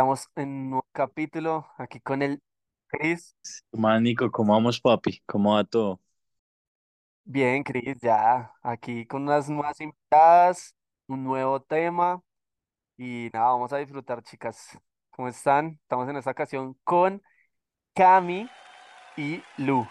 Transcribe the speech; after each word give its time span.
Estamos 0.00 0.30
en 0.34 0.48
un 0.48 0.70
nuevo 0.70 0.86
capítulo 0.92 1.66
aquí 1.76 2.00
con 2.00 2.22
el 2.22 2.40
Chris. 2.86 3.36
Man, 3.70 4.02
Nico, 4.02 4.30
¿cómo 4.30 4.54
vamos, 4.54 4.80
papi? 4.80 5.20
¿Cómo 5.26 5.56
va 5.56 5.64
todo? 5.64 6.00
Bien, 7.22 7.62
Chris, 7.62 7.98
ya 8.00 8.50
aquí 8.62 9.04
con 9.04 9.24
unas 9.24 9.50
nuevas 9.50 9.78
invitadas, 9.78 10.74
un 11.06 11.22
nuevo 11.22 11.60
tema 11.60 12.22
y 12.96 13.28
nada, 13.34 13.50
vamos 13.50 13.74
a 13.74 13.76
disfrutar, 13.76 14.22
chicas. 14.22 14.78
¿Cómo 15.10 15.28
están? 15.28 15.78
Estamos 15.82 16.08
en 16.08 16.16
esta 16.16 16.30
ocasión 16.30 16.78
con 16.82 17.20
Cami 17.94 18.48
y 19.18 19.42
Lu. 19.58 19.86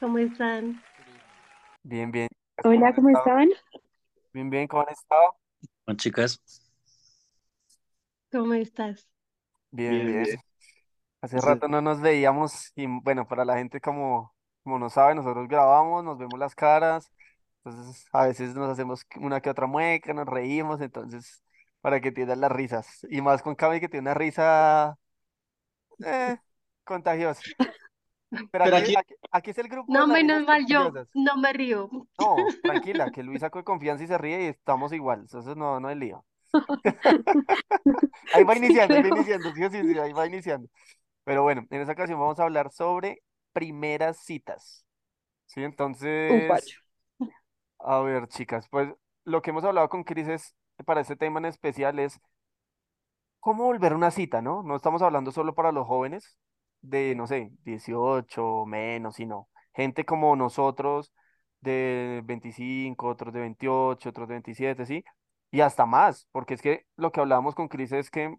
¿Cómo 0.00 0.18
están? 0.18 0.82
Bien, 1.84 2.10
bien. 2.10 2.26
¿Cómo 2.60 2.74
Hola, 2.74 2.92
¿cómo 2.92 3.08
estado? 3.10 3.38
Bien, 4.32 4.50
bien, 4.50 4.66
¿cómo 4.68 4.82
han 4.82 4.92
estado? 4.92 5.36
Bueno, 5.86 5.96
chicas, 5.98 6.40
¿Cómo 8.30 8.54
estás? 8.54 9.06
Bien, 9.70 10.04
bien, 10.04 10.06
bien. 10.06 10.22
bien. 10.24 10.38
Hace 11.22 11.40
rato 11.40 11.68
no 11.68 11.80
nos 11.80 12.00
veíamos 12.00 12.72
y 12.76 12.86
bueno, 12.86 13.26
para 13.28 13.44
la 13.44 13.56
gente 13.58 13.80
como, 13.80 14.34
como 14.64 14.78
no 14.78 14.90
sabe, 14.90 15.14
nosotros 15.14 15.48
grabamos, 15.48 16.04
nos 16.04 16.18
vemos 16.18 16.38
las 16.38 16.54
caras, 16.54 17.10
entonces 17.64 18.06
a 18.12 18.26
veces 18.26 18.54
nos 18.54 18.70
hacemos 18.70 19.06
una 19.16 19.40
que 19.40 19.50
otra 19.50 19.66
mueca, 19.66 20.12
nos 20.14 20.26
reímos, 20.26 20.80
entonces 20.80 21.42
para 21.80 22.00
que 22.00 22.08
entiendan 22.08 22.40
las 22.40 22.52
risas. 22.52 23.06
Y 23.10 23.22
más 23.22 23.42
con 23.42 23.54
Cami 23.56 23.80
que 23.80 23.88
tiene 23.88 24.02
una 24.10 24.14
risa 24.14 24.98
eh, 26.04 26.36
contagiosa. 26.84 27.42
Pero 28.50 28.64
Pero 28.64 28.76
aquí, 28.76 28.78
aquí, 28.78 28.94
aquí, 28.96 29.14
aquí 29.30 29.50
es 29.50 29.58
el 29.58 29.68
grupo 29.68 29.92
No, 29.94 30.06
menos 30.06 30.42
mal 30.44 30.66
yo, 30.66 30.92
no 31.14 31.36
me 31.36 31.52
río. 31.52 31.90
No, 32.18 32.54
tranquila, 32.64 33.10
que 33.10 33.22
Luis 33.22 33.40
sacó 33.40 33.58
de 33.58 33.64
confianza 33.64 34.04
y 34.04 34.06
se 34.06 34.16
ríe 34.18 34.42
y 34.44 34.46
estamos 34.46 34.92
igual, 34.92 35.20
entonces 35.20 35.56
no, 35.56 35.78
no 35.80 35.88
hay 35.88 35.96
lío. 35.96 36.24
Ahí 38.30 38.44
va 38.44 38.56
Sí, 38.56 38.56
iniciando, 38.56 38.96
ahí 38.96 39.02
va 39.02 39.08
iniciando, 39.08 39.52
sí, 39.52 39.62
sí, 39.70 39.84
sí, 39.84 39.98
ahí 39.98 40.12
va 40.12 40.26
iniciando. 40.26 40.68
Pero 41.24 41.42
bueno, 41.42 41.66
en 41.70 41.80
esta 41.82 41.92
ocasión 41.94 42.20
vamos 42.20 42.40
a 42.40 42.44
hablar 42.44 42.72
sobre 42.72 43.22
primeras 43.52 44.24
citas. 44.24 44.86
Sí, 45.46 45.62
entonces, 45.64 46.74
a 47.80 48.00
ver, 48.00 48.28
chicas, 48.28 48.66
pues 48.70 48.88
lo 49.24 49.42
que 49.42 49.50
hemos 49.50 49.64
hablado 49.64 49.88
con 49.88 50.04
Cris 50.04 50.28
es, 50.28 50.54
para 50.86 51.00
este 51.00 51.16
tema 51.16 51.38
en 51.40 51.46
especial 51.46 51.98
es 51.98 52.20
cómo 53.40 53.64
volver 53.64 53.92
a 53.92 53.96
una 53.96 54.10
cita, 54.10 54.40
¿no? 54.42 54.62
No 54.62 54.76
estamos 54.76 55.02
hablando 55.02 55.32
solo 55.32 55.54
para 55.54 55.72
los 55.72 55.86
jóvenes 55.86 56.38
de, 56.82 57.14
no 57.14 57.26
sé, 57.26 57.50
18 57.64 58.44
o 58.46 58.66
menos, 58.66 59.16
sino 59.16 59.48
gente 59.74 60.04
como 60.04 60.36
nosotros 60.36 61.12
de 61.60 62.22
25, 62.24 63.08
otros 63.08 63.32
de 63.34 63.40
28, 63.40 64.10
otros 64.10 64.28
de 64.28 64.34
27, 64.34 64.86
¿sí? 64.86 65.04
Y 65.50 65.60
hasta 65.60 65.86
más, 65.86 66.28
porque 66.32 66.54
es 66.54 66.62
que 66.62 66.86
lo 66.96 67.12
que 67.12 67.20
hablábamos 67.20 67.54
con 67.54 67.68
Cris 67.68 67.92
es 67.92 68.10
que 68.10 68.34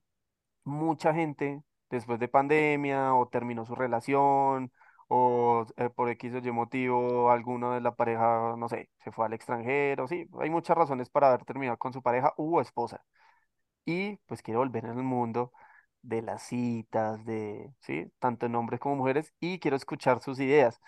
mucha 0.64 1.14
gente 1.14 1.62
después 1.90 2.20
de 2.20 2.28
pandemia 2.28 3.16
o 3.16 3.28
terminó 3.28 3.66
su 3.66 3.76
relación 3.76 4.72
o 5.08 5.66
eh, 5.78 5.90
por 5.90 6.10
X 6.10 6.34
o 6.36 6.38
Y 6.40 6.52
motivo 6.52 7.30
alguno 7.32 7.74
de 7.74 7.82
la 7.82 7.96
pareja, 7.96 8.56
no 8.58 8.68
sé, 8.70 8.90
se 9.04 9.12
fue 9.12 9.26
al 9.26 9.34
extranjero, 9.34 10.08
sí, 10.08 10.28
hay 10.40 10.50
muchas 10.50 10.78
razones 10.78 11.10
para 11.10 11.28
haber 11.28 11.46
terminado 11.46 11.78
con 11.78 11.94
su 11.94 12.02
pareja 12.02 12.34
u 12.38 12.60
esposa 12.60 13.04
y 13.86 14.18
pues 14.28 14.42
quiere 14.42 14.58
volver 14.58 14.86
en 14.86 14.98
el 14.98 15.04
mundo 15.04 15.52
de 16.04 16.22
las 16.24 16.44
citas, 16.44 17.26
de, 17.26 17.74
sí, 17.82 18.12
tanto 18.20 18.46
en 18.48 18.56
hombres 18.56 18.80
como 18.82 18.98
mujeres 18.98 19.34
y 19.42 19.60
quiero 19.60 19.78
escuchar 19.78 20.22
sus 20.22 20.40
ideas 20.42 20.80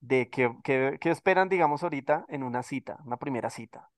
de 0.00 0.28
qué, 0.30 0.54
qué, 0.64 0.98
qué 1.00 1.10
esperan, 1.10 1.48
digamos, 1.48 1.82
ahorita 1.82 2.24
en 2.28 2.42
una 2.42 2.62
cita, 2.62 2.98
una 3.06 3.16
primera 3.18 3.48
cita. 3.50 3.90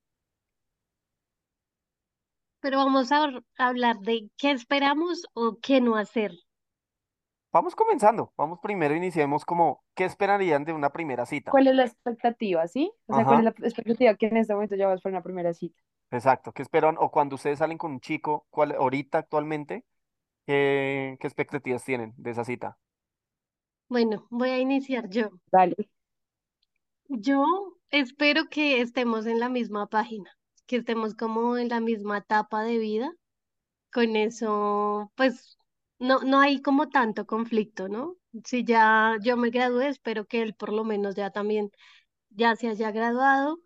Pero 2.63 2.79
vamos 2.79 3.13
a 3.13 3.19
habl- 3.23 3.45
hablar 3.59 3.99
de 4.01 4.31
qué 4.39 4.53
esperamos 4.53 5.27
o 5.35 5.59
qué 5.61 5.83
no 5.83 5.97
hacer. 5.97 6.33
Vamos 7.51 7.75
comenzando, 7.75 8.33
vamos 8.37 8.59
primero, 8.61 8.95
iniciemos 8.95 9.45
como, 9.47 9.83
¿qué 9.95 10.05
esperarían 10.05 10.65
de 10.67 10.73
una 10.75 10.91
primera 10.91 11.25
cita? 11.25 11.59
¿Cuál 11.59 11.69
es 11.69 11.75
la 11.77 11.85
expectativa, 11.85 12.67
sí? 12.67 12.93
O 13.07 13.13
sea, 13.13 13.27
¿cuál 13.27 13.41
es 13.41 13.45
la 13.45 13.51
expectativa 13.51 14.15
que 14.17 14.27
en 14.27 14.39
este 14.39 14.55
momento 14.55 14.75
ya 14.77 14.89
vas 14.89 15.01
para 15.01 15.15
una 15.17 15.23
primera 15.23 15.55
cita? 15.55 15.81
Exacto, 16.13 16.53
¿qué 16.53 16.61
esperan? 16.61 16.97
O 16.99 17.11
cuando 17.11 17.37
ustedes 17.37 17.59
salen 17.59 17.79
con 17.79 17.93
un 17.93 18.01
chico, 18.01 18.47
¿cuál, 18.51 18.73
ahorita 18.73 19.19
actualmente, 19.19 19.85
qué, 20.47 21.17
qué 21.19 21.27
expectativas 21.27 21.83
tienen 21.85 22.13
de 22.19 22.31
esa 22.31 22.45
cita? 22.45 22.77
Bueno, 23.89 24.27
voy 24.31 24.51
a 24.51 24.59
iniciar 24.59 25.09
yo. 25.09 25.31
Dale. 25.51 25.75
Yo 27.09 27.45
espero 27.91 28.45
que 28.51 28.83
estemos 28.83 29.25
en 29.25 29.41
la 29.41 29.49
misma 29.49 29.87
página, 29.87 30.31
que 30.67 30.77
estemos 30.77 31.15
como 31.15 31.57
en 31.57 31.69
la 31.71 31.81
misma 31.81 32.19
etapa 32.19 32.63
de 32.63 32.79
vida. 32.79 33.11
Con 33.91 34.15
eso, 34.17 35.11
pues, 35.15 35.57
no, 35.99 36.21
no 36.21 36.41
hay 36.41 36.61
como 36.61 36.91
tanto 36.91 37.27
conflicto, 37.27 37.89
¿no? 37.89 38.17
Si 38.45 38.65
ya 38.65 39.17
yo 39.23 39.39
me 39.39 39.51
gradué, 39.51 39.89
espero 39.89 40.27
que 40.27 40.43
él 40.43 40.55
por 40.55 40.73
lo 40.73 40.85
menos 40.85 41.15
ya 41.15 41.31
también 41.31 41.71
ya 42.31 42.57
se 42.57 42.69
haya 42.69 42.91
graduado 42.91 43.61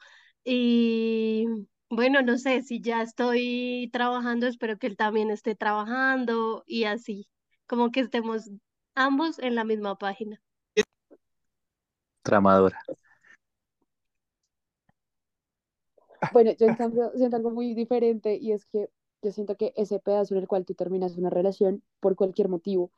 y 0.44 1.46
bueno, 1.90 2.22
no 2.22 2.38
sé, 2.38 2.62
si 2.62 2.80
ya 2.80 3.02
estoy 3.02 3.90
trabajando, 3.92 4.46
espero 4.46 4.78
que 4.78 4.86
él 4.88 4.96
también 4.96 5.30
esté 5.30 5.54
trabajando 5.54 6.64
y 6.66 6.84
así, 6.84 7.28
como 7.66 7.90
que 7.90 8.00
estemos 8.00 8.50
ambos 8.94 9.38
en 9.38 9.54
la 9.54 9.64
misma 9.64 9.96
página. 9.98 10.40
tramadora. 12.22 12.78
Bueno, 16.32 16.52
yo 16.58 16.66
en 16.66 16.74
cambio 16.76 17.10
siento 17.16 17.36
algo 17.36 17.50
muy 17.50 17.74
diferente 17.74 18.36
y 18.36 18.52
es 18.52 18.64
que 18.66 18.88
yo 19.22 19.32
siento 19.32 19.56
que 19.56 19.72
ese 19.76 19.98
pedazo 19.98 20.34
en 20.34 20.40
el 20.40 20.48
cual 20.48 20.64
tú 20.64 20.74
terminas 20.74 21.16
una 21.16 21.30
relación 21.30 21.82
por 22.00 22.16
cualquier 22.16 22.48
motivo 22.48 22.90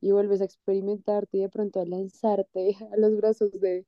y 0.00 0.12
vuelves 0.12 0.40
a 0.40 0.44
experimentarte 0.44 1.38
y 1.38 1.40
de 1.42 1.48
pronto 1.48 1.80
a 1.80 1.86
lanzarte 1.86 2.76
a 2.92 2.96
los 2.96 3.16
brazos 3.16 3.52
de, 3.60 3.86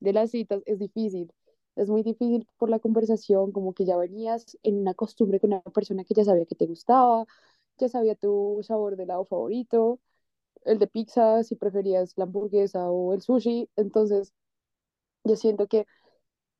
de 0.00 0.12
las 0.12 0.30
citas 0.32 0.62
es 0.66 0.78
difícil. 0.78 1.32
Es 1.76 1.88
muy 1.90 2.02
difícil 2.02 2.46
por 2.58 2.68
la 2.70 2.78
conversación, 2.78 3.52
como 3.52 3.72
que 3.74 3.84
ya 3.86 3.96
venías 3.96 4.58
en 4.62 4.76
una 4.80 4.94
costumbre 4.94 5.40
con 5.40 5.50
una 5.52 5.62
persona 5.62 6.04
que 6.04 6.14
ya 6.14 6.24
sabía 6.24 6.44
que 6.46 6.54
te 6.54 6.66
gustaba, 6.66 7.26
ya 7.78 7.88
sabía 7.88 8.14
tu 8.14 8.60
sabor 8.62 8.96
de 8.96 9.04
helado 9.04 9.24
favorito, 9.24 9.98
el 10.64 10.78
de 10.80 10.86
pizza, 10.88 11.44
si 11.44 11.56
preferías 11.56 12.14
la 12.18 12.24
hamburguesa 12.24 12.90
o 12.90 13.14
el 13.14 13.22
sushi. 13.22 13.70
Entonces, 13.76 14.32
yo 15.24 15.36
siento 15.36 15.68
que 15.68 15.86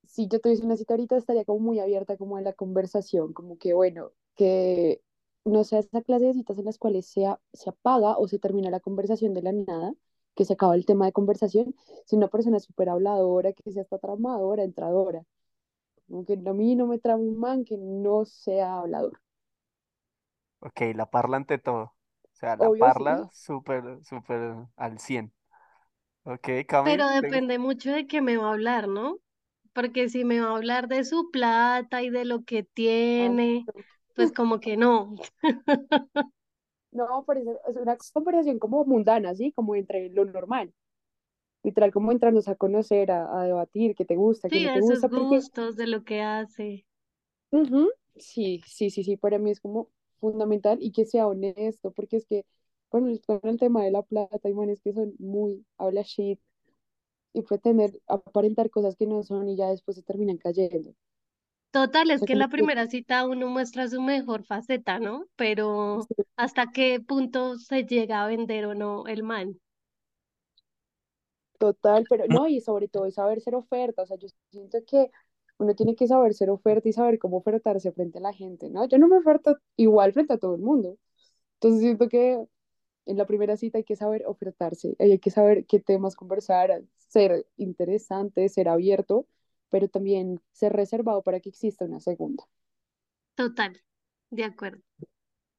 si 0.06 0.28
yo 0.28 0.40
tuviese 0.40 0.64
una 0.66 0.76
cita 0.76 0.94
ahorita 0.94 1.16
estaría 1.16 1.44
como 1.44 1.60
muy 1.60 1.80
abierta 1.80 2.16
como 2.16 2.36
a 2.36 2.42
la 2.42 2.52
conversación, 2.54 3.32
como 3.32 3.58
que 3.58 3.74
bueno, 3.74 4.12
que 4.36 5.02
no 5.44 5.64
sea 5.64 5.80
esa 5.80 6.02
clase 6.02 6.26
de 6.26 6.34
citas 6.34 6.58
en 6.58 6.66
las 6.66 6.78
cuales 6.78 7.06
sea, 7.06 7.40
se 7.52 7.70
apaga 7.70 8.18
o 8.18 8.28
se 8.28 8.38
termina 8.38 8.70
la 8.70 8.80
conversación 8.80 9.34
de 9.34 9.42
la 9.42 9.52
nada, 9.52 9.94
que 10.34 10.44
se 10.44 10.54
acaba 10.54 10.74
el 10.74 10.86
tema 10.86 11.06
de 11.06 11.12
conversación, 11.12 11.74
sino 12.06 12.20
una 12.20 12.28
persona 12.30 12.60
súper 12.60 12.88
habladora, 12.90 13.52
que 13.52 13.72
sea 13.72 13.82
hasta 13.82 13.98
tramadora, 13.98 14.64
entradora. 14.64 15.24
Como 16.08 16.24
que 16.26 16.34
a 16.34 16.52
mí 16.54 16.76
no 16.76 16.86
me 16.86 16.98
trama 17.00 17.22
un 17.24 17.38
man 17.40 17.64
que 17.64 17.76
no 17.78 18.24
sea 18.26 18.78
hablador. 18.80 19.20
Ok, 20.60 20.80
la 20.94 21.10
parla 21.10 21.36
ante 21.36 21.58
todo. 21.58 21.82
O 21.82 21.94
sea, 22.34 22.56
la 22.56 22.70
Obvio, 22.70 22.90
parla 22.90 23.28
sí. 23.28 23.30
súper, 23.32 24.02
súper 24.04 24.54
al 24.76 24.98
100. 24.98 25.32
Ok, 26.24 26.48
Cami, 26.68 27.02
Pero 27.02 27.08
depende 27.08 27.58
mucho 27.58 27.90
de 27.92 28.06
qué 28.06 28.20
me 28.20 28.36
va 28.36 28.48
a 28.48 28.52
hablar, 28.52 28.88
¿no? 28.88 29.18
Porque 29.72 30.08
si 30.08 30.24
me 30.24 30.40
va 30.40 30.50
a 30.52 30.56
hablar 30.56 30.88
de 30.88 31.04
su 31.04 31.30
plata 31.30 32.02
y 32.02 32.10
de 32.10 32.24
lo 32.24 32.44
que 32.44 32.62
tiene, 32.64 33.68
pues 34.14 34.32
como 34.32 34.60
que 34.60 34.76
no. 34.76 35.14
No, 36.92 37.24
por 37.24 37.38
eso 37.38 37.58
es 37.68 37.76
una 37.76 37.96
conversación 38.12 38.58
como 38.58 38.84
mundana, 38.84 39.34
¿sí? 39.34 39.52
Como 39.52 39.74
entre 39.76 40.10
lo 40.10 40.24
normal. 40.24 40.72
Literal, 41.64 41.92
como 41.92 42.12
entrarnos 42.12 42.48
a 42.48 42.56
conocer, 42.56 43.10
a, 43.12 43.40
a 43.40 43.44
debatir 43.44 43.94
qué 43.96 44.04
te 44.06 44.16
gusta, 44.16 44.50
qué 44.50 44.60
Sí, 44.60 44.60
no 44.60 44.70
te 44.70 44.80
gusta, 44.80 45.10
porque 45.10 45.44
gustos, 45.46 45.74
de 45.76 45.88
lo 45.88 46.04
que 46.04 46.22
hace. 46.22 46.86
Sí, 48.16 48.62
sí, 48.66 48.90
sí, 48.90 49.04
sí, 49.04 49.16
para 49.16 49.38
mí 49.38 49.50
es 49.50 49.60
como 49.60 49.88
fundamental 50.20 50.78
y 50.80 50.92
que 50.92 51.04
sea 51.06 51.26
honesto, 51.26 51.92
porque 51.92 52.16
es 52.18 52.26
que 52.26 52.44
con 52.88 53.08
el, 53.08 53.20
con 53.22 53.40
el 53.44 53.58
tema 53.58 53.82
de 53.84 53.90
la 53.90 54.02
plata, 54.02 54.38
hay 54.44 54.54
manes 54.54 54.80
que 54.82 54.92
son 54.92 55.14
muy 55.18 55.64
habla 55.78 56.02
shit 56.02 56.38
y 57.34 57.42
pretender 57.42 58.00
aparentar 58.08 58.70
cosas 58.70 58.96
que 58.96 59.06
no 59.06 59.22
son 59.24 59.48
y 59.48 59.56
ya 59.56 59.68
después 59.70 59.96
se 59.96 60.02
terminan 60.04 60.38
cayendo. 60.38 60.94
Total, 61.72 62.10
es 62.10 62.22
que 62.24 62.34
en 62.34 62.38
la 62.38 62.48
primera 62.48 62.86
cita 62.86 63.26
uno 63.26 63.48
muestra 63.48 63.88
su 63.88 64.00
mejor 64.00 64.44
faceta, 64.44 65.00
¿no? 65.00 65.26
Pero 65.36 66.06
¿hasta 66.36 66.70
qué 66.72 67.00
punto 67.00 67.58
se 67.58 67.84
llega 67.84 68.22
a 68.22 68.28
vender 68.28 68.66
o 68.66 68.74
no 68.74 69.06
el 69.06 69.22
man? 69.24 69.58
total, 71.58 72.06
pero 72.08 72.26
no, 72.28 72.48
y 72.48 72.60
sobre 72.60 72.88
todo 72.88 73.06
es 73.06 73.14
saber 73.14 73.40
ser 73.40 73.54
oferta, 73.54 74.02
o 74.02 74.06
sea, 74.06 74.16
yo 74.18 74.28
siento 74.50 74.78
que 74.86 75.10
uno 75.58 75.74
tiene 75.76 75.94
que 75.94 76.08
saber 76.08 76.34
ser 76.34 76.50
oferta 76.50 76.88
y 76.88 76.92
saber 76.92 77.18
cómo 77.20 77.36
ofertarse 77.38 77.92
frente 77.92 78.18
a 78.18 78.20
la 78.22 78.32
gente, 78.32 78.68
¿no? 78.70 78.86
Yo 78.88 78.98
no 78.98 79.06
me 79.08 79.18
oferto 79.18 79.56
igual 79.76 80.12
frente 80.12 80.32
a 80.34 80.38
todo 80.38 80.56
el 80.56 80.62
mundo, 80.62 80.98
entonces 81.54 81.82
siento 81.82 82.08
que 82.08 82.44
en 83.06 83.18
la 83.18 83.26
primera 83.26 83.56
cita 83.56 83.78
hay 83.78 83.84
que 83.84 83.96
saber 83.96 84.24
ofertarse, 84.26 84.96
hay 85.00 85.18
que 85.20 85.30
saber 85.30 85.66
qué 85.66 85.80
temas 85.80 86.16
conversar, 86.16 86.82
ser 86.98 87.46
interesante, 87.56 88.48
ser 88.48 88.68
abierto, 88.68 89.26
pero 89.72 89.88
también 89.88 90.40
ser 90.52 90.74
reservado 90.74 91.22
para 91.24 91.40
que 91.40 91.50
exista 91.50 91.86
una 91.86 92.00
segunda. 92.00 92.44
Total, 93.34 93.82
de 94.30 94.44
acuerdo. 94.44 94.82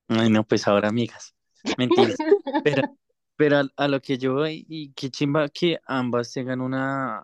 Ay, 0.07 0.29
no, 0.29 0.45
pues 0.47 0.67
ahora, 0.67 0.89
amigas. 0.89 1.35
Mentiras. 1.77 2.23
Pero, 2.61 2.83
pero 3.35 3.57
a, 3.59 3.65
a 3.77 3.87
lo 3.87 3.99
que 4.01 4.17
yo 4.17 4.33
voy, 4.35 4.65
y 4.69 4.93
qué 4.93 5.09
chimba 5.09 5.49
que 5.49 5.79
ambas 5.85 6.31
tengan 6.31 6.61
una, 6.61 7.23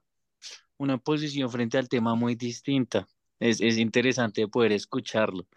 una 0.77 0.97
posición 0.97 1.49
frente 1.51 1.77
al 1.77 1.89
tema 1.89 2.15
muy 2.15 2.35
distinta. 2.35 3.07
Es, 3.39 3.61
es 3.61 3.77
interesante 3.77 4.47
poder 4.47 4.73
escucharlo. 4.73 5.47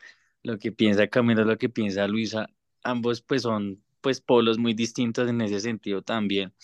Lo 0.42 0.58
que 0.58 0.72
piensa 0.72 1.08
Camila, 1.08 1.44
lo 1.44 1.58
que 1.58 1.68
piensa 1.70 2.08
Luisa, 2.08 2.48
ambos 2.82 3.22
pues 3.22 3.42
son 3.42 3.82
pues 4.00 4.20
polos 4.20 4.58
muy 4.58 4.74
distintos 4.74 5.28
en 5.28 5.40
ese 5.42 5.60
sentido 5.60 6.02
también. 6.02 6.54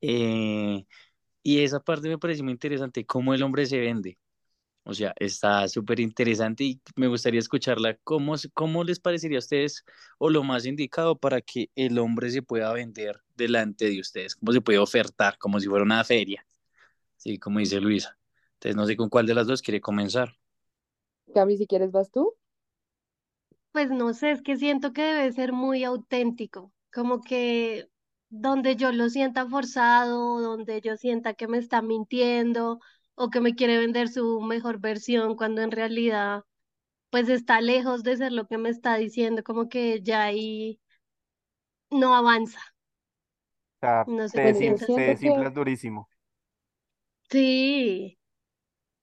Eh, 0.00 0.86
y 1.48 1.64
esa 1.64 1.80
parte 1.80 2.08
me 2.08 2.18
parece 2.18 2.42
muy 2.42 2.52
interesante, 2.52 3.06
cómo 3.06 3.34
el 3.34 3.42
hombre 3.42 3.66
se 3.66 3.78
vende. 3.78 4.18
O 4.84 4.94
sea, 4.94 5.14
está 5.16 5.68
súper 5.68 6.00
interesante 6.00 6.64
y 6.64 6.80
me 6.96 7.08
gustaría 7.08 7.40
escucharla. 7.40 7.96
¿Cómo, 8.04 8.34
cómo 8.54 8.84
les 8.84 9.00
parecería 9.00 9.38
a 9.38 9.40
ustedes 9.40 9.84
o 10.18 10.30
lo 10.30 10.44
más 10.44 10.66
indicado 10.66 11.18
para 11.18 11.40
que 11.42 11.70
el 11.74 11.98
hombre 11.98 12.30
se 12.30 12.42
pueda 12.42 12.72
vender 12.72 13.20
delante 13.36 13.90
de 13.90 14.00
ustedes? 14.00 14.36
¿Cómo 14.36 14.52
se 14.52 14.60
puede 14.60 14.78
ofertar? 14.78 15.38
Como 15.38 15.60
si 15.60 15.68
fuera 15.68 15.84
una 15.84 16.04
feria, 16.04 16.46
sí, 17.16 17.38
como 17.38 17.60
dice 17.60 17.80
Luisa. 17.80 18.18
Entonces, 18.54 18.76
no 18.76 18.86
sé 18.86 18.96
con 18.96 19.08
cuál 19.08 19.26
de 19.26 19.34
las 19.34 19.46
dos 19.46 19.62
quiere 19.62 19.80
comenzar. 19.80 20.36
Cami, 21.34 21.56
si 21.56 21.66
quieres, 21.66 21.90
vas 21.92 22.10
tú. 22.10 22.34
Pues 23.72 23.90
no 23.90 24.12
sé, 24.12 24.32
es 24.32 24.42
que 24.42 24.56
siento 24.56 24.92
que 24.92 25.02
debe 25.02 25.32
ser 25.32 25.52
muy 25.52 25.84
auténtico, 25.84 26.72
como 26.92 27.22
que 27.22 27.88
donde 28.30 28.76
yo 28.76 28.92
lo 28.92 29.08
sienta 29.10 29.46
forzado, 29.48 30.40
donde 30.40 30.80
yo 30.80 30.96
sienta 30.96 31.34
que 31.34 31.48
me 31.48 31.58
está 31.58 31.82
mintiendo 31.82 32.80
o 33.14 33.30
que 33.30 33.40
me 33.40 33.54
quiere 33.54 33.78
vender 33.78 34.08
su 34.08 34.40
mejor 34.40 34.78
versión 34.80 35.36
cuando 35.36 35.62
en 35.62 35.70
realidad 35.72 36.44
pues 37.10 37.28
está 37.30 37.60
lejos 37.62 38.02
de 38.04 38.16
ser 38.18 38.32
lo 38.32 38.46
que 38.48 38.58
me 38.58 38.70
está 38.70 38.96
diciendo, 38.96 39.42
como 39.44 39.68
que 39.70 40.02
ya 40.02 40.24
ahí 40.24 40.80
no 41.90 42.14
avanza, 42.14 42.60
O 43.76 43.80
sea, 43.80 44.06
no 44.06 44.28
sé 44.28 44.40
te 44.40 44.40
qué 44.40 44.52
Bueno, 44.52 44.60
yo 44.60 44.76
desin- 44.76 44.78
piensas. 44.78 44.90
te 44.92 45.02
siento 45.02 45.14
que 45.14 45.14
desinflas 45.14 45.52
durísimo. 45.54 46.08
Sí, 47.30 48.18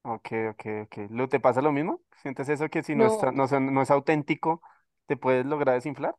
Ok, 0.04 0.28
ok, 0.52 0.66
ok. 0.84 0.98
¿Lo 1.10 1.28
te 1.28 1.40
pasa 1.40 1.62
lo 1.62 1.72
mismo? 1.72 2.02
¿Sientes 2.22 2.48
eso 2.50 2.70
que 2.70 2.84
si 2.84 2.94
no 2.96 3.06
es, 3.08 3.18
no, 3.24 3.32
no, 3.32 3.48
son- 3.48 3.74
no 3.74 3.82
es 3.82 3.90
auténtico, 3.92 4.62
te 5.08 5.18
puedes 5.18 5.46
lograr 5.46 5.76
desinflar? 5.76 6.16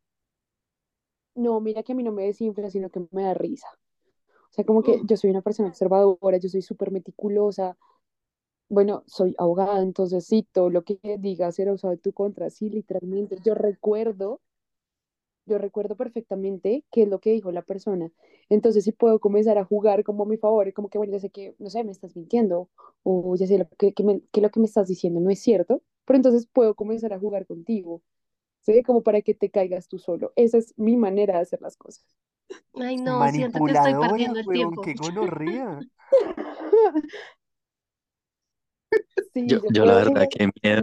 No, 1.36 1.60
mira 1.60 1.82
que 1.82 1.92
a 1.92 1.94
mí 1.94 2.02
no 2.02 2.12
me 2.12 2.24
desinfla, 2.24 2.70
sino 2.70 2.90
que 2.90 3.06
me 3.12 3.22
da 3.24 3.34
risa. 3.34 3.68
O 4.50 4.54
sea, 4.54 4.64
como 4.64 4.82
que 4.82 5.00
mm, 5.00 5.06
yo 5.06 5.16
soy 5.18 5.30
una 5.30 5.42
persona 5.42 5.68
observadora, 5.70 6.38
yo 6.38 6.48
soy 6.48 6.62
súper 6.62 6.90
meticulosa. 6.92 7.76
Bueno, 8.68 9.04
soy 9.06 9.34
abogada, 9.38 9.82
entonces 9.82 10.26
sí, 10.26 10.48
todo 10.52 10.70
lo 10.70 10.84
que 10.84 10.98
diga 11.20 11.52
será 11.52 11.72
usado 11.74 11.94
en 11.94 12.00
tu 12.00 12.12
contra. 12.12 12.50
Sí, 12.50 12.70
literalmente. 12.70 13.38
Yo 13.44 13.54
recuerdo, 13.54 14.40
yo 15.46 15.58
recuerdo 15.58 15.96
perfectamente 15.96 16.84
qué 16.90 17.02
es 17.02 17.08
lo 17.08 17.20
que 17.20 17.30
dijo 17.32 17.52
la 17.52 17.62
persona. 17.62 18.10
Entonces, 18.48 18.84
si 18.84 18.92
puedo 18.92 19.20
comenzar 19.20 19.58
a 19.58 19.64
jugar 19.64 20.02
como 20.04 20.24
a 20.24 20.26
mi 20.26 20.36
favor, 20.36 20.72
como 20.72 20.88
que, 20.88 20.98
bueno, 20.98 21.12
ya 21.12 21.20
sé 21.20 21.30
que, 21.30 21.54
no 21.58 21.70
sé, 21.70 21.84
me 21.84 21.92
estás 21.92 22.16
mintiendo, 22.16 22.68
o 23.04 23.36
ya 23.36 23.46
sé 23.46 23.58
lo 23.58 23.68
que, 23.78 23.92
que, 23.94 24.02
me- 24.04 24.22
que 24.32 24.40
lo 24.40 24.50
que 24.50 24.60
me 24.60 24.66
estás 24.66 24.88
diciendo 24.88 25.20
no 25.20 25.30
es 25.30 25.40
cierto, 25.40 25.82
pero 26.04 26.16
entonces 26.16 26.46
puedo 26.52 26.74
comenzar 26.74 27.12
a 27.12 27.18
jugar 27.20 27.46
contigo, 27.46 28.02
¿sí? 28.66 28.82
Como 28.84 29.02
para 29.04 29.22
que 29.22 29.34
te 29.34 29.50
caigas 29.50 29.88
tú 29.88 29.98
solo. 29.98 30.32
Esa 30.36 30.58
es 30.58 30.74
mi 30.78 30.96
manera 30.98 31.36
de 31.36 31.42
hacer 31.42 31.62
las 31.62 31.78
cosas. 31.78 32.04
ay 32.78 32.96
no, 32.96 33.28
siento 33.28 33.62
que 33.64 33.72
estoy 33.72 33.94
perdiendo 33.96 34.38
el 34.38 34.48
tiempo. 34.50 34.82
qué 34.82 34.94
gonorrea. 34.94 35.84
Sí, 39.34 39.46
Yo, 39.46 39.60
yo 39.62 39.70
yo 39.70 39.84
la 39.86 39.94
verdad, 39.94 40.26
qué 40.28 40.50
miedo, 40.62 40.82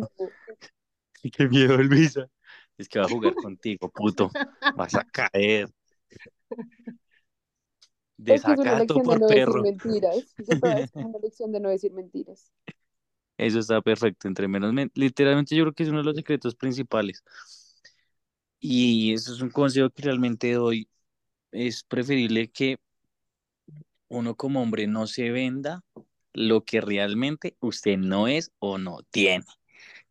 qué 1.32 1.48
miedo, 1.48 1.78
Luisa. 1.78 2.28
Es 2.78 2.88
que 2.90 3.00
va 3.00 3.06
a 3.06 3.10
jugar 3.10 3.36
contigo, 3.36 3.90
puto. 3.92 4.38
Vas 4.74 4.96
a 4.96 5.04
caer. 5.06 5.70
Es 8.28 8.46
Desacato 8.46 8.76
lección 8.76 9.08
de 9.08 9.16
por 9.16 9.18
no 9.18 9.28
decir 9.30 9.58
perro. 9.58 9.62
mentiras. 9.62 10.36
Una 11.00 11.20
lección 11.20 11.52
de 11.54 11.60
no 11.62 11.70
decir 11.70 11.94
mentiras. 11.94 12.52
Eso 13.38 13.60
está 13.60 13.82
perfecto. 13.82 14.28
Entre 14.28 14.48
menos, 14.48 14.74
men- 14.74 14.92
literalmente 14.96 15.56
yo 15.56 15.64
creo 15.64 15.74
que 15.74 15.84
es 15.84 15.90
uno 15.90 16.00
de 16.00 16.06
los 16.06 16.16
secretos 16.16 16.56
principales. 16.56 17.24
Y 18.66 19.14
eso 19.14 19.34
es 19.34 19.42
un 19.42 19.50
consejo 19.52 19.90
que 19.90 20.04
realmente 20.04 20.54
doy. 20.54 20.88
Es 21.52 21.84
preferible 21.84 22.50
que 22.52 22.78
uno 24.08 24.36
como 24.36 24.62
hombre 24.62 24.88
no 24.88 25.06
se 25.08 25.32
venda 25.32 25.84
lo 26.34 26.64
que 26.66 26.82
realmente 26.82 27.58
usted 27.60 27.98
no 27.98 28.28
es 28.28 28.52
o 28.60 28.78
no 28.78 29.02
tiene. 29.12 29.46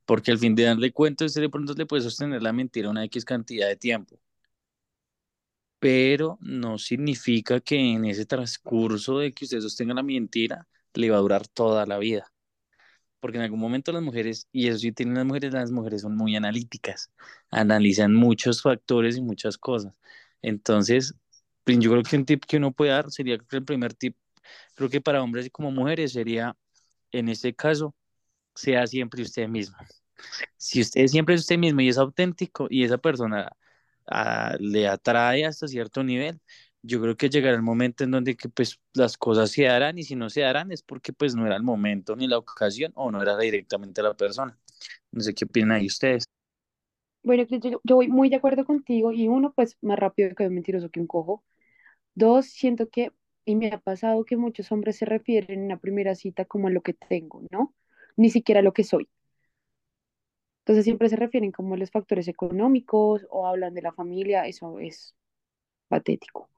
Porque 0.06 0.32
al 0.32 0.38
fin 0.38 0.54
de 0.54 0.64
darle 0.64 0.92
cuenta, 0.92 1.24
usted 1.26 1.42
de 1.42 1.50
pronto 1.50 1.74
le 1.74 1.86
puede 1.86 2.02
sostener 2.02 2.42
la 2.42 2.52
mentira 2.52 2.90
una 2.90 3.04
X 3.04 3.24
cantidad 3.24 3.68
de 3.68 3.76
tiempo. 3.76 4.20
Pero 5.78 6.38
no 6.40 6.78
significa 6.78 7.60
que 7.60 7.76
en 7.76 8.04
ese 8.06 8.24
transcurso 8.24 9.18
de 9.18 9.32
que 9.32 9.44
usted 9.44 9.60
sostenga 9.60 9.92
la 9.94 10.02
mentira, 10.02 10.66
le 10.94 11.10
va 11.10 11.16
a 11.18 11.20
durar 11.20 11.46
toda 11.48 11.84
la 11.86 11.98
vida. 11.98 12.31
Porque 13.22 13.38
en 13.38 13.44
algún 13.44 13.60
momento 13.60 13.92
las 13.92 14.02
mujeres, 14.02 14.48
y 14.52 14.68
eso 14.68 14.80
sí 14.80 14.92
tienen 14.92 15.14
las 15.14 15.26
mujeres, 15.26 15.54
las 15.54 15.70
mujeres 15.70 16.02
son 16.02 16.16
muy 16.16 16.36
analíticas, 16.36 17.12
analizan 17.50 18.14
muchos 18.14 18.62
factores 18.62 19.16
y 19.16 19.22
muchas 19.22 19.58
cosas. 19.58 19.94
Entonces, 20.42 21.14
pues, 21.64 21.78
yo 21.78 21.92
creo 21.92 22.02
que 22.02 22.16
un 22.16 22.26
tip 22.26 22.44
que 22.46 22.58
uno 22.58 22.72
puede 22.72 22.90
dar 22.92 23.10
sería, 23.12 23.36
el 23.36 23.64
primer 23.64 23.94
tip, 23.94 24.16
creo 24.74 24.90
que 24.90 25.00
para 25.00 25.22
hombres 25.22 25.50
como 25.52 25.70
mujeres 25.70 26.12
sería, 26.14 26.56
en 27.12 27.28
este 27.28 27.54
caso, 27.54 27.94
sea 28.54 28.86
siempre 28.88 29.22
usted 29.22 29.48
mismo. 29.48 29.76
Si 30.56 30.80
usted 30.80 31.06
siempre 31.08 31.34
es 31.36 31.42
usted 31.42 31.58
mismo 31.58 31.80
y 31.82 31.88
es 31.88 31.98
auténtico 31.98 32.66
y 32.70 32.84
esa 32.84 32.98
persona 32.98 33.50
ah, 34.06 34.56
le 34.60 34.88
atrae 34.88 35.44
hasta 35.46 35.68
cierto 35.68 36.04
nivel, 36.04 36.40
yo 36.82 37.00
creo 37.00 37.16
que 37.16 37.30
llegará 37.30 37.56
el 37.56 37.62
momento 37.62 38.04
en 38.04 38.10
donde 38.10 38.36
que, 38.36 38.48
pues, 38.48 38.80
las 38.94 39.16
cosas 39.16 39.50
se 39.50 39.64
darán 39.64 39.98
y 39.98 40.02
si 40.04 40.16
no 40.16 40.30
se 40.30 40.40
darán 40.42 40.72
es 40.72 40.82
porque 40.82 41.12
pues 41.12 41.34
no 41.34 41.46
era 41.46 41.56
el 41.56 41.62
momento 41.62 42.16
ni 42.16 42.26
la 42.28 42.38
ocasión 42.38 42.92
o 42.96 43.10
no 43.10 43.22
era 43.22 43.36
directamente 43.38 44.02
la 44.02 44.14
persona. 44.14 44.58
No 45.12 45.20
sé 45.22 45.34
qué 45.34 45.44
opinan 45.44 45.72
ahí 45.72 45.86
ustedes. 45.86 46.24
Bueno, 47.22 47.44
yo, 47.48 47.80
yo 47.84 47.96
voy 47.96 48.08
muy 48.08 48.28
de 48.28 48.36
acuerdo 48.36 48.64
contigo 48.64 49.12
y 49.12 49.28
uno, 49.28 49.52
pues 49.54 49.76
más 49.80 49.98
rápido 49.98 50.34
que 50.34 50.46
un 50.46 50.54
mentiroso 50.54 50.90
que 50.90 51.00
un 51.00 51.06
cojo. 51.06 51.44
Dos, 52.14 52.46
siento 52.46 52.88
que, 52.90 53.12
y 53.44 53.56
me 53.56 53.68
ha 53.72 53.78
pasado 53.78 54.24
que 54.24 54.36
muchos 54.36 54.72
hombres 54.72 54.96
se 54.98 55.06
refieren 55.06 55.62
en 55.62 55.68
la 55.68 55.78
primera 55.78 56.14
cita 56.16 56.44
como 56.46 56.68
a 56.68 56.70
lo 56.70 56.82
que 56.82 56.94
tengo, 56.94 57.42
¿no? 57.50 57.74
Ni 58.16 58.30
siquiera 58.30 58.60
a 58.60 58.62
lo 58.64 58.72
que 58.72 58.84
soy. 58.84 59.08
Entonces 60.62 60.84
siempre 60.84 61.08
se 61.08 61.16
refieren 61.16 61.52
como 61.52 61.74
a 61.74 61.76
los 61.78 61.90
factores 61.90 62.26
económicos 62.28 63.26
o 63.30 63.46
hablan 63.46 63.74
de 63.74 63.82
la 63.82 63.92
familia, 63.92 64.46
eso 64.46 64.78
es 64.80 65.14
patético. 65.88 66.50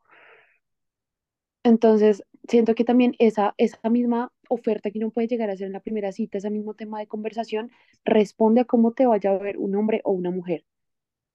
Entonces, 1.65 2.23
siento 2.49 2.75
que 2.75 2.85
también 2.85 3.15
esa, 3.19 3.55
esa 3.59 3.89
misma 3.91 4.33
oferta 4.49 4.91
que 4.91 4.99
uno 4.99 5.11
puede 5.11 5.29
llegar 5.29 5.51
a 5.51 5.55
hacer 5.55 5.67
en 5.67 5.73
la 5.73 5.81
primera 5.81 6.13
cita, 6.13 6.39
ese 6.39 6.51
mismo 6.51 6.75
tema 6.75 6.99
de 7.01 7.07
conversación, 7.09 7.71
responde 8.05 8.61
a 8.63 8.65
cómo 8.67 8.93
te 8.93 9.07
vaya 9.07 9.31
a 9.33 9.39
ver 9.39 9.59
un 9.59 9.75
hombre 9.77 10.01
o 10.05 10.13
una 10.13 10.31
mujer. 10.31 10.65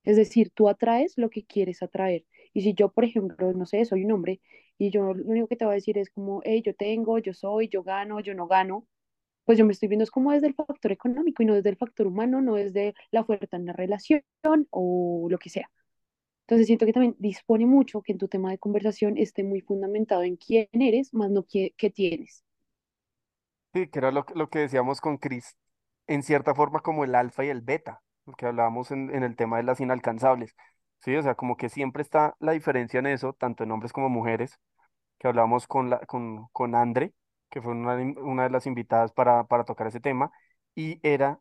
Es 0.06 0.18
decir, 0.18 0.52
tú 0.54 0.70
atraes 0.70 1.14
lo 1.18 1.30
que 1.30 1.46
quieres 1.46 1.84
atraer. 1.84 2.26
Y 2.54 2.62
si 2.62 2.74
yo, 2.76 2.92
por 2.92 3.06
ejemplo, 3.06 3.54
no 3.54 3.66
sé, 3.66 3.86
soy 3.86 4.06
un 4.06 4.14
hombre 4.14 4.42
y 4.78 4.92
yo 4.92 5.14
lo 5.14 5.24
único 5.26 5.48
que 5.48 5.58
te 5.58 5.66
voy 5.66 5.74
a 5.74 5.76
decir 5.76 5.98
es 5.98 6.10
como, 6.12 6.42
hey, 6.46 6.64
yo 6.66 6.76
tengo, 6.76 7.20
yo 7.20 7.34
soy, 7.34 7.70
yo 7.70 7.84
gano, 7.84 8.20
yo 8.22 8.36
no 8.36 8.48
gano, 8.48 8.88
pues 9.46 9.58
yo 9.60 9.66
me 9.66 9.74
estoy 9.74 9.90
viendo 9.90 10.04
es 10.06 10.12
como 10.12 10.32
desde 10.34 10.48
el 10.48 10.56
factor 10.56 10.92
económico 10.94 11.44
y 11.44 11.48
no 11.48 11.56
desde 11.56 11.70
el 11.72 11.78
factor 11.78 12.08
humano, 12.08 12.42
no 12.42 12.56
desde 12.56 12.96
la 13.12 13.22
oferta 13.22 13.58
en 13.58 13.66
la 13.68 13.74
relación 13.74 14.24
o 14.72 15.28
lo 15.30 15.40
que 15.40 15.50
sea. 15.50 15.70
Entonces 16.50 16.68
siento 16.68 16.86
que 16.86 16.92
también 16.94 17.16
dispone 17.20 17.66
mucho 17.66 18.02
que 18.02 18.12
en 18.12 18.18
tu 18.18 18.28
tema 18.28 18.52
de 18.52 18.58
conversación 18.58 19.18
esté 19.18 19.44
muy 19.46 19.62
fundamentado 19.62 20.24
en 20.24 20.36
quién 20.36 20.68
eres, 20.74 21.14
más 21.14 21.30
no 21.32 21.46
qué, 21.48 21.74
qué 21.78 21.90
tienes. 21.92 22.44
Sí, 23.74 23.88
que 23.88 24.00
era 24.00 24.12
lo, 24.12 24.26
lo 24.36 24.50
que 24.50 24.60
decíamos 24.60 25.00
con 25.02 25.18
Chris, 25.18 25.56
en 26.08 26.24
cierta 26.24 26.56
forma 26.56 26.80
como 26.82 27.04
el 27.04 27.14
alfa 27.16 27.46
y 27.46 27.50
el 27.50 27.62
beta, 27.62 28.02
que 28.38 28.48
hablábamos 28.48 28.90
en, 28.92 29.14
en 29.16 29.24
el 29.24 29.36
tema 29.36 29.58
de 29.58 29.64
las 29.64 29.80
inalcanzables. 29.80 30.56
Sí, 31.02 31.16
o 31.16 31.22
sea, 31.24 31.36
como 31.36 31.56
que 31.56 31.70
siempre 31.70 32.02
está 32.02 32.36
la 32.40 32.52
diferencia 32.54 33.00
en 33.00 33.06
eso, 33.08 33.34
tanto 33.34 33.64
en 33.64 33.72
hombres 33.72 33.94
como 33.94 34.10
mujeres, 34.10 34.60
que 35.20 35.28
hablábamos 35.30 35.68
con, 35.68 35.90
la, 35.92 36.00
con, 36.02 36.48
con 36.54 36.76
Andre, 36.76 37.14
que 37.50 37.62
fue 37.62 37.74
una, 37.74 37.96
una 38.22 38.44
de 38.44 38.50
las 38.52 38.68
invitadas 38.68 39.12
para, 39.14 39.46
para 39.46 39.66
tocar 39.66 39.88
ese 39.88 40.02
tema, 40.02 40.32
y 40.76 41.00
era 41.08 41.40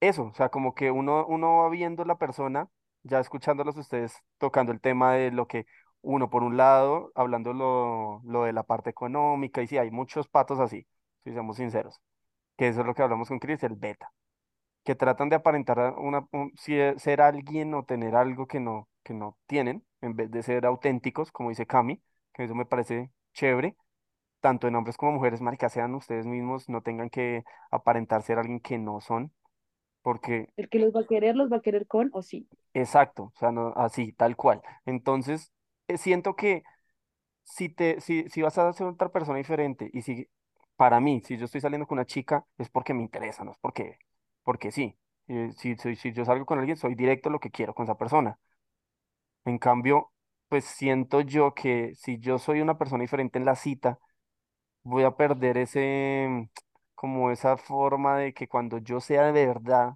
eso, 0.00 0.24
o 0.26 0.34
sea, 0.34 0.48
como 0.50 0.74
que 0.74 0.90
uno, 0.90 1.26
uno 1.28 1.58
va 1.58 1.70
viendo 1.70 2.04
la 2.04 2.18
persona, 2.18 2.68
ya 3.06 3.20
escuchándolos 3.20 3.76
ustedes 3.76 4.14
tocando 4.38 4.72
el 4.72 4.80
tema 4.80 5.14
de 5.14 5.30
lo 5.30 5.46
que 5.48 5.66
uno, 6.02 6.30
por 6.30 6.42
un 6.44 6.56
lado, 6.56 7.12
hablando 7.14 7.52
lo, 7.52 8.20
lo 8.24 8.44
de 8.44 8.52
la 8.52 8.62
parte 8.64 8.90
económica, 8.90 9.62
y 9.62 9.66
sí, 9.66 9.78
hay 9.78 9.90
muchos 9.90 10.28
patos 10.28 10.60
así, 10.60 10.86
si 11.24 11.32
seamos 11.32 11.56
sinceros, 11.56 12.00
que 12.56 12.68
eso 12.68 12.80
es 12.82 12.86
lo 12.86 12.94
que 12.94 13.02
hablamos 13.02 13.28
con 13.28 13.38
Chris, 13.40 13.62
el 13.64 13.76
beta, 13.76 14.12
que 14.84 14.94
tratan 14.94 15.28
de 15.28 15.36
aparentar 15.36 15.94
una, 15.98 16.26
e- 16.68 16.94
ser 16.98 17.20
alguien 17.20 17.74
o 17.74 17.84
tener 17.84 18.14
algo 18.16 18.46
que 18.46 18.60
no, 18.60 18.88
que 19.02 19.14
no 19.14 19.36
tienen, 19.46 19.84
en 20.00 20.16
vez 20.16 20.30
de 20.30 20.42
ser 20.42 20.66
auténticos, 20.66 21.32
como 21.32 21.48
dice 21.50 21.66
Cami, 21.66 22.02
que 22.32 22.44
eso 22.44 22.54
me 22.54 22.66
parece 22.66 23.10
chévere, 23.32 23.76
tanto 24.40 24.68
en 24.68 24.76
hombres 24.76 24.96
como 24.96 25.12
mujeres, 25.12 25.40
marica, 25.40 25.68
sean 25.68 25.94
ustedes 25.94 26.26
mismos, 26.26 26.68
no 26.68 26.82
tengan 26.82 27.10
que 27.10 27.44
aparentar 27.70 28.22
ser 28.22 28.38
alguien 28.38 28.60
que 28.60 28.78
no 28.78 29.00
son, 29.00 29.32
porque, 30.06 30.48
El 30.58 30.68
que 30.68 30.78
los 30.78 30.94
va 30.94 31.00
a 31.00 31.06
querer, 31.06 31.34
los 31.34 31.50
va 31.50 31.56
a 31.56 31.62
querer 31.62 31.86
con 31.86 32.10
o 32.12 32.22
sí. 32.22 32.46
exacto, 32.74 33.24
o 33.24 33.38
sea, 33.38 33.50
no, 33.52 33.72
así, 33.76 34.12
tal 34.12 34.36
cual. 34.36 34.62
Entonces, 34.84 35.52
eh, 35.88 35.98
siento 35.98 36.36
que 36.36 36.62
si 37.44 37.68
te, 37.70 38.00
si, 38.00 38.28
si 38.30 38.42
vas 38.42 38.58
a 38.58 38.72
ser 38.74 38.86
otra 38.88 39.10
persona 39.10 39.38
diferente 39.38 39.90
y 39.92 40.02
si, 40.02 40.28
para 40.76 41.00
mí, 41.00 41.22
si 41.24 41.38
yo 41.38 41.46
estoy 41.46 41.60
saliendo 41.62 41.86
con 41.86 41.98
una 41.98 42.06
chica, 42.06 42.46
es 42.58 42.70
porque 42.70 42.94
me 42.94 43.02
interesa, 43.02 43.44
no 43.44 43.52
es 43.52 43.58
porque, 43.60 43.98
porque 44.44 44.72
sí. 44.72 44.98
Eh, 45.28 45.52
si, 45.56 45.76
si, 45.76 45.96
si 45.96 46.12
yo 46.12 46.24
salgo 46.24 46.46
con 46.46 46.58
alguien, 46.60 46.76
soy 46.78 46.94
directo 46.96 47.30
lo 47.30 47.40
que 47.40 47.50
quiero 47.52 47.74
con 47.74 47.84
esa 47.84 47.96
persona. 47.98 48.38
En 49.44 49.58
cambio, 49.58 50.12
pues 50.48 50.64
siento 50.64 51.20
yo 51.20 51.54
que 51.54 51.94
si 51.94 52.18
yo 52.18 52.38
soy 52.38 52.60
una 52.60 52.78
persona 52.78 53.02
diferente 53.02 53.38
en 53.38 53.44
la 53.44 53.54
cita, 53.56 53.98
voy 54.82 55.04
a 55.04 55.16
perder 55.16 55.58
ese, 55.58 56.50
como 56.96 57.32
esa 57.32 57.58
forma 57.58 58.18
de 58.18 58.34
que 58.34 58.48
cuando 58.48 58.78
yo 58.80 59.00
sea 59.00 59.32
de 59.32 59.46
verdad, 59.46 59.94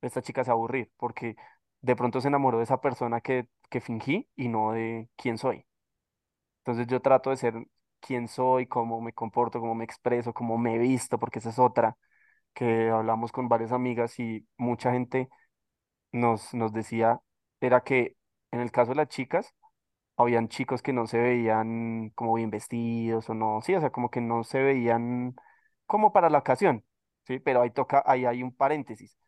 esta 0.00 0.22
chica 0.22 0.44
se 0.44 0.50
va 0.50 0.54
aburrir, 0.54 0.90
porque 0.96 1.36
de 1.80 1.96
pronto 1.96 2.20
se 2.20 2.28
enamoró 2.28 2.58
de 2.58 2.64
esa 2.64 2.80
persona 2.80 3.20
que, 3.20 3.48
que 3.70 3.80
fingí 3.80 4.28
y 4.36 4.48
no 4.48 4.72
de 4.72 5.08
quién 5.16 5.38
soy. 5.38 5.64
Entonces 6.60 6.86
yo 6.86 7.00
trato 7.00 7.30
de 7.30 7.36
ser 7.36 7.54
quién 8.00 8.28
soy, 8.28 8.66
cómo 8.66 9.00
me 9.00 9.12
comporto, 9.12 9.60
cómo 9.60 9.74
me 9.74 9.84
expreso, 9.84 10.34
cómo 10.34 10.58
me 10.58 10.76
he 10.76 10.78
visto, 10.78 11.18
porque 11.18 11.38
esa 11.40 11.50
es 11.50 11.58
otra 11.58 11.96
que 12.54 12.90
hablamos 12.90 13.32
con 13.32 13.48
varias 13.48 13.72
amigas 13.72 14.18
y 14.20 14.46
mucha 14.58 14.92
gente 14.92 15.28
nos, 16.12 16.54
nos 16.54 16.72
decía, 16.72 17.20
era 17.60 17.82
que 17.82 18.16
en 18.52 18.60
el 18.60 18.72
caso 18.72 18.90
de 18.92 18.96
las 18.96 19.08
chicas, 19.08 19.54
habían 20.16 20.48
chicos 20.48 20.82
que 20.82 20.92
no 20.92 21.06
se 21.06 21.18
veían 21.18 22.10
como 22.16 22.34
bien 22.34 22.50
vestidos 22.50 23.30
o 23.30 23.34
no, 23.34 23.60
sí, 23.62 23.74
o 23.74 23.80
sea, 23.80 23.90
como 23.90 24.10
que 24.10 24.20
no 24.20 24.44
se 24.44 24.62
veían 24.62 25.36
como 25.88 26.12
para 26.14 26.30
la 26.30 26.38
ocasión, 26.40 26.84
sí, 27.26 27.40
pero 27.40 27.62
ahí 27.62 27.72
toca, 27.72 28.04
ahí 28.06 28.26
hay 28.26 28.44
un 28.44 28.54
paréntesis, 28.56 29.18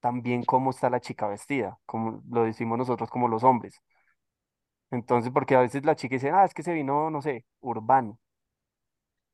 también 0.00 0.44
cómo 0.44 0.70
está 0.72 0.90
la 0.90 1.00
chica 1.00 1.28
vestida, 1.28 1.78
como 1.86 2.22
lo 2.30 2.44
decimos 2.44 2.78
nosotros 2.78 3.10
como 3.10 3.28
los 3.28 3.44
hombres. 3.44 3.82
Entonces, 4.90 5.32
porque 5.32 5.54
a 5.54 5.60
veces 5.60 5.84
la 5.86 5.96
chica 5.96 6.16
dice, 6.16 6.30
ah, 6.30 6.44
es 6.44 6.52
que 6.54 6.62
se 6.62 6.72
vino, 6.74 7.10
no 7.10 7.22
sé, 7.22 7.46
urbano, 7.60 8.18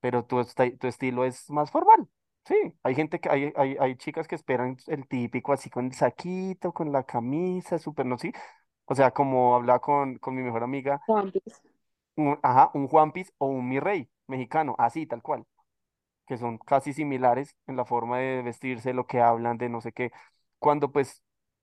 pero 0.01 0.25
tu, 0.25 0.43
tu 0.79 0.87
estilo 0.87 1.25
es 1.25 1.49
más 1.51 1.71
formal. 1.71 2.09
Sí, 2.47 2.55
hay 2.83 2.95
gente 2.95 3.21
que, 3.21 3.31
hay, 3.31 3.53
hay, 3.57 3.77
hay 3.81 3.97
chicas 3.97 4.29
que 4.29 4.35
esperan 4.35 4.77
el 4.89 5.09
típico 5.09 5.53
así 5.53 5.71
con 5.71 5.87
el 5.87 5.95
saquito, 5.95 6.73
con 6.73 6.93
la 6.93 7.05
camisa, 7.05 7.79
súper, 7.79 8.05
no, 8.07 8.19
sí. 8.19 8.33
O 8.85 8.95
sea, 8.95 9.13
como 9.13 9.55
hablaba 9.55 9.81
con, 9.81 10.19
con 10.19 10.35
mi 10.35 10.43
mejor 10.43 10.63
amiga, 10.63 11.01
Juan, 11.07 11.33
pues, 11.33 11.63
un, 12.17 12.39
ajá, 12.43 12.71
un 12.75 12.89
Juan 12.89 13.13
Piece 13.13 13.33
o 13.39 13.47
un 13.47 13.69
Mi 13.69 13.81
Rey 13.81 14.09
mexicano, 14.27 14.75
así, 14.79 15.07
tal 15.07 15.23
cual, 15.23 15.47
que 16.27 16.37
son 16.39 16.59
casi 16.59 16.93
similares 16.93 17.57
en 17.67 17.77
la 17.77 17.85
forma 17.85 18.19
de 18.19 18.43
vestirse, 18.43 18.95
lo 18.95 19.07
que 19.07 19.21
hablan, 19.21 19.59
de 19.59 19.69
no 19.69 19.81
sé 19.81 19.93
qué, 19.93 20.11
cuando 20.59 20.91
pues 20.93 21.23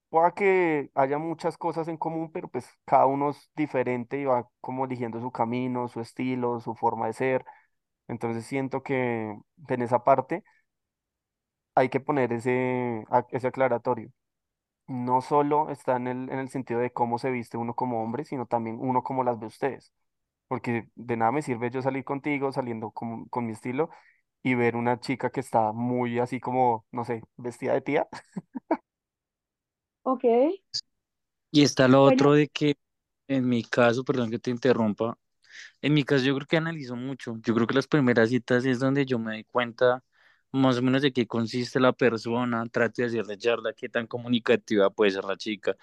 pueda 0.10 0.34
que 0.34 0.92
haya 0.96 1.18
muchas 1.18 1.58
cosas 1.58 1.88
en 1.88 1.98
común, 1.98 2.32
pero 2.32 2.48
pues 2.50 2.68
cada 2.86 3.06
uno 3.06 3.32
es 3.32 3.50
diferente 3.56 4.20
y 4.20 4.26
va 4.26 4.50
como 4.62 4.86
eligiendo 4.86 5.20
su 5.22 5.32
camino, 5.32 5.88
su 5.88 6.02
estilo, 6.02 6.60
su 6.60 6.76
forma 6.76 7.08
de 7.08 7.14
ser. 7.14 7.46
Entonces 8.08 8.46
siento 8.46 8.84
que 8.84 9.38
en 9.70 9.82
esa 9.82 10.04
parte 10.04 10.44
hay 11.76 11.90
que 11.90 12.00
poner 12.00 12.34
ese, 12.34 13.06
ese 13.32 13.48
aclaratorio. 13.48 14.12
No 14.88 15.22
solo 15.22 15.70
está 15.72 15.98
en 15.98 16.08
el, 16.08 16.30
en 16.32 16.40
el 16.40 16.50
sentido 16.50 16.80
de 16.82 16.92
cómo 16.94 17.20
se 17.20 17.32
viste 17.32 17.58
uno 17.58 17.76
como 17.76 18.04
hombre, 18.04 18.26
sino 18.26 18.46
también 18.48 18.78
uno 18.82 19.04
cómo 19.04 19.24
las 19.24 19.40
ve 19.40 19.48
ustedes. 19.48 19.94
Porque 20.48 20.90
de 20.96 21.18
nada 21.18 21.32
me 21.34 21.42
sirve 21.44 21.72
yo 21.72 21.82
salir 21.82 22.06
contigo, 22.06 22.52
saliendo 22.54 22.92
con, 22.92 23.26
con 23.28 23.46
mi 23.48 23.54
estilo, 23.54 23.90
y 24.44 24.56
ver 24.56 24.76
una 24.76 25.00
chica 25.00 25.30
que 25.32 25.40
está 25.42 25.72
muy 25.74 26.20
así 26.20 26.40
como, 26.40 26.86
no 26.92 27.06
sé, 27.06 27.24
vestida 27.38 27.74
de 27.74 27.82
tía. 27.82 28.08
ok, 30.04 30.24
Y 31.52 31.64
está 31.64 31.88
lo 31.88 32.04
bueno, 32.04 32.04
otro 32.04 32.34
de 32.34 32.48
que 32.48 32.76
en 33.28 33.48
mi 33.50 33.64
caso, 33.64 34.04
perdón 34.04 34.32
que 34.32 34.40
te 34.40 34.52
interrumpa, 34.52 35.18
en 35.82 35.94
mi 35.94 36.04
caso 36.04 36.26
yo 36.26 36.36
creo 36.36 36.48
que 36.48 36.58
analizo 36.58 36.96
mucho. 36.96 37.36
Yo 37.46 37.54
creo 37.56 37.68
que 37.68 37.76
las 37.76 37.88
primeras 37.88 38.30
citas 38.30 38.66
es 38.66 38.80
donde 38.80 39.06
yo 39.06 39.20
me 39.20 39.34
doy 39.34 39.46
cuenta 39.46 40.04
más 40.52 40.78
o 40.80 40.82
menos 40.84 41.02
de 41.04 41.14
qué 41.14 41.28
consiste 41.28 41.80
la 41.80 41.94
persona, 41.94 42.66
trato 42.72 43.02
de 43.04 43.08
hacerle 43.10 43.38
charla, 43.38 43.74
qué 43.74 43.90
tan 43.90 44.08
comunicativa 44.08 44.90
puede 44.92 45.12
ser 45.12 45.26
la 45.26 45.38
chica, 45.38 45.76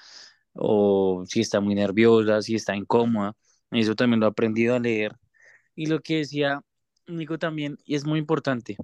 o 0.55 1.25
si 1.29 1.41
está 1.41 1.61
muy 1.61 1.75
nerviosa, 1.75 2.43
si 2.43 2.55
está 2.57 2.77
incómoda. 2.77 3.35
Eso 3.71 3.95
también 3.97 4.21
lo 4.21 4.27
he 4.27 4.31
aprendido 4.31 4.75
a 4.77 4.81
leer. 4.81 5.17
Y 5.75 5.87
lo 5.87 6.01
que 6.01 6.19
decía 6.19 6.63
Nico 7.09 7.39
también, 7.39 7.79
y 7.85 7.95
es 7.95 8.05
muy 8.05 8.19
importante, 8.19 8.77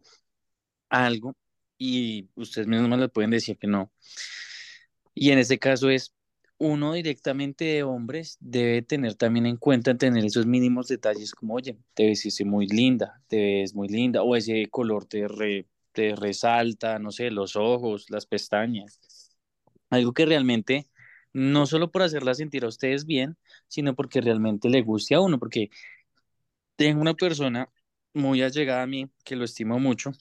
algo, 0.88 1.35
y 1.78 2.28
ustedes 2.35 2.66
mismos 2.66 2.99
lo 2.99 3.09
pueden 3.09 3.31
decir 3.31 3.59
que 3.59 3.66
no. 3.66 3.93
Y 5.14 5.31
en 5.31 5.38
este 5.38 5.59
caso 5.59 5.90
es, 5.90 6.14
uno 6.59 6.93
directamente 6.93 7.64
de 7.64 7.83
hombres 7.83 8.37
debe 8.40 8.83
tener 8.83 9.16
también 9.16 9.47
en 9.47 9.57
cuenta 9.57 9.97
tener 9.97 10.25
esos 10.25 10.47
mínimos 10.47 10.88
detalles 10.88 11.33
como, 11.35 11.54
oye, 11.54 11.76
te 11.95 12.07
ves 12.07 12.45
muy 12.45 12.66
linda, 12.66 13.23
te 13.28 13.61
ves 13.61 13.75
muy 13.75 13.88
linda, 13.88 14.23
o 14.23 14.37
ese 14.37 14.66
color 14.71 15.04
te, 15.04 15.26
te 15.93 16.14
resalta, 16.16 16.99
no 16.99 17.11
sé, 17.11 17.31
los 17.31 17.57
ojos, 17.57 18.07
las 18.09 18.26
pestañas. 18.26 19.00
Algo 19.90 20.12
que 20.12 20.26
realmente, 20.26 20.88
no 21.33 21.66
solo 21.66 21.90
por 21.90 22.02
hacerla 22.02 22.35
sentir 22.35 22.64
a 22.64 22.69
ustedes 22.69 23.04
bien, 23.04 23.37
sino 23.69 23.95
porque 23.95 24.21
realmente 24.21 24.69
le 24.69 24.83
guste 24.83 25.14
a 25.14 25.21
uno, 25.21 25.38
porque 25.38 25.71
tengo 26.76 27.00
una 27.00 27.14
persona 27.14 27.69
muy 28.14 28.42
allegada 28.42 28.83
a 28.83 28.87
mí, 28.87 29.11
que 29.25 29.37
lo 29.37 29.44
estimo 29.44 29.78
mucho, 29.78 30.12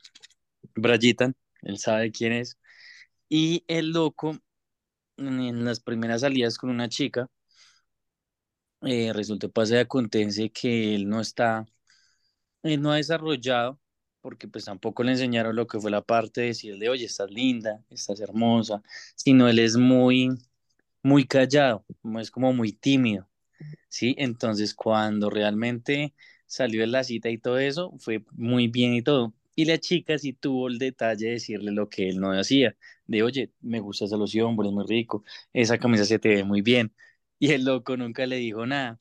Brayitan, 0.76 1.36
él 1.62 1.78
sabe 1.80 2.12
quién 2.12 2.34
es, 2.34 2.58
y 3.30 3.64
el 3.68 3.92
loco 3.92 4.38
en 5.18 5.66
las 5.66 5.80
primeras 5.80 6.22
salidas 6.22 6.58
con 6.58 6.70
una 6.70 6.90
chica, 6.90 7.30
eh, 8.82 9.14
resulta 9.14 9.48
pasa 9.48 9.76
y 9.76 9.80
acontece 9.80 10.50
que 10.52 10.96
él 10.96 11.08
no 11.08 11.22
está, 11.22 11.66
él 12.64 12.82
no 12.82 12.92
ha 12.92 12.98
desarrollado, 12.98 13.80
porque 14.22 14.48
pues 14.48 14.66
tampoco 14.66 15.04
le 15.04 15.12
enseñaron 15.14 15.56
lo 15.56 15.68
que 15.68 15.80
fue 15.80 15.92
la 15.92 16.02
parte 16.02 16.42
de 16.42 16.48
decirle, 16.48 16.90
oye, 16.90 17.06
estás 17.06 17.30
linda, 17.32 17.84
estás 17.90 18.20
hermosa, 18.22 18.82
sino 19.16 19.50
él 19.50 19.60
es 19.60 19.78
muy, 19.78 20.30
muy 21.04 21.26
callado, 21.28 21.86
es 22.20 22.32
como 22.32 22.54
muy 22.54 22.74
tímido. 22.74 23.28
¿sí? 23.90 24.16
Entonces, 24.18 24.74
cuando 24.74 25.30
realmente 25.30 26.14
salió 26.54 26.82
de 26.82 26.88
la 26.88 27.04
cita 27.04 27.30
y 27.30 27.38
todo 27.40 27.58
eso, 27.60 27.94
fue 28.00 28.24
muy 28.34 28.68
bien 28.68 28.94
y 28.94 29.02
todo. 29.02 29.34
Y 29.56 29.66
la 29.66 29.80
chica 29.80 30.18
sí 30.18 30.34
tuvo 30.34 30.68
el 30.68 30.78
detalle 30.80 31.28
de 31.28 31.32
decirle 31.34 31.72
lo 31.72 31.90
que 31.90 32.10
él 32.10 32.20
no 32.20 32.32
hacía, 32.32 32.76
de, 33.08 33.24
oye, 33.24 33.52
me 33.62 33.80
gusta 33.80 34.06
esa 34.06 34.18
loción, 34.18 34.52
es 34.66 34.72
muy 34.72 34.86
rico, 34.88 35.24
esa 35.54 35.78
camisa 35.80 36.06
se 36.06 36.20
te 36.20 36.30
ve 36.30 36.44
muy 36.44 36.62
bien. 36.62 36.94
Y 37.40 37.52
el 37.52 37.66
loco 37.66 37.98
nunca 37.98 38.26
le 38.26 38.38
dijo 38.38 38.66
nada. 38.66 38.98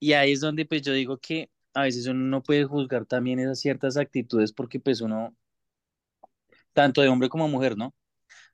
Y 0.00 0.14
ahí 0.14 0.32
es 0.32 0.40
donde 0.40 0.66
pues 0.66 0.82
yo 0.82 0.92
digo 0.92 1.18
que 1.18 1.50
a 1.74 1.82
veces 1.82 2.06
uno 2.06 2.20
no 2.26 2.42
puede 2.42 2.64
juzgar 2.64 3.06
también 3.06 3.38
esas 3.40 3.60
ciertas 3.60 3.96
actitudes 3.96 4.52
porque 4.52 4.80
pues 4.80 5.00
uno, 5.02 5.36
tanto 6.72 7.02
de 7.02 7.08
hombre 7.08 7.28
como 7.28 7.48
mujer, 7.48 7.76
¿no? 7.76 7.94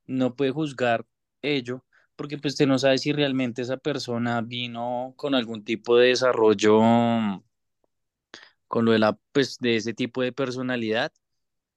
No 0.06 0.36
puede 0.36 0.52
juzgar 0.52 1.06
ello 1.42 1.84
porque 2.16 2.38
pues 2.38 2.54
usted 2.54 2.66
no 2.66 2.78
sabe 2.78 2.98
si 2.98 3.12
realmente 3.12 3.62
esa 3.62 3.76
persona 3.76 4.40
vino 4.42 5.14
con 5.16 5.34
algún 5.34 5.64
tipo 5.64 5.96
de 5.98 6.08
desarrollo 6.08 6.80
con 8.68 8.84
lo 8.84 8.92
de 8.92 8.98
la, 8.98 9.18
pues, 9.32 9.58
de 9.58 9.76
ese 9.76 9.94
tipo 9.94 10.22
de 10.22 10.32
personalidad, 10.32 11.12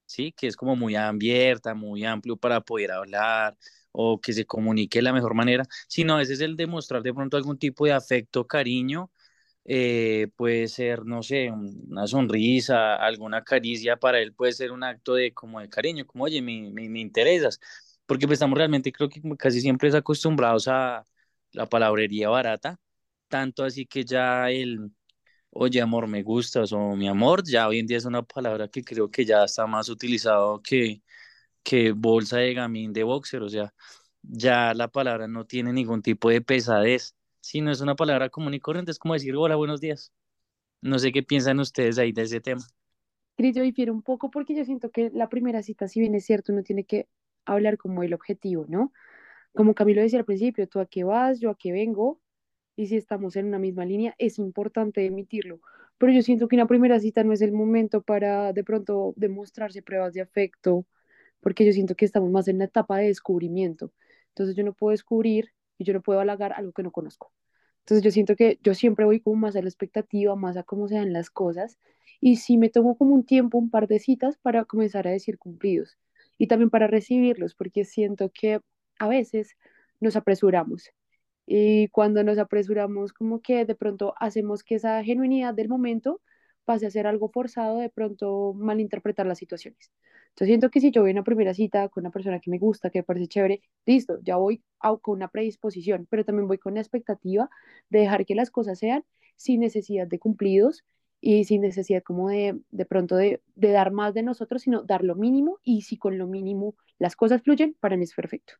¿sí? 0.06 0.32
Que 0.34 0.48
es 0.48 0.56
como 0.58 0.76
muy 0.76 0.96
abierta, 0.96 1.74
muy 1.74 2.06
amplio 2.06 2.38
para 2.38 2.62
poder 2.62 2.92
hablar 2.92 3.58
o 3.92 4.20
que 4.22 4.34
se 4.34 4.46
comunique 4.46 5.00
de 5.00 5.04
la 5.04 5.14
mejor 5.14 5.34
manera, 5.34 5.64
sino 5.88 6.16
a 6.16 6.18
veces 6.20 6.42
el 6.42 6.56
demostrar 6.58 7.02
de 7.04 7.14
pronto 7.14 7.38
algún 7.38 7.58
tipo 7.58 7.86
de 7.86 7.94
afecto, 7.94 8.46
cariño, 8.48 9.12
eh, 9.66 10.28
puede 10.36 10.68
ser, 10.68 11.06
no 11.06 11.24
sé, 11.24 11.52
una 11.52 12.08
sonrisa, 12.08 12.96
alguna 12.96 13.44
caricia, 13.44 13.98
para 13.98 14.20
él 14.20 14.34
puede 14.34 14.54
ser 14.54 14.72
un 14.72 14.84
acto 14.84 15.16
de 15.16 15.34
como 15.34 15.60
de 15.60 15.70
cariño, 15.70 16.06
como, 16.08 16.24
oye, 16.26 16.42
me, 16.42 16.70
me, 16.72 16.90
me 16.90 17.00
interesas, 17.00 17.60
porque 18.06 18.26
pues 18.28 18.38
estamos 18.38 18.58
realmente, 18.58 18.92
creo 18.92 19.10
que 19.10 19.22
casi 19.38 19.62
siempre 19.62 19.90
es 19.90 19.96
acostumbrados 19.96 20.68
a 20.68 21.06
la 21.52 21.68
palabrería 21.68 22.30
barata, 22.30 22.80
tanto 23.28 23.64
así 23.64 23.86
que 23.86 24.04
ya 24.06 24.50
el 24.52 24.92
Oye, 25.52 25.82
amor, 25.82 26.08
me 26.08 26.22
gustas 26.24 26.72
o 26.74 26.96
mi 26.96 27.08
amor, 27.08 27.44
ya 27.44 27.68
hoy 27.68 27.80
en 27.80 27.88
día 27.88 27.98
es 27.98 28.06
una 28.06 28.22
palabra 28.24 28.68
que 28.68 28.84
creo 28.84 29.10
que 29.10 29.26
ya 29.26 29.44
está 29.44 29.66
más 29.68 29.90
utilizado 29.90 30.62
que, 30.62 31.02
que 31.64 31.92
bolsa 31.92 32.38
de 32.38 32.54
gamín 32.54 32.94
de 32.94 33.04
boxer, 33.04 33.42
o 33.44 33.50
sea, 33.50 33.74
ya 34.24 34.74
la 34.76 34.90
palabra 34.90 35.28
no 35.28 35.46
tiene 35.46 35.74
ningún 35.74 36.02
tipo 36.04 36.30
de 36.30 36.42
pesadez, 36.42 37.16
sino 37.42 37.72
es 37.72 37.82
una 37.82 37.96
palabra 37.96 38.30
común 38.30 38.54
y 38.54 38.60
corriente, 38.60 38.92
es 38.92 39.00
como 39.00 39.16
decir 39.16 39.36
hola, 39.36 39.56
buenos 39.56 39.82
días. 39.82 40.14
No 40.82 41.00
sé 41.00 41.12
qué 41.12 41.24
piensan 41.24 41.60
ustedes 41.60 41.98
ahí 41.98 42.12
de 42.12 42.24
ese 42.24 42.42
tema. 42.42 42.64
Cris, 43.38 43.56
yo 43.56 43.64
difiero 43.64 43.94
un 43.94 44.02
poco 44.04 44.32
porque 44.32 44.56
yo 44.56 44.66
siento 44.66 44.92
que 44.92 45.10
la 45.14 45.30
primera 45.30 45.64
cita, 45.64 45.88
si 45.88 46.00
bien 46.00 46.16
es 46.16 46.26
cierto, 46.26 46.52
uno 46.54 46.64
tiene 46.64 46.84
que 46.86 47.08
hablar 47.46 47.78
como 47.78 48.04
el 48.04 48.14
objetivo, 48.14 48.66
¿no? 48.68 48.92
Como 49.54 49.74
Camilo 49.74 50.02
decía 50.02 50.20
al 50.20 50.26
principio, 50.26 50.68
tú 50.68 50.80
a 50.80 50.86
qué 50.86 51.04
vas, 51.04 51.40
yo 51.40 51.50
a 51.50 51.58
qué 51.58 51.72
vengo, 51.72 52.22
y 52.80 52.88
si 52.88 52.96
estamos 52.96 53.36
en 53.36 53.48
una 53.48 53.60
misma 53.60 53.84
línea, 53.84 54.16
es 54.18 54.40
importante 54.40 55.06
emitirlo, 55.06 55.60
pero 55.98 56.14
yo 56.14 56.22
siento 56.22 56.48
que 56.48 56.56
una 56.56 56.66
primera 56.66 56.98
cita 56.98 57.26
no 57.26 57.34
es 57.34 57.42
el 57.42 57.52
momento 57.52 58.02
para 58.02 58.54
de 58.54 58.64
pronto 58.64 59.14
demostrarse 59.18 59.82
pruebas 59.82 60.14
de 60.14 60.22
afecto, 60.22 60.86
porque 61.42 61.66
yo 61.66 61.74
siento 61.74 61.96
que 61.96 62.06
estamos 62.06 62.32
más 62.32 62.48
en 62.48 62.58
la 62.58 62.64
etapa 62.64 62.98
de 62.98 63.08
descubrimiento. 63.08 63.92
Entonces 64.30 64.56
yo 64.56 64.64
no 64.64 64.72
puedo 64.72 64.92
descubrir 64.92 65.52
y 65.78 65.84
yo 65.84 65.94
no 65.94 66.02
puedo 66.02 66.22
halagar 66.22 66.54
algo 66.54 66.72
que 66.72 66.82
no 66.84 66.92
conozco. 66.92 67.34
Entonces 67.80 68.02
yo 68.02 68.12
siento 68.12 68.38
que 68.38 68.60
yo 68.64 68.74
siempre 68.74 69.04
voy 69.04 69.20
como 69.20 69.36
más 69.36 69.58
a 69.58 69.62
la 69.62 69.68
expectativa, 69.68 70.38
más 70.38 70.56
a 70.56 70.64
cómo 70.64 70.88
se 70.88 70.96
dan 70.96 71.12
las 71.12 71.30
cosas, 71.30 71.78
y 72.22 72.38
sí 72.38 72.58
me 72.58 72.70
tomo 72.70 72.98
como 72.98 73.14
un 73.14 73.26
tiempo, 73.26 73.58
un 73.58 73.70
par 73.70 73.90
de 73.90 74.00
citas 74.00 74.38
para 74.38 74.64
comenzar 74.64 75.06
a 75.06 75.12
decir 75.12 75.38
cumplidos 75.38 75.98
y 76.38 76.48
también 76.48 76.70
para 76.70 76.88
recibirlos, 76.88 77.56
porque 77.56 77.84
siento 77.84 78.32
que 78.34 78.62
a 79.00 79.10
veces 79.10 79.58
nos 80.00 80.16
apresuramos 80.16 80.94
y 81.52 81.88
cuando 81.90 82.24
nos 82.24 82.38
apresuramos, 82.38 83.12
como 83.12 83.42
que 83.42 83.66
de 83.66 83.74
pronto 83.76 84.14
hacemos 84.20 84.64
que 84.64 84.76
esa 84.76 85.04
genuinidad 85.04 85.56
del 85.56 85.68
momento 85.68 86.22
pase 86.64 86.86
a 86.86 86.92
ser 86.92 87.08
algo 87.08 87.30
forzado, 87.30 87.80
de 87.80 87.90
pronto 87.90 88.54
malinterpretar 88.54 89.26
las 89.26 89.40
situaciones. 89.40 89.92
Entonces 90.30 90.48
siento 90.50 90.70
que 90.70 90.80
si 90.80 90.92
yo 90.92 91.02
voy 91.02 91.10
a 91.10 91.14
una 91.14 91.24
primera 91.24 91.56
cita 91.56 91.90
con 91.90 92.04
una 92.04 92.12
persona 92.12 92.40
que 92.40 92.52
me 92.52 92.60
gusta, 92.60 92.92
que 92.92 93.00
me 93.00 93.04
parece 93.04 93.28
chévere, 93.28 93.62
listo, 93.88 94.20
ya 94.22 94.36
voy 94.38 94.64
con 95.02 95.16
una 95.16 95.28
predisposición, 95.30 96.06
pero 96.10 96.24
también 96.24 96.48
voy 96.48 96.60
con 96.60 96.76
la 96.76 96.82
expectativa 96.82 97.50
de 97.90 98.00
dejar 98.02 98.26
que 98.28 98.36
las 98.36 98.52
cosas 98.52 98.78
sean 98.78 99.04
sin 99.36 99.62
necesidad 99.62 100.06
de 100.08 100.20
cumplidos 100.20 100.86
y 101.20 101.46
sin 101.46 101.62
necesidad 101.62 102.04
como 102.04 102.30
de, 102.30 102.60
de 102.70 102.86
pronto 102.86 103.16
de, 103.16 103.42
de 103.56 103.72
dar 103.72 103.92
más 103.92 104.14
de 104.14 104.22
nosotros, 104.24 104.62
sino 104.62 104.84
dar 104.84 105.04
lo 105.04 105.16
mínimo 105.16 105.58
y 105.64 105.82
si 105.82 105.98
con 105.98 106.20
lo 106.20 106.28
mínimo 106.28 106.76
las 107.00 107.16
cosas 107.16 107.42
fluyen, 107.42 107.76
para 107.80 107.98
mí 107.98 108.04
es 108.04 108.14
perfecto. 108.14 108.54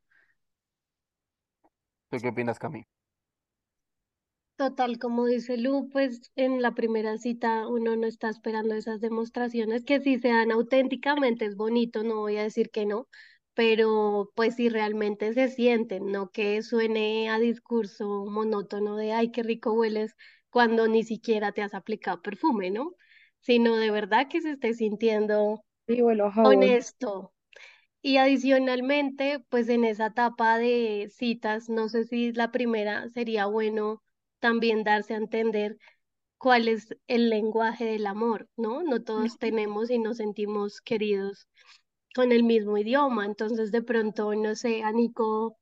¿Tú 2.10 2.18
qué 2.22 2.28
opinas, 2.30 2.60
Cami? 2.60 2.86
Total, 4.58 5.00
como 5.00 5.26
dice 5.26 5.58
Lu, 5.58 5.90
pues 5.90 6.32
en 6.36 6.62
la 6.62 6.76
primera 6.76 7.18
cita 7.18 7.66
uno 7.68 7.96
no 7.96 8.06
está 8.08 8.30
esperando 8.30 8.76
esas 8.76 9.00
demostraciones 9.00 9.86
que 9.86 10.02
si 10.02 10.20
se 10.20 10.28
dan 10.30 10.52
auténticamente 10.52 11.46
es 11.46 11.56
bonito, 11.56 12.04
no 12.04 12.18
voy 12.18 12.38
a 12.38 12.44
decir 12.44 12.70
que 12.70 12.86
no, 12.86 13.08
pero 13.54 14.32
pues 14.36 14.56
si 14.56 14.68
realmente 14.70 15.34
se 15.34 15.48
sienten, 15.50 16.08
no 16.12 16.30
que 16.30 16.62
suene 16.62 17.30
a 17.30 17.40
discurso 17.40 18.26
monótono 18.26 18.98
de 18.98 19.14
ay, 19.14 19.32
qué 19.32 19.44
rico 19.44 19.72
hueles 19.74 20.14
cuando 20.50 20.88
ni 20.90 21.04
siquiera 21.04 21.54
te 21.54 21.62
has 21.62 21.74
aplicado 21.74 22.22
perfume, 22.22 22.70
¿no? 22.70 22.92
Sino 23.40 23.78
de 23.78 23.92
verdad 23.92 24.28
que 24.30 24.42
se 24.42 24.52
esté 24.52 24.74
sintiendo 24.74 25.64
Sí, 25.88 26.02
bueno, 26.02 26.32
honesto. 26.42 27.34
Y 28.02 28.18
adicionalmente, 28.18 29.44
pues 29.50 29.70
en 29.70 29.84
esa 29.86 30.08
etapa 30.08 30.58
de 30.58 31.10
citas, 31.14 31.70
no 31.70 31.90
sé 31.90 32.06
si 32.06 32.32
la 32.32 32.52
primera 32.52 33.10
sería 33.10 33.46
bueno 33.46 34.02
también 34.40 34.84
darse 34.84 35.14
a 35.14 35.18
entender 35.18 35.78
cuál 36.38 36.68
es 36.70 36.96
el 37.08 37.30
lenguaje 37.30 37.86
del 37.86 38.08
amor, 38.08 38.48
¿no? 38.58 38.84
No 38.84 39.04
todos 39.04 39.38
tenemos 39.38 39.92
y 39.92 40.00
nos 40.00 40.18
sentimos 40.18 40.82
queridos 40.82 41.48
con 42.16 42.32
el 42.32 42.44
mismo 42.44 42.78
idioma, 42.78 43.26
entonces 43.26 43.72
de 43.72 43.84
pronto, 43.84 44.34
no 44.36 44.56
sé, 44.56 44.84
a 44.84 44.92
Nico 44.92 45.58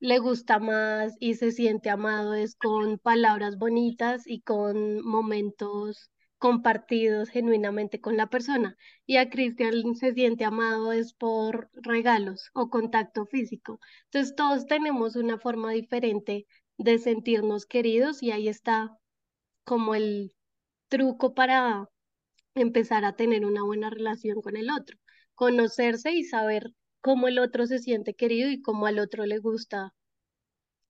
le 0.00 0.18
gusta 0.18 0.58
más 0.58 1.16
y 1.20 1.34
se 1.34 1.52
siente 1.52 1.90
amado 1.90 2.34
es 2.34 2.54
con 2.56 2.98
palabras 2.98 3.58
bonitas 3.58 4.26
y 4.26 4.40
con 4.42 5.02
momentos 5.04 6.10
compartidos 6.38 7.30
genuinamente 7.30 8.00
con 8.00 8.16
la 8.16 8.28
persona. 8.28 8.76
Y 9.06 9.16
a 9.16 9.28
Cristian 9.28 9.94
se 9.96 10.14
siente 10.14 10.44
amado 10.44 10.92
es 10.92 11.12
por 11.14 11.70
regalos 11.74 12.50
o 12.54 12.70
contacto 12.70 13.26
físico. 13.26 13.80
Entonces 14.04 14.34
todos 14.36 14.66
tenemos 14.66 15.16
una 15.16 15.38
forma 15.38 15.72
diferente 15.72 16.46
de 16.78 16.98
sentirnos 16.98 17.66
queridos 17.66 18.22
y 18.22 18.30
ahí 18.30 18.48
está 18.48 18.96
como 19.64 19.94
el 19.94 20.34
truco 20.88 21.34
para 21.34 21.88
empezar 22.54 23.04
a 23.04 23.16
tener 23.16 23.44
una 23.44 23.62
buena 23.64 23.90
relación 23.90 24.40
con 24.40 24.56
el 24.56 24.70
otro. 24.70 24.96
Conocerse 25.34 26.12
y 26.12 26.24
saber 26.24 26.72
cómo 27.00 27.28
el 27.28 27.38
otro 27.38 27.66
se 27.66 27.78
siente 27.78 28.14
querido 28.14 28.48
y 28.50 28.62
cómo 28.62 28.86
al 28.86 28.98
otro 28.98 29.26
le 29.26 29.38
gusta 29.38 29.92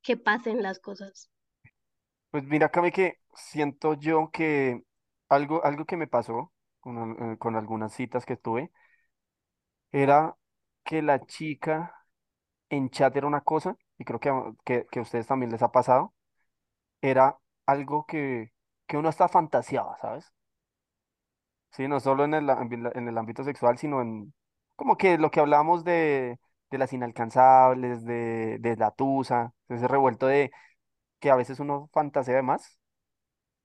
que 0.02 0.16
pasen 0.16 0.62
las 0.62 0.78
cosas. 0.78 1.30
Pues 2.30 2.44
mira, 2.44 2.68
Cami, 2.68 2.92
que 2.92 3.14
siento 3.34 3.94
yo 3.94 4.30
que 4.32 4.82
algo, 5.28 5.64
algo 5.64 5.84
que 5.86 5.96
me 5.96 6.06
pasó 6.06 6.52
con, 6.80 7.32
eh, 7.34 7.38
con 7.38 7.56
algunas 7.56 7.92
citas 7.94 8.26
que 8.26 8.36
tuve 8.36 8.70
era 9.92 10.36
que 10.84 11.02
la 11.02 11.24
chica 11.26 11.94
en 12.70 12.90
chat 12.90 13.16
era 13.16 13.26
una 13.26 13.42
cosa, 13.42 13.76
y 13.98 14.04
creo 14.04 14.20
que, 14.20 14.32
que, 14.64 14.86
que 14.90 15.00
a 15.00 15.02
ustedes 15.02 15.26
también 15.26 15.52
les 15.52 15.62
ha 15.62 15.72
pasado, 15.72 16.14
era 17.02 17.38
algo 17.66 18.06
que, 18.06 18.52
que 18.88 18.96
uno 18.98 19.08
hasta 19.10 19.28
fantaseaba, 19.28 19.98
¿sabes? 20.00 20.32
Sí, 21.72 21.86
no 21.88 22.00
solo 22.00 22.24
en 22.24 22.34
el, 22.34 22.48
en 22.50 23.08
el 23.08 23.18
ámbito 23.18 23.44
sexual, 23.44 23.78
sino 23.78 24.00
en 24.02 24.34
como 24.76 24.96
que 24.96 25.18
lo 25.18 25.30
que 25.30 25.40
hablábamos 25.40 25.84
de, 25.84 26.38
de 26.70 26.78
las 26.78 26.92
inalcanzables, 26.92 28.04
de, 28.04 28.58
de 28.60 28.76
la 28.76 28.90
tusa, 28.90 29.54
ese 29.68 29.86
revuelto 29.88 30.26
de 30.26 30.50
que 31.20 31.30
a 31.30 31.36
veces 31.36 31.60
uno 31.60 31.90
fantasea 31.92 32.36
de 32.36 32.42
más, 32.42 32.78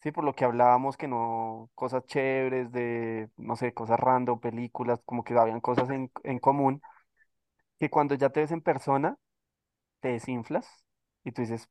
sí, 0.04 0.12
por 0.12 0.24
lo 0.26 0.36
que 0.36 0.46
hablábamos 0.46 0.98
que 0.98 1.08
no, 1.08 1.72
cosas 1.76 2.06
chéveres, 2.06 2.72
de, 2.72 3.30
no 3.38 3.56
sé, 3.56 3.74
cosas 3.74 4.00
random, 4.00 4.40
películas, 4.40 5.02
como 5.06 5.24
que 5.24 5.34
habían 5.38 5.62
cosas 5.62 5.90
en, 5.90 6.12
en 6.24 6.40
común, 6.40 6.82
que 7.80 7.90
cuando 7.90 8.16
ya 8.16 8.30
te 8.32 8.42
ves 8.42 8.52
en 8.52 8.62
persona, 8.62 9.18
te 10.02 10.10
desinflas 10.10 10.68
y 11.24 11.32
tú 11.32 11.42
dices, 11.44 11.70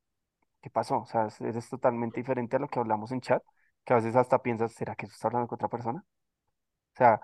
¿qué 0.62 0.70
pasó? 0.70 1.00
O 1.00 1.06
sea, 1.06 1.28
eres 1.40 1.68
totalmente 1.70 2.20
diferente 2.20 2.56
a 2.56 2.60
lo 2.60 2.68
que 2.68 2.80
hablamos 2.80 3.12
en 3.12 3.20
chat, 3.22 3.42
que 3.84 3.94
a 3.94 3.96
veces 3.96 4.16
hasta 4.16 4.42
piensas, 4.42 4.72
¿será 4.74 4.96
que 4.96 5.06
eso 5.06 5.14
está 5.14 5.28
hablando 5.28 5.48
con 5.48 5.56
otra 5.56 5.68
persona? 5.70 6.04
O 6.94 6.96
sea, 6.98 7.20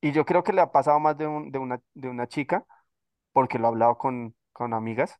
y 0.00 0.12
yo 0.12 0.24
creo 0.26 0.44
que 0.44 0.52
le 0.52 0.60
ha 0.62 0.72
pasado 0.72 1.00
más 1.00 1.18
de, 1.18 1.26
un, 1.28 1.50
de, 1.52 1.58
una, 1.58 1.80
de 1.94 2.08
una 2.10 2.28
chica, 2.28 2.66
porque 3.32 3.58
lo 3.58 3.66
he 3.66 3.68
hablado 3.70 3.98
con, 3.98 4.36
con 4.52 4.74
amigas, 4.74 5.18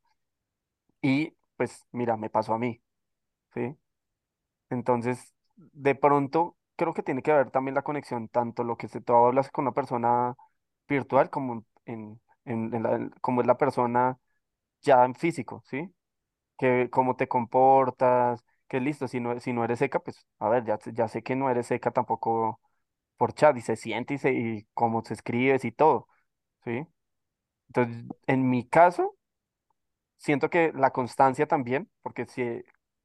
y 1.00 1.34
pues 1.56 1.84
mira, 1.92 2.16
me 2.16 2.30
pasó 2.30 2.54
a 2.54 2.58
mí, 2.58 2.82
¿sí? 3.54 3.76
Entonces, 4.72 5.34
de 5.56 5.94
pronto, 5.96 6.56
creo 6.76 6.94
que 6.94 7.04
tiene 7.04 7.22
que 7.22 7.32
haber 7.32 7.50
también 7.52 7.74
la 7.76 7.82
conexión, 7.82 8.28
tanto 8.28 8.64
lo 8.64 8.76
que 8.78 8.88
se 8.88 9.00
tú 9.02 9.14
hablas 9.14 9.50
con 9.50 9.64
una 9.66 9.72
persona 9.74 10.36
virtual 10.88 11.30
como 11.30 11.64
en, 11.86 12.20
en, 12.46 12.74
en 12.74 12.82
la- 12.84 13.10
como 13.20 13.40
es 13.42 13.46
la 13.46 13.58
persona 13.58 14.18
ya 14.82 15.04
en 15.04 15.14
físico, 15.14 15.62
¿sí? 15.66 15.94
Que 16.58 16.88
cómo 16.90 17.16
te 17.16 17.28
comportas, 17.28 18.44
que 18.68 18.80
listo, 18.80 19.08
si 19.08 19.20
no, 19.20 19.40
si 19.40 19.52
no 19.52 19.64
eres 19.64 19.78
seca, 19.80 20.00
pues 20.00 20.26
a 20.40 20.48
ver, 20.50 20.64
ya, 20.64 20.78
ya 20.94 21.08
sé 21.08 21.22
que 21.22 21.36
no 21.36 21.50
eres 21.50 21.66
seca 21.68 21.90
tampoco 21.92 22.60
por 23.18 23.34
chat, 23.34 23.56
y 23.58 23.62
se 23.62 23.76
siente 23.76 24.14
y, 24.14 24.18
se, 24.18 24.32
y 24.34 24.68
cómo 24.74 25.04
se 25.04 25.14
escribes 25.14 25.64
y 25.66 25.72
todo, 25.72 26.08
¿sí? 26.64 26.86
Entonces, 27.68 28.04
en 28.28 28.50
mi 28.50 28.68
caso, 28.68 29.16
siento 30.18 30.50
que 30.50 30.72
la 30.74 30.90
constancia 30.92 31.46
también, 31.46 31.90
porque 32.02 32.26
si 32.26 32.42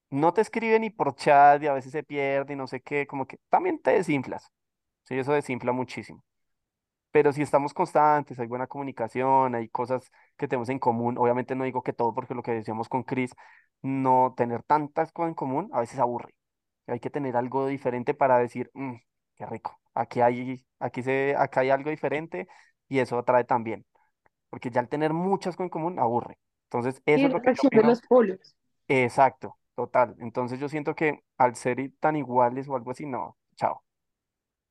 no 0.10 0.34
te 0.34 0.42
escribe 0.42 0.80
ni 0.80 0.90
por 0.90 1.16
chat 1.16 1.62
y 1.64 1.68
a 1.68 1.74
veces 1.74 1.92
se 1.92 2.04
pierde 2.04 2.54
y 2.54 2.56
no 2.56 2.68
sé 2.68 2.82
qué, 2.82 3.08
como 3.08 3.28
que 3.28 3.40
también 3.50 3.80
te 3.82 3.92
desinflas, 3.92 4.52
¿sí? 5.06 5.18
Eso 5.20 5.34
desinfla 5.34 5.72
muchísimo. 5.74 6.24
Pero 7.12 7.34
si 7.34 7.42
estamos 7.42 7.74
constantes, 7.74 8.40
hay 8.40 8.48
buena 8.48 8.68
comunicación, 8.68 9.56
hay 9.56 9.70
cosas 9.70 10.12
que 10.38 10.48
tenemos 10.48 10.70
en 10.70 10.80
común, 10.80 11.18
obviamente 11.18 11.56
no 11.56 11.64
digo 11.64 11.82
que 11.84 11.94
todo, 11.94 12.14
porque 12.14 12.36
lo 12.36 12.44
que 12.44 12.52
decíamos 12.52 12.90
con 12.90 13.04
Chris, 13.04 13.32
no 13.82 14.34
tener 14.38 14.64
tantas 14.64 15.12
cosas 15.12 15.30
en 15.30 15.36
común 15.36 15.70
a 15.74 15.80
veces 15.82 16.00
aburre. 16.00 16.36
Hay 16.88 17.00
que 17.00 17.10
tener 17.10 17.38
algo 17.38 17.68
diferente 17.68 18.14
para 18.14 18.40
decir, 18.40 18.72
"Mm, 18.74 18.96
qué 19.36 19.46
rico, 19.48 19.80
aquí 19.96 20.22
hay, 20.22 20.66
aquí 20.80 21.04
se, 21.04 21.36
acá 21.38 21.62
hay 21.62 21.70
algo 21.72 21.90
diferente 21.92 22.48
y 22.90 23.00
eso 23.00 23.18
atrae 23.20 23.44
también 23.46 23.86
porque 24.50 24.70
ya 24.72 24.82
al 24.82 24.90
tener 24.90 25.14
muchas 25.14 25.56
cosas 25.56 25.66
en 25.68 25.70
común 25.70 26.00
aburre. 26.00 26.38
Entonces, 26.66 27.02
eso 27.06 27.28
Y 27.28 27.28
es 27.28 27.34
lo 27.34 27.42
que 27.42 27.54
yo 27.56 27.64
opino. 27.64 27.84
los 27.84 28.02
polos. 28.04 28.56
Exacto, 28.88 29.58
total. 29.78 30.16
Entonces, 30.20 30.60
yo 30.60 30.68
siento 30.68 30.96
que 30.96 31.24
al 31.38 31.56
ser 31.56 31.78
tan 32.00 32.16
iguales 32.16 32.68
o 32.68 32.76
algo 32.76 32.92
así, 32.92 33.06
no, 33.06 33.38
chao. 33.56 33.84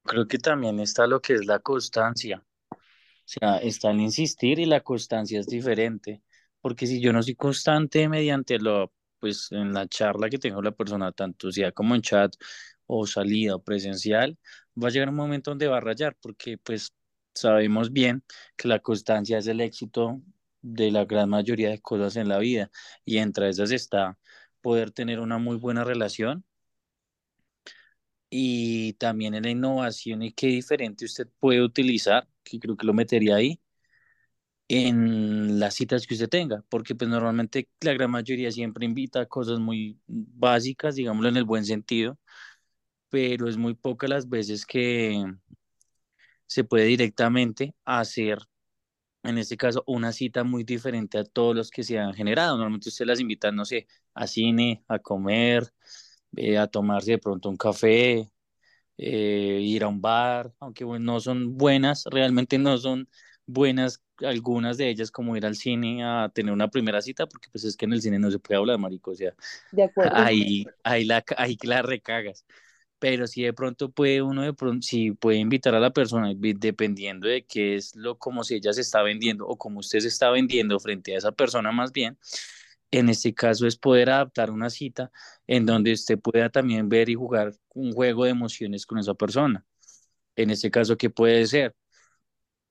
Creo 0.02 0.26
que 0.26 0.38
también 0.38 0.80
está 0.80 1.06
lo 1.06 1.20
que 1.20 1.34
es 1.34 1.46
la 1.46 1.60
constancia. 1.60 2.44
O 2.72 2.76
sea, 3.24 3.58
está 3.58 3.92
el 3.92 4.00
insistir 4.00 4.58
y 4.58 4.66
la 4.66 4.80
constancia 4.80 5.38
es 5.38 5.46
diferente. 5.46 6.22
Porque 6.60 6.86
si 6.88 7.00
yo 7.00 7.12
no 7.12 7.22
soy 7.22 7.36
constante 7.36 8.08
mediante 8.08 8.58
lo, 8.58 8.92
pues 9.20 9.48
en 9.52 9.72
la 9.72 9.86
charla 9.86 10.28
que 10.28 10.38
tengo 10.38 10.60
la 10.60 10.72
persona, 10.72 11.12
tanto 11.12 11.52
sea 11.52 11.70
como 11.70 11.94
en 11.94 12.02
chat 12.02 12.34
o 12.86 13.06
salida 13.06 13.54
o 13.54 13.62
presencial, 13.62 14.36
va 14.82 14.88
a 14.88 14.90
llegar 14.90 15.08
un 15.08 15.14
momento 15.14 15.52
donde 15.52 15.68
va 15.68 15.78
a 15.78 15.80
rayar, 15.80 16.16
porque 16.20 16.58
pues 16.58 16.92
sabemos 17.32 17.92
bien 17.92 18.24
que 18.56 18.68
la 18.68 18.80
constancia 18.80 19.38
es 19.38 19.46
el 19.46 19.60
éxito 19.60 20.20
de 20.62 20.90
la 20.90 21.04
gran 21.04 21.28
mayoría 21.28 21.70
de 21.70 21.80
cosas 21.80 22.16
en 22.16 22.28
la 22.28 22.38
vida. 22.38 22.70
Y 23.04 23.18
entre 23.18 23.48
esas 23.48 23.70
está 23.70 24.18
poder 24.66 24.90
tener 24.90 25.20
una 25.20 25.38
muy 25.38 25.56
buena 25.58 25.84
relación 25.84 26.44
y 28.30 28.94
también 28.94 29.34
en 29.34 29.44
la 29.44 29.50
innovación 29.50 30.22
y 30.22 30.32
qué 30.32 30.48
diferente 30.48 31.04
usted 31.04 31.28
puede 31.40 31.62
utilizar, 31.62 32.28
que 32.44 32.58
creo 32.58 32.76
que 32.76 32.86
lo 32.86 32.92
metería 32.94 33.36
ahí, 33.36 33.60
en 34.68 35.60
las 35.60 35.74
citas 35.74 36.06
que 36.06 36.14
usted 36.14 36.28
tenga, 36.28 36.64
porque 36.68 36.94
pues 36.96 37.08
normalmente 37.08 37.68
la 37.80 37.92
gran 37.94 38.10
mayoría 38.10 38.50
siempre 38.50 38.84
invita 38.86 39.20
a 39.20 39.26
cosas 39.26 39.60
muy 39.60 40.00
básicas, 40.06 40.96
digámoslo 40.96 41.28
en 41.28 41.36
el 41.36 41.44
buen 41.44 41.64
sentido, 41.64 42.18
pero 43.10 43.48
es 43.48 43.56
muy 43.56 43.74
pocas 43.74 44.10
las 44.10 44.28
veces 44.28 44.66
que 44.66 45.24
se 46.46 46.64
puede 46.64 46.86
directamente 46.86 47.74
hacer, 47.84 48.38
en 49.22 49.38
este 49.38 49.56
caso, 49.56 49.84
una 49.86 50.12
cita 50.12 50.44
muy 50.44 50.64
diferente 50.64 51.18
a 51.18 51.24
todos 51.24 51.56
los 51.56 51.70
que 51.70 51.84
se 51.84 51.98
han 51.98 52.14
generado. 52.14 52.56
Normalmente 52.56 52.88
usted 52.90 53.06
las 53.06 53.20
invita, 53.20 53.52
no 53.52 53.64
sé, 53.64 53.86
a 54.16 54.26
cine, 54.28 54.84
a 54.88 54.98
comer, 55.00 55.72
eh, 56.36 56.58
a 56.58 56.66
tomarse 56.68 57.12
de 57.12 57.18
pronto 57.18 57.48
un 57.50 57.56
café, 57.56 58.30
eh, 58.98 59.60
ir 59.62 59.84
a 59.84 59.88
un 59.88 60.00
bar, 60.00 60.52
aunque 60.60 60.84
bueno, 60.84 61.04
no 61.14 61.20
son 61.20 61.56
buenas, 61.56 62.04
realmente 62.10 62.58
no 62.58 62.78
son 62.78 63.08
buenas 63.46 64.02
algunas 64.20 64.78
de 64.78 64.88
ellas 64.90 65.10
como 65.10 65.36
ir 65.36 65.46
al 65.46 65.56
cine 65.56 66.04
a 66.04 66.30
tener 66.34 66.52
una 66.52 66.68
primera 66.70 67.02
cita, 67.02 67.26
porque 67.26 67.48
pues 67.52 67.64
es 67.64 67.76
que 67.76 67.84
en 67.86 67.92
el 67.94 68.02
cine 68.02 68.18
no 68.18 68.30
se 68.30 68.38
puede 68.38 68.58
hablar, 68.58 68.78
marico, 68.78 69.10
o 69.12 69.14
sea, 69.14 69.34
De 69.70 69.84
acuerdo. 69.84 70.16
ahí, 70.24 70.66
ahí, 70.82 71.04
la, 71.04 71.24
ahí 71.36 71.56
la 71.62 71.82
recagas. 71.82 72.44
Pero 72.98 73.26
si 73.26 73.42
de 73.42 73.52
pronto 73.52 73.90
puede 73.90 74.22
uno, 74.22 74.42
de 74.42 74.54
pronto, 74.54 74.86
si 74.86 75.12
puede 75.12 75.38
invitar 75.38 75.74
a 75.74 75.80
la 75.80 75.92
persona, 75.92 76.32
dependiendo 76.36 77.28
de 77.28 77.44
qué 77.46 77.76
es 77.76 77.94
lo, 77.96 78.18
como 78.18 78.44
si 78.44 78.54
ella 78.56 78.72
se 78.72 78.80
está 78.82 79.02
vendiendo 79.02 79.46
o 79.46 79.58
como 79.58 79.80
usted 79.80 80.00
se 80.00 80.08
está 80.08 80.30
vendiendo 80.30 80.80
frente 80.80 81.14
a 81.14 81.18
esa 81.18 81.32
persona 81.32 81.72
más 81.72 81.92
bien, 81.92 82.18
en 82.90 83.08
este 83.08 83.34
caso 83.34 83.66
es 83.66 83.76
poder 83.76 84.10
adaptar 84.10 84.50
una 84.50 84.70
cita 84.70 85.10
en 85.46 85.66
donde 85.66 85.92
usted 85.92 86.18
pueda 86.18 86.50
también 86.50 86.88
ver 86.88 87.08
y 87.08 87.14
jugar 87.14 87.52
un 87.74 87.92
juego 87.92 88.24
de 88.24 88.30
emociones 88.30 88.86
con 88.86 88.98
esa 88.98 89.14
persona. 89.14 89.64
En 90.36 90.50
este 90.50 90.70
caso, 90.70 90.96
¿qué 90.96 91.10
puede 91.10 91.46
ser? 91.46 91.74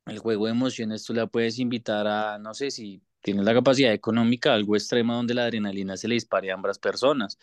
El 0.06 0.20
juego 0.20 0.46
de 0.46 0.52
emociones 0.52 1.04
tú 1.04 1.14
la 1.14 1.28
puedes 1.28 1.58
invitar 1.60 2.08
a, 2.08 2.38
no 2.38 2.54
sé 2.54 2.70
si 2.72 3.02
tienes 3.22 3.44
la 3.44 3.54
capacidad 3.56 3.92
económica, 3.92 4.54
algo 4.54 4.76
extremo 4.76 5.16
donde 5.16 5.34
la 5.34 5.46
adrenalina 5.46 5.98
se 5.98 6.08
le 6.08 6.14
dispare 6.14 6.52
a 6.52 6.54
ambas 6.54 6.78
personas. 6.78 7.40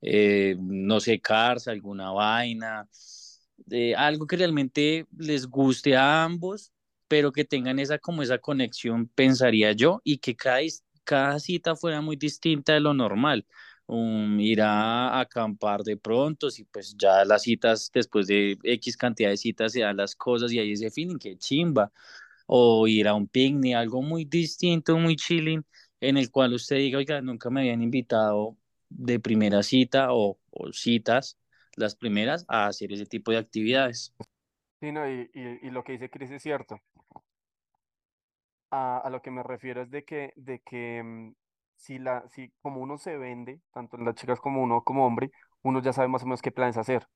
Eh, 0.00 0.56
no 0.60 1.00
sé, 1.00 1.20
Cars, 1.20 1.66
alguna 1.66 2.12
vaina, 2.12 2.88
algo 3.96 4.26
que 4.26 4.36
realmente 4.36 5.06
les 5.16 5.46
guste 5.46 5.96
a 5.96 6.22
ambos, 6.24 6.72
pero 7.08 7.32
que 7.32 7.44
tengan 7.44 7.78
esa 7.78 7.98
como 7.98 8.22
esa 8.22 8.38
conexión, 8.38 9.08
pensaría 9.08 9.72
yo, 9.72 10.00
y 10.04 10.18
que 10.18 10.36
cada, 10.36 10.60
cada 11.04 11.38
cita 11.40 11.76
fuera 11.76 12.00
muy 12.00 12.16
distinta 12.16 12.72
de 12.74 12.80
lo 12.80 12.94
normal. 12.94 13.46
Ir 13.88 14.62
a 14.62 15.20
acampar 15.20 15.82
de 15.82 15.96
pronto, 15.96 16.50
si 16.50 16.64
pues 16.64 16.96
ya 16.96 17.24
las 17.24 17.42
citas, 17.42 17.90
después 17.92 18.26
de 18.26 18.56
X 18.62 18.96
cantidad 18.96 19.28
de 19.30 19.36
citas, 19.36 19.72
se 19.72 19.80
dan 19.80 19.96
las 19.98 20.16
cosas 20.16 20.52
y 20.52 20.58
hay 20.58 20.72
ese 20.72 20.90
feeling 20.90 21.18
que 21.18 21.36
chimba 21.36 21.92
o 22.46 22.86
ir 22.86 23.08
a 23.08 23.14
un 23.14 23.28
picnic, 23.28 23.74
algo 23.76 24.02
muy 24.02 24.24
distinto, 24.24 24.98
muy 24.98 25.16
chilling, 25.16 25.64
en 26.00 26.16
el 26.16 26.30
cual 26.30 26.54
usted 26.54 26.76
diga, 26.76 26.98
oiga, 26.98 27.20
nunca 27.20 27.50
me 27.50 27.60
habían 27.60 27.82
invitado 27.82 28.56
de 28.88 29.20
primera 29.20 29.62
cita 29.62 30.08
o, 30.10 30.38
citas, 30.72 31.38
las 31.76 31.96
primeras, 31.96 32.44
a 32.48 32.66
hacer 32.66 32.92
ese 32.92 33.06
tipo 33.06 33.30
de 33.32 33.38
actividades. 33.38 34.14
Sí, 34.80 34.92
no, 34.92 35.08
y, 35.10 35.30
y, 35.34 35.70
lo 35.70 35.82
que 35.82 35.92
dice 35.92 36.10
Chris 36.10 36.30
es 36.30 36.42
cierto. 36.42 36.80
A, 38.76 38.98
a 38.98 39.10
lo 39.10 39.22
que 39.22 39.30
me 39.30 39.42
refiero 39.42 39.82
es 39.82 39.90
de 39.90 40.04
que, 40.04 40.32
de 40.36 40.60
que 40.60 41.02
mm, 41.04 41.34
si 41.76 41.98
la, 41.98 42.24
si 42.30 42.50
como 42.62 42.80
uno 42.80 42.98
se 42.98 43.16
vende, 43.18 43.60
tanto 43.72 43.96
las 43.98 44.14
chicas 44.16 44.40
como 44.40 44.62
uno 44.62 44.82
como 44.82 45.06
hombre, 45.06 45.30
uno 45.62 45.80
ya 45.82 45.92
sabe 45.92 46.08
más 46.08 46.22
o 46.22 46.26
menos 46.26 46.42
qué 46.42 46.50
planes 46.52 46.76
hacer. 46.76 47.06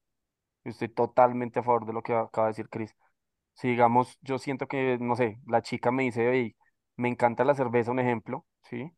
Yo 0.65 0.71
estoy 0.73 0.89
totalmente 0.91 1.61
a 1.61 1.63
favor 1.65 1.87
de 1.87 1.93
lo 1.95 2.03
que 2.03 2.15
acaba 2.15 2.49
de 2.49 2.53
decir 2.53 2.69
Chris. 2.71 2.95
Si 3.55 3.69
digamos, 3.69 4.19
yo 4.23 4.39
siento 4.39 4.69
que, 4.69 4.99
no 5.01 5.17
sé, 5.17 5.39
la 5.47 5.63
chica 5.63 5.91
me 5.93 6.05
dice, 6.05 6.31
hey, 6.33 6.57
me 6.97 7.09
encanta 7.09 7.45
la 7.45 7.55
cerveza, 7.57 7.93
un 7.93 8.01
ejemplo, 8.01 8.47
¿sí? 8.65 8.93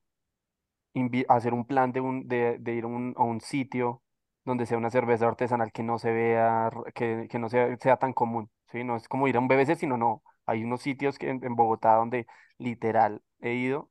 invi- 0.94 1.24
hacer 1.28 1.54
un 1.54 1.64
plan 1.66 1.92
de, 1.92 2.00
un, 2.00 2.26
de, 2.28 2.56
de 2.58 2.74
ir 2.74 2.86
un, 2.86 3.14
a 3.16 3.22
un 3.24 3.40
sitio 3.40 4.02
donde 4.44 4.66
sea 4.66 4.78
una 4.78 4.90
cerveza 4.90 5.26
artesanal 5.28 5.72
que 5.72 5.82
no 5.82 5.98
se 5.98 6.12
vea, 6.12 6.70
que, 6.94 7.28
que 7.30 7.38
no 7.38 7.48
sea, 7.48 7.76
sea 7.78 7.96
tan 7.98 8.12
común, 8.12 8.50
¿sí? 8.72 8.84
No 8.84 8.96
es 8.96 9.06
como 9.08 9.28
ir 9.28 9.36
a 9.36 9.40
un 9.40 9.48
BBC, 9.48 9.76
sino 9.76 9.96
no. 9.96 10.22
Hay 10.50 10.64
unos 10.64 10.82
sitios 10.82 11.18
que 11.18 11.30
en, 11.30 11.44
en 11.44 11.56
Bogotá 11.56 11.94
donde 11.96 12.26
literal 12.58 13.22
he 13.40 13.54
ido 13.54 13.90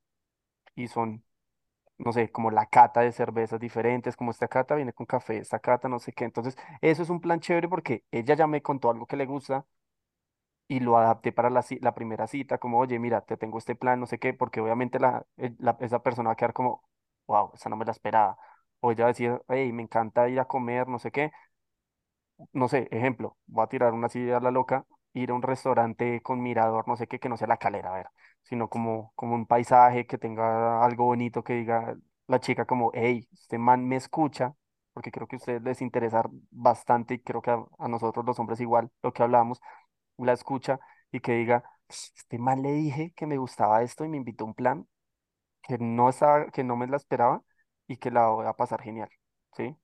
y 0.75 0.87
son, 0.89 1.23
no 1.99 2.13
sé, 2.13 2.31
como 2.31 2.51
la 2.51 2.67
cata 2.67 3.01
de 3.01 3.11
cervezas 3.13 3.59
diferentes, 3.59 4.17
como 4.17 4.31
esta 4.31 4.47
cata 4.49 4.75
viene 4.75 4.93
con 4.93 5.05
café, 5.07 5.37
esta 5.39 5.59
cata 5.59 5.89
no 5.89 5.99
sé 5.99 6.13
qué. 6.13 6.25
Entonces, 6.25 6.57
eso 6.81 7.03
es 7.03 7.09
un 7.11 7.21
plan 7.21 7.39
chévere 7.41 7.69
porque 7.69 8.05
ella 8.11 8.35
ya 8.35 8.47
me 8.47 8.61
contó 8.63 8.89
algo 8.91 9.07
que 9.07 9.17
le 9.17 9.25
gusta 9.27 9.65
y 10.67 10.79
lo 10.81 10.97
adapté 10.97 11.31
para 11.31 11.49
la, 11.49 11.65
la 11.81 11.95
primera 11.95 12.27
cita, 12.27 12.57
como, 12.59 12.79
oye, 12.79 12.99
mira, 12.99 13.21
te 13.21 13.37
tengo 13.37 13.57
este 13.57 13.75
plan, 13.75 13.99
no 13.99 14.05
sé 14.05 14.19
qué, 14.19 14.33
porque 14.33 14.61
obviamente 14.61 14.99
la, 14.99 15.25
la- 15.59 15.77
esa 15.81 16.03
persona 16.03 16.29
va 16.29 16.33
a 16.33 16.35
quedar 16.35 16.53
como, 16.53 16.83
wow, 17.27 17.51
esa 17.55 17.69
no 17.69 17.75
me 17.77 17.85
la 17.85 17.91
esperaba. 17.91 18.37
O 18.79 18.91
ella 18.91 19.05
va 19.05 19.09
a 19.09 19.13
decir, 19.13 19.41
hey, 19.49 19.71
me 19.73 19.81
encanta 19.83 20.29
ir 20.29 20.39
a 20.39 20.45
comer, 20.45 20.87
no 20.87 20.99
sé 20.99 21.11
qué. 21.11 21.31
No 22.53 22.67
sé, 22.69 22.87
ejemplo, 22.91 23.37
voy 23.47 23.63
a 23.63 23.67
tirar 23.67 23.93
una 23.93 24.09
silla 24.09 24.37
a 24.37 24.39
la 24.39 24.51
loca, 24.51 24.85
ir 25.13 25.31
a 25.31 25.33
un 25.33 25.41
restaurante 25.41 26.21
con 26.21 26.41
mirador, 26.41 26.87
no 26.87 26.95
sé 26.97 27.07
qué, 27.07 27.19
que 27.19 27.29
no 27.29 27.37
sea 27.37 27.47
la 27.47 27.57
calera, 27.57 27.91
a 27.93 27.97
ver, 27.97 28.07
sino 28.43 28.69
como, 28.69 29.11
como 29.15 29.35
un 29.35 29.45
paisaje 29.45 30.05
que 30.07 30.17
tenga 30.17 30.83
algo 30.85 31.05
bonito, 31.05 31.43
que 31.43 31.53
diga 31.53 31.95
la 32.27 32.39
chica 32.39 32.65
como, 32.65 32.91
hey, 32.93 33.27
este 33.33 33.57
man 33.57 33.87
me 33.87 33.95
escucha, 33.95 34.55
porque 34.93 35.11
creo 35.11 35.27
que 35.27 35.35
a 35.37 35.39
ustedes 35.39 35.61
les 35.63 35.81
interesa 35.81 36.23
bastante 36.51 37.15
y 37.15 37.19
creo 37.19 37.41
que 37.41 37.51
a, 37.51 37.87
nosotros 37.87 38.25
los 38.25 38.39
hombres 38.39 38.59
igual, 38.61 38.91
lo 39.01 39.13
que 39.13 39.23
hablamos 39.23 39.61
la 40.17 40.33
escucha 40.33 40.79
y 41.11 41.19
que 41.21 41.33
diga, 41.33 41.63
este 41.87 42.37
man 42.39 42.61
le 42.61 42.71
dije 42.73 43.13
que 43.15 43.25
me 43.27 43.37
gustaba 43.37 43.83
esto 43.83 44.05
y 44.05 44.09
me 44.09 44.17
invitó 44.17 44.43
a 44.45 44.47
un 44.47 44.53
plan 44.53 44.87
que 45.63 45.77
no 45.79 46.09
estaba, 46.09 46.51
que 46.51 46.63
no 46.63 46.77
me 46.77 46.87
la 46.87 46.97
esperaba 46.97 47.43
y 47.87 47.97
que 47.97 48.11
la 48.11 48.29
voy 48.29 48.47
a 48.47 48.53
pasar 48.53 48.81
genial, 48.81 49.09
¿sí? 49.57 49.77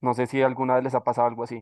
No 0.00 0.14
sé 0.14 0.26
si 0.28 0.40
alguna 0.40 0.74
vez 0.76 0.84
les 0.84 0.94
ha 0.94 1.02
pasado 1.02 1.26
algo 1.26 1.42
así. 1.42 1.60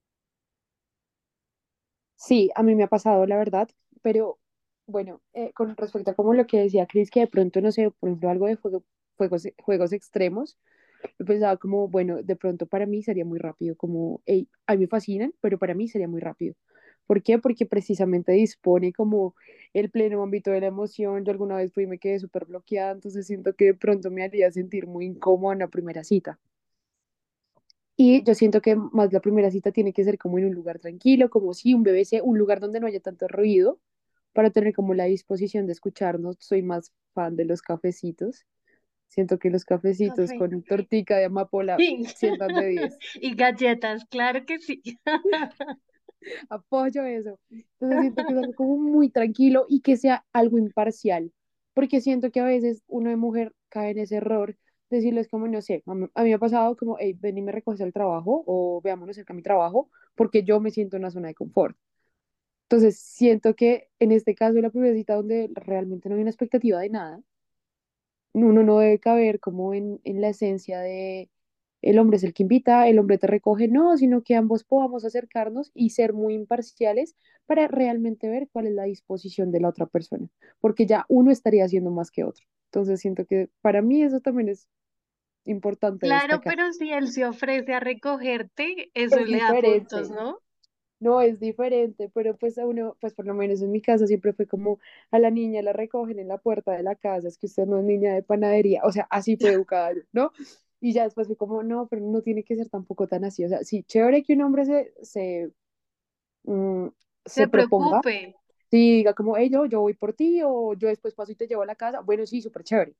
Sí, 2.22 2.50
a 2.54 2.62
mí 2.62 2.74
me 2.76 2.84
ha 2.84 2.88
pasado, 2.88 3.26
la 3.26 3.36
verdad, 3.36 3.68
pero 4.02 4.38
bueno, 4.86 5.20
eh, 5.32 5.52
con 5.54 5.76
respecto 5.76 6.10
a 6.12 6.14
como 6.14 6.34
lo 6.34 6.46
que 6.46 6.60
decía 6.60 6.86
Chris, 6.86 7.10
que 7.10 7.20
de 7.20 7.26
pronto, 7.26 7.60
no 7.60 7.72
sé, 7.72 7.90
por 7.90 8.08
ejemplo, 8.08 8.30
algo 8.30 8.46
de 8.46 8.54
juego, 8.56 8.84
juegos, 9.16 9.48
juegos 9.62 9.92
extremos, 9.92 10.56
yo 11.18 11.26
pensaba 11.26 11.56
como, 11.58 11.88
bueno, 11.88 12.22
de 12.22 12.36
pronto 12.36 12.66
para 12.66 12.86
mí 12.86 13.02
sería 13.02 13.24
muy 13.24 13.38
rápido, 13.40 13.76
como, 13.76 14.22
hey, 14.26 14.48
a 14.66 14.74
mí 14.74 14.80
me 14.82 14.88
fascinan, 14.88 15.34
pero 15.40 15.58
para 15.58 15.74
mí 15.74 15.88
sería 15.88 16.08
muy 16.08 16.20
rápido. 16.20 16.54
¿Por 17.06 17.22
qué? 17.22 17.38
Porque 17.38 17.66
precisamente 17.66 18.32
dispone 18.32 18.92
como 18.92 19.34
el 19.74 19.90
pleno 19.90 20.22
ámbito 20.22 20.50
de 20.52 20.60
la 20.62 20.68
emoción. 20.68 21.24
Yo 21.24 21.32
alguna 21.32 21.56
vez 21.56 21.72
fui 21.72 21.84
y 21.84 21.86
me 21.88 21.98
quedé 21.98 22.20
súper 22.20 22.46
bloqueada, 22.46 22.92
entonces 22.92 23.26
siento 23.26 23.54
que 23.56 23.66
de 23.66 23.74
pronto 23.74 24.10
me 24.10 24.24
haría 24.24 24.50
sentir 24.52 24.86
muy 24.86 25.06
incómoda 25.06 25.54
en 25.54 25.60
la 25.60 25.68
primera 25.68 26.04
cita. 26.04 26.38
Y 27.96 28.22
yo 28.24 28.34
siento 28.34 28.60
que 28.60 28.74
más 28.76 29.12
la 29.12 29.20
primera 29.20 29.50
cita 29.50 29.70
tiene 29.70 29.92
que 29.92 30.04
ser 30.04 30.18
como 30.18 30.38
en 30.38 30.46
un 30.46 30.54
lugar 30.54 30.78
tranquilo, 30.78 31.30
como 31.30 31.54
si 31.54 31.74
un 31.74 31.82
BBC, 31.82 32.20
un 32.22 32.38
lugar 32.38 32.60
donde 32.60 32.80
no 32.80 32.86
haya 32.86 33.00
tanto 33.00 33.28
ruido, 33.28 33.78
para 34.32 34.50
tener 34.50 34.74
como 34.74 34.94
la 34.94 35.04
disposición 35.04 35.66
de 35.66 35.72
escucharnos. 35.72 36.36
Soy 36.40 36.62
más 36.62 36.92
fan 37.14 37.36
de 37.36 37.44
los 37.44 37.60
cafecitos. 37.62 38.46
Siento 39.08 39.38
que 39.38 39.50
los 39.50 39.66
cafecitos 39.66 40.30
con 40.38 40.62
tortica 40.62 41.18
de 41.18 41.26
amapola 41.26 41.76
Sí. 41.76 42.02
sientan 42.16 42.54
de 42.54 42.66
10. 42.68 42.98
Y 43.20 43.34
galletas, 43.34 44.06
claro 44.06 44.46
que 44.46 44.58
sí. 44.58 44.82
Apoyo 46.48 47.04
eso. 47.04 47.38
Entonces 47.50 48.00
siento 48.00 48.24
que 48.24 48.32
es 48.32 48.38
algo 48.38 48.54
como 48.54 48.78
muy 48.78 49.10
tranquilo 49.10 49.66
y 49.68 49.80
que 49.80 49.96
sea 49.98 50.24
algo 50.32 50.56
imparcial, 50.56 51.30
porque 51.74 52.00
siento 52.00 52.30
que 52.30 52.40
a 52.40 52.44
veces 52.44 52.82
uno 52.86 53.10
de 53.10 53.16
mujer 53.16 53.52
cae 53.68 53.90
en 53.90 53.98
ese 53.98 54.16
error, 54.16 54.56
decirles 54.96 55.28
como, 55.28 55.48
no 55.48 55.60
sé, 55.62 55.82
a 55.86 55.94
mí, 55.94 56.06
a 56.14 56.22
mí 56.22 56.28
me 56.30 56.34
ha 56.34 56.38
pasado 56.38 56.76
como, 56.76 56.96
hey, 57.00 57.16
ven 57.20 57.38
y 57.38 57.42
me 57.42 57.52
recoges 57.52 57.80
al 57.82 57.92
trabajo 57.92 58.44
o 58.46 58.80
veámonos 58.82 59.16
cerca 59.16 59.32
a 59.32 59.36
mi 59.36 59.42
trabajo, 59.42 59.90
porque 60.14 60.44
yo 60.44 60.60
me 60.60 60.70
siento 60.70 60.96
en 60.96 61.02
una 61.02 61.10
zona 61.10 61.28
de 61.28 61.34
confort. 61.34 61.76
Entonces 62.64 62.98
siento 63.00 63.54
que 63.54 63.90
en 64.00 64.12
este 64.12 64.34
caso 64.34 64.60
la 64.60 64.70
primera 64.70 64.94
cita 64.94 65.14
donde 65.16 65.50
realmente 65.54 66.08
no 66.08 66.16
hay 66.16 66.22
una 66.22 66.30
expectativa 66.30 66.80
de 66.80 66.90
nada, 66.90 67.22
uno 68.32 68.62
no 68.62 68.78
debe 68.78 68.98
caber 68.98 69.40
como 69.40 69.74
en, 69.74 70.00
en 70.04 70.20
la 70.20 70.28
esencia 70.30 70.80
de 70.80 71.30
el 71.82 71.98
hombre 71.98 72.16
es 72.18 72.24
el 72.24 72.32
que 72.34 72.44
invita, 72.44 72.88
el 72.88 72.98
hombre 73.00 73.18
te 73.18 73.26
recoge, 73.26 73.66
no, 73.68 73.96
sino 73.96 74.22
que 74.22 74.36
ambos 74.36 74.62
podamos 74.64 75.04
acercarnos 75.04 75.72
y 75.74 75.90
ser 75.90 76.12
muy 76.12 76.34
imparciales 76.34 77.16
para 77.46 77.66
realmente 77.68 78.28
ver 78.28 78.48
cuál 78.52 78.68
es 78.68 78.74
la 78.74 78.84
disposición 78.84 79.50
de 79.52 79.60
la 79.60 79.68
otra 79.68 79.86
persona, 79.86 80.28
porque 80.60 80.86
ya 80.86 81.04
uno 81.08 81.30
estaría 81.32 81.64
haciendo 81.64 81.90
más 81.90 82.10
que 82.12 82.24
otro. 82.24 82.46
Entonces 82.66 83.00
siento 83.00 83.26
que 83.26 83.50
para 83.62 83.82
mí 83.82 84.02
eso 84.02 84.20
también 84.20 84.48
es 84.48 84.68
importante 85.44 86.06
Claro, 86.06 86.44
destacar. 86.46 86.54
pero 86.54 86.70
si 86.72 86.92
él 86.92 87.08
se 87.10 87.24
ofrece 87.24 87.72
a 87.74 87.80
recogerte, 87.80 88.90
eso 88.94 89.24
Es 89.24 89.26
le 89.26 89.38
da 89.38 89.54
puntos. 89.56 90.10
¿no? 90.10 90.42
No 91.00 91.20
es 91.20 91.40
diferente, 91.40 92.10
pero 92.14 92.36
pues 92.36 92.58
a 92.58 92.66
uno, 92.66 92.96
pues 93.00 93.12
por 93.14 93.26
lo 93.26 93.34
menos 93.34 93.60
en 93.60 93.72
mi 93.72 93.82
casa 93.82 94.06
siempre 94.06 94.32
fue 94.32 94.46
como 94.46 94.78
a 95.10 95.18
la 95.18 95.30
niña 95.30 95.60
la 95.62 95.72
recogen 95.72 96.18
en 96.20 96.28
la 96.28 96.38
puerta 96.38 96.72
de 96.72 96.82
la 96.84 96.94
casa, 96.94 97.26
es 97.28 97.38
que 97.38 97.46
usted 97.46 97.66
no 97.66 97.78
es 97.78 97.84
niña 97.84 98.14
de 98.14 98.22
panadería, 98.22 98.82
o 98.84 98.92
sea, 98.92 99.08
así 99.10 99.36
fue 99.36 99.52
educada, 99.52 99.92
¿no? 100.12 100.30
Y 100.80 100.92
ya 100.92 101.02
después 101.04 101.26
fue 101.26 101.36
como, 101.36 101.62
no, 101.64 101.88
pero 101.88 102.02
no 102.06 102.22
tiene 102.22 102.44
que 102.44 102.54
ser 102.56 102.68
tampoco 102.70 103.08
tan 103.08 103.24
así, 103.24 103.44
o 103.44 103.48
sea, 103.48 103.64
sí, 103.64 103.82
chévere 103.84 104.22
que 104.22 104.34
un 104.34 104.42
hombre 104.42 104.64
se, 104.64 104.94
se, 105.02 105.52
mm, 106.44 106.88
Se 107.34 107.44
se 107.44 107.48
proponga, 107.48 108.04
preocupe. 108.04 108.16
sí, 108.70 108.78
diga 108.98 109.14
como, 109.14 109.36
hey, 109.36 109.50
yo, 109.52 109.66
yo 109.66 109.80
voy 109.82 109.94
por 109.94 110.14
ti, 110.14 110.42
o 110.44 110.74
yo 110.74 110.88
después 110.88 111.14
paso 111.14 111.32
y 111.32 111.36
te 111.36 111.46
llevo 111.48 111.62
a 111.62 111.66
la 111.66 111.76
casa, 111.76 112.00
bueno, 112.00 112.26
sí, 112.26 112.42
súper 112.42 112.64
chévere, 112.64 112.96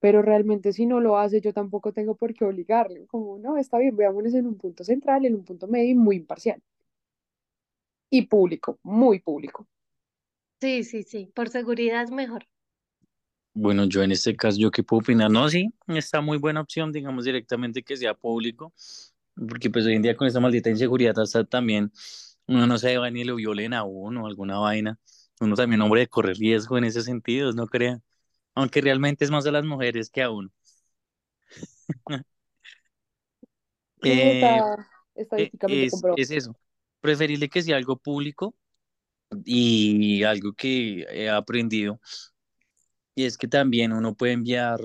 pero 0.00 0.22
realmente 0.22 0.72
si 0.72 0.86
no 0.86 1.00
lo 1.00 1.18
hace, 1.18 1.40
yo 1.40 1.52
tampoco 1.52 1.92
tengo 1.92 2.16
por 2.16 2.34
qué 2.34 2.44
obligarle, 2.44 3.06
como 3.06 3.38
no, 3.38 3.56
está 3.58 3.78
bien, 3.78 3.96
veámonos 3.96 4.34
en 4.34 4.46
un 4.46 4.56
punto 4.58 4.84
central, 4.84 5.24
en 5.26 5.34
un 5.36 5.44
punto 5.44 5.68
medio 5.68 5.90
y 5.92 5.94
muy 5.94 6.16
imparcial. 6.16 6.62
Y 8.10 8.22
público, 8.26 8.78
muy 8.82 9.20
público. 9.20 9.66
Sí, 10.60 10.84
sí, 10.84 11.02
sí, 11.02 11.30
por 11.34 11.48
seguridad 11.48 12.02
es 12.04 12.10
mejor. 12.10 12.46
Bueno, 13.52 13.84
yo 13.84 14.02
en 14.02 14.12
este 14.12 14.36
caso, 14.36 14.58
¿yo 14.58 14.70
qué 14.70 14.82
puedo 14.82 15.00
opinar? 15.00 15.30
No, 15.30 15.48
sí, 15.48 15.68
está 15.88 16.20
muy 16.20 16.38
buena 16.38 16.60
opción, 16.60 16.92
digamos 16.92 17.24
directamente 17.24 17.82
que 17.82 17.96
sea 17.96 18.14
público, 18.14 18.72
porque 19.48 19.70
pues 19.70 19.84
hoy 19.86 19.94
en 19.94 20.02
día 20.02 20.16
con 20.16 20.28
esta 20.28 20.40
maldita 20.40 20.70
inseguridad 20.70 21.18
hasta 21.18 21.44
también 21.44 21.92
uno 22.46 22.66
no 22.66 22.78
se 22.78 22.96
va 22.98 23.10
ni 23.10 23.24
lo 23.24 23.36
violen 23.36 23.74
a 23.74 23.84
uno, 23.84 24.26
alguna 24.26 24.58
vaina. 24.58 24.98
Uno 25.40 25.56
también, 25.56 25.80
hombre, 25.82 26.06
corre 26.08 26.34
riesgo 26.34 26.78
en 26.78 26.84
ese 26.84 27.02
sentido, 27.02 27.52
no 27.52 27.66
crean. 27.66 28.02
Aunque 28.60 28.80
realmente 28.80 29.24
es 29.24 29.30
más 29.30 29.46
a 29.46 29.50
las 29.50 29.64
mujeres 29.64 30.10
que 30.10 30.22
a 30.22 30.30
uno. 30.30 30.50
Eh, 34.02 34.40
estadísticamente 35.14 35.84
es, 35.84 35.90
comprobado. 35.90 36.22
es 36.22 36.30
eso. 36.30 36.56
Preferible 37.02 37.50
que 37.50 37.60
sea 37.60 37.76
algo 37.76 37.98
público 37.98 38.54
y 39.44 40.22
algo 40.22 40.54
que 40.54 41.02
he 41.02 41.28
aprendido. 41.28 42.00
Y 43.14 43.24
es 43.24 43.36
que 43.36 43.46
también 43.46 43.92
uno 43.92 44.14
puede 44.14 44.32
enviar 44.32 44.80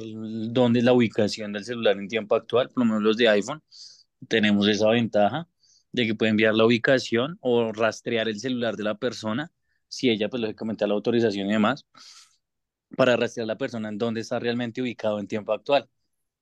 dónde 0.50 0.80
es 0.80 0.86
la 0.86 0.92
ubicación 0.92 1.54
del 1.54 1.64
celular 1.64 1.98
en 1.98 2.10
tiempo 2.10 2.36
actual, 2.36 2.68
por 2.68 2.80
lo 2.80 2.86
menos 2.86 3.04
los 3.04 3.16
de 3.16 3.30
iPhone. 3.30 3.64
Tenemos 4.28 4.68
esa 4.68 4.90
ventaja 4.90 5.48
de 5.94 6.06
que 6.06 6.16
puede 6.16 6.32
enviar 6.32 6.54
la 6.54 6.66
ubicación 6.66 7.38
o 7.40 7.72
rastrear 7.72 8.28
el 8.28 8.38
celular 8.38 8.76
de 8.76 8.84
la 8.84 8.96
persona, 8.96 9.50
si 9.88 10.10
ella, 10.10 10.28
pues 10.28 10.42
lógicamente, 10.42 10.84
da 10.84 10.90
la 10.90 10.96
autorización 10.96 11.48
y 11.48 11.54
demás, 11.54 11.86
para 12.98 13.16
rastrear 13.18 13.46
a 13.46 13.48
la 13.48 13.58
persona 13.58 13.90
en 13.90 13.98
dónde 13.98 14.22
está 14.22 14.40
realmente 14.40 14.82
ubicado 14.82 15.20
en 15.20 15.28
tiempo 15.28 15.54
actual. 15.54 15.90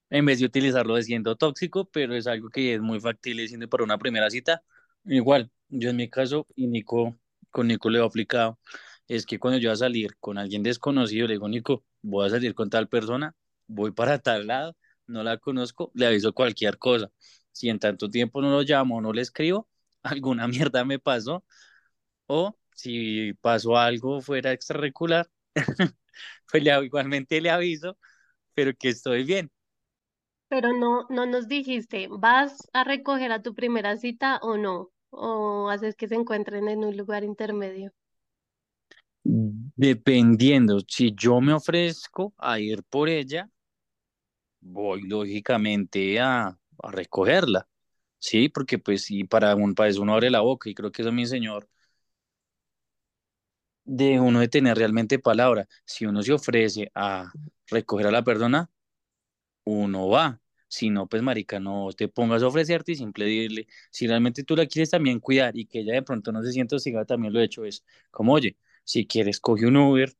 en 0.10 0.26
vez 0.26 0.40
de 0.40 0.46
utilizarlo 0.46 0.96
de 0.96 1.04
siendo 1.04 1.36
tóxico, 1.36 1.86
pero 1.92 2.16
es 2.16 2.28
algo 2.28 2.50
que 2.50 2.76
es 2.76 2.82
muy 2.82 3.00
factible 3.00 3.48
siendo 3.48 3.68
para 3.70 3.84
una 3.84 3.98
primera 3.98 4.30
cita. 4.30 4.64
Igual, 5.06 5.52
yo 5.70 5.90
en 5.90 5.96
mi 5.98 6.10
caso, 6.10 6.48
y 6.56 6.68
Nico, 6.68 7.18
con 7.52 7.68
Nico 7.68 7.90
le 7.90 8.00
he 8.00 8.06
aplicado, 8.06 8.60
es 9.08 9.26
que 9.26 9.40
cuando 9.40 9.60
yo 9.60 9.70
voy 9.70 9.74
a 9.74 9.78
salir 9.78 10.16
con 10.20 10.38
alguien 10.38 10.64
desconocido, 10.64 11.28
le 11.28 11.34
digo, 11.36 11.50
Nico, 11.50 11.84
voy 12.02 12.28
a 12.28 12.30
salir 12.30 12.54
con 12.56 12.70
tal 12.70 12.88
persona, 12.88 13.36
voy 13.68 13.92
para 13.92 14.20
tal 14.20 14.48
lado, 14.48 14.76
no 15.08 15.24
la 15.24 15.38
conozco, 15.38 15.92
le 15.96 16.06
aviso 16.08 16.34
cualquier 16.34 16.78
cosa. 16.78 17.12
Si 17.52 17.70
en 17.70 17.80
tanto 17.80 18.10
tiempo 18.10 18.42
no 18.42 18.50
lo 18.52 18.62
llamo 18.64 18.98
o 18.98 19.02
no 19.02 19.14
le 19.14 19.22
escribo, 19.22 19.68
alguna 20.04 20.48
mierda 20.48 20.86
me 20.86 21.00
pasó, 21.00 21.44
o 22.28 22.58
si 22.76 23.34
pasó 23.42 23.78
algo 23.78 24.22
fuera 24.22 24.52
extracurricular, 24.52 25.30
pues 26.52 26.63
le, 26.63 26.86
igualmente 26.86 27.41
le 27.41 27.49
aviso, 27.49 27.97
pero 28.56 28.73
que 28.76 28.89
estoy 28.89 29.23
bien. 29.26 29.52
Pero 30.47 30.71
no, 30.71 31.06
no 31.10 31.26
nos 31.26 31.49
dijiste, 31.49 32.08
¿vas 32.10 32.69
a 32.71 32.86
recoger 32.86 33.34
a 33.34 33.41
tu 33.41 33.54
primera 33.54 33.97
cita 33.97 34.39
o 34.41 34.56
no? 34.58 34.89
¿O 35.10 35.69
haces 35.69 35.95
que 35.97 36.08
se 36.08 36.15
encuentren 36.15 36.69
en 36.69 36.86
un 36.86 36.95
lugar 36.95 37.26
intermedio? 37.26 37.91
Dependiendo, 39.26 40.80
si 40.88 41.13
yo 41.15 41.41
me 41.41 41.54
ofrezco 41.54 42.34
a 42.38 42.60
ir 42.60 42.84
por 42.84 43.10
ella, 43.10 43.49
voy 44.62 45.02
lógicamente 45.04 46.19
a, 46.19 46.47
a 46.47 46.91
recogerla, 46.91 47.67
¿sí? 48.19 48.49
Porque 48.49 48.80
pues 48.80 49.04
sí, 49.04 49.23
para, 49.26 49.56
un, 49.56 49.76
eso 49.88 50.02
uno 50.02 50.13
abre 50.13 50.30
la 50.32 50.41
boca 50.41 50.69
y 50.69 50.76
creo 50.76 50.91
que 50.91 51.02
eso 51.04 51.12
mi 51.12 51.26
señor, 51.26 51.69
de 53.86 54.19
uno 54.19 54.39
de 54.39 54.48
tener 54.50 54.78
realmente 54.78 55.19
palabra. 55.19 55.67
Si 55.86 56.06
uno 56.06 56.22
se 56.24 56.34
ofrece 56.34 56.91
a 56.96 57.32
recoger 57.67 58.08
a 58.08 58.12
la 58.12 58.24
persona, 58.24 58.69
uno 59.65 60.08
va. 60.10 60.39
Si 60.67 60.89
no, 60.89 61.08
pues 61.08 61.22
marica, 61.22 61.60
no 61.60 61.89
te 61.96 62.08
pongas 62.08 62.41
a 62.43 62.48
ofrecerte 62.48 62.93
y 62.93 62.96
simple 62.96 63.26
dile, 63.26 63.67
si 63.91 64.08
realmente 64.08 64.43
tú 64.43 64.56
la 64.56 64.65
quieres 64.65 64.89
también 64.89 65.19
cuidar 65.19 65.56
y 65.58 65.65
que 65.67 65.82
ella 65.82 65.93
de 65.93 66.02
pronto 66.02 66.32
no 66.32 66.41
se 66.43 66.52
sienta 66.52 66.76
hostigada, 66.78 67.06
también 67.06 67.32
lo 67.34 67.39
he 67.39 67.43
hecho 67.46 67.63
es 67.65 67.84
como, 68.12 68.34
oye, 68.34 68.58
si 68.84 69.06
quieres 69.06 69.39
coge 69.39 69.67
un 69.67 69.78
Uber, 69.78 70.12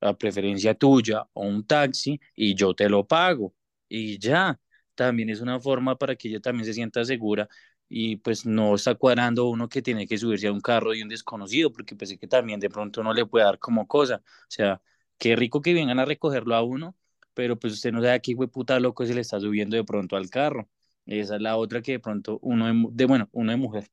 a 0.00 0.16
preferencia 0.16 0.74
tuya, 0.74 1.24
o 1.34 1.42
un 1.46 1.66
taxi 1.66 2.20
y 2.34 2.54
yo 2.54 2.74
te 2.74 2.88
lo 2.88 3.06
pago. 3.06 3.54
Y 3.88 4.18
ya, 4.18 4.58
también 4.94 5.30
es 5.30 5.40
una 5.40 5.60
forma 5.60 5.96
para 5.98 6.16
que 6.16 6.28
ella 6.28 6.40
también 6.40 6.64
se 6.66 6.74
sienta 6.74 7.04
segura 7.04 7.48
y 7.90 8.16
pues 8.16 8.46
no 8.46 8.74
está 8.76 8.94
cuadrando 8.94 9.48
uno 9.50 9.68
que 9.68 9.82
tiene 9.82 10.06
que 10.06 10.16
subirse 10.18 10.46
a 10.48 10.52
un 10.52 10.60
carro 10.62 10.92
de 10.92 11.02
un 11.02 11.08
desconocido, 11.10 11.72
porque 11.72 11.96
pensé 11.96 12.18
que 12.18 12.26
también 12.28 12.60
de 12.60 12.70
pronto 12.70 13.02
no 13.02 13.12
le 13.12 13.26
puede 13.26 13.44
dar 13.44 13.58
como 13.58 13.86
cosa. 13.86 14.22
O 14.24 14.50
sea, 14.50 14.80
qué 15.18 15.36
rico 15.36 15.60
que 15.60 15.74
vengan 15.74 15.98
a 15.98 16.06
recogerlo 16.06 16.54
a 16.56 16.62
uno 16.62 16.96
pero 17.34 17.58
pues 17.58 17.72
usted 17.74 17.92
no 17.92 18.00
sabe 18.00 18.12
a 18.12 18.18
qué 18.18 18.34
puta 18.34 18.78
loco 18.80 19.06
se 19.06 19.14
le 19.14 19.22
está 19.22 19.40
subiendo 19.40 19.76
de 19.76 19.84
pronto 19.84 20.16
al 20.16 20.28
carro. 20.30 20.68
Esa 21.06 21.36
es 21.36 21.42
la 21.42 21.56
otra 21.56 21.82
que 21.82 21.92
de 21.92 22.00
pronto 22.00 22.38
uno 22.42 22.66
de, 22.66 22.86
de 22.92 23.04
bueno, 23.06 23.28
uno 23.32 23.50
de 23.50 23.56
mujer. 23.56 23.90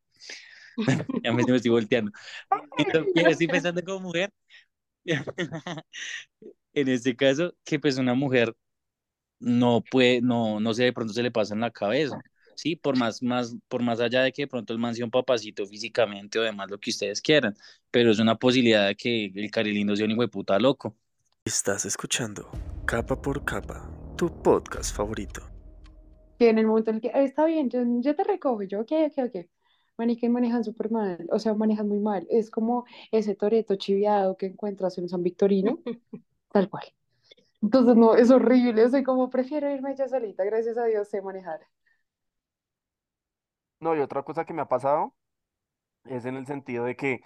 ya 1.24 1.32
me, 1.32 1.42
estoy 1.42 1.72
volteando. 1.72 2.12
Entonces, 2.78 3.14
estoy 3.16 3.48
pensando 3.48 3.82
como 3.84 4.02
mujer. 4.02 4.32
en 6.74 6.88
este 6.90 7.16
caso, 7.16 7.56
que 7.64 7.80
pues 7.80 7.98
una 7.98 8.14
mujer 8.14 8.54
no 9.40 9.82
puede, 9.90 10.22
no, 10.22 10.60
no 10.60 10.74
sé, 10.74 10.84
de 10.84 10.94
pronto 10.94 11.14
se 11.14 11.24
le 11.24 11.32
pasa 11.32 11.54
en 11.54 11.62
la 11.62 11.72
cabeza. 11.72 12.20
Sí, 12.58 12.76
por 12.76 12.98
más, 12.98 13.22
más, 13.22 13.56
por 13.68 13.84
más 13.84 14.00
allá 14.00 14.24
de 14.24 14.32
que 14.34 14.42
de 14.44 14.48
pronto 14.48 14.74
el 14.74 14.80
man 14.80 14.96
sea 14.96 15.06
un 15.06 15.12
papacito 15.12 15.66
físicamente 15.68 16.40
o 16.40 16.42
demás 16.42 16.68
lo 16.72 16.80
que 16.80 16.90
ustedes 16.90 17.22
quieran, 17.22 17.56
pero 17.92 18.10
es 18.10 18.18
una 18.20 18.36
posibilidad 18.36 18.88
de 18.88 18.96
que 18.96 19.26
el 19.36 19.52
carilindo 19.52 19.96
sea 19.96 20.06
un 20.06 20.12
hijo 20.14 20.22
de 20.24 20.28
puta 20.28 20.58
loco. 20.58 20.98
Estás 21.46 21.86
escuchando 21.86 22.50
Capa 22.86 23.22
por 23.22 23.46
Capa, 23.46 23.88
tu 24.18 24.42
podcast 24.42 24.96
favorito. 24.96 25.42
Que 26.40 26.50
en 26.50 26.58
el 26.58 26.66
momento 26.66 26.90
en 26.90 26.96
el 26.96 27.02
que 27.04 27.12
"Ah, 27.14 27.22
está 27.22 27.46
bien, 27.46 27.70
yo, 27.70 27.82
yo 28.02 28.16
te 28.16 28.24
recojo, 28.24 28.64
yo, 28.64 28.82
ok, 28.82 28.92
ok, 29.12 29.26
ok. 29.28 29.46
Manica, 30.00 30.28
manejan 30.28 30.64
súper 30.64 30.90
mal, 30.90 31.28
o 31.32 31.38
sea, 31.38 31.54
manejan 31.54 31.88
muy 31.88 32.00
mal. 32.00 32.26
Es 32.30 32.50
como 32.50 32.86
ese 33.12 33.36
toreto 33.36 33.76
chiviado 33.76 34.36
que 34.36 34.48
encuentras 34.48 34.98
en 34.98 35.10
San 35.10 35.22
Victorino, 35.22 35.80
tal 36.52 36.70
cual. 36.70 36.86
Entonces, 37.62 37.96
no, 37.96 38.16
es 38.16 38.32
horrible, 38.32 38.84
o 38.86 38.90
sea, 38.90 39.04
como 39.04 39.30
prefiero 39.30 39.72
irme 39.72 39.96
ya 39.96 40.08
solita, 40.08 40.44
gracias 40.44 40.78
a 40.78 40.86
Dios 40.86 41.08
sé 41.10 41.22
manejar. 41.22 41.62
No, 43.80 43.96
y 43.96 44.00
otra 44.00 44.24
cosa 44.24 44.46
que 44.46 44.54
me 44.54 44.62
ha 44.62 44.66
pasado 44.68 45.14
es 46.06 46.26
en 46.26 46.36
el 46.38 46.48
sentido 46.48 46.86
de 46.86 46.96
que 46.96 47.22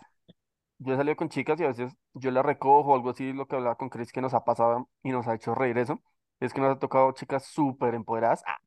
yo 0.79 0.93
he 0.93 0.97
salido 0.97 1.15
con 1.17 1.29
chicas 1.29 1.59
y 1.61 1.65
a 1.65 1.69
veces 1.69 1.93
yo 2.13 2.31
las 2.31 2.45
recojo 2.45 2.91
o 2.91 2.95
algo 2.95 3.11
así, 3.11 3.33
lo 3.33 3.47
que 3.47 3.55
hablaba 3.57 3.75
con 3.77 3.89
Chris 3.89 4.11
que 4.13 4.21
nos 4.21 4.33
ha 4.35 4.45
pasado 4.45 4.89
y 5.03 5.11
nos 5.11 5.27
ha 5.27 5.35
hecho 5.35 5.55
reír 5.55 5.77
eso, 5.77 6.01
es 6.39 6.53
que 6.53 6.61
nos 6.61 6.75
ha 6.77 6.79
tocado 6.79 7.13
chicas 7.13 7.45
súper 7.47 7.95
empoderadas, 7.95 8.43
ah, 8.47 8.59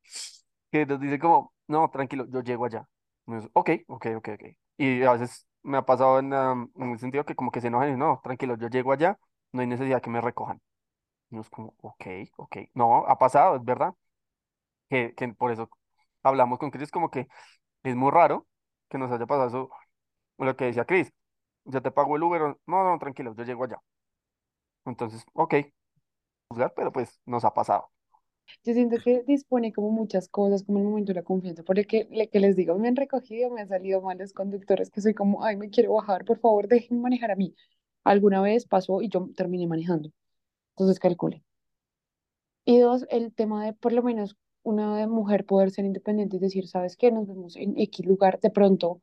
que 0.72 0.86
nos 0.86 1.00
dicen 1.00 1.20
como, 1.20 1.54
no, 1.68 1.90
tranquilo, 1.90 2.26
yo 2.30 2.42
llego 2.42 2.66
allá. 2.66 2.88
Ok, 3.54 3.70
ok, 3.88 4.06
ok, 4.16 4.28
ok. 4.34 4.44
Y 4.78 5.02
a 5.04 5.12
veces 5.14 5.46
me 5.62 5.78
ha 5.78 5.82
pasado 5.86 6.18
en, 6.20 6.32
en 6.34 6.92
el 6.92 6.98
sentido 6.98 7.24
que 7.24 7.34
como 7.36 7.50
que 7.52 7.60
se 7.60 7.68
enojan 7.68 7.94
y 7.94 7.96
no, 7.96 8.20
tranquilo, 8.24 8.56
yo 8.58 8.68
llego 8.68 8.92
allá, 8.92 9.18
no 9.52 9.60
hay 9.62 9.66
necesidad 9.68 10.02
que 10.02 10.10
me 10.10 10.20
recojan. 10.22 10.60
Y 11.30 11.36
nos 11.36 11.50
como, 11.50 11.74
ok, 11.82 12.06
ok. 12.38 12.56
No, 12.74 13.06
ha 13.06 13.18
pasado, 13.18 13.56
es 13.56 13.64
verdad, 13.64 13.94
que, 14.88 15.14
que 15.16 15.28
por 15.34 15.52
eso 15.52 15.70
hablamos 16.22 16.58
con 16.58 16.70
Chris 16.70 16.90
como 16.90 17.10
que 17.10 17.28
es 17.84 17.96
muy 17.96 18.10
raro 18.10 18.46
que 18.90 18.98
nos 18.98 19.12
haya 19.12 19.26
pasado 19.26 19.48
eso, 19.48 19.70
lo 20.38 20.56
que 20.56 20.66
decía 20.66 20.84
Chris, 20.86 21.12
yo 21.64 21.82
te 21.82 21.90
pago 21.92 22.16
el 22.16 22.24
Uber, 22.24 22.42
no, 22.66 22.84
no, 22.84 22.98
tranquilo, 22.98 23.34
yo 23.36 23.44
llego 23.44 23.64
allá. 23.64 23.78
Entonces, 24.86 25.24
ok, 25.34 25.54
juzgar, 26.48 26.74
pero 26.74 26.92
pues 26.92 27.20
nos 27.26 27.44
ha 27.44 27.54
pasado. 27.54 27.90
Yo 28.64 28.72
siento 28.74 28.96
que 29.02 29.22
dispone 29.26 29.72
como 29.72 29.90
muchas 29.90 30.28
cosas, 30.28 30.62
como 30.64 30.78
el 30.78 30.84
momento 30.84 31.12
de 31.12 31.20
la 31.20 31.22
confianza, 31.24 31.62
porque 31.62 32.06
le, 32.10 32.28
que 32.28 32.40
les 32.40 32.56
digo, 32.56 32.78
me 32.78 32.88
han 32.88 32.96
recogido, 32.96 33.50
me 33.50 33.62
han 33.62 33.68
salido 33.68 34.00
malos 34.02 34.32
conductores, 34.32 34.90
que 34.90 35.00
soy 35.00 35.14
como, 35.14 35.44
ay, 35.44 35.56
me 35.56 35.70
quiero 35.70 35.94
bajar, 35.94 36.24
por 36.24 36.38
favor, 36.38 36.68
déjenme 36.68 37.02
manejar 37.02 37.30
a 37.30 37.36
mí. 37.36 37.54
Alguna 38.04 38.40
vez 38.42 38.66
pasó 38.66 39.02
y 39.02 39.08
yo 39.08 39.28
terminé 39.36 39.66
manejando, 39.66 40.10
entonces 40.76 41.00
calcule. 41.00 41.44
Y 42.66 42.78
dos, 42.78 43.06
el 43.10 43.34
tema 43.34 43.64
de 43.64 43.72
por 43.72 43.92
lo 43.92 44.02
menos 44.02 44.36
una 44.64 45.06
mujer 45.08 45.46
poder 45.46 45.70
ser 45.70 45.84
independiente 45.86 46.36
y 46.36 46.40
decir, 46.40 46.68
¿sabes 46.68 46.96
qué? 46.96 47.12
Nos 47.12 47.28
vemos 47.28 47.56
en 47.56 47.78
X 47.78 48.06
lugar 48.06 48.40
de 48.40 48.50
pronto 48.50 49.02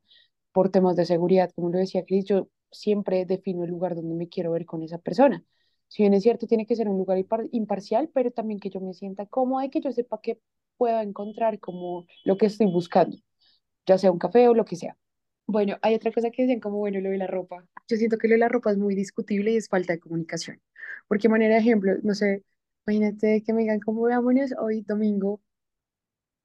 por 0.54 0.70
temas 0.70 0.96
de 0.96 1.06
seguridad, 1.06 1.52
como 1.56 1.70
lo 1.70 1.80
decía 1.80 2.06
Cris, 2.06 2.26
yo 2.26 2.50
siempre 2.72 3.26
defino 3.26 3.64
el 3.64 3.70
lugar 3.72 3.96
donde 3.96 4.16
me 4.16 4.30
quiero 4.30 4.52
ver 4.52 4.66
con 4.66 4.84
esa 4.84 4.98
persona. 5.00 5.44
Si 5.88 6.04
bien 6.04 6.14
es 6.14 6.24
cierto, 6.24 6.48
tiene 6.48 6.66
que 6.66 6.76
ser 6.76 6.90
un 6.90 6.98
lugar 6.98 7.18
impar- 7.20 7.50
imparcial, 7.52 8.10
pero 8.14 8.32
también 8.32 8.60
que 8.60 8.70
yo 8.70 8.82
me 8.82 8.94
sienta 8.94 9.26
cómoda 9.26 9.66
y 9.66 9.70
que 9.70 9.82
yo 9.82 9.92
sepa 9.92 10.22
que 10.22 10.40
pueda 10.78 11.04
encontrar 11.04 11.60
como 11.60 12.06
lo 12.26 12.38
que 12.38 12.48
estoy 12.48 12.68
buscando, 12.68 13.18
ya 13.86 13.98
sea 13.98 14.12
un 14.12 14.20
café 14.20 14.48
o 14.48 14.54
lo 14.54 14.66
que 14.66 14.76
sea. 14.76 14.98
Bueno, 15.48 15.78
hay 15.82 15.96
otra 15.96 16.12
cosa 16.12 16.32
que 16.32 16.44
decían 16.44 16.60
como, 16.62 16.78
bueno, 16.78 17.02
lo 17.02 17.10
de 17.10 17.18
la 17.18 17.28
ropa. 17.28 17.66
Yo 17.88 17.98
siento 17.98 18.18
que 18.18 18.28
lo 18.28 18.36
de 18.36 18.40
la 18.40 18.48
ropa 18.50 18.72
es 18.72 18.78
muy 18.78 18.96
discutible 18.96 19.52
y 19.52 19.58
es 19.58 19.68
falta 19.70 19.94
de 19.94 20.00
comunicación. 20.00 20.62
Porque, 21.08 21.28
manera 21.30 21.56
de 21.56 21.62
ejemplo, 21.62 21.94
no 22.04 22.14
sé, 22.16 22.44
imagínate 22.88 23.44
que 23.44 23.54
me 23.54 23.62
digan, 23.64 23.80
como 23.82 24.04
veámonos 24.04 24.52
hoy 24.60 24.82
domingo 24.84 25.42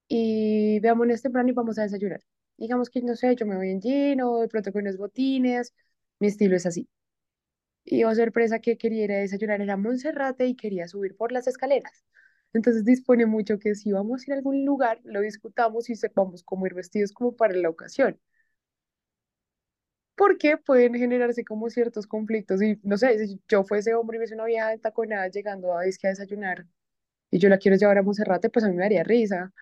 y 0.09 0.81
veámonos 0.81 1.23
temprano 1.23 1.49
y 1.51 1.53
vamos 1.53 1.79
a 1.79 1.83
desayunar. 1.83 2.21
Digamos 2.57 2.91
que, 2.91 3.03
no 3.03 3.15
sé, 3.17 3.37
yo 3.37 3.47
me 3.47 3.57
voy 3.57 3.71
en 3.71 3.81
jean 3.81 4.21
o 4.23 4.41
de 4.41 4.49
pronto 4.49 4.73
con 4.73 4.83
unos 4.83 4.97
botines, 4.99 5.75
mi 6.21 6.29
estilo 6.29 6.57
es 6.57 6.67
así. 6.67 6.89
Y 7.85 8.05
oh 8.05 8.15
sorpresa 8.15 8.61
que 8.61 8.77
quería 8.79 9.05
ir 9.05 9.13
a 9.13 9.19
desayunar 9.19 9.61
era 9.63 9.77
Monserrate 9.77 10.47
y 10.47 10.57
quería 10.57 10.89
subir 10.89 11.17
por 11.17 11.33
las 11.33 11.47
escaleras. 11.47 12.05
Entonces 12.53 12.85
dispone 12.85 13.27
mucho 13.27 13.59
que 13.59 13.75
si 13.75 13.93
vamos 13.93 14.23
a 14.23 14.25
ir 14.27 14.33
a 14.35 14.37
algún 14.37 14.65
lugar, 14.65 15.01
lo 15.05 15.21
discutamos 15.21 15.91
y 15.91 15.97
sepamos 15.97 16.43
cómo 16.43 16.67
ir 16.67 16.75
vestidos 16.75 17.13
como 17.13 17.37
para 17.37 17.55
la 17.57 17.69
ocasión. 17.71 18.21
Porque 20.17 20.57
pueden 20.57 20.95
generarse 20.95 21.45
como 21.45 21.69
ciertos 21.71 22.07
conflictos. 22.07 22.63
Y 22.63 22.79
no 22.83 22.97
sé, 22.97 23.19
si 23.27 23.41
yo 23.49 23.65
fuese 23.65 23.95
hombre 23.95 24.17
y 24.17 24.21
ves 24.21 24.33
una 24.33 24.45
vieja 24.47 24.77
taconada 24.79 25.29
llegando 25.29 25.77
a, 25.77 25.83
que 26.01 26.07
a 26.07 26.11
desayunar 26.11 26.67
y 27.31 27.39
yo 27.39 27.49
la 27.51 27.59
quiero 27.59 27.77
llevar 27.79 27.99
a 27.99 28.03
Monserrate, 28.03 28.51
pues 28.51 28.65
a 28.65 28.69
mí 28.71 28.77
me 28.77 28.85
daría 28.85 29.05
risa. 29.05 29.53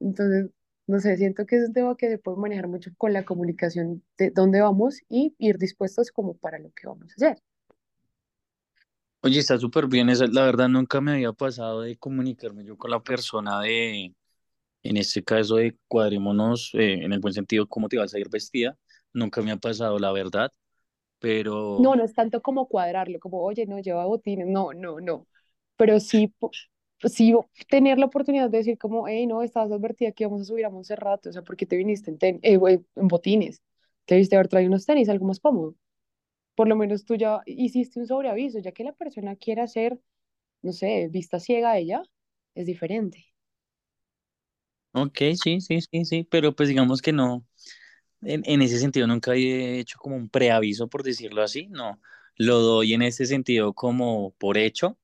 Entonces, 0.00 0.50
no 0.86 1.00
sé, 1.00 1.16
siento 1.16 1.46
que 1.46 1.56
es 1.56 1.68
un 1.68 1.72
tema 1.74 1.96
que 1.96 2.08
se 2.10 2.18
puede 2.18 2.38
manejar 2.38 2.68
mucho 2.68 2.90
con 2.98 3.12
la 3.12 3.24
comunicación 3.24 4.02
de 4.18 4.30
dónde 4.30 4.60
vamos 4.60 5.00
y 5.08 5.34
ir 5.38 5.58
dispuestos 5.58 6.10
como 6.12 6.36
para 6.36 6.58
lo 6.58 6.70
que 6.72 6.86
vamos 6.88 7.10
a 7.12 7.14
hacer. 7.16 7.42
Oye, 9.22 9.40
está 9.40 9.58
súper 9.58 9.86
bien. 9.88 10.08
Esa, 10.08 10.26
la 10.28 10.44
verdad, 10.44 10.68
nunca 10.68 11.00
me 11.00 11.12
había 11.12 11.32
pasado 11.32 11.80
de 11.82 11.96
comunicarme 11.98 12.64
yo 12.64 12.76
con 12.78 12.90
la 12.90 13.02
persona 13.02 13.60
de, 13.60 14.14
en 14.82 14.96
este 14.98 15.24
caso, 15.24 15.56
de 15.56 15.76
cuadrémonos, 15.88 16.70
eh, 16.74 16.94
en 17.04 17.12
el 17.12 17.20
buen 17.20 17.34
sentido, 17.34 17.68
cómo 17.68 17.88
te 17.88 17.98
vas 17.98 18.14
a 18.14 18.18
ir 18.20 18.28
vestida. 18.30 18.78
Nunca 19.12 19.42
me 19.42 19.52
ha 19.52 19.56
pasado, 19.58 19.98
la 19.98 20.12
verdad, 20.12 20.52
pero, 21.20 21.84
No, 21.84 21.94
no 21.96 22.04
es 22.04 22.14
tanto 22.14 22.40
como 22.42 22.68
cuadrarlo, 22.68 23.18
como, 23.20 23.42
oye, 23.42 23.66
no, 23.66 23.78
lleva 23.80 24.06
botines, 24.06 24.46
no, 24.46 24.72
no, 24.72 25.00
no. 25.00 25.26
Pero 25.76 26.00
sí, 26.00 26.34
sí 27.04 27.34
tener 27.68 27.98
la 27.98 28.06
oportunidad 28.06 28.50
de 28.50 28.58
decir 28.58 28.78
como, 28.78 29.08
hey, 29.08 29.26
no, 29.26 29.42
estabas 29.42 29.72
advertida 29.72 30.12
que 30.12 30.24
íbamos 30.24 30.42
a 30.42 30.44
subir 30.44 30.66
a 30.66 30.70
Monserrate, 30.70 31.28
o 31.30 31.32
sea, 31.32 31.42
¿por 31.42 31.56
qué 31.56 31.66
te 31.66 31.76
viniste 31.76 32.10
en, 32.10 32.18
ten- 32.18 32.40
eh, 32.42 32.58
en 32.96 33.08
botines? 33.08 33.62
Te 34.06 34.14
debiste 34.16 34.36
haber 34.36 34.48
traído 34.48 34.68
unos 34.70 34.86
tenis, 34.86 35.08
algo 35.08 35.26
más 35.26 35.40
cómodo. 35.40 35.74
Por 36.56 36.68
lo 36.68 36.76
menos 36.76 37.04
tú 37.06 37.16
ya 37.16 37.42
hiciste 37.46 38.00
un 38.00 38.06
sobreaviso, 38.08 38.58
ya 38.60 38.72
que 38.72 38.84
la 38.84 38.92
persona 38.94 39.36
quiera 39.36 39.64
hacer, 39.64 39.98
no 40.62 40.72
sé, 40.72 41.08
vista 41.10 41.40
ciega 41.40 41.72
a 41.72 41.78
ella, 41.78 42.02
es 42.54 42.66
diferente. 42.66 43.26
ok, 44.92 45.18
sí, 45.42 45.60
sí, 45.60 45.80
sí, 45.82 46.04
sí, 46.04 46.24
pero 46.30 46.54
pues 46.54 46.68
digamos 46.68 47.02
que 47.02 47.12
no. 47.12 47.46
En, 48.22 48.42
en 48.46 48.62
ese 48.62 48.78
sentido 48.80 49.06
nunca 49.06 49.34
he 49.36 49.80
hecho 49.80 49.98
como 50.00 50.16
un 50.16 50.28
preaviso, 50.30 50.88
por 50.88 51.02
decirlo 51.04 51.42
así, 51.42 51.68
no. 51.68 52.00
Lo 52.36 52.60
doy 52.60 52.94
en 52.94 53.02
ese 53.02 53.26
sentido 53.26 53.74
como 53.74 54.32
por 54.38 54.58
hecho 54.58 54.98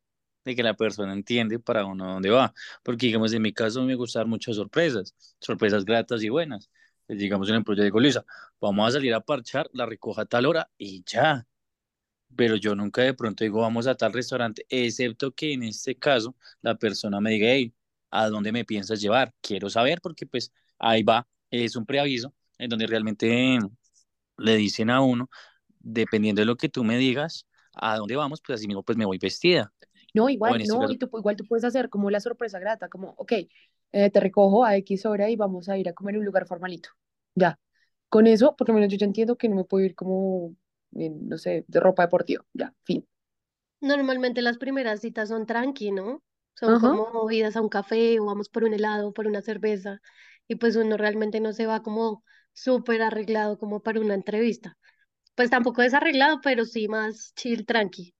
de 0.44 0.56
que 0.56 0.62
la 0.62 0.74
persona 0.74 1.12
entiende 1.12 1.58
para 1.58 1.84
uno 1.84 2.14
dónde 2.14 2.30
va. 2.30 2.52
Porque 2.82 3.06
digamos, 3.06 3.32
en 3.32 3.42
mi 3.42 3.52
caso 3.52 3.82
me 3.84 3.94
gustan 3.94 4.28
muchas 4.28 4.56
sorpresas, 4.56 5.14
sorpresas 5.40 5.84
gratas 5.84 6.22
y 6.22 6.28
buenas. 6.28 6.70
Pues, 7.06 7.18
digamos, 7.18 7.48
en 7.48 7.56
el 7.56 7.64
proyecto 7.64 8.00
digo, 8.00 8.24
vamos 8.60 8.88
a 8.88 8.92
salir 8.92 9.14
a 9.14 9.20
parchar, 9.20 9.68
la 9.72 9.86
recoja 9.86 10.22
a 10.22 10.26
tal 10.26 10.46
hora 10.46 10.70
y 10.78 11.02
ya. 11.06 11.46
Pero 12.36 12.56
yo 12.56 12.74
nunca 12.74 13.02
de 13.02 13.14
pronto 13.14 13.44
digo, 13.44 13.60
vamos 13.60 13.86
a 13.86 13.94
tal 13.94 14.12
restaurante, 14.12 14.64
excepto 14.68 15.32
que 15.32 15.52
en 15.52 15.64
este 15.64 15.96
caso 15.96 16.34
la 16.62 16.76
persona 16.76 17.20
me 17.20 17.30
diga, 17.30 17.48
hey, 17.50 17.74
¿a 18.10 18.28
dónde 18.28 18.52
me 18.52 18.64
piensas 18.64 19.00
llevar? 19.00 19.34
Quiero 19.40 19.68
saber 19.70 20.00
porque 20.00 20.26
pues 20.26 20.52
ahí 20.78 21.02
va, 21.02 21.28
es 21.50 21.76
un 21.76 21.84
preaviso 21.86 22.34
en 22.58 22.70
donde 22.70 22.86
realmente 22.86 23.58
le 24.38 24.56
dicen 24.56 24.90
a 24.90 25.00
uno, 25.02 25.28
dependiendo 25.80 26.40
de 26.40 26.46
lo 26.46 26.56
que 26.56 26.68
tú 26.68 26.84
me 26.84 26.96
digas, 26.96 27.46
a 27.74 27.96
dónde 27.96 28.16
vamos, 28.16 28.40
pues 28.44 28.58
así 28.60 28.66
mismo 28.66 28.82
pues 28.82 28.96
me 28.98 29.04
voy 29.04 29.18
vestida. 29.18 29.72
No, 30.14 30.28
igual, 30.28 30.62
no, 30.68 30.90
y 30.90 30.98
tú, 30.98 31.08
igual 31.18 31.36
tú 31.36 31.44
puedes 31.46 31.64
hacer 31.64 31.88
como 31.88 32.10
la 32.10 32.20
sorpresa 32.20 32.58
grata, 32.58 32.88
como, 32.88 33.14
ok, 33.16 33.32
eh, 33.92 34.10
te 34.10 34.20
recojo 34.20 34.64
a 34.64 34.76
X 34.76 35.06
hora 35.06 35.30
y 35.30 35.36
vamos 35.36 35.68
a 35.68 35.78
ir 35.78 35.88
a 35.88 35.92
comer 35.92 36.14
en 36.14 36.20
un 36.20 36.26
lugar 36.26 36.46
formalito. 36.46 36.90
Ya. 37.34 37.58
Con 38.08 38.26
eso, 38.26 38.54
porque 38.56 38.72
menos 38.72 38.90
yo 38.90 38.98
ya 38.98 39.06
entiendo 39.06 39.36
que 39.36 39.48
no 39.48 39.56
me 39.56 39.64
puedo 39.64 39.84
ir 39.84 39.94
como, 39.94 40.54
en, 40.94 41.28
no 41.28 41.38
sé, 41.38 41.64
de 41.66 41.80
ropa 41.80 42.02
deportiva. 42.02 42.44
Ya, 42.52 42.74
fin. 42.84 43.06
Normalmente 43.80 44.42
las 44.42 44.58
primeras 44.58 45.00
citas 45.00 45.30
son 45.30 45.46
tranqui, 45.46 45.92
¿no? 45.92 46.22
Son 46.54 46.74
Ajá. 46.74 46.90
como 46.90 47.30
idas 47.30 47.56
a 47.56 47.62
un 47.62 47.68
café 47.68 48.20
o 48.20 48.26
vamos 48.26 48.48
por 48.48 48.64
un 48.64 48.74
helado, 48.74 49.12
por 49.12 49.26
una 49.26 49.40
cerveza, 49.40 50.00
y 50.46 50.56
pues 50.56 50.76
uno 50.76 50.96
realmente 50.96 51.40
no 51.40 51.52
se 51.52 51.66
va 51.66 51.82
como 51.82 52.22
súper 52.52 53.02
arreglado 53.02 53.58
como 53.58 53.80
para 53.80 54.00
una 54.00 54.14
entrevista. 54.14 54.76
Pues 55.34 55.48
tampoco 55.48 55.80
desarreglado, 55.82 56.40
pero 56.42 56.66
sí 56.66 56.88
más 56.88 57.32
chill, 57.34 57.64
tranqui. 57.64 58.14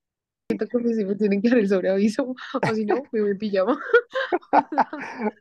Siento 0.58 0.78
que 0.78 0.94
sí 0.94 1.04
me 1.04 1.14
tienen 1.16 1.42
que 1.42 1.48
dar 1.48 1.58
el 1.58 1.68
sobreaviso, 1.68 2.34
o 2.62 2.74
si 2.74 2.84
no, 2.84 3.02
me 3.12 3.20
voy 3.20 3.30
en 3.30 3.38
pijama. 3.38 3.78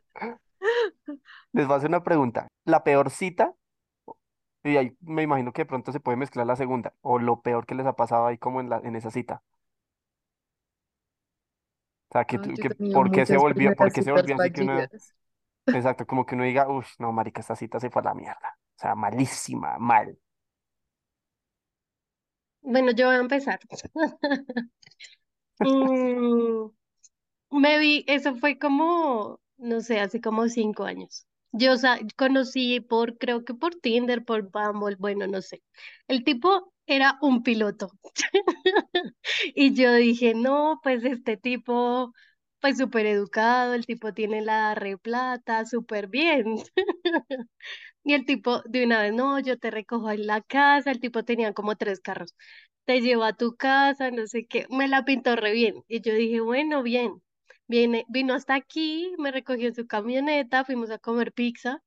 Les 1.52 1.66
voy 1.66 1.74
a 1.74 1.76
hacer 1.78 1.88
una 1.88 2.02
pregunta. 2.02 2.48
¿La 2.64 2.84
peor 2.84 3.10
cita? 3.10 3.54
Y 4.64 4.76
ahí 4.76 4.96
me 5.00 5.22
imagino 5.22 5.52
que 5.52 5.62
de 5.62 5.66
pronto 5.66 5.92
se 5.92 6.00
puede 6.00 6.16
mezclar 6.16 6.46
la 6.46 6.56
segunda, 6.56 6.94
o 7.00 7.18
lo 7.18 7.42
peor 7.42 7.66
que 7.66 7.74
les 7.74 7.86
ha 7.86 7.96
pasado 7.96 8.26
ahí 8.26 8.38
como 8.38 8.60
en 8.60 8.70
la, 8.70 8.78
en 8.78 8.94
esa 8.96 9.10
cita. 9.10 9.42
O 12.10 12.12
sea, 12.12 12.24
que, 12.24 12.38
tenido 12.38 12.92
¿por 12.92 13.10
qué 13.10 13.26
se 13.26 13.36
volvió, 13.36 13.74
por 13.74 13.90
qué 13.92 14.02
se 14.02 14.12
volvió 14.12 14.36
así 14.36 14.52
que 14.52 14.62
uno, 14.62 14.78
exacto, 15.66 16.06
como 16.06 16.26
que 16.26 16.34
uno 16.34 16.44
diga, 16.44 16.68
uff, 16.68 16.88
no, 16.98 17.12
marica, 17.12 17.40
esta 17.40 17.56
cita 17.56 17.80
se 17.80 17.90
fue 17.90 18.02
a 18.02 18.04
la 18.06 18.14
mierda. 18.14 18.58
O 18.76 18.80
sea, 18.80 18.94
malísima, 18.94 19.78
mal. 19.78 20.16
Bueno, 22.62 22.92
yo 22.92 23.06
voy 23.06 23.16
a 23.16 23.18
empezar. 23.20 23.60
Mm, 25.64 26.70
me 27.52 27.78
vi, 27.78 28.04
eso 28.08 28.36
fue 28.36 28.58
como, 28.58 29.40
no 29.58 29.80
sé, 29.82 30.00
hace 30.00 30.20
como 30.20 30.48
cinco 30.48 30.84
años. 30.84 31.26
Yo 31.52 31.76
sa- 31.76 31.98
conocí 32.16 32.80
por, 32.80 33.18
creo 33.18 33.44
que 33.44 33.54
por 33.54 33.74
Tinder, 33.76 34.24
por 34.24 34.50
Bumble, 34.50 34.96
bueno, 34.98 35.26
no 35.28 35.42
sé. 35.42 35.62
El 36.08 36.24
tipo 36.24 36.72
era 36.86 37.18
un 37.22 37.42
piloto. 37.44 37.92
Y 39.54 39.74
yo 39.74 39.92
dije, 39.94 40.34
no, 40.34 40.80
pues 40.82 41.04
este 41.04 41.36
tipo, 41.36 42.14
pues 42.60 42.78
súper 42.78 43.06
educado, 43.06 43.74
el 43.74 43.86
tipo 43.86 44.12
tiene 44.14 44.42
la 44.42 44.74
re 44.74 44.98
plata, 44.98 45.66
súper 45.66 46.08
bien. 46.08 46.56
Y 48.04 48.14
el 48.14 48.26
tipo 48.26 48.62
de 48.64 48.84
una 48.84 49.02
vez, 49.02 49.12
no, 49.14 49.38
yo 49.40 49.58
te 49.58 49.70
recojo 49.70 50.10
en 50.10 50.26
la 50.26 50.40
casa, 50.42 50.90
el 50.90 51.00
tipo 51.00 51.24
tenía 51.24 51.52
como 51.54 51.76
tres 51.76 52.00
carros, 52.00 52.34
te 52.84 53.00
llevo 53.00 53.24
a 53.24 53.32
tu 53.34 53.56
casa, 53.56 54.10
no 54.10 54.26
sé 54.26 54.46
qué, 54.46 54.66
me 54.70 54.88
la 54.88 55.04
pintó 55.04 55.36
re 55.36 55.52
bien. 55.52 55.82
Y 55.88 56.00
yo 56.02 56.14
dije, 56.14 56.40
bueno, 56.40 56.82
bien, 56.82 57.22
viene, 57.68 58.04
vino 58.08 58.34
hasta 58.34 58.54
aquí, 58.56 59.12
me 59.18 59.30
recogió 59.32 59.68
en 59.68 59.74
su 59.76 59.86
camioneta, 59.86 60.64
fuimos 60.64 60.90
a 60.90 60.98
comer 60.98 61.32
pizza 61.32 61.80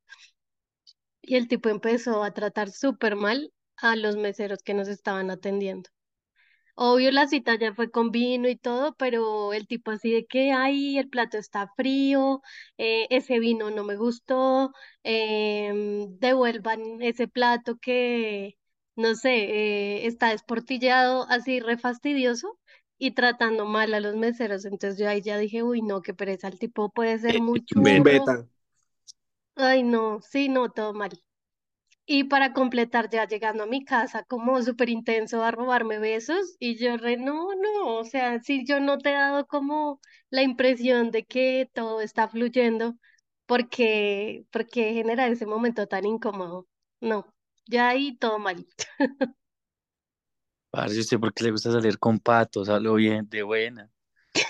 y 1.22 1.36
el 1.36 1.50
tipo 1.50 1.68
empezó 1.68 2.24
a 2.24 2.32
tratar 2.34 2.72
súper 2.72 3.18
mal 3.18 3.52
a 3.76 3.98
los 3.98 4.16
meseros 4.16 4.64
que 4.64 4.74
nos 4.74 4.88
estaban 4.88 5.30
atendiendo. 5.30 5.90
Obvio, 6.78 7.12
la 7.12 7.28
cita 7.28 7.56
ya 7.58 7.74
fue 7.74 7.90
con 7.90 8.12
vino 8.12 8.50
y 8.50 8.58
todo, 8.58 8.96
pero 8.98 9.54
el 9.54 9.66
tipo 9.68 9.92
así 9.92 10.12
de 10.12 10.26
que, 10.26 10.52
ay, 10.52 10.98
el 10.98 11.08
plato 11.10 11.38
está 11.38 11.70
frío, 11.78 12.42
eh, 12.78 13.08
ese 13.10 13.40
vino 13.40 13.72
no 13.72 13.84
me 13.86 13.96
gustó, 13.96 14.72
em, 15.04 16.18
devuelvan 16.20 17.02
ese 17.02 17.28
plato 17.30 17.78
que, 17.78 18.58
no 18.96 19.16
sé, 19.16 19.30
eh, 20.04 20.08
está 20.08 20.30
desportillado, 20.32 21.26
así 21.30 21.60
re 21.62 21.78
fastidioso 21.78 22.60
y 22.98 23.12
tratando 23.12 23.66
mal 23.66 23.94
a 23.94 24.00
los 24.02 24.16
meseros. 24.16 24.66
Entonces 24.66 25.00
yo 25.00 25.08
ahí 25.10 25.22
ya 25.22 25.38
dije, 25.38 25.64
uy, 25.64 25.82
no, 25.82 26.02
qué 26.02 26.14
pereza, 26.14 26.48
el 26.50 26.60
tipo 26.60 26.90
puede 26.90 27.18
ser 27.20 27.38
eh, 27.38 27.42
churro. 27.66 28.36
Ay, 29.58 29.84
no, 29.84 30.22
sí, 30.22 30.48
no, 30.50 30.70
todo 30.72 30.94
mal. 30.94 31.12
Y 32.08 32.26
para 32.26 32.54
completar, 32.54 33.10
ya 33.10 33.28
llegando 33.28 33.64
a 33.64 33.68
mi 33.68 33.84
casa, 33.84 34.24
como 34.26 34.62
súper 34.62 34.90
intenso 34.90 35.44
a 35.44 35.52
robarme 35.52 35.98
besos, 36.00 36.56
y 36.60 36.78
yo 36.78 36.98
re, 36.98 37.18
no, 37.18 37.50
no, 37.56 37.96
o 37.98 38.04
sea, 38.04 38.40
si 38.40 38.64
yo 38.66 38.80
no 38.80 39.00
te 39.00 39.10
he 39.10 39.14
dado 39.14 39.48
como 39.48 40.00
la 40.30 40.44
impresión 40.44 41.10
de 41.12 41.26
que 41.26 41.70
todo 41.74 42.02
está 42.02 42.28
fluyendo, 42.30 42.96
porque, 43.48 44.46
porque 44.52 44.94
genera 44.94 45.28
ese 45.28 45.46
momento 45.48 45.88
tan 45.88 46.06
incómodo. 46.06 46.68
No, 47.02 47.34
ya 47.68 47.90
ahí 47.90 48.16
todo 48.18 48.38
mal. 48.40 48.66
Parce, 50.70 51.00
¿usted 51.00 51.20
por 51.20 51.34
qué 51.34 51.46
le 51.46 51.52
gusta 51.52 51.72
salir 51.72 51.98
con 52.00 52.20
patos? 52.20 52.68
Hablo 52.70 52.96
bien, 52.96 53.28
de 53.30 53.44
buena. 53.44 53.90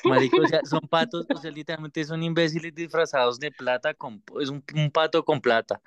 Marico, 0.03 0.41
o 0.43 0.47
sea, 0.47 0.61
son 0.65 0.81
patos, 0.81 1.27
o 1.29 1.37
sea, 1.37 1.51
literalmente 1.51 2.03
son 2.05 2.23
imbéciles 2.23 2.73
disfrazados 2.75 3.39
de 3.39 3.51
plata, 3.51 3.93
con, 3.93 4.23
es 4.41 4.49
un, 4.49 4.63
un 4.75 4.91
pato 4.91 5.25
con 5.25 5.41
plata. 5.41 5.81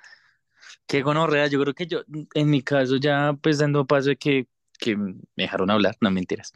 Qué 0.87 1.01
gonorrea, 1.01 1.47
yo 1.47 1.61
creo 1.61 1.73
que 1.73 1.87
yo, 1.87 2.01
en 2.33 2.49
mi 2.49 2.61
caso, 2.63 2.97
ya 2.97 3.33
pues 3.41 3.59
dando 3.59 3.85
paso 3.85 4.09
de 4.09 4.17
que, 4.17 4.47
que 4.79 4.95
me 4.97 5.15
dejaron 5.35 5.69
hablar, 5.71 5.95
no 6.01 6.11
mentiras. 6.11 6.51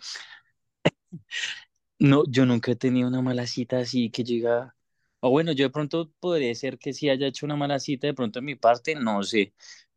No, 2.00 2.24
yo 2.28 2.46
nunca 2.46 2.72
he 2.72 2.76
tenido 2.76 3.08
una 3.08 3.22
mala 3.22 3.48
cita 3.48 3.78
así 3.80 4.10
que 4.12 4.24
llega, 4.24 4.76
o 5.22 5.30
bueno, 5.30 5.52
yo 5.54 5.64
de 5.66 5.70
pronto 5.70 6.12
podría 6.20 6.54
ser 6.56 6.78
que 6.78 6.92
sí 6.94 7.10
haya 7.10 7.28
hecho 7.28 7.46
una 7.46 7.56
mala 7.56 7.80
cita, 7.80 8.08
de 8.08 8.14
pronto 8.14 8.40
en 8.40 8.46
mi 8.46 8.56
parte, 8.56 8.96
no 8.96 9.24
sé, 9.24 9.54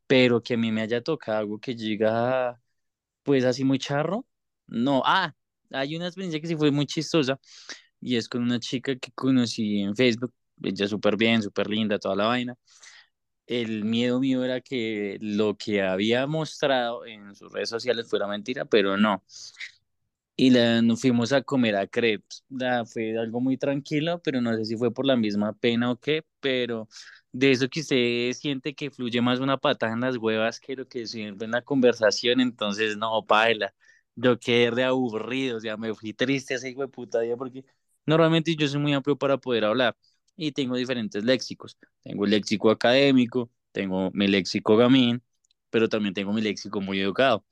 pero 0.06 0.42
que 0.42 0.54
a 0.54 0.56
mí 0.56 0.70
me 0.72 0.82
haya 0.82 1.02
tocado 1.02 1.38
algo 1.38 1.58
que 1.60 1.74
llega 1.74 2.60
pues 3.24 3.44
así 3.44 3.64
muy 3.64 3.78
charro, 3.78 4.26
no, 4.68 5.02
ah, 5.06 5.34
hay 5.72 5.96
una 5.96 6.06
experiencia 6.06 6.40
que 6.40 6.48
sí 6.48 6.56
fue 6.56 6.70
muy 6.72 6.86
chistosa 6.86 7.40
y 8.00 8.16
es 8.16 8.28
con 8.28 8.42
una 8.42 8.60
chica 8.60 8.96
que 8.96 9.12
conocí 9.12 9.80
en 9.80 9.96
Facebook, 9.96 10.34
ella 10.62 10.88
súper 10.88 11.16
bien, 11.16 11.42
súper 11.42 11.68
linda, 11.70 11.98
toda 11.98 12.16
la 12.16 12.26
vaina. 12.28 12.56
El 13.46 13.84
miedo 13.84 14.18
mío 14.20 14.44
era 14.44 14.60
que 14.60 15.18
lo 15.20 15.56
que 15.56 15.82
había 15.82 16.26
mostrado 16.26 17.06
en 17.06 17.34
sus 17.34 17.52
redes 17.52 17.68
sociales 17.68 18.08
fuera 18.08 18.26
mentira, 18.26 18.64
pero 18.64 18.96
no. 18.96 19.22
y 20.36 20.50
la, 20.50 20.82
nos 20.82 21.00
fuimos 21.00 21.32
a 21.32 21.42
comer 21.42 21.76
a 21.76 21.86
crepes. 21.86 22.44
La, 22.50 22.84
fue 22.84 23.16
algo 23.18 23.40
muy 23.40 23.56
tranquilo, 23.56 24.20
pero 24.22 24.40
no 24.40 24.54
sé 24.56 24.64
si 24.66 24.76
fue 24.76 24.92
por 24.92 25.06
la 25.06 25.16
misma 25.16 25.52
pena 25.54 25.90
o 25.90 25.96
qué, 25.98 26.24
pero 26.40 26.88
de 27.32 27.52
eso 27.52 27.68
que 27.68 27.80
usted 27.80 28.32
siente 28.32 28.74
que 28.74 28.90
fluye 28.90 29.20
más 29.22 29.40
una 29.40 29.56
patada 29.58 29.92
en 29.92 30.00
las 30.00 30.16
huevas 30.16 30.60
que 30.60 30.76
lo 30.76 30.86
que 30.88 31.06
siempre 31.06 31.46
en 31.46 31.52
la 31.52 31.62
conversación, 31.62 32.40
entonces 32.40 32.96
no, 32.96 33.24
paila. 33.26 33.74
Yo 34.14 34.38
quedé 34.38 34.70
re 34.70 34.84
aburrido, 34.84 35.56
o 35.58 35.60
sea, 35.60 35.76
me 35.76 35.94
fui 35.94 36.12
triste 36.14 36.54
ese 36.54 36.70
hijo 36.70 36.80
de 36.82 36.88
puta 36.88 37.20
día 37.20 37.36
porque 37.36 37.64
normalmente 38.06 38.54
yo 38.56 38.66
soy 38.68 38.80
muy 38.80 38.92
amplio 38.94 39.16
para 39.16 39.36
poder 39.38 39.64
hablar 39.64 39.96
y 40.36 40.52
tengo 40.52 40.76
diferentes 40.76 41.24
léxicos. 41.24 41.78
Tengo 42.02 42.24
el 42.24 42.30
léxico 42.32 42.70
académico, 42.70 43.50
tengo 43.72 44.10
mi 44.12 44.28
léxico 44.28 44.76
gamín, 44.76 45.22
pero 45.70 45.88
también 45.88 46.14
tengo 46.14 46.32
mi 46.32 46.42
léxico 46.42 46.80
muy 46.80 47.00
educado. 47.00 47.44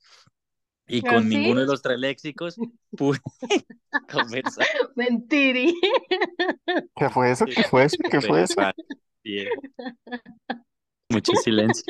Y 0.87 1.03
con 1.05 1.29
¿Así? 1.29 1.29
ninguno 1.29 1.61
de 1.61 1.67
los 1.67 1.81
tres 1.81 1.99
léxicos 1.99 2.61
pude 2.95 3.19
conversar. 4.07 4.69
Mentiri. 4.95 5.73
¿Qué 6.95 7.09
fue 7.09 7.31
eso? 7.31 7.47
¿Qué 7.47 7.63
fue 7.63 7.83
eso? 7.85 7.97
¿Qué 8.09 8.21
fue 8.21 8.43
eso? 8.43 8.61
Bien. 9.23 9.53
Mucho 11.09 11.35
silencio. 11.35 11.85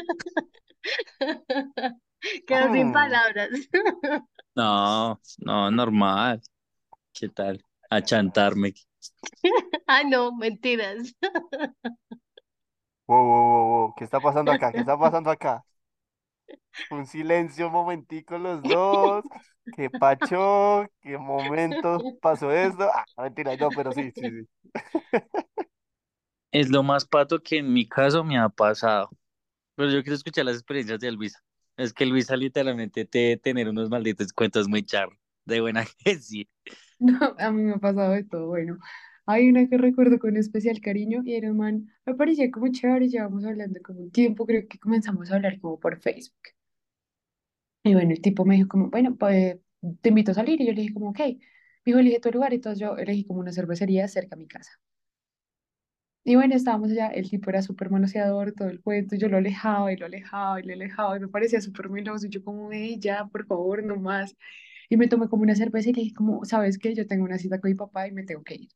Quedó 2.48 2.72
sin 2.72 2.92
Hmm. 2.92 2.92
palabras. 2.92 3.50
No, 4.56 5.20
no, 5.40 5.70
normal. 5.72 6.42
¿Qué 7.14 7.30
tal? 7.30 7.64
A 7.90 8.02
chantarme. 8.04 8.74
Ah, 9.88 10.04
no, 10.04 10.32
mentiras. 10.36 11.14
Wow, 13.08 13.24
wow, 13.28 13.46
wow, 13.50 13.66
wow. 13.88 13.94
¿Qué 13.98 14.04
está 14.04 14.22
pasando 14.22 14.52
acá? 14.52 14.74
¿Qué 14.74 14.80
está 14.82 14.98
pasando 14.98 15.30
acá? 15.32 15.66
Un 16.90 17.06
silencio, 17.06 17.68
un 17.68 17.74
momentico 17.74 18.38
los 18.38 18.66
dos. 18.66 19.26
¿Qué 19.72 19.90
pacho? 19.90 20.86
¿Qué 21.02 21.18
momento 21.18 22.08
pasó 22.22 22.52
esto? 22.52 22.90
Ah, 22.94 23.06
mentira, 23.18 23.56
no, 23.58 23.74
pero 23.74 23.92
sí, 23.94 24.12
sí, 24.12 24.30
sí. 24.32 24.48
Es 26.52 26.70
lo 26.70 26.82
más 26.84 27.06
pato 27.06 27.42
que 27.44 27.58
en 27.60 27.72
mi 27.74 27.88
caso 27.88 28.24
me 28.24 28.38
ha 28.40 28.50
pasado. 28.50 29.10
Pero 29.76 29.92
yo 29.92 30.04
quiero 30.04 30.16
escuchar 30.18 30.46
las 30.46 30.56
experiencias 30.58 31.00
de 31.00 31.12
Luisa. 31.14 31.40
Es 31.78 31.94
que 31.94 32.06
Luisa 32.08 32.38
literalmente 32.38 33.06
te 33.06 33.20
debe 33.20 33.38
tener 33.38 33.70
unos 33.70 33.90
malditos 33.90 34.34
cuentos 34.34 34.68
muy 34.70 34.84
charros. 34.86 35.18
De 35.46 35.62
buena 35.62 35.86
que 36.04 36.20
sí. 36.20 36.50
No, 37.00 37.36
a 37.40 37.52
mí 37.52 37.64
me 37.64 37.74
ha 37.74 37.78
pasado 37.80 38.12
de 38.14 38.24
todo. 38.24 38.48
Bueno, 38.48 38.78
hay 39.26 39.50
una 39.50 39.68
que 39.68 39.78
recuerdo 39.78 40.20
con 40.20 40.38
especial 40.38 40.80
cariño 40.82 41.22
y 41.26 41.36
era 41.36 41.52
un 41.52 41.58
man, 41.58 41.90
me 42.06 42.16
parecía 42.16 42.52
como 42.52 42.68
chévere, 42.72 43.08
llevamos 43.10 43.46
hablando 43.46 43.80
como 43.84 44.02
un 44.02 44.12
tiempo, 44.12 44.46
creo 44.46 44.68
que 44.68 44.80
comenzamos 44.80 45.32
a 45.32 45.36
hablar 45.36 45.60
como 45.60 45.80
por 45.80 46.00
Facebook. 46.02 46.36
Y 47.84 47.94
bueno, 47.94 48.12
el 48.12 48.22
tipo 48.22 48.44
me 48.46 48.56
dijo 48.56 48.68
como, 48.70 48.90
bueno, 48.90 49.16
pues 49.18 49.58
te 50.02 50.10
invito 50.10 50.32
a 50.32 50.34
salir 50.34 50.60
y 50.62 50.66
yo 50.68 50.74
le 50.74 50.82
dije 50.82 50.94
como, 50.94 51.10
ok. 51.12 51.20
Me 51.20 51.38
dijo, 51.86 52.00
elige 52.00 52.20
tu 52.20 52.32
lugar 52.32 52.52
y 52.54 52.56
entonces 52.56 52.80
yo 52.80 52.98
elegí 52.98 53.26
como 53.26 53.40
una 53.42 53.52
cervecería 53.54 54.08
cerca 54.08 54.36
a 54.36 54.38
mi 54.40 54.48
casa. 54.48 54.72
Y 56.24 56.36
bueno, 56.36 56.56
estábamos 56.56 56.90
allá, 56.92 57.10
el 57.10 57.30
tipo 57.30 57.50
era 57.52 57.62
súper 57.62 57.92
manoseador, 57.92 58.52
todo 58.54 58.68
el 58.70 58.82
cuento, 58.82 59.16
yo 59.16 59.28
lo 59.30 59.38
alejaba 59.38 59.94
y 59.94 59.98
lo 59.98 60.08
alejaba 60.08 60.60
y 60.60 60.64
lo 60.64 60.74
alejaba 60.74 61.18
y 61.18 61.20
me 61.20 61.28
parecía 61.28 61.62
súper 61.62 61.90
meloso 61.90 62.26
y 62.26 62.30
yo 62.32 62.44
como, 62.44 62.72
hey, 62.72 62.98
ya, 63.00 63.26
por 63.28 63.46
favor, 63.46 63.84
no 63.84 63.96
más. 63.98 64.36
Y 64.90 64.98
me 64.98 65.08
tomé 65.08 65.30
como 65.30 65.44
una 65.44 65.56
cerveza 65.56 65.90
y 65.90 65.94
le 65.94 66.02
dije 66.04 66.16
como, 66.16 66.46
¿sabes 66.46 66.78
qué? 66.80 66.94
Yo 66.96 67.08
tengo 67.08 67.24
una 67.26 67.38
cita 67.40 67.60
con 67.62 67.70
mi 67.72 67.76
papá 67.76 68.08
y 68.08 68.12
me 68.12 68.24
tengo 68.24 68.44
que 68.44 68.56
ir. 68.56 68.70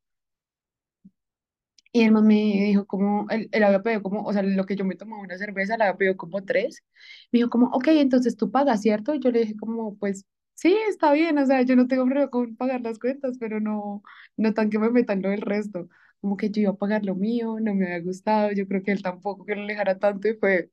Y 1.92 2.04
el 2.04 2.12
man 2.12 2.28
me 2.28 2.36
dijo 2.36 2.86
como, 2.86 3.28
él, 3.32 3.50
él 3.52 3.64
había 3.64 3.82
pedido 3.82 4.04
como, 4.04 4.22
o 4.24 4.32
sea, 4.34 4.44
lo 4.44 4.66
que 4.66 4.76
yo 4.76 4.86
me 4.86 4.96
tomaba 4.96 5.24
una 5.24 5.38
cerveza, 5.40 5.76
le 5.78 5.86
había 5.86 5.98
pedido 5.98 6.18
como 6.18 6.44
tres. 6.46 6.84
Me 7.32 7.40
dijo 7.40 7.50
como, 7.50 7.68
ok, 7.70 7.88
entonces 7.90 8.38
tú 8.38 8.52
pagas, 8.52 8.82
¿cierto? 8.82 9.16
Y 9.16 9.20
yo 9.20 9.32
le 9.32 9.40
dije 9.42 9.56
como, 9.58 9.98
pues 9.98 10.26
sí, 10.54 10.76
está 10.88 11.12
bien, 11.14 11.38
o 11.40 11.46
sea, 11.48 11.64
yo 11.64 11.76
no 11.76 11.88
tengo 11.88 12.06
problema 12.06 12.30
con 12.30 12.56
pagar 12.56 12.82
las 12.82 13.00
cuentas, 13.00 13.38
pero 13.40 13.60
no, 13.60 14.04
no 14.38 14.54
tan 14.54 14.70
que 14.70 14.78
me 14.80 14.92
metan 14.92 15.22
lo 15.24 15.30
del 15.30 15.42
resto. 15.42 15.90
Como 16.22 16.38
que 16.38 16.52
yo 16.52 16.62
iba 16.62 16.72
a 16.72 16.76
pagar 16.78 17.06
lo 17.06 17.16
mío, 17.16 17.58
no 17.60 17.74
me 17.74 17.86
había 17.88 18.02
gustado, 18.02 18.52
yo 18.52 18.68
creo 18.68 18.84
que 18.84 18.92
él 18.92 19.02
tampoco, 19.02 19.46
que 19.46 19.56
lo 19.56 19.64
alejara 19.64 19.98
tanto 20.00 20.28
y 20.28 20.36
fue, 20.36 20.70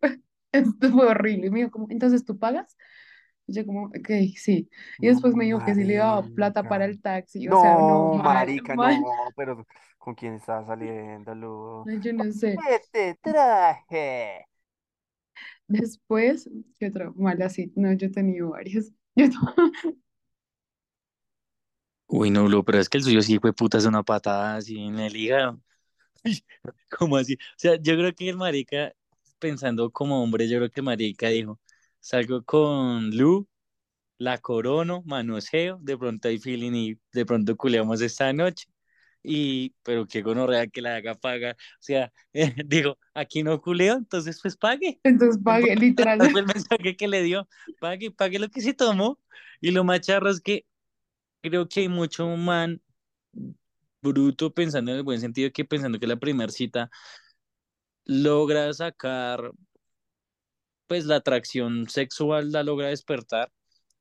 fue 0.92 1.06
horrible. 1.06 1.46
Y 1.46 1.50
me 1.50 1.58
dijo 1.60 1.70
como, 1.70 1.86
entonces 1.90 2.24
tú 2.26 2.38
pagas? 2.38 2.76
Y 3.46 3.54
yo 3.54 3.66
como, 3.66 3.86
ok, 3.86 4.08
sí. 4.36 4.68
Y 5.00 5.06
No, 5.06 5.08
después 5.08 5.34
me 5.34 5.44
dijo 5.46 5.62
que 5.62 5.74
sí 5.74 5.84
le 5.84 5.96
daba 5.96 6.28
plata 6.30 6.66
para 6.66 6.84
el 6.84 7.00
taxi, 7.00 7.48
o 7.48 7.56
sea, 7.56 7.76
no, 7.76 8.06
No, 8.06 8.18
mal, 8.18 8.48
marica, 8.48 8.76
mal. 8.76 9.06
no, 9.06 9.32
pero 9.36 9.66
¿con 9.98 10.14
quién 10.14 10.34
estaba 10.34 10.64
saliendo, 10.66 11.34
Lu? 11.34 11.88
Yo 12.02 12.12
no 12.12 12.32
sé. 12.32 12.56
¿Qué 12.58 12.80
te 12.92 13.14
traje? 13.22 14.46
Después, 15.68 16.48
¿qué 16.78 16.88
otro? 16.88 17.12
Mal 17.16 17.40
así. 17.42 17.72
No, 17.76 17.92
yo 17.92 18.06
he 18.08 18.10
tenido 18.10 18.50
varios. 18.50 18.92
Yo 19.16 19.26
Uy, 22.08 22.30
no, 22.30 22.48
Lu, 22.48 22.64
pero 22.64 22.78
es 22.78 22.88
que 22.88 22.98
el 22.98 23.04
suyo 23.04 23.20
sí 23.22 23.38
fue 23.38 23.52
puta, 23.52 23.78
es 23.78 23.84
una 23.86 24.02
patada 24.02 24.56
así 24.56 24.78
en 24.78 24.98
el 25.00 25.16
hígado. 25.16 25.60
¿Cómo 26.98 27.16
así? 27.16 27.34
O 27.34 27.38
sea, 27.58 27.76
yo 27.76 27.94
creo 27.96 28.14
que 28.14 28.28
el 28.28 28.36
marica, 28.36 28.94
pensando 29.38 29.90
como 29.92 30.22
hombre, 30.22 30.48
yo 30.48 30.58
creo 30.58 30.70
que 30.70 30.80
el 30.80 30.84
marica 30.86 31.28
dijo, 31.28 31.60
salgo 32.06 32.44
con 32.44 33.10
Lu, 33.16 33.48
la 34.18 34.38
corono, 34.38 35.02
manoseo, 35.06 35.78
de 35.82 35.98
pronto 35.98 36.28
hay 36.28 36.38
feeling 36.38 36.72
y 36.72 36.98
de 37.12 37.26
pronto 37.26 37.56
culeamos 37.56 38.00
esta 38.00 38.32
noche. 38.32 38.68
Y, 39.24 39.74
pero 39.82 40.06
qué 40.06 40.22
gonorrea 40.22 40.68
que 40.68 40.80
la 40.82 40.94
haga 40.96 41.16
paga. 41.16 41.52
O 41.52 41.80
sea, 41.80 42.12
digo, 42.66 42.96
aquí 43.12 43.42
no 43.42 43.60
culeo, 43.60 43.96
entonces 43.96 44.38
pues 44.40 44.56
pague. 44.56 45.00
Entonces 45.02 45.42
pagué, 45.42 45.74
literal. 45.76 46.18
Fue 46.30 46.40
el 46.40 46.46
mensaje 46.46 46.96
que 46.96 47.08
le 47.08 47.22
dio. 47.24 47.48
Pague, 47.80 48.12
pague 48.12 48.38
lo 48.38 48.48
que 48.50 48.60
se 48.60 48.72
tomó. 48.72 49.18
Y 49.60 49.72
lo 49.72 49.82
más 49.82 50.00
charro 50.02 50.30
es 50.30 50.40
que 50.40 50.64
creo 51.42 51.68
que 51.68 51.80
hay 51.80 51.88
mucho 51.88 52.28
man 52.36 52.80
bruto 54.00 54.54
pensando 54.54 54.92
en 54.92 54.98
el 54.98 55.02
buen 55.02 55.20
sentido 55.20 55.50
que 55.52 55.64
pensando 55.64 55.98
que 55.98 56.06
la 56.06 56.16
primera 56.16 56.52
cita 56.52 56.88
logra 58.04 58.72
sacar, 58.72 59.50
pues 60.86 61.06
la 61.06 61.16
atracción 61.16 61.88
sexual 61.88 62.52
la 62.52 62.62
logra 62.62 62.88
despertar. 62.88 63.52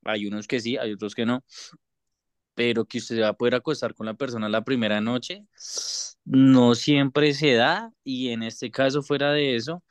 Hay 0.06 0.28
unos 0.28 0.48
que 0.48 0.60
sí, 0.60 0.78
hay 0.78 0.94
otros 0.94 1.16
que 1.16 1.26
no. 1.26 1.44
Pero 2.54 2.86
que 2.86 3.00
usted 3.00 3.22
va 3.22 3.30
a 3.30 3.34
poder 3.34 3.56
acostar 3.56 3.94
con 3.96 4.06
la 4.06 4.14
persona 4.14 4.48
la 4.50 4.64
primera 4.64 5.02
noche, 5.02 5.46
no 6.24 6.76
siempre 6.76 7.34
se 7.34 7.54
da. 7.54 7.92
Y 8.04 8.30
en 8.30 8.44
este 8.44 8.72
caso, 8.72 9.04
fuera 9.04 9.32
de 9.34 9.56
eso, 9.56 9.84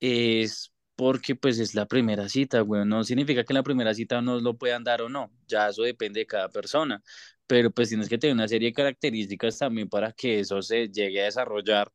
es 0.00 0.72
porque 0.96 1.36
pues 1.36 1.58
es 1.58 1.74
la 1.74 1.86
primera 1.86 2.28
cita, 2.28 2.60
güey. 2.60 2.84
No 2.86 3.04
significa 3.04 3.44
que 3.44 3.54
la 3.54 3.62
primera 3.62 3.94
cita 3.94 4.22
nos 4.22 4.42
lo 4.42 4.56
puedan 4.58 4.84
dar 4.84 5.02
o 5.02 5.08
no. 5.08 5.30
Ya 5.46 5.68
eso 5.68 5.82
depende 5.82 6.20
de 6.20 6.26
cada 6.26 6.48
persona. 6.50 7.02
Pero 7.46 7.70
pues 7.70 7.88
tienes 7.90 8.08
que 8.08 8.18
tener 8.18 8.34
una 8.34 8.48
serie 8.48 8.70
de 8.70 8.74
características 8.74 9.58
también 9.58 9.88
para 9.88 10.12
que 10.12 10.40
eso 10.40 10.62
se 10.62 10.88
llegue 10.88 11.22
a 11.22 11.26
desarrollar. 11.26 11.92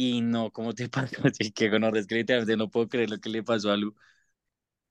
Y 0.00 0.20
no, 0.20 0.52
como 0.52 0.74
te 0.74 0.88
pasa? 0.88 1.16
Así 1.24 1.50
que 1.50 1.70
con 1.70 1.82
literalmente 1.82 2.56
no 2.56 2.70
puedo 2.70 2.88
creer 2.88 3.10
lo 3.10 3.18
que 3.18 3.28
le 3.30 3.42
pasó 3.42 3.72
a 3.72 3.76
Lu. 3.76 3.96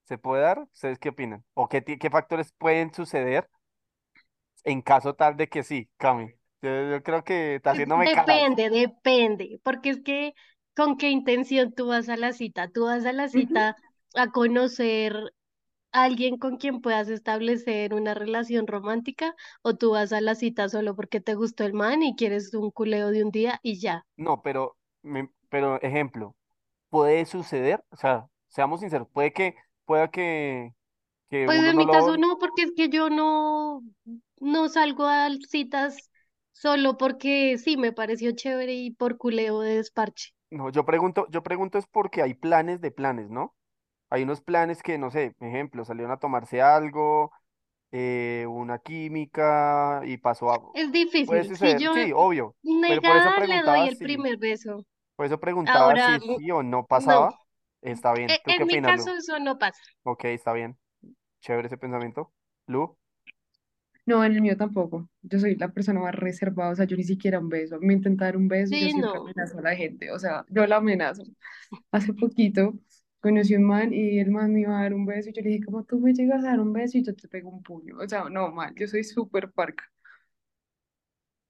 ¿Se 0.04 0.18
puede 0.18 0.42
dar? 0.42 0.60
¿Ustedes 0.74 1.00
qué 1.00 1.10
opinan? 1.10 1.46
¿O 1.54 1.70
qué, 1.70 1.84
qué 1.84 2.10
factores 2.10 2.52
pueden 2.58 2.94
suceder 2.94 3.50
en 4.64 4.82
caso 4.82 5.14
tal 5.16 5.38
de 5.38 5.48
que 5.48 5.64
sí, 5.64 5.90
Cami? 5.98 6.32
Yo, 6.62 6.90
yo 6.92 7.04
creo 7.04 7.24
que 7.24 7.56
está 7.56 7.72
haciéndome 7.72 8.10
caras. 8.10 8.28
Depende, 8.28 8.70
depende, 8.70 9.60
porque 9.64 9.90
es 9.92 10.02
que 10.04 10.34
con 10.76 10.98
qué 10.98 11.10
intención 11.10 11.74
tú 11.74 11.88
vas 11.88 12.10
a 12.10 12.18
la 12.18 12.34
cita. 12.34 12.70
Tú 12.70 12.86
vas 12.86 13.06
a 13.06 13.14
la 13.14 13.28
cita 13.30 13.76
a 14.16 14.32
conocer 14.32 15.34
a 15.92 16.04
alguien 16.04 16.38
con 16.38 16.58
quien 16.58 16.82
puedas 16.82 17.10
establecer 17.10 17.94
una 17.94 18.14
relación 18.14 18.68
romántica 18.68 19.36
o 19.64 19.76
tú 19.76 19.92
vas 19.92 20.14
a 20.14 20.22
la 20.22 20.36
cita 20.36 20.70
solo 20.70 20.96
porque 20.96 21.22
te 21.22 21.36
gustó 21.36 21.66
el 21.66 21.74
man 21.74 22.04
y 22.04 22.16
quieres 22.16 22.54
un 22.54 22.72
culeo 22.72 23.12
de 23.12 23.24
un 23.24 23.32
día 23.32 23.60
y 23.64 23.80
ya. 23.80 24.06
No, 24.18 24.42
pero, 24.42 24.77
me- 25.08 25.30
pero 25.50 25.82
ejemplo, 25.82 26.36
puede 26.90 27.26
suceder, 27.26 27.84
o 27.92 27.98
sea, 27.98 28.28
seamos 28.50 28.82
sinceros, 28.82 29.10
puede 29.14 29.34
que, 29.34 29.56
pueda 29.86 30.10
que, 30.12 30.74
que 31.30 31.48
Pues 31.48 31.60
uno 31.60 31.72
en 31.72 31.78
no 31.78 31.80
mi 31.80 31.90
caso 31.90 32.18
no, 32.18 32.38
porque 32.40 32.64
es 32.64 32.72
que 32.76 32.90
yo 32.90 33.10
no, 33.10 33.82
no 34.40 34.70
salgo 34.70 35.06
a 35.08 35.30
citas 35.50 36.12
solo 36.52 36.98
porque 36.98 37.58
sí, 37.58 37.78
me 37.78 37.94
pareció 37.94 38.32
chévere 38.34 38.74
y 38.74 38.92
por 38.92 39.18
culeo 39.18 39.62
de 39.62 39.76
desparche. 39.78 40.34
no, 40.50 40.70
yo 40.70 40.86
pregunto, 40.86 41.28
yo 41.30 41.44
pregunto 41.44 41.78
es 41.78 41.88
porque 41.88 42.22
hay 42.22 42.34
planes 42.34 42.82
de 42.82 42.92
planes, 42.92 43.30
¿no? 43.30 43.56
Hay 44.10 44.24
unos 44.24 44.42
planes 44.42 44.84
que, 44.84 44.98
no 44.98 45.12
sé, 45.12 45.36
ejemplo, 45.42 45.86
salieron 45.86 46.12
a 46.14 46.20
tomarse 46.20 46.62
algo, 46.62 47.32
eh, 47.92 48.46
una 48.50 48.80
química 48.80 50.02
y 50.06 50.18
pasó 50.18 50.52
algo. 50.52 50.82
Es 50.82 50.92
Puede 51.26 51.44
difícil. 51.44 51.54
Si 51.54 51.76
suceder, 51.76 51.84
yo 51.84 51.94
sí, 51.94 52.12
obvio, 52.16 52.56
pero 52.86 53.04
por 53.04 53.18
eso 53.18 53.34
negada 53.34 53.42
le 53.42 53.62
doy 53.64 53.86
preguntaba 53.86 53.90
el 53.90 53.98
si, 53.98 54.08
primer 54.08 54.38
beso. 54.38 54.86
Por 55.18 55.28
eso 55.28 55.42
preguntaba 55.42 55.98
Ahora, 55.98 56.06
si 56.06 56.22
sí 56.22 56.52
o 56.52 56.64
no 56.64 56.88
no. 56.96 57.20
pasaba. 57.20 57.42
Está 57.82 58.14
bien. 58.16 58.36
E- 58.36 58.44
¿Tú 58.44 58.56
qué 58.56 58.64
En 58.64 58.68
mi 58.68 58.78
opinas, 58.78 58.96
Lu? 58.96 59.12
caso 59.12 59.14
eso 59.16 59.40
no 59.40 59.58
pasa. 59.60 59.82
Ok, 60.04 60.26
está 60.26 60.54
bien. 60.54 60.80
Chévere 61.42 61.68
ese 61.68 61.78
pensamiento. 61.78 62.34
Lu, 62.68 62.98
No, 64.06 64.24
en 64.24 64.32
el 64.34 64.42
mío 64.42 64.56
tampoco. 64.58 65.10
Yo 65.22 65.38
soy 65.40 65.56
la 65.56 65.70
persona 65.74 66.00
más 66.00 66.16
reservada, 66.16 66.72
o 66.72 66.76
sea, 66.76 66.86
yo 66.86 66.96
ni 66.96 67.04
siquiera 67.04 67.40
un 67.40 67.50
beso. 67.50 67.78
Me 67.82 67.94
intenta 67.94 68.26
dar 68.26 68.38
un 68.38 68.48
beso 68.48 68.74
y 68.74 68.78
yo 68.78 68.88
Sí, 68.88 68.94
siempre 68.94 69.20
no. 69.20 69.34
amenazo 69.34 69.60
a 69.60 69.62
la 69.62 69.76
gente, 69.76 70.12
o 70.12 70.20
sea, 70.20 70.46
yo 70.50 70.66
la 70.66 70.78
amenazo. 70.78 71.24
Hace 71.92 72.14
poquito 72.14 72.74
conocí 73.20 73.56
un 73.56 73.66
man 73.66 73.94
y 73.94 74.20
el 74.20 74.32
man 74.32 74.54
me 74.54 74.62
iba 74.62 74.80
a 74.80 74.84
dar 74.84 74.94
un 74.94 75.06
beso 75.06 75.30
y 75.30 75.34
yo 75.34 75.42
le 75.42 75.50
dije, 75.50 75.66
como 75.66 75.84
tú 75.86 76.00
me 76.00 76.14
llegas 76.14 76.44
a 76.46 76.50
dar 76.50 76.60
un 76.62 76.74
beso 76.74 76.98
y 76.98 77.04
yo 77.04 77.16
te 77.16 77.28
pego 77.28 77.50
un 77.50 77.64
puño. 77.64 77.98
O 78.00 78.08
sea, 78.08 78.30
no, 78.30 78.52
mal, 78.52 78.74
yo 78.76 78.88
soy 78.88 79.04
súper 79.04 79.52
parca. 79.52 79.84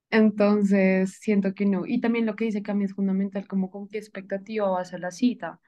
Entonces, 0.10 1.18
siento 1.20 1.54
que 1.54 1.66
no. 1.66 1.86
Y 1.86 2.00
también 2.02 2.26
lo 2.26 2.36
que 2.36 2.46
dice 2.46 2.62
Cami 2.64 2.86
es 2.86 2.94
fundamental, 2.94 3.48
como 3.48 3.70
con 3.70 3.88
qué 3.90 3.98
expectativa 3.98 4.70
vas 4.70 4.94
a 4.94 4.98
la 5.00 5.12
cita. 5.12 5.60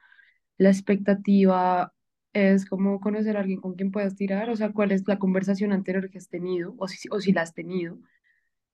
La 0.58 0.70
expectativa 0.70 1.94
es 2.32 2.66
como 2.66 3.00
conocer 3.00 3.36
a 3.36 3.40
alguien 3.40 3.60
con 3.60 3.74
quien 3.74 3.90
puedas 3.92 4.16
tirar, 4.16 4.50
o 4.50 4.56
sea, 4.56 4.72
cuál 4.72 4.92
es 4.92 5.06
la 5.08 5.18
conversación 5.18 5.72
anterior 5.72 6.10
que 6.10 6.18
has 6.18 6.28
tenido, 6.28 6.74
o 6.78 6.88
si, 6.88 7.08
o 7.10 7.20
si 7.20 7.32
la 7.32 7.42
has 7.42 7.54
tenido. 7.54 7.98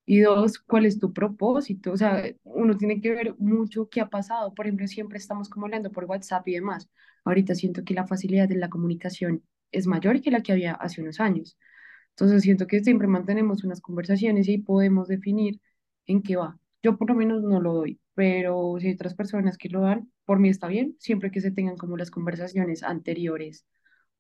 Y 0.07 0.21
dos, 0.21 0.59
¿cuál 0.61 0.87
es 0.87 0.99
tu 1.01 1.12
propósito? 1.12 1.93
O 1.93 1.97
sea, 1.97 2.25
uno 2.45 2.77
tiene 2.77 3.01
que 3.01 3.11
ver 3.12 3.35
mucho 3.39 3.89
qué 3.91 4.01
ha 4.03 4.09
pasado. 4.11 4.55
Por 4.55 4.67
ejemplo, 4.67 4.87
siempre 4.89 5.19
estamos 5.19 5.49
como 5.51 5.67
hablando 5.67 5.93
por 5.93 6.05
WhatsApp 6.07 6.47
y 6.49 6.55
demás. 6.55 6.89
Ahorita 7.25 7.55
siento 7.57 7.85
que 7.85 7.95
la 7.95 8.07
facilidad 8.07 8.49
de 8.49 8.57
la 8.57 8.71
comunicación 8.71 9.45
es 9.73 9.87
mayor 9.87 10.21
que 10.23 10.31
la 10.31 10.43
que 10.43 10.53
había 10.53 10.75
hace 10.75 11.03
unos 11.03 11.21
años. 11.21 11.59
Entonces 12.17 12.43
siento 12.43 12.67
que 12.67 12.83
siempre 12.83 13.07
mantenemos 13.09 13.64
unas 13.64 13.81
conversaciones 13.81 14.49
y 14.49 14.59
podemos 14.59 15.09
definir 15.09 15.61
en 16.07 16.23
qué 16.23 16.37
va. 16.37 16.59
Yo 16.83 16.97
por 16.99 17.09
lo 17.11 17.14
menos 17.17 17.43
no 17.43 17.61
lo 17.61 17.75
doy, 17.75 18.01
pero 18.14 18.77
si 18.81 18.89
hay 18.89 18.95
otras 18.95 19.14
personas 19.14 19.59
que 19.59 19.69
lo 19.69 19.83
dan, 19.83 20.11
por 20.25 20.39
mí 20.41 20.49
está 20.49 20.69
bien, 20.69 20.97
siempre 20.99 21.31
que 21.31 21.41
se 21.43 21.51
tengan 21.53 21.77
como 21.77 21.97
las 21.97 22.11
conversaciones 22.11 22.83
anteriores 22.83 23.67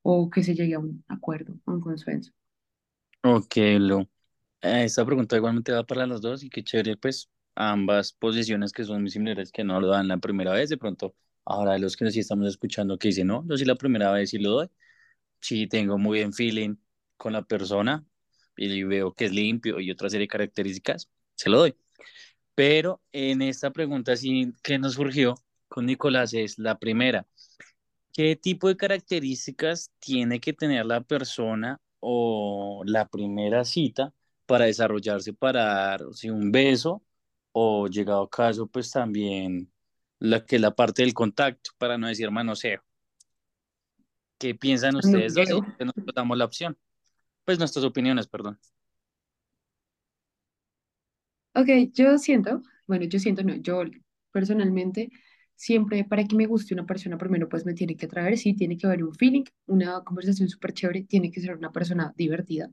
o 0.02 0.30
que 0.30 0.42
se 0.44 0.54
llegue 0.54 0.74
a 0.74 0.80
un 0.80 1.04
acuerdo, 1.08 1.54
a 1.66 1.72
un 1.72 1.80
consenso. 1.80 2.32
Ok, 3.22 3.56
Lu. 3.80 4.02
Eh, 4.62 4.84
Esta 4.84 5.04
pregunta 5.06 5.36
igualmente 5.36 5.72
va 5.72 5.84
para 5.84 6.06
los 6.06 6.20
dos 6.22 6.44
y 6.44 6.50
qué 6.50 6.64
chévere, 6.64 6.96
pues, 6.96 7.30
ambas 7.54 8.12
posiciones 8.12 8.72
que 8.72 8.84
son 8.84 9.02
muy 9.02 9.10
similares, 9.10 9.52
que 9.52 9.64
no 9.64 9.80
lo 9.80 9.88
dan 9.88 10.08
la 10.08 10.18
primera 10.18 10.52
vez, 10.52 10.70
de 10.70 10.78
pronto, 10.78 11.14
ahora 11.44 11.78
los 11.78 11.96
que 11.96 12.10
sí 12.10 12.20
estamos 12.20 12.48
escuchando 12.48 12.98
que 12.98 13.08
dicen, 13.08 13.28
no, 13.28 13.44
yo 13.48 13.56
sí 13.56 13.64
la 13.64 13.76
primera 13.76 14.12
vez 14.12 14.30
sí 14.30 14.38
lo 14.38 14.50
doy, 14.52 14.68
sí 15.40 15.66
tengo 15.68 15.98
muy 15.98 16.20
buen 16.20 16.32
feeling 16.34 16.76
con 17.16 17.32
la 17.32 17.42
persona 17.42 18.04
y 18.56 18.82
veo 18.84 19.12
que 19.12 19.26
es 19.26 19.32
limpio 19.32 19.80
y 19.80 19.90
otra 19.90 20.08
serie 20.08 20.24
de 20.24 20.28
características, 20.28 21.08
se 21.34 21.50
lo 21.50 21.58
doy. 21.58 21.76
Pero 22.54 23.02
en 23.12 23.42
esta 23.42 23.70
pregunta 23.70 24.16
sí 24.16 24.54
que 24.62 24.78
nos 24.78 24.94
surgió 24.94 25.34
con 25.68 25.86
Nicolás 25.86 26.32
es 26.32 26.58
la 26.58 26.78
primera. 26.78 27.26
¿Qué 28.12 28.34
tipo 28.36 28.68
de 28.68 28.76
características 28.76 29.92
tiene 29.98 30.40
que 30.40 30.54
tener 30.54 30.86
la 30.86 31.02
persona 31.02 31.80
o 32.00 32.82
la 32.86 33.06
primera 33.08 33.64
cita 33.64 34.14
para 34.46 34.64
desarrollarse, 34.66 35.34
para 35.34 35.64
dar 35.64 36.00
sí, 36.14 36.30
un 36.30 36.50
beso 36.50 37.02
o 37.52 37.88
llegado 37.88 38.22
a 38.22 38.30
caso, 38.30 38.66
pues 38.66 38.90
también 38.90 39.70
la 40.18 40.46
que 40.46 40.56
es 40.56 40.62
la 40.62 40.74
parte 40.74 41.02
del 41.02 41.12
contacto, 41.12 41.72
para 41.76 41.98
no 41.98 42.06
decir 42.06 42.30
manoseo? 42.30 42.82
¿Qué 44.38 44.54
piensan 44.54 44.96
ustedes 44.96 45.34
dos? 45.34 45.60
Que 45.78 45.84
nos 45.84 45.94
damos 46.14 46.38
la 46.38 46.44
opción. 46.46 46.78
Pues 47.46 47.58
nuestras 47.58 47.84
opiniones, 47.86 48.26
perdón. 48.26 48.58
Ok, 51.54 51.68
yo 51.94 52.18
siento, 52.18 52.62
bueno, 52.86 53.06
yo 53.06 53.18
siento, 53.18 53.42
no, 53.42 53.54
yo 53.56 53.82
personalmente, 54.30 55.10
siempre 55.54 56.04
para 56.04 56.24
que 56.24 56.36
me 56.36 56.46
guste 56.46 56.74
una 56.74 56.84
persona, 56.86 57.16
primero 57.16 57.48
pues 57.48 57.64
me 57.64 57.72
tiene 57.74 57.96
que 57.96 58.04
atraer, 58.06 58.36
sí, 58.38 58.54
tiene 58.54 58.76
que 58.76 58.86
haber 58.86 59.02
un 59.04 59.14
feeling, 59.14 59.44
una 59.66 60.02
conversación 60.04 60.48
súper 60.50 60.74
chévere, 60.74 61.04
tiene 61.04 61.30
que 61.30 61.40
ser 61.40 61.56
una 61.56 61.72
persona 61.72 62.12
divertida. 62.16 62.70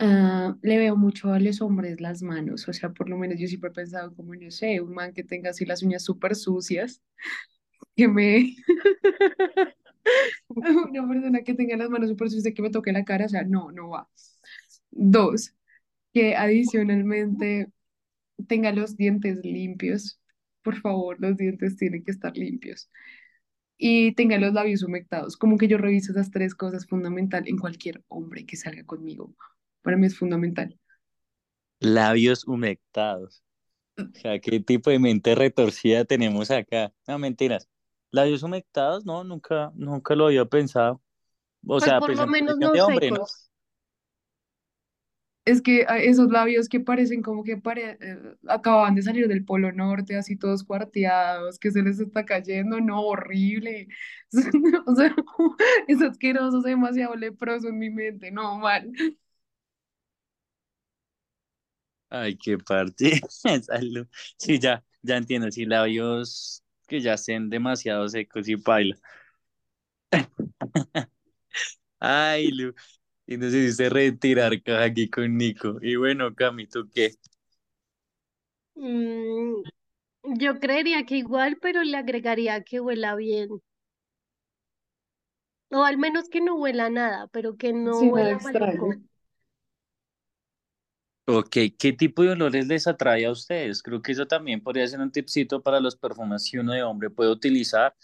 Ah, 0.00 0.56
le 0.62 0.78
veo 0.78 0.96
mucho 0.96 1.32
a 1.32 1.40
los 1.40 1.60
hombres 1.60 2.00
las 2.00 2.22
manos, 2.22 2.68
o 2.68 2.72
sea, 2.72 2.90
por 2.92 3.08
lo 3.08 3.16
menos 3.18 3.38
yo 3.40 3.48
siempre 3.48 3.70
he 3.70 3.72
pensado 3.72 4.14
como, 4.14 4.34
no 4.36 4.50
sé, 4.52 4.80
un 4.80 4.94
man 4.94 5.12
que 5.12 5.24
tenga 5.24 5.50
así 5.50 5.64
las 5.66 5.82
uñas 5.82 6.04
súper 6.04 6.36
sucias, 6.36 7.02
que 7.96 8.08
me... 8.08 8.56
Una 10.48 11.08
persona 11.08 11.42
que 11.42 11.54
tenga 11.54 11.76
las 11.76 11.90
manos 11.90 12.10
súper 12.10 12.30
sucias, 12.30 12.54
que 12.54 12.62
me 12.62 12.70
toque 12.70 12.92
la 12.92 13.04
cara, 13.04 13.26
o 13.26 13.28
sea, 13.28 13.44
no, 13.44 13.70
no 13.72 13.90
va. 13.90 14.08
Dos, 14.90 15.54
que 16.12 16.36
adicionalmente 16.36 17.70
tenga 18.46 18.72
los 18.72 18.96
dientes 18.96 19.40
limpios. 19.44 20.20
Por 20.62 20.80
favor, 20.80 21.16
los 21.20 21.36
dientes 21.36 21.76
tienen 21.76 22.04
que 22.04 22.10
estar 22.10 22.36
limpios. 22.36 22.90
Y 23.76 24.12
tenga 24.14 24.38
los 24.38 24.52
labios 24.52 24.82
humectados. 24.82 25.36
Como 25.36 25.56
que 25.56 25.68
yo 25.68 25.78
reviso 25.78 26.12
esas 26.12 26.30
tres 26.30 26.54
cosas 26.54 26.86
fundamental 26.86 27.44
en 27.46 27.58
cualquier 27.58 28.02
hombre 28.08 28.44
que 28.44 28.56
salga 28.56 28.84
conmigo. 28.84 29.34
Para 29.82 29.96
mí 29.96 30.06
es 30.06 30.18
fundamental. 30.18 30.78
Labios 31.80 32.46
humectados. 32.46 33.42
O 33.96 34.18
sea, 34.18 34.38
¿qué 34.40 34.60
tipo 34.60 34.90
de 34.90 34.98
mente 34.98 35.34
retorcida 35.34 36.04
tenemos 36.04 36.50
acá? 36.50 36.92
No, 37.06 37.18
mentiras. 37.18 37.68
Labios 38.10 38.42
humectados, 38.42 39.04
no, 39.06 39.24
nunca, 39.24 39.72
nunca 39.74 40.14
lo 40.14 40.26
había 40.26 40.44
pensado. 40.46 41.02
O 41.66 41.80
Pues 41.80 41.82
sea, 41.82 42.02
por 42.02 42.14
lo 42.14 42.26
en 42.26 42.28
menos 42.28 42.58
no 42.58 42.70
de 42.72 42.82
hombre. 42.82 43.12
Es 45.44 45.62
que 45.62 45.86
ah, 45.88 45.98
esos 45.98 46.30
labios 46.30 46.68
que 46.68 46.78
parecen 46.80 47.22
como 47.22 47.42
que 47.42 47.56
pare- 47.56 47.96
eh, 48.02 48.36
acababan 48.48 48.94
de 48.94 49.00
salir 49.02 49.28
del 49.28 49.44
Polo 49.46 49.72
Norte, 49.72 50.14
así 50.16 50.36
todos 50.36 50.62
cuarteados, 50.62 51.58
que 51.58 51.70
se 51.70 51.82
les 51.82 51.98
está 52.00 52.26
cayendo, 52.26 52.80
no, 52.80 53.00
horrible. 53.02 53.88
O 54.86 54.94
sea, 54.94 55.14
es 55.88 56.02
asqueroso, 56.02 56.58
es 56.58 56.64
demasiado 56.64 57.14
leproso 57.16 57.68
en 57.68 57.78
mi 57.78 57.88
mente, 57.90 58.30
no, 58.30 58.58
mal. 58.58 58.92
Ay, 62.10 62.36
qué 62.38 62.58
parte. 62.58 63.20
Salud. 63.62 64.06
Sí, 64.36 64.58
ya, 64.58 64.84
ya 65.02 65.16
entiendo. 65.16 65.50
Sí, 65.50 65.64
labios 65.66 66.62
que 66.88 67.00
ya 67.00 67.14
estén 67.14 67.50
demasiado 67.50 68.08
secos 68.08 68.48
y 68.48 68.56
paila. 68.56 68.96
Ay, 72.00 72.50
Lu. 72.52 72.74
Y 73.26 73.36
nos 73.38 73.54
hiciste 73.54 73.90
retirar 73.90 74.52
aquí 74.82 75.10
con 75.10 75.36
Nico. 75.38 75.78
Y 75.82 75.96
bueno, 75.96 76.34
Cami, 76.34 76.66
¿tú 76.68 76.88
qué? 76.94 77.12
Mm, 78.76 79.62
yo 80.40 80.60
creería 80.60 81.04
que 81.06 81.16
igual, 81.16 81.58
pero 81.62 81.82
le 81.84 81.96
agregaría 81.98 82.62
que 82.64 82.80
huela 82.80 83.14
bien. 83.16 83.48
O 85.70 85.82
al 85.82 85.96
menos 85.96 86.28
que 86.28 86.42
no 86.42 86.56
huela 86.56 86.90
nada, 86.90 87.26
pero 87.28 87.56
que 87.56 87.72
no 87.72 88.02
Sí, 88.02 88.10
huela. 88.12 88.38
Ok, 91.30 91.56
¿qué 91.78 91.92
tipo 91.92 92.22
de 92.22 92.30
olores 92.30 92.66
les 92.68 92.86
atrae 92.86 93.26
a 93.26 93.30
ustedes? 93.30 93.82
Creo 93.82 94.00
que 94.00 94.12
eso 94.12 94.26
también 94.26 94.62
podría 94.62 94.86
ser 94.88 95.00
un 95.00 95.10
tipcito 95.12 95.62
para 95.62 95.78
los 95.78 95.94
perfumes 95.94 96.48
que 96.50 96.58
uno 96.58 96.72
de 96.72 96.82
hombre 96.82 97.10
puede 97.10 97.30
utilizar, 97.30 97.94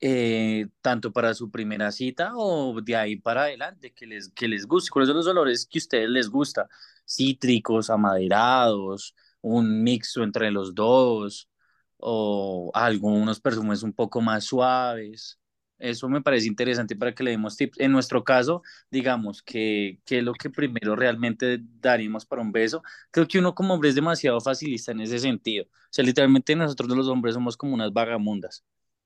eh, 0.00 0.68
tanto 0.80 1.12
para 1.12 1.34
su 1.34 1.50
primera 1.50 1.92
cita 1.92 2.32
o 2.36 2.80
de 2.80 2.96
ahí 2.96 3.16
para 3.16 3.42
adelante, 3.44 3.92
que 3.92 4.06
les, 4.06 4.30
que 4.30 4.48
les 4.48 4.66
guste. 4.66 4.90
¿Cuáles 4.90 5.08
son 5.08 5.16
los 5.18 5.26
olores 5.26 5.66
que 5.66 5.78
a 5.78 5.82
ustedes 5.82 6.08
les 6.10 6.28
gusta? 6.30 6.68
Cítricos, 7.06 7.90
amaderados, 7.90 9.14
un 9.42 9.82
mixto 9.82 10.22
entre 10.24 10.50
los 10.50 10.74
dos, 10.74 11.50
o 11.98 12.70
algunos 12.74 13.40
perfumes 13.40 13.82
un 13.82 13.92
poco 13.92 14.20
más 14.22 14.44
suaves. 14.44 15.38
Eso 15.78 16.08
me 16.08 16.22
parece 16.22 16.46
interesante 16.46 16.96
para 16.96 17.14
que 17.14 17.24
le 17.24 17.32
demos 17.32 17.56
tips. 17.56 17.80
En 17.80 17.92
nuestro 17.92 18.22
caso, 18.24 18.62
digamos 18.90 19.42
que, 19.42 20.00
que 20.04 20.18
es 20.18 20.24
lo 20.24 20.32
que 20.32 20.48
primero 20.50 20.94
realmente 20.96 21.58
daríamos 21.60 22.24
para 22.26 22.42
un 22.42 22.52
beso. 22.52 22.82
Creo 23.10 23.26
que 23.26 23.38
uno 23.38 23.54
como 23.54 23.74
hombre 23.74 23.88
es 23.90 23.94
demasiado 23.96 24.40
facilista 24.40 24.92
en 24.92 25.00
ese 25.00 25.18
sentido. 25.18 25.64
O 25.64 25.68
sea, 25.90 26.04
literalmente 26.04 26.54
nosotros 26.56 26.88
los 26.96 27.08
hombres 27.08 27.34
somos 27.34 27.56
como 27.56 27.74
unas 27.74 27.92
vagamundas, 27.92 28.64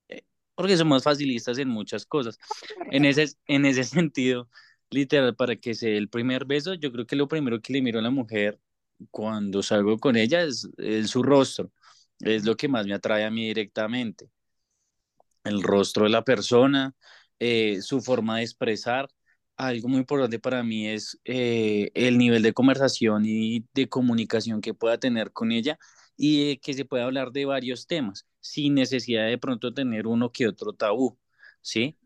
eh, 0.08 0.24
porque 0.54 0.76
somos 0.76 1.02
facilistas 1.02 1.58
en 1.58 1.68
muchas 1.68 2.04
cosas. 2.06 2.38
En 2.90 3.04
ese, 3.04 3.28
en 3.46 3.64
ese 3.64 3.84
sentido, 3.84 4.48
literal, 4.90 5.34
para 5.36 5.56
que 5.56 5.74
sea 5.74 5.96
el 5.96 6.08
primer 6.08 6.44
beso, 6.44 6.74
yo 6.74 6.92
creo 6.92 7.06
que 7.06 7.16
lo 7.16 7.28
primero 7.28 7.60
que 7.62 7.72
le 7.72 7.82
miro 7.82 7.98
a 7.98 8.02
la 8.02 8.10
mujer 8.10 8.60
cuando 9.10 9.62
salgo 9.62 9.98
con 9.98 10.16
ella 10.16 10.42
es, 10.42 10.68
es 10.76 11.10
su 11.10 11.22
rostro. 11.22 11.72
Es 12.20 12.44
lo 12.44 12.56
que 12.56 12.68
más 12.68 12.86
me 12.86 12.94
atrae 12.94 13.24
a 13.24 13.30
mí 13.30 13.46
directamente 13.46 14.30
el 15.44 15.62
rostro 15.62 16.04
de 16.04 16.10
la 16.10 16.24
persona, 16.24 16.94
eh, 17.38 17.80
su 17.82 18.00
forma 18.00 18.38
de 18.38 18.42
expresar. 18.44 19.08
Algo 19.56 19.88
muy 19.88 19.98
importante 19.98 20.38
para 20.38 20.62
mí 20.62 20.86
es 20.88 21.18
eh, 21.24 21.90
el 21.94 22.16
nivel 22.18 22.42
de 22.42 22.52
conversación 22.52 23.24
y 23.26 23.66
de 23.74 23.88
comunicación 23.88 24.60
que 24.60 24.74
pueda 24.74 24.98
tener 24.98 25.32
con 25.32 25.50
ella 25.52 25.78
y 26.16 26.50
eh, 26.52 26.60
que 26.60 26.74
se 26.74 26.84
pueda 26.84 27.04
hablar 27.04 27.32
de 27.32 27.44
varios 27.44 27.86
temas 27.86 28.26
sin 28.40 28.74
necesidad 28.74 29.26
de 29.26 29.38
pronto 29.38 29.74
tener 29.74 30.06
uno 30.06 30.30
que 30.32 30.46
otro 30.48 30.72
tabú, 30.72 31.18
¿sí? 31.60 31.98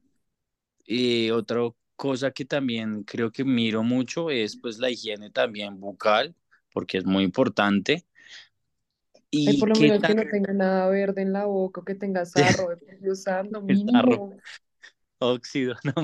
Y 0.87 1.31
otra 1.31 1.61
cosa 1.97 2.31
que 2.33 2.45
también 2.45 3.05
creo 3.05 3.31
que 3.33 3.45
miro 3.45 3.83
mucho 3.83 4.31
es 4.31 4.57
pues 4.57 4.79
la 4.79 4.91
higiene 4.91 5.31
también 5.31 5.81
bucal, 5.81 6.35
porque 6.73 6.99
es 6.99 7.05
muy 7.05 7.25
importante. 7.25 8.07
Ay, 9.45 9.55
Y 9.55 9.59
por 9.59 9.69
lo 9.69 9.77
menos 9.77 10.05
que 10.05 10.15
no 10.15 10.23
tenga 10.29 10.53
nada 10.53 10.89
verde 10.89 11.23
en 11.23 11.33
la 11.33 11.47
boca, 11.47 11.81
o 11.81 11.85
que 11.85 11.95
tenga 11.95 12.25
sarro, 12.27 12.69
sarro, 13.15 13.63
mínimo. 13.63 14.37
óxido, 15.21 15.75
¿no? 15.85 15.95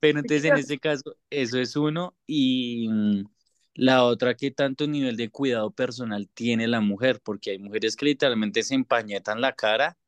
Pero 0.00 0.18
entonces 0.20 0.44
en 0.44 0.56
este 0.56 0.78
caso, 0.78 1.16
eso 1.30 1.58
es 1.58 1.76
uno. 1.76 2.14
Y 2.26 2.88
mm, 2.88 3.24
la 3.74 4.04
otra, 4.04 4.34
¿qué 4.34 4.50
tanto 4.50 4.86
nivel 4.86 5.16
de 5.16 5.30
cuidado 5.30 5.70
personal 5.70 6.28
tiene 6.28 6.66
la 6.68 6.80
mujer? 6.80 7.20
Porque 7.22 7.50
hay 7.50 7.58
mujeres 7.58 7.96
que 7.96 8.06
literalmente 8.06 8.62
se 8.62 8.74
empañetan 8.74 9.40
la 9.40 9.52
cara 9.52 9.98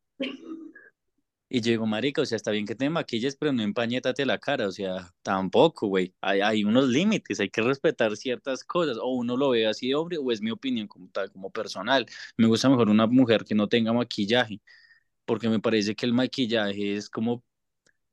Y 1.55 1.61
yo 1.61 1.85
marica, 1.85 2.23
o 2.23 2.25
sea, 2.27 2.37
está 2.37 2.51
bien 2.51 2.65
que 2.65 2.75
te 2.75 2.89
maquilles, 2.89 3.37
pero 3.37 3.53
no 3.53 3.63
empañétate 3.63 4.25
la 4.25 4.39
cara, 4.39 4.67
o 4.69 4.73
sea, 4.73 5.13
tampoco, 5.23 5.87
güey. 5.87 6.15
Hay, 6.23 6.41
hay 6.41 6.65
unos 6.65 6.89
límites, 6.89 7.41
hay 7.41 7.51
que 7.51 7.61
respetar 7.61 8.17
ciertas 8.17 8.65
cosas, 8.65 8.97
o 8.97 9.09
uno 9.09 9.37
lo 9.37 9.51
ve 9.51 9.67
así 9.67 9.89
de 9.89 9.95
hombre, 9.95 10.17
o 10.17 10.33
es 10.33 10.41
mi 10.41 10.51
opinión 10.51 10.89
como 10.89 11.09
tal, 11.11 11.31
como 11.31 11.51
personal. 11.51 12.07
Me 12.39 12.47
gusta 12.47 12.71
mejor 12.71 12.89
una 12.89 13.07
mujer 13.07 13.45
que 13.45 13.55
no 13.55 13.69
tenga 13.69 13.93
maquillaje, 13.93 14.63
porque 15.27 15.49
me 15.51 15.61
parece 15.61 15.95
que 15.95 16.07
el 16.07 16.15
maquillaje 16.15 16.97
es 16.97 17.11
como 17.11 17.45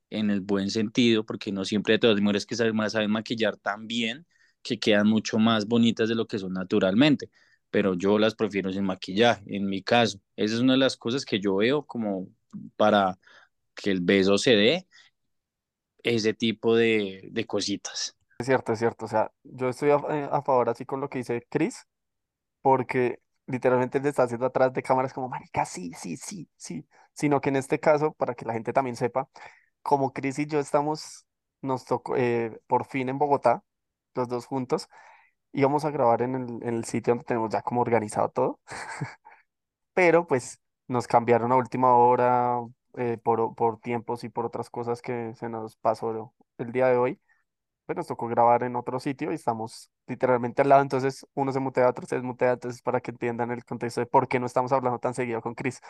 en 0.10 0.30
el 0.32 0.42
buen 0.42 0.70
sentido, 0.72 1.26
porque 1.26 1.52
no 1.52 1.66
siempre 1.66 2.00
todas 2.00 2.16
las 2.18 2.24
mujeres 2.24 2.46
que 2.46 2.56
saben, 2.56 2.90
saben 2.90 3.12
maquillar 3.12 3.58
tan 3.58 3.88
bien 3.88 4.26
que 4.62 4.80
quedan 4.80 5.08
mucho 5.08 5.38
más 5.40 5.68
bonitas 5.68 6.10
de 6.10 6.16
lo 6.16 6.28
que 6.28 6.40
son 6.40 6.54
naturalmente, 6.54 7.30
pero 7.70 7.96
yo 7.96 8.20
las 8.20 8.36
prefiero 8.36 8.72
sin 8.74 8.84
maquillaje, 8.86 9.44
en 9.48 9.68
mi 9.68 9.82
caso. 9.84 10.20
Esa 10.36 10.56
es 10.56 10.62
una 10.62 10.74
de 10.74 10.80
las 10.80 10.98
cosas 10.98 11.26
que 11.26 11.40
yo 11.40 11.58
veo 11.58 11.86
como 11.86 12.28
para 12.76 13.18
que 13.76 13.92
el 13.92 14.02
beso 14.02 14.38
se 14.38 14.52
dé, 14.52 14.88
ese 16.04 16.34
tipo 16.34 16.76
de, 16.76 17.30
de 17.32 17.46
cositas. 17.46 18.16
Es 18.38 18.46
cierto, 18.46 18.74
es 18.74 18.80
cierto. 18.80 19.06
O 19.06 19.08
sea, 19.08 19.32
yo 19.44 19.70
estoy 19.70 19.92
a, 19.92 19.96
eh, 20.10 20.30
a 20.32 20.42
favor 20.42 20.70
así 20.70 20.86
con 20.86 21.02
lo 21.02 21.10
que 21.10 21.20
dice 21.20 21.46
Chris, 21.50 21.86
porque 22.62 23.22
literalmente 23.48 23.98
él 23.98 24.06
está 24.06 24.24
haciendo 24.24 24.46
atrás 24.48 24.74
de 24.74 24.84
cámaras 24.84 25.14
como, 25.14 25.30
marica, 25.30 25.66
sí, 25.66 25.92
sí, 25.94 26.18
sí, 26.18 26.50
sí. 26.58 26.86
Sino 27.14 27.42
que 27.42 27.50
en 27.50 27.58
este 27.58 27.80
caso, 27.80 28.14
para 28.14 28.36
que 28.36 28.46
la 28.46 28.54
gente 28.54 28.74
también 28.74 28.96
sepa, 28.96 29.30
como 29.82 30.14
Chris 30.14 30.40
y 30.40 30.46
yo 30.48 30.60
estamos, 30.60 31.26
nos 31.62 31.86
tocó 31.86 32.16
eh, 32.18 32.60
por 32.68 32.86
fin 32.86 33.10
en 33.10 33.18
Bogotá, 33.20 33.64
los 34.16 34.28
dos 34.30 34.46
juntos, 34.46 34.88
íbamos 35.54 35.86
a 35.86 35.92
grabar 35.92 36.22
en 36.22 36.36
el, 36.36 36.64
en 36.64 36.76
el 36.76 36.86
sitio 36.86 37.14
donde 37.14 37.26
tenemos 37.26 37.52
ya 37.52 37.62
como 37.64 37.82
organizado 37.82 38.30
todo, 38.30 38.60
pero 39.94 40.28
pues 40.28 40.60
nos 40.90 41.08
cambiaron 41.08 41.54
a 41.54 41.58
última 41.58 41.96
hora 41.96 42.60
eh, 42.98 43.20
por, 43.24 43.56
por 43.56 43.80
tiempos 43.82 44.26
y 44.26 44.30
por 44.30 44.48
otras 44.48 44.70
cosas 44.72 45.02
que 45.04 45.34
se 45.38 45.50
nos 45.50 45.78
pasó 45.78 46.34
el 46.60 46.74
día 46.74 46.88
de 46.90 46.98
hoy. 46.98 47.22
Pues 47.86 47.98
nos 47.98 48.08
tocó 48.08 48.28
grabar 48.28 48.64
en 48.64 48.76
otro 48.76 49.00
sitio 49.00 49.32
y 49.32 49.36
estamos 49.36 49.92
literalmente 50.08 50.62
al 50.62 50.70
lado, 50.70 50.82
entonces 50.84 51.26
uno 51.34 51.52
se 51.52 51.60
mutea, 51.60 51.90
otro 51.90 52.06
se 52.06 52.16
desmutea, 52.16 52.54
entonces 52.54 52.82
para 52.84 53.02
que 53.02 53.12
entiendan 53.12 53.52
el 53.52 53.66
contexto 53.66 54.02
de 54.02 54.08
por 54.08 54.28
qué 54.28 54.40
no 54.40 54.46
estamos 54.46 54.72
hablando 54.72 55.00
tan 55.00 55.14
seguido 55.16 55.42
con 55.42 55.56
Chris. 55.56 55.82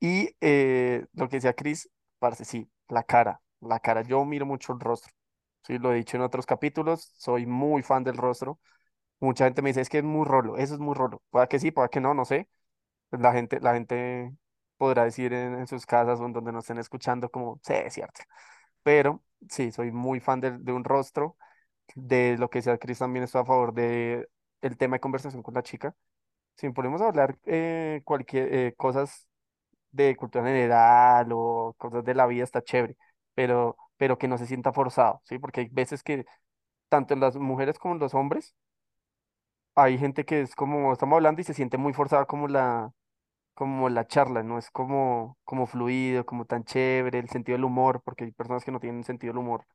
Y 0.00 0.30
eh, 0.40 1.06
lo 1.14 1.28
que 1.28 1.36
decía 1.36 1.54
Chris, 1.54 1.88
parece 2.18 2.44
sí, 2.44 2.70
la 2.88 3.02
cara, 3.04 3.40
la 3.60 3.80
cara, 3.80 4.02
yo 4.02 4.24
miro 4.24 4.46
mucho 4.46 4.72
el 4.72 4.80
rostro, 4.80 5.12
sí, 5.64 5.78
lo 5.78 5.92
he 5.92 5.96
dicho 5.96 6.16
en 6.16 6.22
otros 6.22 6.46
capítulos, 6.46 7.12
soy 7.16 7.46
muy 7.46 7.82
fan 7.82 8.04
del 8.04 8.16
rostro, 8.16 8.60
mucha 9.20 9.44
gente 9.46 9.62
me 9.62 9.70
dice, 9.70 9.82
es 9.82 9.88
que 9.90 9.98
es 9.98 10.04
muy 10.04 10.24
rolo, 10.26 10.56
eso 10.58 10.74
es 10.74 10.80
muy 10.80 10.94
rolo, 10.94 11.22
pueda 11.30 11.48
que 11.48 11.58
sí, 11.60 11.70
pueda 11.72 11.88
que 11.88 12.00
no, 12.00 12.14
no 12.14 12.24
sé, 12.24 12.48
pues 13.10 13.22
la 13.22 13.32
gente, 13.32 13.60
la 13.60 13.74
gente 13.74 14.32
podrá 14.76 15.04
decir 15.04 15.32
en, 15.32 15.54
en 15.60 15.66
sus 15.66 15.86
casas 15.86 16.20
o 16.20 16.26
en 16.26 16.32
donde 16.32 16.52
nos 16.52 16.64
estén 16.64 16.78
escuchando 16.78 17.30
como, 17.30 17.60
sí, 17.64 17.72
es 17.74 17.94
cierto, 17.94 18.20
pero 18.82 19.22
sí, 19.50 19.72
soy 19.72 19.92
muy 19.92 20.20
fan 20.20 20.40
de, 20.40 20.58
de 20.58 20.72
un 20.72 20.84
rostro, 20.84 21.36
de 21.94 22.36
lo 22.38 22.50
que 22.50 22.62
sea 22.62 22.78
Chris 22.78 22.98
también 23.00 23.24
estoy 23.24 23.42
a 23.42 23.44
favor 23.44 23.74
de 23.74 24.28
el 24.62 24.76
tema 24.78 24.96
de 24.96 25.00
conversación 25.00 25.42
con 25.42 25.54
la 25.54 25.62
chica, 25.62 25.94
si 26.56 26.70
podemos 26.70 27.00
hablar 27.02 27.38
eh, 27.46 28.02
cualquier 28.04 28.54
eh, 28.54 28.74
cosas 28.76 29.28
de 29.92 30.16
cultura 30.16 30.44
general 30.44 31.28
o 31.32 31.74
cosas 31.78 32.04
de 32.04 32.14
la 32.14 32.26
vida 32.26 32.44
está 32.44 32.62
chévere, 32.62 32.96
pero, 33.34 33.76
pero 33.96 34.18
que 34.18 34.28
no 34.28 34.38
se 34.38 34.46
sienta 34.46 34.72
forzado, 34.72 35.22
¿sí? 35.24 35.38
Porque 35.38 35.60
hay 35.62 35.68
veces 35.70 36.02
que 36.02 36.26
tanto 36.88 37.14
en 37.14 37.20
las 37.20 37.36
mujeres 37.36 37.78
como 37.78 37.94
en 37.94 38.00
los 38.00 38.14
hombres 38.14 38.54
hay 39.74 39.98
gente 39.98 40.24
que 40.24 40.40
es 40.42 40.54
como, 40.54 40.92
estamos 40.92 41.16
hablando 41.16 41.40
y 41.40 41.44
se 41.44 41.54
siente 41.54 41.76
muy 41.78 41.92
forzada 41.92 42.24
como 42.26 42.48
la, 42.48 42.92
como 43.56 43.90
la 43.90 44.06
charla, 44.08 44.44
no 44.44 44.58
es 44.58 44.70
como, 44.70 45.38
como 45.44 45.66
fluido, 45.68 46.26
como 46.26 46.46
tan 46.46 46.64
chévere, 46.64 47.20
el 47.20 47.30
sentido 47.30 47.56
del 47.58 47.66
humor, 47.66 48.02
porque 48.04 48.26
hay 48.26 48.32
personas 48.32 48.64
que 48.64 48.72
no 48.72 48.80
tienen 48.80 49.04
sentido 49.04 49.32
del 49.34 49.40
humor. 49.40 49.66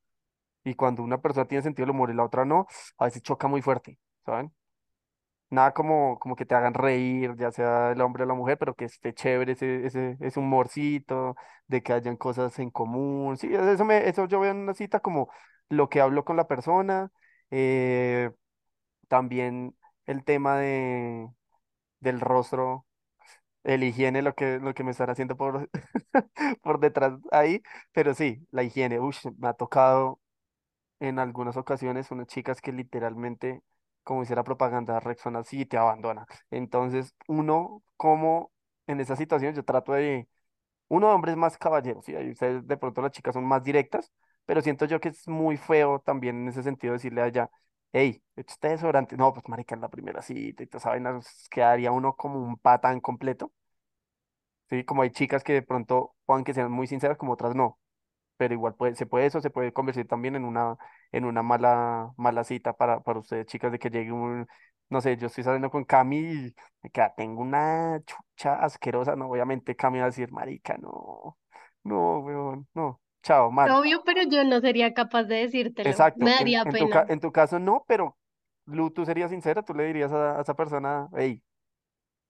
Y 0.65 0.75
cuando 0.75 1.03
una 1.03 1.21
persona 1.21 1.47
tiene 1.47 1.63
sentido 1.63 1.85
del 1.85 1.91
humor 1.95 2.11
y 2.11 2.15
la 2.15 2.25
otra 2.25 2.45
no, 2.45 2.67
a 2.97 3.05
veces 3.05 3.23
choca 3.23 3.47
muy 3.49 3.61
fuerte, 3.61 3.99
¿saben? 4.25 4.53
Nada 5.49 5.73
como, 5.73 6.17
como 6.19 6.35
que 6.37 6.45
te 6.45 6.55
hagan 6.55 6.73
reír, 6.73 7.35
ya 7.35 7.51
sea 7.51 7.91
el 7.91 7.99
hombre 8.01 8.23
o 8.23 8.25
la 8.25 8.33
mujer, 8.33 8.57
pero 8.57 8.73
que 8.73 8.85
esté 8.85 9.13
chévere 9.13 9.51
ese, 9.53 9.85
ese, 9.85 10.15
ese 10.21 10.39
humorcito, 10.39 11.35
de 11.67 11.83
que 11.83 11.91
hayan 11.93 12.15
cosas 12.15 12.57
en 12.59 12.69
común. 12.71 13.37
Sí, 13.37 13.49
eso, 13.53 13.83
me, 13.83 14.07
eso 14.07 14.27
yo 14.27 14.39
veo 14.39 14.51
en 14.51 14.57
una 14.59 14.73
cita 14.73 15.01
como 15.01 15.29
lo 15.69 15.89
que 15.89 15.99
hablo 16.01 16.23
con 16.23 16.37
la 16.37 16.47
persona. 16.47 17.11
eh, 17.51 18.31
también 19.09 19.75
el 20.07 20.23
tema 20.25 20.57
de, 20.57 21.29
del 22.01 22.19
rostro, 22.21 22.85
el 23.63 23.83
higiene, 23.83 24.21
lo 24.21 24.33
que, 24.35 24.59
lo 24.59 24.73
que 24.73 24.83
me 24.83 24.91
están 24.91 25.09
haciendo 25.09 25.35
por, 25.37 25.69
por 26.63 26.79
detrás 26.79 27.13
ahí. 27.31 27.61
Pero 27.93 28.13
sí, 28.13 28.45
la 28.51 28.63
higiene, 28.63 28.99
ush, 28.99 29.27
me 29.37 29.47
ha 29.49 29.53
tocado 29.53 30.19
en 30.99 31.19
algunas 31.19 31.57
ocasiones 31.57 32.11
unas 32.11 32.27
chicas 32.27 32.61
que 32.61 32.71
literalmente, 32.71 33.61
como 34.03 34.23
hiciera 34.23 34.43
propaganda, 34.43 34.99
Rexona 34.99 35.39
así 35.39 35.61
y 35.61 35.65
te 35.65 35.77
abandona. 35.77 36.25
Entonces, 36.51 37.15
uno, 37.27 37.83
como 37.97 38.51
en 38.87 38.99
esa 38.99 39.15
situación, 39.15 39.53
yo 39.55 39.63
trato 39.65 39.93
de, 39.93 40.27
uno 40.89 41.13
hombres 41.13 41.35
más 41.37 41.57
caballeros, 41.57 42.05
¿sí? 42.05 42.15
Ahí 42.15 42.31
ustedes 42.31 42.67
de 42.67 42.77
pronto 42.77 43.01
las 43.01 43.11
chicas 43.11 43.33
son 43.33 43.45
más 43.45 43.63
directas, 43.63 44.11
pero 44.45 44.61
siento 44.61 44.85
yo 44.85 44.99
que 44.99 45.09
es 45.09 45.27
muy 45.27 45.57
feo 45.57 45.99
también 45.99 46.41
en 46.41 46.47
ese 46.49 46.63
sentido 46.63 46.93
decirle 46.93 47.21
a 47.21 47.27
hey, 47.93 48.23
este 48.35 48.69
desodorante, 48.69 49.17
no, 49.17 49.33
pues 49.33 49.47
marica, 49.49 49.75
la 49.75 49.89
primera 49.89 50.21
cita 50.21 50.63
y 50.63 50.67
toda 50.67 50.79
esa 50.79 50.89
vaina, 50.91 51.13
pues, 51.13 51.47
quedaría 51.49 51.91
uno 51.91 52.15
como 52.15 52.39
un 52.43 52.57
patán 52.57 52.99
completo, 53.01 53.51
¿sí? 54.69 54.83
Como 54.83 55.01
hay 55.01 55.11
chicas 55.11 55.43
que 55.43 55.53
de 55.53 55.61
pronto 55.61 56.15
puedan 56.25 56.43
que 56.43 56.53
sean 56.53 56.71
muy 56.71 56.87
sinceras, 56.87 57.17
como 57.17 57.33
otras 57.33 57.55
no. 57.55 57.79
Pero 58.37 58.55
igual 58.55 58.75
se 58.95 59.07
puede 59.07 59.27
eso, 59.27 59.41
se 59.41 59.51
puede 59.51 59.73
convertir 59.73 60.07
también 60.07 60.35
en 60.37 60.45
una, 60.45 60.77
en 61.11 61.25
una 61.25 61.43
mala, 61.43 62.11
mala 62.17 62.43
cita 62.45 62.73
para, 62.73 63.01
para 63.01 63.19
ustedes, 63.19 63.47
chicas, 63.47 63.71
de 63.73 63.79
que 63.79 63.89
llegue 63.91 64.11
un, 64.13 64.47
no 64.89 65.01
sé, 65.01 65.17
yo 65.17 65.27
estoy 65.27 65.43
saliendo 65.45 65.71
con 65.71 65.85
Cami 65.85 66.17
y 66.19 66.55
me 66.83 66.91
queda, 66.91 67.13
tengo 67.15 67.41
una 67.41 68.01
chucha 68.05 68.55
asquerosa, 68.63 69.15
no, 69.17 69.29
obviamente 69.29 69.75
Cami 69.77 69.99
va 69.99 70.05
a 70.05 70.07
decir, 70.09 70.31
marica, 70.33 70.77
no, 70.79 71.37
no, 71.83 72.19
weón, 72.21 72.69
no, 72.75 73.00
chao, 73.23 73.51
mal. 73.51 73.77
Obvio, 73.77 74.03
pero 74.05 74.21
yo 74.23 74.43
no 74.43 74.61
sería 74.61 74.93
capaz 74.93 75.23
de 75.23 75.37
decírtelo. 75.37 76.05
Me 76.13 76.29
Exacto, 76.29 76.35
en, 76.37 76.37
daría 76.37 76.63
en 76.63 76.77
tu, 76.77 76.89
ca- 76.89 77.05
pena. 77.05 77.09
en 77.09 77.19
tu 77.19 77.31
caso 77.31 77.59
no, 77.59 77.85
pero 77.87 78.17
Lu, 78.65 78.91
tú 78.91 79.05
serías 79.05 79.31
sincera, 79.31 79.63
tú 79.63 79.73
le 79.73 79.85
dirías 79.85 80.11
a, 80.11 80.37
a 80.37 80.41
esa 80.41 80.53
persona, 80.55 81.09
hey, 81.17 81.43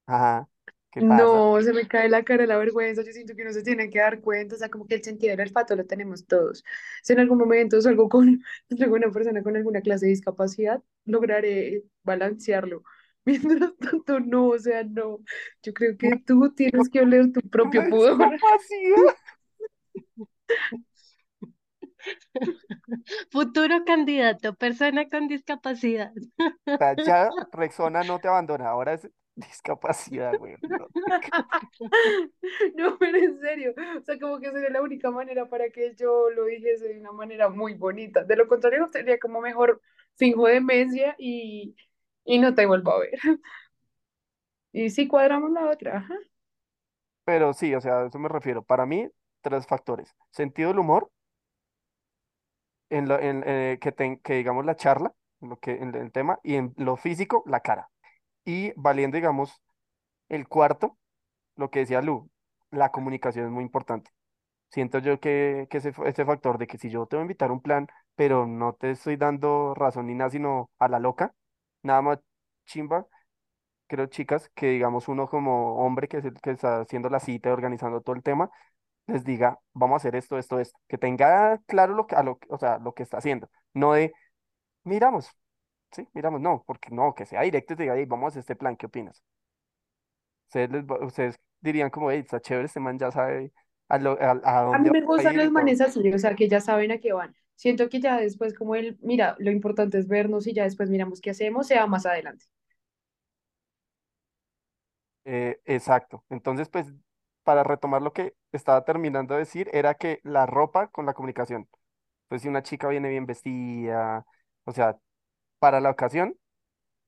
ajá, 0.07 0.49
¿qué 0.91 1.03
pasa? 1.03 1.39
No, 1.39 1.59
se 1.63 1.73
me 1.73 1.87
cae 1.87 2.09
la 2.09 2.23
cara 2.23 2.45
la 2.45 2.57
vergüenza, 2.57 3.01
yo 3.03 3.11
siento 3.11 3.35
que 3.35 3.41
uno 3.41 3.51
se 3.53 3.63
tiene 3.63 3.89
que 3.89 3.97
dar 3.99 4.21
cuenta, 4.21 4.53
o 4.55 4.57
sea, 4.59 4.69
como 4.69 4.85
que 4.85 4.93
el 4.95 5.03
sentido 5.03 5.31
del 5.31 5.47
olfato 5.47 5.75
lo 5.75 5.85
tenemos 5.85 6.27
todos. 6.27 6.63
Si 7.01 7.13
en 7.13 7.19
algún 7.19 7.39
momento 7.39 7.81
salgo 7.81 8.07
con 8.07 8.43
alguna 8.79 9.11
persona 9.11 9.41
con 9.41 9.55
alguna 9.55 9.81
clase 9.81 10.05
de 10.05 10.11
discapacidad, 10.11 10.81
lograré 11.05 11.83
balancearlo. 12.03 12.83
Mientras 13.25 13.75
tanto, 13.77 14.19
no, 14.19 14.49
o 14.49 14.59
sea, 14.59 14.83
no. 14.83 15.19
Yo 15.63 15.73
creo 15.73 15.97
que 15.97 16.17
tú 16.17 16.51
tienes 16.53 16.89
que 16.89 17.01
oler 17.01 17.31
tu 17.31 17.41
propio 17.49 17.83
pudor. 17.87 18.39
Futuro 23.31 23.83
candidato, 23.85 24.53
persona 24.55 25.07
con 25.09 25.27
discapacidad. 25.27 26.11
O 26.15 26.77
sea, 26.77 26.95
ya 27.01 27.29
Rexona 27.51 28.03
no 28.03 28.19
te 28.19 28.27
abandona, 28.27 28.69
ahora 28.69 28.93
es 28.93 29.09
discapacidad, 29.35 30.37
güey. 30.37 30.55
no. 30.61 30.87
No, 32.75 32.97
pero 32.97 33.17
en 33.17 33.39
serio, 33.39 33.73
o 33.97 34.01
sea, 34.03 34.19
como 34.19 34.39
que 34.39 34.51
sería 34.51 34.69
la 34.69 34.81
única 34.81 35.11
manera 35.11 35.47
para 35.49 35.69
que 35.69 35.95
yo 35.95 36.29
lo 36.31 36.45
dijese 36.45 36.89
de 36.89 36.99
una 36.99 37.11
manera 37.11 37.49
muy 37.49 37.73
bonita. 37.73 38.23
De 38.23 38.35
lo 38.35 38.47
contrario, 38.47 38.89
sería 38.91 39.19
como 39.19 39.41
mejor 39.41 39.81
finjo 40.15 40.47
demencia 40.47 41.15
y, 41.17 41.75
y 42.25 42.39
no 42.39 42.53
te 42.55 42.65
vuelvo 42.65 42.91
a 42.93 42.99
ver. 42.99 43.19
Y 44.73 44.89
sí 44.89 45.07
cuadramos 45.07 45.51
la 45.51 45.69
otra, 45.69 45.97
ajá. 45.97 46.15
Pero 47.25 47.53
sí, 47.53 47.73
o 47.75 47.81
sea, 47.81 47.99
a 48.01 48.07
eso 48.07 48.19
me 48.19 48.29
refiero. 48.29 48.63
Para 48.63 48.85
mí, 48.85 49.07
tres 49.41 49.67
factores. 49.67 50.15
Sentido 50.31 50.69
del 50.69 50.79
humor, 50.79 51.11
en 52.89 53.07
lo, 53.07 53.19
en, 53.19 53.43
eh, 53.45 53.77
que, 53.81 53.91
ten- 53.91 54.19
que 54.19 54.33
digamos 54.35 54.65
la 54.65 54.75
charla, 54.75 55.13
en 55.41 55.49
lo 55.49 55.57
que, 55.59 55.71
en 55.73 55.95
el 55.95 56.11
tema, 56.11 56.39
y 56.43 56.55
en 56.55 56.73
lo 56.77 56.97
físico, 56.97 57.43
la 57.45 57.61
cara. 57.61 57.89
Y 58.45 58.73
valiendo, 58.77 59.15
digamos, 59.17 59.61
el 60.29 60.47
cuarto, 60.47 60.97
lo 61.57 61.71
que 61.71 61.79
decía 61.81 62.01
Lu, 62.01 62.29
la 62.71 62.91
comunicación 62.91 63.47
es 63.47 63.51
muy 63.51 63.63
importante. 63.63 64.11
Siento 64.71 64.99
yo 64.99 65.19
que, 65.19 65.67
que 65.69 65.77
ese, 65.79 65.93
ese 66.05 66.25
factor 66.25 66.57
de 66.59 66.67
que 66.67 66.77
si 66.79 66.89
yo 66.91 67.07
te 67.07 67.17
voy 67.17 67.21
a 67.23 67.25
invitar 67.25 67.49
a 67.51 67.53
un 67.53 67.61
plan, 67.61 67.87
pero 68.15 68.47
no 68.47 68.73
te 68.75 68.91
estoy 68.91 69.17
dando 69.17 69.75
razón 69.75 70.07
ni 70.07 70.15
nada, 70.15 70.31
sino 70.31 70.71
a 70.79 70.87
la 70.89 70.99
loca, 70.99 71.33
nada 71.83 72.01
más 72.03 72.19
chimba, 72.65 73.07
creo, 73.87 74.05
chicas, 74.07 74.49
que 74.55 74.67
digamos 74.71 75.07
uno 75.07 75.27
como 75.27 75.75
hombre 75.85 76.07
que 76.07 76.17
es 76.17 76.25
que 76.41 76.51
está 76.51 76.81
haciendo 76.81 77.09
la 77.09 77.19
cita 77.19 77.51
organizando 77.53 78.01
todo 78.01 78.15
el 78.15 78.23
tema, 78.23 78.49
les 79.07 79.23
diga, 79.23 79.59
vamos 79.73 79.95
a 79.95 79.97
hacer 79.97 80.15
esto, 80.15 80.37
esto, 80.37 80.59
esto, 80.59 80.79
que 80.87 80.97
tenga 80.97 81.59
claro 81.67 81.95
lo 81.95 82.07
que, 82.07 82.15
a 82.15 82.23
lo, 82.23 82.39
o 82.49 82.57
sea, 82.57 82.79
lo 82.79 82.93
que 82.93 83.03
está 83.03 83.17
haciendo, 83.17 83.49
no 83.73 83.93
de, 83.93 84.13
miramos, 84.85 85.29
sí, 85.91 86.07
miramos, 86.13 86.41
no, 86.41 86.63
porque 86.67 86.89
no, 86.91 87.15
que 87.15 87.25
sea 87.27 87.41
directo 87.43 87.73
y 87.73 87.77
te 87.77 87.83
diga, 87.83 87.97
"Ey, 87.97 88.05
vamos 88.05 88.25
a 88.27 88.29
hacer 88.29 88.41
este 88.41 88.55
plan, 88.57 88.77
¿qué 88.77 88.87
opinas? 88.87 89.23
Ustedes, 90.47 90.69
les 90.71 90.85
ustedes 91.01 91.39
dirían 91.61 91.89
como, 91.89 92.11
hey, 92.11 92.19
está 92.19 92.39
chévere, 92.41 92.65
este 92.67 92.79
man 92.79 92.99
ya 92.99 93.11
sabe 93.11 93.51
a, 93.87 93.97
lo- 93.97 94.17
a, 94.21 94.31
a 94.43 94.61
A 94.71 94.79
mí 94.79 94.89
dónde 94.89 94.91
me 94.91 95.01
gustan 95.01 95.37
los 95.37 95.51
manes 95.51 95.79
así, 95.81 96.11
o 96.13 96.17
sea, 96.19 96.35
que 96.35 96.47
ya 96.49 96.59
saben 96.61 96.91
a 96.91 96.97
qué 96.97 97.13
van. 97.13 97.35
Siento 97.55 97.89
que 97.89 97.99
ya 98.01 98.17
después, 98.19 98.53
como 98.53 98.75
el, 98.75 98.97
mira, 99.01 99.35
lo 99.39 99.51
importante 99.51 99.97
es 99.97 100.07
vernos 100.07 100.47
y 100.47 100.53
ya 100.53 100.63
después 100.63 100.89
miramos 100.89 101.21
qué 101.21 101.29
hacemos, 101.31 101.67
sea 101.67 101.85
más 101.87 102.05
adelante. 102.05 102.45
Eh, 105.25 105.59
exacto. 105.65 106.25
Entonces, 106.29 106.69
pues, 106.69 106.87
para 107.43 107.63
retomar 107.63 108.01
lo 108.01 108.13
que 108.13 108.35
estaba 108.51 108.83
terminando 108.85 109.33
de 109.35 109.41
decir, 109.41 109.69
era 109.73 109.95
que 109.95 110.19
la 110.23 110.45
ropa 110.45 110.87
con 110.89 111.05
la 111.05 111.13
comunicación. 111.13 111.67
Entonces, 112.23 112.43
si 112.43 112.49
una 112.49 112.63
chica 112.63 112.87
viene 112.89 113.09
bien 113.09 113.25
vestida, 113.25 114.25
o 114.65 114.71
sea, 114.73 114.97
para 115.59 115.81
la 115.81 115.91
ocasión 115.91 116.37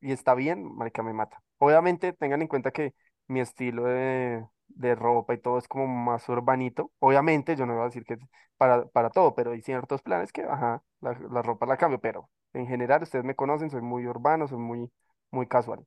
y 0.01 0.11
está 0.11 0.35
bien, 0.35 0.63
marica, 0.75 1.03
me 1.03 1.13
mata. 1.13 1.41
Obviamente, 1.59 2.13
tengan 2.13 2.41
en 2.41 2.47
cuenta 2.47 2.71
que 2.71 2.93
mi 3.27 3.39
estilo 3.39 3.85
de, 3.85 4.45
de 4.67 4.95
ropa 4.95 5.33
y 5.33 5.37
todo 5.39 5.57
es 5.57 5.67
como 5.67 5.87
más 5.87 6.27
urbanito. 6.29 6.91
Obviamente, 6.99 7.55
yo 7.55 7.65
no 7.65 7.73
voy 7.73 7.83
a 7.83 7.85
decir 7.85 8.03
que 8.05 8.17
para, 8.57 8.85
para 8.87 9.09
todo, 9.09 9.33
pero 9.35 9.51
hay 9.51 9.61
ciertos 9.61 10.01
planes 10.01 10.31
que, 10.33 10.43
ajá, 10.43 10.83
la, 11.01 11.13
la 11.31 11.41
ropa 11.41 11.65
la 11.65 11.77
cambio, 11.77 11.99
pero 11.99 12.29
en 12.53 12.67
general, 12.67 13.03
ustedes 13.03 13.25
me 13.25 13.35
conocen, 13.35 13.69
soy 13.69 13.81
muy 13.81 14.05
urbano, 14.07 14.47
soy 14.47 14.57
muy, 14.59 14.91
muy 15.31 15.47
casual. 15.47 15.85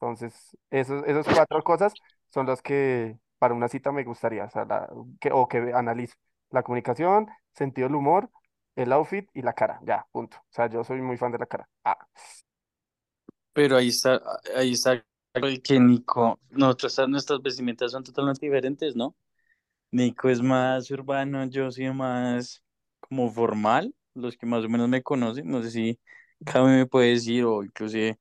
Entonces, 0.00 0.56
esos, 0.70 1.04
esos 1.06 1.26
cuatro 1.34 1.62
cosas 1.64 1.94
son 2.30 2.46
las 2.46 2.62
que 2.62 3.18
para 3.44 3.54
una 3.54 3.68
cita 3.68 3.92
me 3.92 4.04
gustaría, 4.04 4.44
o 4.46 4.50
sea, 4.50 4.64
la- 4.64 4.88
que, 5.20 5.30
o 5.32 5.48
que 5.48 5.58
analice. 5.74 6.14
La 6.50 6.62
comunicación, 6.62 7.28
sentido 7.54 7.88
del 7.88 7.96
humor, 7.96 8.30
el 8.76 8.92
outfit 8.92 9.28
y 9.34 9.42
la 9.42 9.54
cara, 9.54 9.80
ya, 9.84 10.06
punto. 10.12 10.38
O 10.38 10.46
sea, 10.50 10.68
yo 10.68 10.84
soy 10.84 11.02
muy 11.02 11.16
fan 11.18 11.32
de 11.32 11.38
la 11.38 11.46
cara. 11.46 11.68
Ah, 11.84 11.98
Pero 13.52 13.76
ahí 13.76 13.88
está, 13.88 14.20
ahí 14.56 14.72
está 14.72 15.04
el 15.34 15.62
que 15.62 15.78
Nico, 15.80 16.40
nosotros, 16.50 17.08
nuestras 17.08 17.42
vestimentas 17.42 17.92
son 17.92 18.02
totalmente 18.04 18.46
diferentes, 18.46 18.96
¿no? 18.96 19.16
Nico 19.92 20.28
es 20.30 20.42
más 20.42 20.90
urbano, 20.90 21.46
yo 21.46 21.70
soy 21.72 21.90
más 21.92 22.62
como 23.00 23.30
formal, 23.30 23.94
los 24.14 24.36
que 24.36 24.46
más 24.46 24.64
o 24.64 24.70
menos 24.70 24.88
me 24.88 25.02
conocen, 25.02 25.48
no 25.50 25.62
sé 25.62 25.70
si 25.72 26.00
Cami 26.46 26.70
me 26.72 26.86
puede 26.86 27.10
decir 27.12 27.44
o 27.44 27.62
inclusive, 27.64 28.18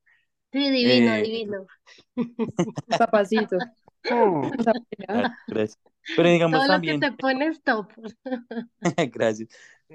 Sí, 0.53 0.69
divino, 0.69 1.17
eh, 1.17 1.19
divino. 1.19 1.69
Papacito. 2.97 3.57
O 4.11 4.63
sea, 4.63 4.73
ah, 5.07 5.37
gracias. 5.47 5.79
Pero 6.15 6.29
digamos 6.29 6.59
Todo 6.59 6.67
lo 6.67 6.81
que 6.81 6.87
también, 6.87 6.99
te 6.99 7.11
pones 7.13 7.61
top. 7.63 7.87
gracias, 9.13 9.49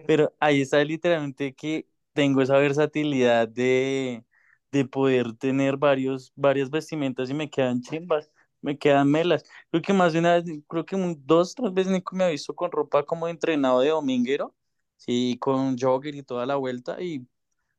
pero 0.07 0.35
ahí 0.41 0.63
está 0.63 0.83
literalmente 0.83 1.55
que 1.55 1.87
tengo 2.15 2.41
esa 2.41 2.57
versatilidad 2.57 3.47
de, 3.47 4.25
de 4.73 4.85
poder 4.87 5.35
tener 5.35 5.77
varios, 5.77 6.33
varias 6.35 6.71
vestimentas 6.71 7.31
y 7.31 7.35
me 7.35 7.51
quedan 7.51 7.83
chimbas, 7.83 8.31
me 8.63 8.79
quedan 8.79 9.11
melas. 9.11 9.45
Creo 9.71 9.83
que 9.83 9.93
más 9.93 10.13
de 10.13 10.21
una 10.21 10.35
vez, 10.35 10.45
creo 10.67 10.85
que 10.87 10.97
un, 10.97 11.23
dos, 11.27 11.55
tres 11.55 11.73
veces 11.73 11.93
Nico 11.93 12.17
me 12.17 12.25
ha 12.25 12.29
visto 12.29 12.55
con 12.55 12.73
ropa 12.73 13.05
como 13.05 13.27
de 13.27 13.33
entrenado 13.33 13.81
de 13.81 13.91
dominguero, 13.91 14.55
sí, 14.97 15.37
con 15.41 15.77
jogger 15.79 16.15
y 16.15 16.23
toda 16.23 16.47
la 16.47 16.57
vuelta 16.57 17.01
y 17.01 17.27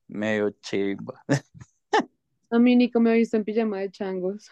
medio 0.07 0.51
chimba. 0.61 1.23
a 2.51 2.59
mí 2.59 2.75
Nico 2.75 2.99
me 2.99 3.11
ha 3.11 3.13
visto 3.13 3.37
en 3.37 3.43
pijama 3.43 3.79
de 3.79 3.91
changos. 3.91 4.49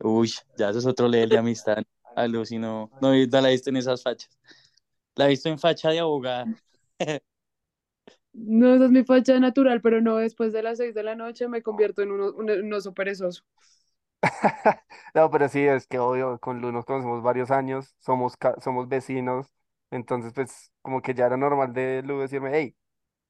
Uy, 0.00 0.32
ya 0.56 0.70
eso 0.70 0.78
es 0.80 0.86
otro 0.86 1.08
level 1.08 1.28
de 1.30 1.38
amistad. 1.38 1.78
Alucino, 2.14 2.92
no, 3.00 3.12
no 3.14 3.40
la 3.40 3.48
he 3.48 3.52
visto 3.52 3.70
en 3.70 3.76
esas 3.76 4.02
fachas. 4.02 4.30
La 5.16 5.26
he 5.26 5.28
visto 5.30 5.48
en 5.48 5.58
facha 5.58 5.90
de 5.90 6.00
abogada. 6.00 6.50
No, 8.34 8.74
esa 8.74 8.86
es 8.86 8.90
mi 8.90 9.04
facha 9.04 9.38
natural, 9.40 9.80
pero 9.82 10.00
no, 10.00 10.16
después 10.16 10.52
de 10.52 10.62
las 10.62 10.78
seis 10.78 10.94
de 10.94 11.02
la 11.02 11.14
noche 11.16 11.48
me 11.48 11.62
convierto 11.62 12.02
en 12.02 12.12
uno, 12.12 12.32
un, 12.32 12.50
un 12.50 12.72
oso 12.72 12.94
perezoso. 12.94 13.42
No, 15.14 15.30
pero 15.30 15.48
sí, 15.48 15.60
es 15.66 15.86
que 15.86 15.98
obvio, 15.98 16.38
con 16.40 16.60
Lu 16.60 16.72
nos 16.72 16.84
conocemos 16.84 17.22
varios 17.22 17.50
años, 17.50 17.94
somos, 18.00 18.34
somos 18.62 18.88
vecinos, 18.88 19.52
entonces 19.90 20.32
pues 20.34 20.72
como 20.82 21.02
que 21.02 21.14
ya 21.14 21.26
era 21.26 21.36
normal 21.36 21.72
de 21.72 22.02
Lu 22.02 22.20
decirme, 22.20 22.50
hey, 22.54 22.76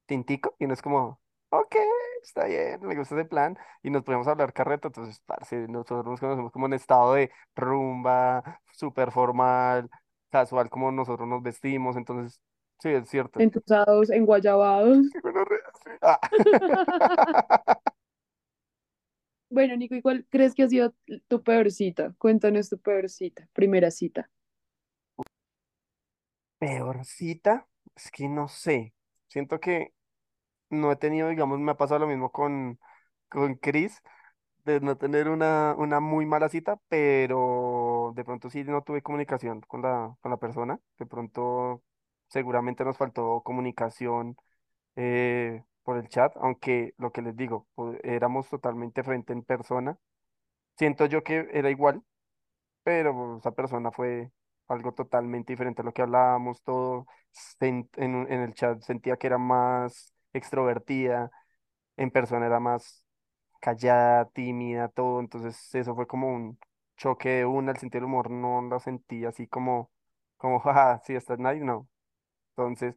tintico, 0.07 0.55
y 0.59 0.67
no 0.67 0.73
es 0.73 0.81
como, 0.81 1.21
ok, 1.49 1.75
está 2.23 2.45
bien, 2.45 2.79
me 2.81 2.95
gusta 2.95 3.15
ese 3.15 3.25
plan, 3.25 3.57
y 3.83 3.89
nos 3.89 4.03
podíamos 4.03 4.27
hablar 4.27 4.53
carreta, 4.53 4.87
entonces, 4.87 5.21
parce, 5.25 5.67
nosotros 5.67 6.05
nos 6.05 6.19
conocemos 6.19 6.51
como 6.51 6.65
en 6.65 6.73
estado 6.73 7.13
de 7.13 7.31
rumba, 7.55 8.61
súper 8.71 9.11
formal, 9.11 9.89
casual, 10.29 10.69
como 10.69 10.91
nosotros 10.91 11.27
nos 11.27 11.43
vestimos, 11.43 11.95
entonces, 11.97 12.41
sí, 12.79 12.89
es 12.89 13.09
cierto. 13.09 13.39
Entusados, 13.39 14.09
enguayabados. 14.09 15.07
Sí. 15.83 15.91
Ah. 16.01 16.19
Bueno, 19.53 19.75
Nico, 19.77 19.93
¿y 19.93 20.01
cuál 20.01 20.25
crees 20.31 20.55
que 20.55 20.63
ha 20.63 20.67
sido 20.67 20.95
tu 21.27 21.43
peor 21.43 21.69
cita? 21.69 22.15
Cuéntanos 22.17 22.69
tu 22.69 22.79
peor 22.79 23.07
cita, 23.07 23.47
primera 23.53 23.91
cita. 23.91 24.27
Peor 26.57 27.05
cita, 27.05 27.67
es 27.95 28.09
que 28.09 28.27
no 28.27 28.47
sé, 28.47 28.95
siento 29.27 29.59
que 29.59 29.93
no 30.73 30.91
he 30.91 30.95
tenido, 30.97 31.29
digamos, 31.29 31.59
me 31.59 31.71
ha 31.71 31.77
pasado 31.77 31.99
lo 32.01 32.07
mismo 32.07 32.31
con, 32.31 32.79
con 33.29 33.55
Chris, 33.55 34.01
de 34.65 34.79
no 34.81 34.97
tener 34.97 35.29
una, 35.29 35.75
una 35.77 35.99
muy 35.99 36.25
mala 36.25 36.49
cita, 36.49 36.77
pero 36.89 38.13
de 38.15 38.23
pronto 38.25 38.49
sí 38.49 38.63
no 38.63 38.83
tuve 38.83 39.01
comunicación 39.01 39.61
con 39.61 39.81
la, 39.81 40.15
con 40.21 40.31
la 40.31 40.37
persona. 40.37 40.79
De 40.99 41.05
pronto 41.05 41.83
seguramente 42.29 42.85
nos 42.85 42.97
faltó 42.97 43.41
comunicación 43.43 44.37
eh, 44.95 45.63
por 45.83 45.97
el 45.97 46.09
chat, 46.09 46.33
aunque 46.37 46.93
lo 46.97 47.11
que 47.11 47.21
les 47.23 47.35
digo, 47.37 47.67
pu- 47.75 47.99
éramos 48.03 48.49
totalmente 48.49 49.03
frente 49.03 49.33
en 49.33 49.43
persona. 49.43 49.97
Siento 50.77 51.05
yo 51.05 51.23
que 51.23 51.47
era 51.53 51.69
igual, 51.71 52.03
pero 52.83 53.37
esa 53.37 53.51
persona 53.51 53.91
fue 53.91 54.31
algo 54.67 54.93
totalmente 54.93 55.53
diferente 55.53 55.81
a 55.81 55.85
lo 55.85 55.93
que 55.93 56.01
hablábamos, 56.01 56.61
todo 56.63 57.05
en, 57.59 57.89
en 57.97 58.41
el 58.41 58.53
chat 58.53 58.81
sentía 58.81 59.17
que 59.17 59.27
era 59.27 59.37
más 59.37 60.12
extrovertida, 60.33 61.31
en 61.97 62.11
persona 62.11 62.45
era 62.47 62.59
más 62.59 63.05
callada, 63.61 64.25
tímida, 64.31 64.89
todo, 64.89 65.19
entonces 65.21 65.73
eso 65.75 65.95
fue 65.95 66.07
como 66.07 66.33
un 66.33 66.59
choque 66.97 67.29
de 67.29 67.45
una, 67.45 67.71
el 67.71 67.77
sentido 67.79 68.01
del 68.01 68.05
humor 68.07 68.29
no 68.31 68.61
lo 68.63 68.79
sentí 68.79 69.25
así 69.25 69.47
como, 69.47 69.91
como, 70.37 70.59
jaja, 70.61 71.01
sí, 71.05 71.15
estás 71.15 71.39
nice, 71.39 71.61
no, 71.65 71.89
entonces 72.51 72.95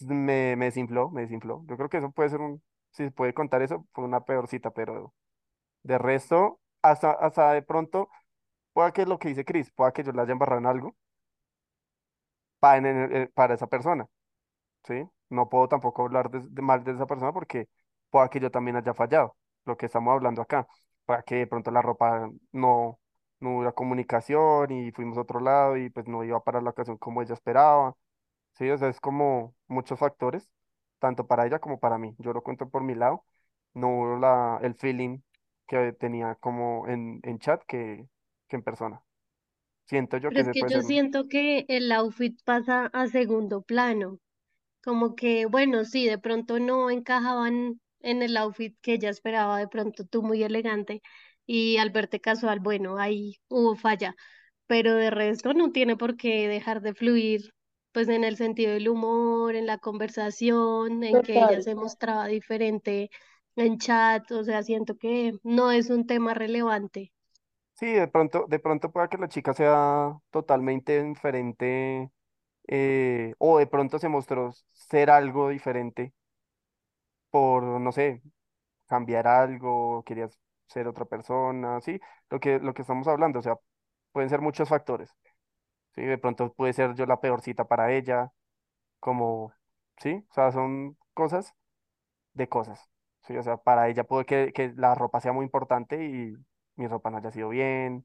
me, 0.00 0.56
me 0.56 0.66
desinfló, 0.66 1.10
me 1.10 1.22
desinfló, 1.22 1.64
yo 1.68 1.76
creo 1.76 1.88
que 1.88 1.98
eso 1.98 2.10
puede 2.12 2.30
ser 2.30 2.40
un, 2.40 2.62
si 2.90 3.04
se 3.04 3.10
puede 3.10 3.34
contar 3.34 3.62
eso, 3.62 3.86
fue 3.92 4.04
una 4.04 4.20
peor 4.24 4.48
cita, 4.48 4.70
pero 4.72 5.14
de 5.82 5.98
resto, 5.98 6.60
hasta, 6.82 7.12
hasta 7.12 7.52
de 7.52 7.62
pronto, 7.62 8.10
pueda 8.74 8.92
que 8.92 9.06
lo 9.06 9.18
que 9.20 9.28
dice 9.30 9.44
Chris, 9.46 9.72
pueda 9.72 9.92
que 9.92 10.04
yo 10.04 10.12
le 10.12 10.22
haya 10.22 10.32
embarrado 10.32 10.60
en 10.60 10.66
algo 10.68 10.96
para, 12.58 13.28
para 13.34 13.54
esa 13.54 13.66
persona, 13.66 14.06
¿sí? 14.84 15.04
No 15.34 15.48
puedo 15.48 15.68
tampoco 15.68 16.02
hablar 16.04 16.30
de, 16.30 16.40
de 16.48 16.62
mal 16.62 16.84
de 16.84 16.92
esa 16.92 17.06
persona 17.06 17.32
porque 17.32 17.68
pueda 18.10 18.28
que 18.28 18.40
yo 18.40 18.50
también 18.50 18.76
haya 18.76 18.94
fallado, 18.94 19.36
lo 19.64 19.76
que 19.76 19.86
estamos 19.86 20.12
hablando 20.14 20.42
acá, 20.42 20.66
para 21.04 21.22
que 21.22 21.36
de 21.36 21.46
pronto 21.46 21.70
la 21.70 21.82
ropa 21.82 22.30
no, 22.52 23.00
no 23.40 23.56
hubiera 23.58 23.72
comunicación 23.72 24.70
y 24.72 24.92
fuimos 24.92 25.18
a 25.18 25.22
otro 25.22 25.40
lado 25.40 25.76
y 25.76 25.90
pues 25.90 26.06
no 26.08 26.24
iba 26.24 26.42
para 26.42 26.60
la 26.60 26.70
ocasión 26.70 26.98
como 26.98 27.22
ella 27.22 27.34
esperaba, 27.34 27.94
¿sí? 28.54 28.70
O 28.70 28.78
sea, 28.78 28.88
es 28.88 29.00
como 29.00 29.54
muchos 29.68 29.98
factores, 29.98 30.50
tanto 30.98 31.26
para 31.26 31.46
ella 31.46 31.58
como 31.60 31.78
para 31.80 31.98
mí. 31.98 32.14
Yo 32.18 32.32
lo 32.32 32.42
cuento 32.42 32.68
por 32.68 32.82
mi 32.82 32.94
lado, 32.94 33.24
no 33.74 33.88
hubo 33.90 34.16
la, 34.18 34.58
el 34.62 34.74
feeling 34.74 35.20
que 35.66 35.92
tenía 35.92 36.34
como 36.36 36.86
en, 36.88 37.20
en 37.22 37.38
chat 37.38 37.62
que, 37.66 38.06
que 38.48 38.56
en 38.56 38.62
persona. 38.62 39.02
Siento 39.86 40.18
yo 40.18 40.32
Pero 40.32 40.42
que 40.42 40.42
es 40.42 40.48
que 40.52 40.64
yo 40.68 40.82
ser 40.82 40.82
siento 40.82 41.28
que 41.28 41.64
el 41.68 41.90
outfit 41.90 42.38
pasa 42.44 42.90
a 42.92 43.06
segundo 43.08 43.62
plano. 43.62 44.20
Como 44.84 45.14
que, 45.16 45.46
bueno, 45.46 45.84
sí, 45.84 46.06
de 46.06 46.18
pronto 46.18 46.58
no 46.60 46.90
encajaban 46.90 47.80
en 48.00 48.22
el 48.22 48.36
outfit 48.36 48.76
que 48.82 48.94
ella 48.94 49.10
esperaba, 49.10 49.58
de 49.58 49.68
pronto 49.68 50.04
tú 50.06 50.22
muy 50.22 50.42
elegante 50.42 51.02
y 51.46 51.78
al 51.78 51.90
verte 51.90 52.20
casual, 52.20 52.60
bueno, 52.60 52.98
ahí 52.98 53.36
hubo 53.48 53.76
falla, 53.76 54.14
pero 54.66 54.94
de 54.94 55.10
resto 55.10 55.54
no 55.54 55.72
tiene 55.72 55.96
por 55.96 56.16
qué 56.16 56.48
dejar 56.48 56.82
de 56.82 56.94
fluir, 56.94 57.42
pues 57.92 58.08
en 58.08 58.24
el 58.24 58.36
sentido 58.36 58.72
del 58.72 58.88
humor, 58.88 59.54
en 59.56 59.66
la 59.66 59.78
conversación, 59.78 61.02
en 61.04 61.20
que 61.22 61.40
ella 61.42 61.62
se 61.62 61.74
mostraba 61.74 62.26
diferente 62.26 63.10
en 63.56 63.78
chat, 63.78 64.30
o 64.32 64.44
sea, 64.44 64.62
siento 64.62 64.96
que 64.98 65.32
no 65.42 65.70
es 65.72 65.90
un 65.90 66.06
tema 66.06 66.34
relevante. 66.34 67.12
Sí, 67.74 67.86
de 67.92 68.06
pronto, 68.08 68.46
de 68.48 68.58
pronto 68.60 68.92
pueda 68.92 69.08
que 69.08 69.18
la 69.18 69.28
chica 69.28 69.52
sea 69.52 70.16
totalmente 70.30 71.02
diferente 71.02 72.10
eh, 72.68 73.34
o 73.38 73.58
de 73.58 73.66
pronto 73.66 73.98
se 73.98 74.08
mostró 74.08 74.52
ser 74.94 75.10
algo 75.10 75.48
diferente 75.50 76.12
por, 77.30 77.62
no 77.64 77.92
sé, 77.92 78.22
cambiar 78.86 79.26
algo, 79.28 80.04
querías 80.04 80.38
ser 80.68 80.88
otra 80.88 81.04
persona, 81.06 81.80
sí, 81.80 82.00
lo 82.30 82.40
que, 82.40 82.58
lo 82.60 82.74
que 82.74 82.82
estamos 82.82 83.08
hablando, 83.08 83.40
o 83.40 83.42
sea, 83.42 83.56
pueden 84.12 84.30
ser 84.30 84.40
muchos 84.40 84.68
factores, 84.68 85.10
sí, 85.94 86.02
de 86.02 86.18
pronto 86.18 86.52
puede 86.54 86.72
ser 86.74 86.94
yo 86.96 87.06
la 87.06 87.20
peor 87.20 87.42
cita 87.42 87.66
para 87.68 87.92
ella, 87.94 88.32
como, 89.00 89.52
sí, 89.98 90.24
o 90.30 90.34
sea, 90.34 90.52
son 90.52 90.98
cosas 91.14 91.54
de 92.34 92.48
cosas, 92.48 92.90
sí, 93.26 93.36
o 93.38 93.42
sea, 93.44 93.58
para 93.58 93.88
ella 93.88 94.04
puede 94.04 94.26
que, 94.26 94.52
que 94.54 94.72
la 94.76 94.94
ropa 94.94 95.20
sea 95.20 95.32
muy 95.32 95.44
importante 95.44 96.04
y 96.06 96.34
mi 96.76 96.88
ropa 96.88 97.10
no 97.10 97.18
haya 97.18 97.32
sido 97.32 97.50
bien, 97.50 98.04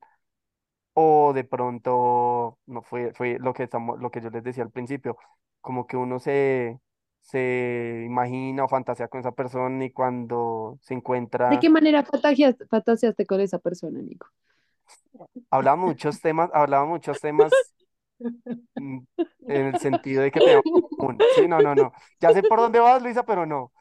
O 0.93 1.33
de 1.33 1.43
pronto, 1.45 2.59
no 2.65 2.81
fue, 2.81 3.13
fue 3.13 3.37
lo 3.39 3.53
que 3.53 3.63
estamos, 3.63 3.99
lo 3.99 4.11
que 4.11 4.21
yo 4.21 4.29
les 4.29 4.43
decía 4.43 4.63
al 4.63 4.71
principio, 4.71 5.17
como 5.61 5.87
que 5.87 5.97
uno 5.97 6.19
se, 6.19 6.79
se 7.21 8.03
imagina 8.05 8.65
o 8.65 8.69
fantasea 8.69 9.07
con 9.09 9.19
esa 9.21 9.31
persona 9.33 9.85
y 9.85 9.91
cuando 9.91 10.77
se 10.81 10.93
¿De 11.47 11.57
encuentra, 11.57 11.59
qué 11.59 11.69
manera 11.69 12.03
fantaseaste, 12.05 12.65
fantaseaste 12.67 13.25
con 13.25 13.41
esa 13.41 13.59
persona, 13.59 13.99
Nico? 14.01 14.27
hablaba 15.51 15.75
muchos 15.77 16.21
temas, 16.21 16.49
hablaba 16.53 16.85
muchos 16.85 17.19
temas 17.21 17.75
mm, 18.75 18.99
en 19.47 19.65
el 19.67 19.77
sentido 19.77 20.23
de 20.23 20.31
que 20.31 20.41
común. 20.97 21.25
Sí, 21.29 21.47
no, 21.47 21.61
no, 21.61 21.75
no. 21.75 21.93
Ya 22.19 22.31
sé 22.33 22.43
por 22.43 22.59
dónde 22.59 22.79
vas, 22.79 23.01
Luisa, 23.01 23.23
pero 23.25 23.45
no. 23.45 23.73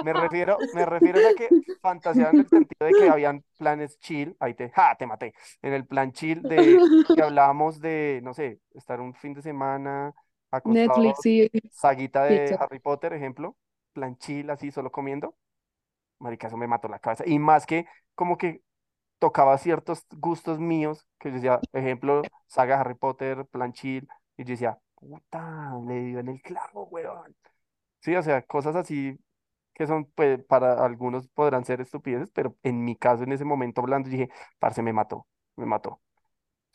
Me 0.00 0.12
refiero, 0.12 0.66
me 0.72 0.86
refiero 0.86 1.26
a 1.26 1.34
que 1.34 1.56
fantaseaba 1.80 2.30
en 2.32 2.40
el 2.40 2.48
sentido 2.48 2.86
de 2.86 2.94
que 2.96 3.08
habían 3.08 3.44
planes 3.58 3.98
chill, 4.00 4.36
ahí 4.40 4.54
te, 4.54 4.70
ja, 4.70 4.96
te 4.96 5.06
maté, 5.06 5.34
en 5.62 5.72
el 5.74 5.86
plan 5.86 6.12
chill 6.12 6.46
de 6.48 6.82
que 7.12 7.22
hablábamos 7.22 7.80
de, 7.80 8.20
no 8.24 8.34
sé, 8.34 8.60
estar 8.74 9.00
un 9.00 9.14
fin 9.14 9.34
de 9.34 9.42
semana 9.42 10.14
Netflix 10.64 11.26
y 11.26 11.50
saguita 11.70 12.24
de 12.24 12.40
pizza. 12.40 12.56
Harry 12.60 12.78
Potter, 12.78 13.12
ejemplo, 13.12 13.56
plan 13.92 14.16
chill, 14.18 14.50
así, 14.50 14.70
solo 14.70 14.90
comiendo, 14.92 15.36
marica, 16.18 16.48
eso 16.48 16.56
me 16.56 16.66
mató 16.66 16.88
la 16.88 16.98
cabeza. 16.98 17.24
Y 17.26 17.38
más 17.38 17.66
que, 17.66 17.86
como 18.14 18.38
que 18.38 18.62
tocaba 19.18 19.58
ciertos 19.58 20.06
gustos 20.12 20.58
míos, 20.58 21.06
que 21.18 21.30
yo 21.30 21.36
decía, 21.36 21.60
ejemplo, 21.72 22.22
saga 22.46 22.80
Harry 22.80 22.94
Potter, 22.94 23.46
plan 23.46 23.72
chill, 23.72 24.08
y 24.36 24.44
yo 24.44 24.50
decía, 24.50 24.78
puta, 24.96 25.72
le 25.86 26.00
dio 26.04 26.18
en 26.20 26.28
el 26.28 26.42
clavo, 26.42 26.86
weón. 26.86 27.36
Sí, 28.00 28.14
o 28.16 28.22
sea, 28.22 28.42
cosas 28.42 28.76
así 28.76 29.18
que 29.74 29.86
son, 29.86 30.06
pues, 30.14 30.42
para 30.44 30.84
algunos 30.84 31.28
podrán 31.28 31.64
ser 31.64 31.80
estupideces, 31.80 32.30
pero 32.32 32.56
en 32.62 32.84
mi 32.84 32.96
caso, 32.96 33.24
en 33.24 33.32
ese 33.32 33.44
momento 33.44 33.80
hablando, 33.80 34.08
dije, 34.08 34.28
parce, 34.58 34.82
me 34.82 34.92
mató, 34.92 35.26
me 35.56 35.66
mató, 35.66 36.00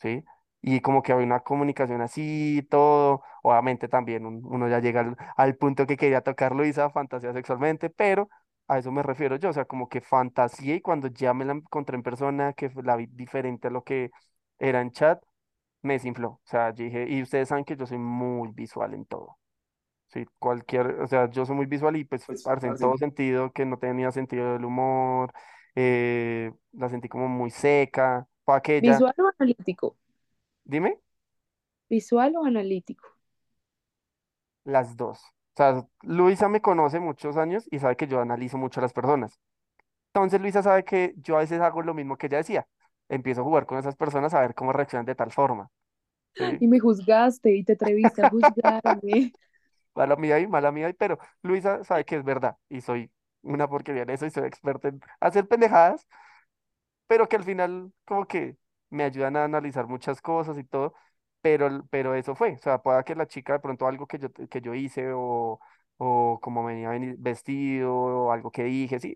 ¿sí? 0.00 0.24
Y 0.62 0.80
como 0.80 1.02
que 1.02 1.12
había 1.12 1.26
una 1.26 1.40
comunicación 1.40 2.00
así, 2.02 2.66
todo, 2.70 3.22
obviamente 3.42 3.88
también 3.88 4.26
un- 4.26 4.42
uno 4.44 4.68
ya 4.68 4.80
llega 4.80 5.00
al, 5.00 5.16
al 5.36 5.56
punto 5.56 5.86
que 5.86 5.96
quería 5.96 6.20
tocar 6.22 6.54
Luisa, 6.54 6.90
fantasía 6.90 7.32
sexualmente, 7.32 7.88
pero 7.90 8.28
a 8.68 8.78
eso 8.78 8.92
me 8.92 9.02
refiero 9.02 9.36
yo, 9.36 9.50
o 9.50 9.52
sea, 9.52 9.64
como 9.64 9.88
que 9.88 10.00
fantasía 10.00 10.74
y 10.76 10.80
cuando 10.82 11.08
ya 11.08 11.32
me 11.34 11.44
la 11.46 11.52
encontré 11.54 11.96
en 11.96 12.02
persona, 12.02 12.52
que 12.52 12.70
la 12.84 12.96
vi 12.96 13.06
diferente 13.06 13.68
a 13.68 13.70
lo 13.70 13.82
que 13.84 14.10
era 14.58 14.80
en 14.82 14.90
chat, 14.92 15.22
me 15.82 15.94
desinfló, 15.94 16.28
o 16.30 16.40
sea, 16.44 16.70
yo 16.74 16.84
dije, 16.84 17.06
y 17.08 17.22
ustedes 17.22 17.48
saben 17.48 17.64
que 17.64 17.76
yo 17.76 17.86
soy 17.86 17.98
muy 17.98 18.50
visual 18.52 18.94
en 18.94 19.06
todo. 19.06 19.38
Sí, 20.08 20.26
cualquier, 20.40 21.00
o 21.02 21.06
sea, 21.06 21.30
yo 21.30 21.46
soy 21.46 21.54
muy 21.56 21.66
visual 21.66 21.96
y 21.96 22.04
pues, 22.04 22.28
parce, 22.42 22.66
en 22.68 22.76
todo 22.76 22.96
sentido 22.98 23.52
que 23.52 23.64
no 23.64 23.78
tenía 23.78 24.10
sentido 24.10 24.54
del 24.54 24.64
humor, 24.64 25.32
eh, 25.76 26.52
la 26.72 26.88
sentí 26.88 27.08
como 27.08 27.28
muy 27.28 27.50
seca, 27.50 28.26
para 28.44 28.58
aquella, 28.58 29.04
¿Visual 29.04 29.14
o 29.18 29.28
analítico? 29.28 29.96
Dime, 30.70 31.00
¿Visual 31.90 32.32
o 32.36 32.44
analítico? 32.50 33.06
las 34.64 34.96
dos. 34.96 35.18
O 35.20 35.56
sea, 35.56 35.86
Luisa 36.02 36.48
me 36.48 36.62
conoce 36.62 37.00
muchos 37.00 37.36
años 37.36 37.66
y 37.70 37.78
sabe 37.78 37.96
que 37.96 38.06
yo 38.06 38.20
analizo 38.20 38.56
mucho 38.58 38.80
a 38.80 38.82
las 38.82 38.92
personas. 38.92 39.38
Entonces 40.14 40.40
Luisa 40.40 40.62
sabe 40.62 40.84
que 40.84 41.14
yo 41.18 41.36
a 41.36 41.40
veces 41.40 41.60
hago 41.62 41.82
lo 41.82 41.94
mismo 41.94 42.16
que 42.18 42.26
ella 42.28 42.38
decía. 42.38 42.68
Empiezo 43.08 43.42
a 43.42 43.44
jugar 43.44 43.66
con 43.66 43.78
esas 43.78 43.96
personas 43.96 44.34
a 44.34 44.40
ver 44.42 44.54
cómo 44.54 44.72
reaccionan 44.74 45.06
de 45.06 45.16
tal 45.16 45.32
forma. 45.32 45.70
¿sí? 46.38 46.44
Y 46.58 46.68
me 46.68 46.78
juzgaste 46.80 47.56
y 47.56 47.64
te 47.64 47.72
atreviste 47.72 48.22
a 48.22 48.28
juzgarme. 48.28 49.34
Mala 49.94 50.16
mía 50.16 50.38
y 50.38 50.46
mala 50.46 50.72
mía, 50.72 50.88
y- 50.90 50.92
pero 50.94 51.18
Luisa 51.42 51.84
sabe 51.84 52.04
que 52.04 52.16
es 52.16 52.24
verdad 52.24 52.56
y 52.68 52.80
soy 52.80 53.10
una 53.42 53.68
porquería 53.68 54.02
en 54.02 54.10
eso 54.10 54.26
y 54.26 54.30
soy 54.30 54.44
experta 54.46 54.88
en 54.88 55.00
hacer 55.20 55.48
pendejadas 55.48 56.06
pero 57.06 57.28
que 57.28 57.36
al 57.36 57.44
final 57.44 57.92
como 58.04 58.26
que 58.26 58.56
me 58.90 59.04
ayudan 59.04 59.36
a 59.36 59.44
analizar 59.44 59.86
muchas 59.86 60.20
cosas 60.22 60.58
y 60.58 60.64
todo, 60.64 60.94
pero, 61.40 61.84
pero 61.90 62.14
eso 62.14 62.34
fue, 62.34 62.54
o 62.54 62.58
sea, 62.58 62.78
pueda 62.82 63.02
que 63.04 63.14
la 63.14 63.26
chica 63.26 63.54
de 63.54 63.60
pronto 63.60 63.86
algo 63.86 64.06
que 64.06 64.18
yo, 64.18 64.32
que 64.32 64.60
yo 64.60 64.74
hice 64.74 65.12
o, 65.14 65.60
o 65.98 66.38
como 66.42 66.64
venía 66.64 66.90
vestido 67.18 67.94
o 67.94 68.32
algo 68.32 68.50
que 68.50 68.64
dije, 68.64 68.98
sí, 69.00 69.14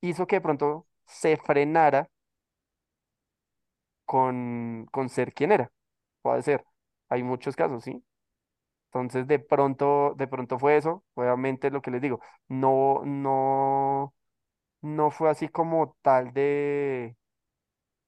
hizo 0.00 0.26
que 0.26 0.36
de 0.36 0.40
pronto 0.42 0.86
se 1.06 1.36
frenara 1.36 2.08
con, 4.04 4.86
con 4.92 5.08
ser 5.08 5.32
quien 5.34 5.52
era, 5.52 5.72
puede 6.22 6.42
ser, 6.42 6.64
hay 7.08 7.22
muchos 7.22 7.56
casos, 7.56 7.84
¿sí? 7.84 8.04
Entonces 8.88 9.26
de 9.28 9.40
pronto, 9.40 10.14
de 10.16 10.28
pronto 10.28 10.58
fue 10.58 10.76
eso, 10.76 11.04
obviamente 11.14 11.70
lo 11.70 11.82
que 11.82 11.90
les 11.92 12.02
digo, 12.02 12.20
no, 12.48 13.02
no, 13.04 14.14
no 14.82 15.10
fue 15.10 15.30
así 15.30 15.48
como 15.48 15.96
tal 16.02 16.32
de 16.34 17.16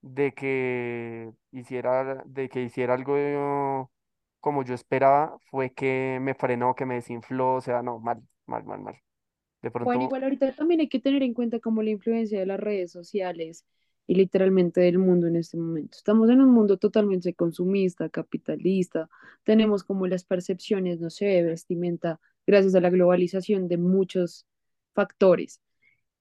de 0.06 0.32
que 0.32 1.32
hiciera, 1.50 2.22
de 2.26 2.48
que 2.48 2.62
hiciera 2.62 2.94
algo 2.94 3.90
como 4.40 4.62
yo 4.62 4.74
esperaba, 4.74 5.38
fue 5.50 5.72
que 5.72 6.18
me 6.20 6.34
frenó, 6.34 6.74
que 6.74 6.86
me 6.86 6.94
desinfló, 6.94 7.54
o 7.54 7.60
sea, 7.60 7.82
no, 7.82 7.98
mal, 7.98 8.22
mal, 8.46 8.64
mal, 8.64 8.80
mal. 8.80 8.94
De 9.62 9.70
pronto, 9.70 10.00
igual 10.00 10.22
ahorita 10.22 10.54
también 10.54 10.80
hay 10.80 10.88
que 10.88 11.00
tener 11.00 11.22
en 11.22 11.34
cuenta 11.34 11.58
como 11.58 11.82
la 11.82 11.90
influencia 11.90 12.38
de 12.38 12.46
las 12.46 12.60
redes 12.60 12.92
sociales 12.92 13.64
y 14.06 14.14
literalmente 14.14 14.80
del 14.80 14.98
mundo 14.98 15.26
en 15.26 15.34
este 15.34 15.56
momento. 15.56 15.96
Estamos 15.96 16.30
en 16.30 16.40
un 16.40 16.50
mundo 16.50 16.76
totalmente 16.76 17.34
consumista, 17.34 18.08
capitalista, 18.08 19.08
tenemos 19.42 19.82
como 19.82 20.06
las 20.06 20.24
percepciones, 20.24 21.00
no 21.00 21.10
sé, 21.10 21.24
de 21.24 21.42
vestimenta, 21.42 22.20
gracias 22.46 22.76
a 22.76 22.80
la 22.80 22.90
globalización 22.90 23.66
de 23.66 23.78
muchos 23.78 24.46
factores. 24.94 25.60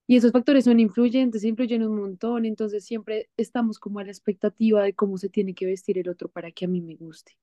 Y 0.07 0.17
esos 0.17 0.31
factores 0.31 0.65
son 0.65 0.79
influyentes, 0.79 1.43
influyen 1.43 1.83
un 1.83 1.97
montón, 1.99 2.45
entonces 2.45 2.83
siempre 2.85 3.29
estamos 3.37 3.79
como 3.79 3.99
a 3.99 4.03
la 4.03 4.11
expectativa 4.11 4.81
de 4.83 4.93
cómo 4.93 5.17
se 5.19 5.29
tiene 5.29 5.53
que 5.55 5.65
vestir 5.67 5.97
el 5.99 6.09
otro 6.09 6.27
para 6.29 6.51
que 6.51 6.65
a 6.65 6.67
mí 6.67 6.81
me 6.81 6.95
guste. 6.95 7.33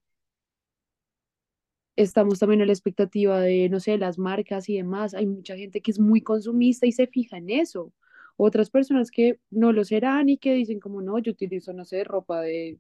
Estamos 1.96 2.38
también 2.38 2.62
a 2.62 2.66
la 2.66 2.72
expectativa 2.72 3.40
de, 3.40 3.68
no 3.68 3.78
sé, 3.80 3.98
las 3.98 4.18
marcas 4.18 4.68
y 4.68 4.76
demás. 4.76 5.12
Hay 5.14 5.26
mucha 5.26 5.56
gente 5.56 5.82
que 5.82 5.90
es 5.90 5.98
muy 6.00 6.22
consumista 6.22 6.86
y 6.86 6.92
se 6.92 7.06
fija 7.06 7.36
en 7.38 7.50
eso. 7.50 7.92
Otras 8.36 8.70
personas 8.70 9.10
que 9.10 9.38
no 9.50 9.72
lo 9.72 9.84
serán 9.84 10.28
y 10.30 10.38
que 10.38 10.54
dicen 10.54 10.80
como, 10.80 11.02
no, 11.02 11.18
yo 11.18 11.32
utilizo, 11.32 11.72
no 11.74 11.84
sé, 11.84 12.02
ropa 12.04 12.40
de 12.40 12.78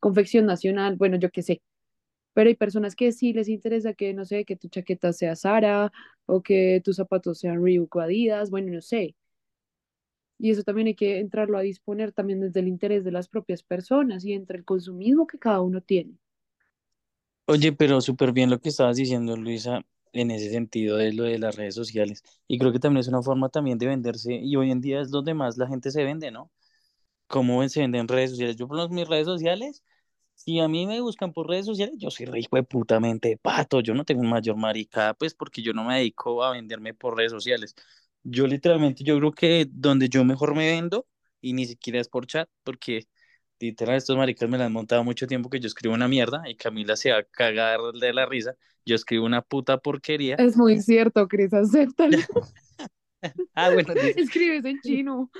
confección 0.00 0.46
nacional, 0.46 0.96
bueno, 0.96 1.16
yo 1.18 1.30
qué 1.30 1.42
sé. 1.42 1.62
Pero 2.36 2.48
hay 2.50 2.56
personas 2.56 2.96
que 2.96 3.12
sí 3.12 3.32
les 3.32 3.48
interesa 3.48 3.94
que, 3.94 4.12
no 4.14 4.26
sé, 4.26 4.44
que 4.44 4.56
tu 4.56 4.68
chaqueta 4.68 5.12
sea 5.14 5.36
Zara 5.36 5.90
o 6.26 6.42
que 6.42 6.82
tus 6.84 6.96
zapatos 6.96 7.38
sean 7.40 7.64
Reebok 7.64 7.96
o 7.96 8.00
Adidas, 8.02 8.50
bueno, 8.50 8.72
no 8.72 8.82
sé. 8.82 9.16
Y 10.38 10.50
eso 10.50 10.62
también 10.62 10.88
hay 10.88 10.94
que 10.94 11.18
entrarlo 11.18 11.58
a 11.58 11.62
disponer 11.62 12.12
también 12.12 12.40
desde 12.40 12.60
el 12.60 12.68
interés 12.68 13.04
de 13.04 13.12
las 13.12 13.28
propias 13.28 13.62
personas 13.62 14.24
y 14.24 14.34
entre 14.34 14.58
el 14.58 14.64
consumismo 14.64 15.26
que 15.26 15.38
cada 15.38 15.60
uno 15.62 15.80
tiene. 15.82 16.18
Oye, 17.46 17.72
pero 17.72 18.00
súper 18.00 18.32
bien 18.32 18.50
lo 18.50 18.60
que 18.60 18.68
estabas 18.70 18.96
diciendo, 18.96 19.36
Luisa, 19.36 19.82
en 20.12 20.30
ese 20.32 20.50
sentido 20.50 20.96
de 20.96 21.12
lo 21.12 21.24
de 21.24 21.38
las 21.38 21.54
redes 21.56 21.74
sociales. 21.76 22.22
Y 22.48 22.58
creo 22.58 22.72
que 22.72 22.80
también 22.80 23.00
es 23.00 23.08
una 23.08 23.22
forma 23.22 23.48
también 23.48 23.78
de 23.78 23.86
venderse, 23.86 24.34
y 24.34 24.56
hoy 24.56 24.70
en 24.72 24.80
día 24.80 25.00
es 25.00 25.10
donde 25.10 25.34
más 25.34 25.56
la 25.56 25.68
gente 25.68 25.90
se 25.92 26.04
vende, 26.04 26.30
¿no? 26.32 26.50
¿Cómo 27.28 27.68
se 27.68 27.80
venden 27.80 28.02
en 28.02 28.08
redes 28.08 28.30
sociales? 28.32 28.56
Yo 28.56 28.68
por 28.68 28.90
mis 28.90 29.08
redes 29.08 29.26
sociales, 29.26 29.84
si 30.36 30.60
a 30.60 30.68
mí 30.68 30.86
me 30.86 31.00
buscan 31.00 31.32
por 31.32 31.48
redes 31.48 31.66
sociales, 31.66 31.96
yo 31.98 32.10
soy 32.10 32.26
re 32.26 32.40
hijo 32.40 32.56
de 32.56 32.62
putamente 32.62 33.38
pato, 33.38 33.80
yo 33.80 33.94
no 33.94 34.04
tengo 34.04 34.20
un 34.22 34.30
mayor 34.30 34.56
maricada, 34.56 35.14
pues 35.14 35.34
porque 35.34 35.62
yo 35.62 35.72
no 35.72 35.84
me 35.84 35.96
dedico 35.96 36.44
a 36.44 36.52
venderme 36.52 36.94
por 36.94 37.16
redes 37.16 37.32
sociales. 37.32 37.74
Yo 38.22 38.46
literalmente, 38.46 39.04
yo 39.04 39.16
creo 39.18 39.32
que 39.32 39.66
donde 39.70 40.08
yo 40.08 40.24
mejor 40.24 40.54
me 40.54 40.66
vendo, 40.70 41.06
y 41.40 41.52
ni 41.52 41.66
siquiera 41.66 42.00
es 42.00 42.08
por 42.08 42.26
chat, 42.26 42.48
porque 42.62 43.08
literal 43.58 43.96
estos 43.96 44.16
maricas 44.16 44.48
me 44.48 44.58
la 44.58 44.66
han 44.66 44.72
montado 44.72 45.02
mucho 45.04 45.26
tiempo 45.26 45.50
que 45.50 45.60
yo 45.60 45.66
escribo 45.66 45.94
una 45.94 46.08
mierda 46.08 46.42
y 46.46 46.56
Camila 46.56 46.96
se 46.96 47.10
va 47.12 47.18
a 47.18 47.24
cagar 47.24 47.80
de 47.98 48.12
la 48.12 48.26
risa, 48.26 48.54
yo 48.84 48.94
escribo 48.94 49.26
una 49.26 49.42
puta 49.42 49.78
porquería. 49.78 50.36
Es 50.38 50.56
muy 50.56 50.80
cierto, 50.80 51.26
Cris, 51.28 51.52
acéptalo. 51.52 52.18
Ah, 53.54 53.70
bueno. 53.70 53.94
Escribes 54.16 54.64
en 54.66 54.80
chino, 54.82 55.30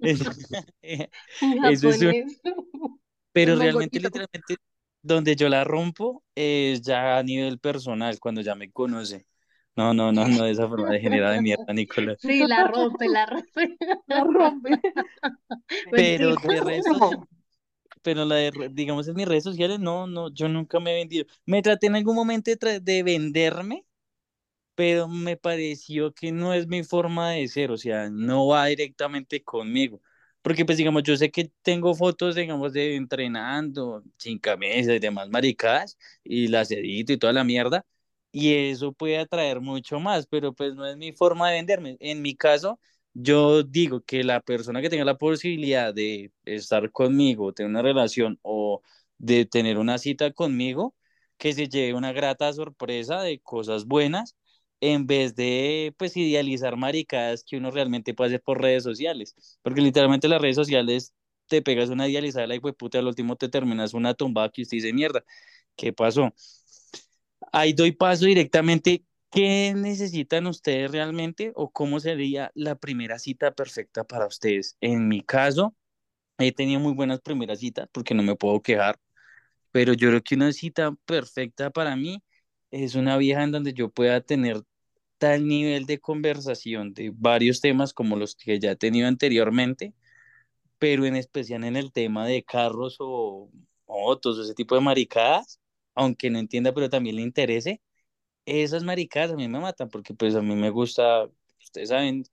Eso 0.02 1.88
es 1.88 2.00
un-. 2.02 3.00
Pero 3.34 3.52
en 3.54 3.58
realmente, 3.60 4.00
literalmente, 4.00 4.56
donde 5.02 5.36
yo 5.36 5.48
la 5.50 5.64
rompo 5.64 6.24
es 6.34 6.80
ya 6.82 7.18
a 7.18 7.22
nivel 7.22 7.58
personal, 7.58 8.18
cuando 8.20 8.40
ya 8.40 8.54
me 8.54 8.72
conoce. 8.72 9.26
No, 9.76 9.92
no, 9.92 10.12
no, 10.12 10.26
no 10.28 10.44
de 10.44 10.52
esa 10.52 10.68
forma 10.68 10.90
degenerada 10.90 11.34
de 11.34 11.42
mierda, 11.42 11.72
Nicolás. 11.74 12.18
Sí, 12.20 12.46
la 12.46 12.66
rompe, 12.68 13.08
la 13.08 13.26
rompe. 13.26 13.76
La 14.06 14.20
rompe. 14.24 14.70
Pero 15.90 16.30
Mentira. 16.30 16.54
de 16.54 16.60
resto, 16.60 17.28
pero 18.02 18.24
la 18.24 18.36
de, 18.36 18.70
digamos, 18.72 19.08
en 19.08 19.16
mis 19.16 19.26
redes 19.26 19.44
sociales, 19.44 19.80
no, 19.80 20.06
no, 20.06 20.32
yo 20.32 20.48
nunca 20.48 20.80
me 20.80 20.92
he 20.92 20.94
vendido. 20.96 21.26
Me 21.46 21.62
traté 21.62 21.86
en 21.88 21.96
algún 21.96 22.16
momento 22.16 22.50
de, 22.50 22.80
de 22.80 23.02
venderme, 23.02 23.86
pero 24.74 25.08
me 25.08 25.36
pareció 25.36 26.12
que 26.14 26.32
no 26.32 26.54
es 26.54 26.66
mi 26.68 26.84
forma 26.84 27.32
de 27.32 27.48
ser, 27.48 27.70
o 27.70 27.76
sea, 27.78 28.10
no 28.10 28.48
va 28.48 28.66
directamente 28.66 29.42
conmigo. 29.44 30.00
Porque, 30.44 30.66
pues, 30.66 30.78
digamos, 30.78 31.02
yo 31.04 31.16
sé 31.16 31.32
que 31.32 31.50
tengo 31.62 31.94
fotos, 31.96 32.36
digamos, 32.36 32.72
de 32.74 32.96
entrenando, 32.96 34.04
sin 34.18 34.38
camisa 34.38 34.94
y 34.94 35.00
demás 35.00 35.30
maricadas, 35.30 35.98
y 36.24 36.48
las 36.48 36.70
edito 36.70 37.12
y 37.14 37.18
toda 37.18 37.34
la 37.34 37.44
mierda, 37.44 37.86
y 38.32 38.54
eso 38.54 38.92
puede 38.92 39.18
atraer 39.18 39.60
mucho 39.60 40.00
más, 40.00 40.26
pero 40.26 40.52
pues 40.54 40.74
no 40.74 40.86
es 40.86 40.96
mi 40.98 41.12
forma 41.12 41.48
de 41.50 41.56
venderme. 41.56 41.96
En 42.00 42.22
mi 42.22 42.36
caso, 42.36 42.80
yo 43.14 43.62
digo 43.62 44.02
que 44.04 44.24
la 44.24 44.40
persona 44.40 44.82
que 44.82 44.90
tenga 44.90 45.04
la 45.06 45.16
posibilidad 45.18 45.94
de 45.94 46.32
estar 46.44 46.90
conmigo, 46.92 47.52
tener 47.54 47.70
una 47.70 47.82
relación 47.82 48.38
o 48.42 48.82
de 49.18 49.46
tener 49.46 49.78
una 49.78 49.98
cita 49.98 50.32
conmigo, 50.32 50.94
que 51.38 51.52
se 51.52 51.68
lleve 51.68 51.94
una 51.94 52.12
grata 52.12 52.52
sorpresa 52.52 53.22
de 53.22 53.40
cosas 53.40 53.86
buenas, 53.86 54.36
en 54.92 55.06
vez 55.06 55.34
de 55.34 55.94
pues 55.96 56.16
idealizar 56.16 56.76
maricadas 56.76 57.42
que 57.44 57.56
uno 57.56 57.70
realmente 57.70 58.12
puede 58.12 58.28
hacer 58.28 58.42
por 58.42 58.60
redes 58.60 58.82
sociales, 58.82 59.34
porque 59.62 59.80
literalmente 59.80 60.28
las 60.28 60.42
redes 60.42 60.56
sociales 60.56 61.14
te 61.46 61.62
pegas 61.62 61.88
una 61.88 62.06
idealizada 62.08 62.46
la 62.46 62.60
puta, 62.60 62.98
al 62.98 63.06
último 63.06 63.36
te 63.36 63.48
terminas 63.48 63.94
una 63.94 64.14
tumba 64.14 64.50
que 64.50 64.62
usted 64.62 64.76
dice, 64.78 64.92
mierda, 64.92 65.24
¿qué 65.76 65.92
pasó? 65.92 66.34
Ahí 67.52 67.72
doy 67.72 67.92
paso 67.92 68.26
directamente. 68.26 69.04
¿Qué 69.30 69.74
necesitan 69.74 70.46
ustedes 70.46 70.90
realmente 70.92 71.52
o 71.56 71.70
cómo 71.70 71.98
sería 71.98 72.52
la 72.54 72.76
primera 72.76 73.18
cita 73.18 73.52
perfecta 73.52 74.04
para 74.04 74.26
ustedes? 74.26 74.76
En 74.80 75.08
mi 75.08 75.22
caso, 75.22 75.74
he 76.38 76.52
tenido 76.52 76.80
muy 76.80 76.94
buenas 76.94 77.20
primeras 77.20 77.60
citas 77.60 77.88
porque 77.92 78.14
no 78.14 78.22
me 78.22 78.36
puedo 78.36 78.62
quejar, 78.62 78.98
pero 79.72 79.92
yo 79.94 80.08
creo 80.10 80.22
que 80.22 80.36
una 80.36 80.52
cita 80.52 80.94
perfecta 81.06 81.70
para 81.70 81.96
mí 81.96 82.22
es 82.70 82.94
una 82.96 83.16
vieja 83.16 83.42
en 83.44 83.52
donde 83.52 83.72
yo 83.72 83.90
pueda 83.90 84.20
tener 84.20 84.62
tal 85.24 85.48
nivel 85.48 85.86
de 85.86 86.00
conversación 86.00 86.92
de 86.92 87.10
varios 87.14 87.62
temas 87.62 87.94
como 87.94 88.14
los 88.16 88.34
que 88.36 88.60
ya 88.60 88.72
he 88.72 88.76
tenido 88.76 89.08
anteriormente, 89.08 89.94
pero 90.78 91.06
en 91.06 91.16
especial 91.16 91.64
en 91.64 91.76
el 91.76 91.92
tema 91.92 92.26
de 92.26 92.44
carros 92.44 92.98
o 93.00 93.50
motos, 93.86 94.38
ese 94.38 94.52
tipo 94.54 94.74
de 94.74 94.82
maricadas, 94.82 95.60
aunque 95.94 96.28
no 96.28 96.38
entienda, 96.38 96.74
pero 96.74 96.90
también 96.90 97.16
le 97.16 97.22
interese, 97.22 97.80
esas 98.46 98.84
maricadas 98.84 99.32
a 99.32 99.36
mí 99.36 99.48
me 99.48 99.60
matan 99.60 99.88
porque 99.90 100.14
pues 100.14 100.34
a 100.34 100.42
mí 100.42 100.54
me 100.56 100.70
gusta, 100.70 101.26
ustedes 101.62 101.88
saben, 101.90 102.24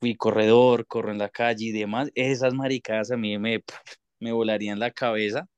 fui 0.00 0.16
corredor, 0.16 0.86
corro 0.86 1.12
en 1.12 1.18
la 1.18 1.28
calle 1.30 1.66
y 1.66 1.72
demás, 1.72 2.10
esas 2.14 2.54
maricadas 2.54 3.10
a 3.10 3.18
mí 3.18 3.38
me, 3.38 3.64
me 4.20 4.32
volarían 4.32 4.78
la 4.80 4.90
cabeza 4.92 5.48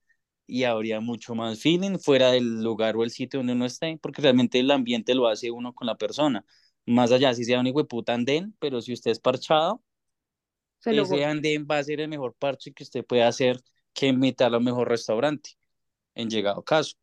y 0.47 0.65
habría 0.65 1.01
mucho 1.01 1.35
más 1.35 1.61
feeling 1.61 1.99
fuera 1.99 2.31
del 2.33 2.63
lugar 2.63 2.97
o 2.97 3.05
el 3.05 3.11
sitio 3.11 3.41
donde 3.41 3.55
uno 3.55 3.67
esté, 3.67 3.99
porque 4.03 4.23
realmente 4.23 4.61
el 4.61 4.71
ambiente 4.71 5.15
lo 5.15 5.29
hace 5.29 5.51
uno 5.51 5.75
con 5.75 5.87
la 5.87 5.97
persona. 5.97 6.45
Más 6.87 7.13
allá, 7.13 7.35
si 7.35 7.45
sea 7.45 7.61
un 7.61 7.67
hijo 7.67 7.79
de 7.81 7.85
puta 7.87 8.15
andén, 8.15 8.55
pero 8.61 8.81
si 8.81 8.93
usted 8.93 9.11
es 9.11 9.21
parchado, 9.21 9.83
ese 10.89 11.25
andén 11.25 11.67
va 11.71 11.79
a 11.79 11.85
ser 11.85 12.01
el 12.01 12.09
mejor 12.09 12.35
parche 12.35 12.73
que 12.73 12.83
usted 12.85 13.05
puede 13.05 13.23
hacer 13.23 13.61
que 13.93 14.07
invitar 14.09 14.55
a 14.55 14.61
mejor 14.61 14.89
restaurante, 14.89 15.51
en 16.15 16.31
llegado 16.31 16.65
caso. 16.65 16.97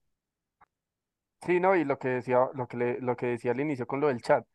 Sí, 1.46 1.60
no, 1.60 1.76
y 1.76 1.84
lo 1.84 2.00
que 2.00 2.08
decía, 2.08 2.40
lo 2.54 2.68
que 2.68 2.78
le- 2.78 3.00
lo 3.02 3.16
que 3.18 3.26
decía 3.28 3.52
al 3.52 3.60
inicio 3.60 3.86
con 3.86 4.00
lo 4.00 4.08
del 4.08 4.22
chat, 4.22 4.46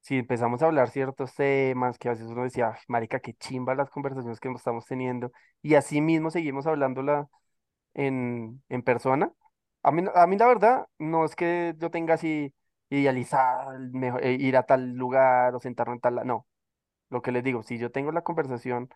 si 0.00 0.18
empezamos 0.18 0.62
a 0.62 0.66
hablar 0.66 0.90
ciertos 0.90 1.34
temas 1.34 1.98
que 1.98 2.08
a 2.08 2.12
veces 2.12 2.28
uno 2.28 2.44
decía, 2.44 2.70
"Ay, 2.74 2.80
marica, 2.88 3.20
qué 3.20 3.34
chimba 3.34 3.74
las 3.74 3.90
conversaciones 3.90 4.40
que 4.40 4.50
estamos 4.50 4.86
teniendo, 4.86 5.32
y 5.62 5.74
así 5.76 6.00
mismo 6.00 6.30
seguimos 6.30 6.66
hablándola 6.66 7.28
en, 7.94 8.62
en 8.68 8.82
persona, 8.82 9.32
a 9.82 9.92
mí, 9.92 10.02
a 10.14 10.26
mí 10.26 10.36
la 10.38 10.46
verdad 10.46 10.86
no 10.98 11.24
es 11.24 11.36
que 11.36 11.74
yo 11.78 11.90
tenga 11.90 12.14
así 12.14 12.54
idealizado 12.90 13.72
el 13.74 13.90
mejo- 13.92 14.18
eh, 14.20 14.34
ir 14.40 14.56
a 14.56 14.64
tal 14.64 14.94
lugar 14.94 15.54
o 15.54 15.60
sentarme 15.60 15.94
en 15.94 16.00
tal, 16.00 16.14
no, 16.26 16.46
lo 17.10 17.22
que 17.22 17.32
les 17.32 17.44
digo, 17.44 17.62
si 17.64 17.78
yo 17.78 17.90
tengo 17.92 18.12
la 18.12 18.22
conversación 18.22 18.88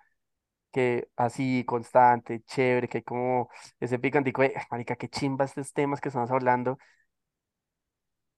que 0.72 1.08
así 1.16 1.64
constante, 1.66 2.42
chévere, 2.44 2.88
que 2.88 2.98
hay 2.98 3.04
como 3.04 3.50
ese 3.80 3.98
picantico 3.98 4.42
de, 4.42 4.54
"Ah, 4.56 4.66
marica, 4.70 4.96
qué 4.96 5.08
chimba 5.08 5.44
estos 5.46 5.72
temas 5.72 6.00
que 6.00 6.08
estamos 6.10 6.30
hablando 6.30 6.78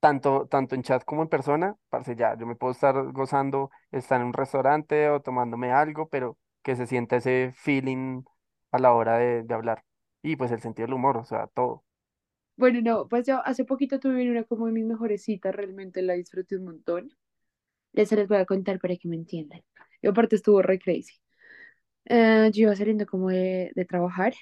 tanto, 0.00 0.46
tanto 0.48 0.74
en 0.74 0.82
chat 0.82 1.04
como 1.04 1.22
en 1.22 1.28
persona, 1.28 1.76
parce, 1.88 2.16
ya, 2.16 2.36
yo 2.36 2.46
me 2.46 2.56
puedo 2.56 2.72
estar 2.72 2.94
gozando, 3.12 3.70
estar 3.90 4.20
en 4.20 4.28
un 4.28 4.32
restaurante 4.32 5.08
o 5.10 5.20
tomándome 5.20 5.72
algo, 5.72 6.08
pero 6.08 6.38
que 6.62 6.76
se 6.76 6.86
sienta 6.86 7.16
ese 7.16 7.52
feeling 7.56 8.22
a 8.72 8.78
la 8.78 8.92
hora 8.94 9.18
de, 9.18 9.42
de 9.44 9.54
hablar. 9.54 9.84
Y 10.22 10.36
pues 10.36 10.50
el 10.52 10.62
sentido 10.62 10.86
del 10.86 10.94
humor, 10.94 11.18
o 11.18 11.24
sea, 11.24 11.46
todo. 11.48 11.84
Bueno, 12.56 12.80
no, 12.82 13.08
pues 13.08 13.26
yo 13.26 13.40
hace 13.46 13.64
poquito 13.64 13.98
tuve 13.98 14.30
una 14.30 14.44
como 14.44 14.66
de 14.66 14.72
mis 14.72 14.84
mejores 14.84 15.22
citas, 15.24 15.54
realmente 15.54 16.02
la 16.02 16.12
disfruté 16.14 16.56
un 16.56 16.64
montón. 16.64 17.10
Ya 17.92 18.06
se 18.06 18.16
les 18.16 18.28
voy 18.28 18.38
a 18.38 18.46
contar 18.46 18.80
para 18.80 18.96
que 18.96 19.08
me 19.08 19.16
entiendan. 19.16 19.62
Y 20.02 20.08
aparte 20.08 20.36
estuvo 20.36 20.62
re 20.62 20.78
crazy. 20.78 21.14
Eh, 22.06 22.50
yo 22.54 22.62
iba 22.64 22.76
saliendo 22.76 23.06
como 23.06 23.30
de, 23.30 23.72
de 23.74 23.84
trabajar 23.86 24.34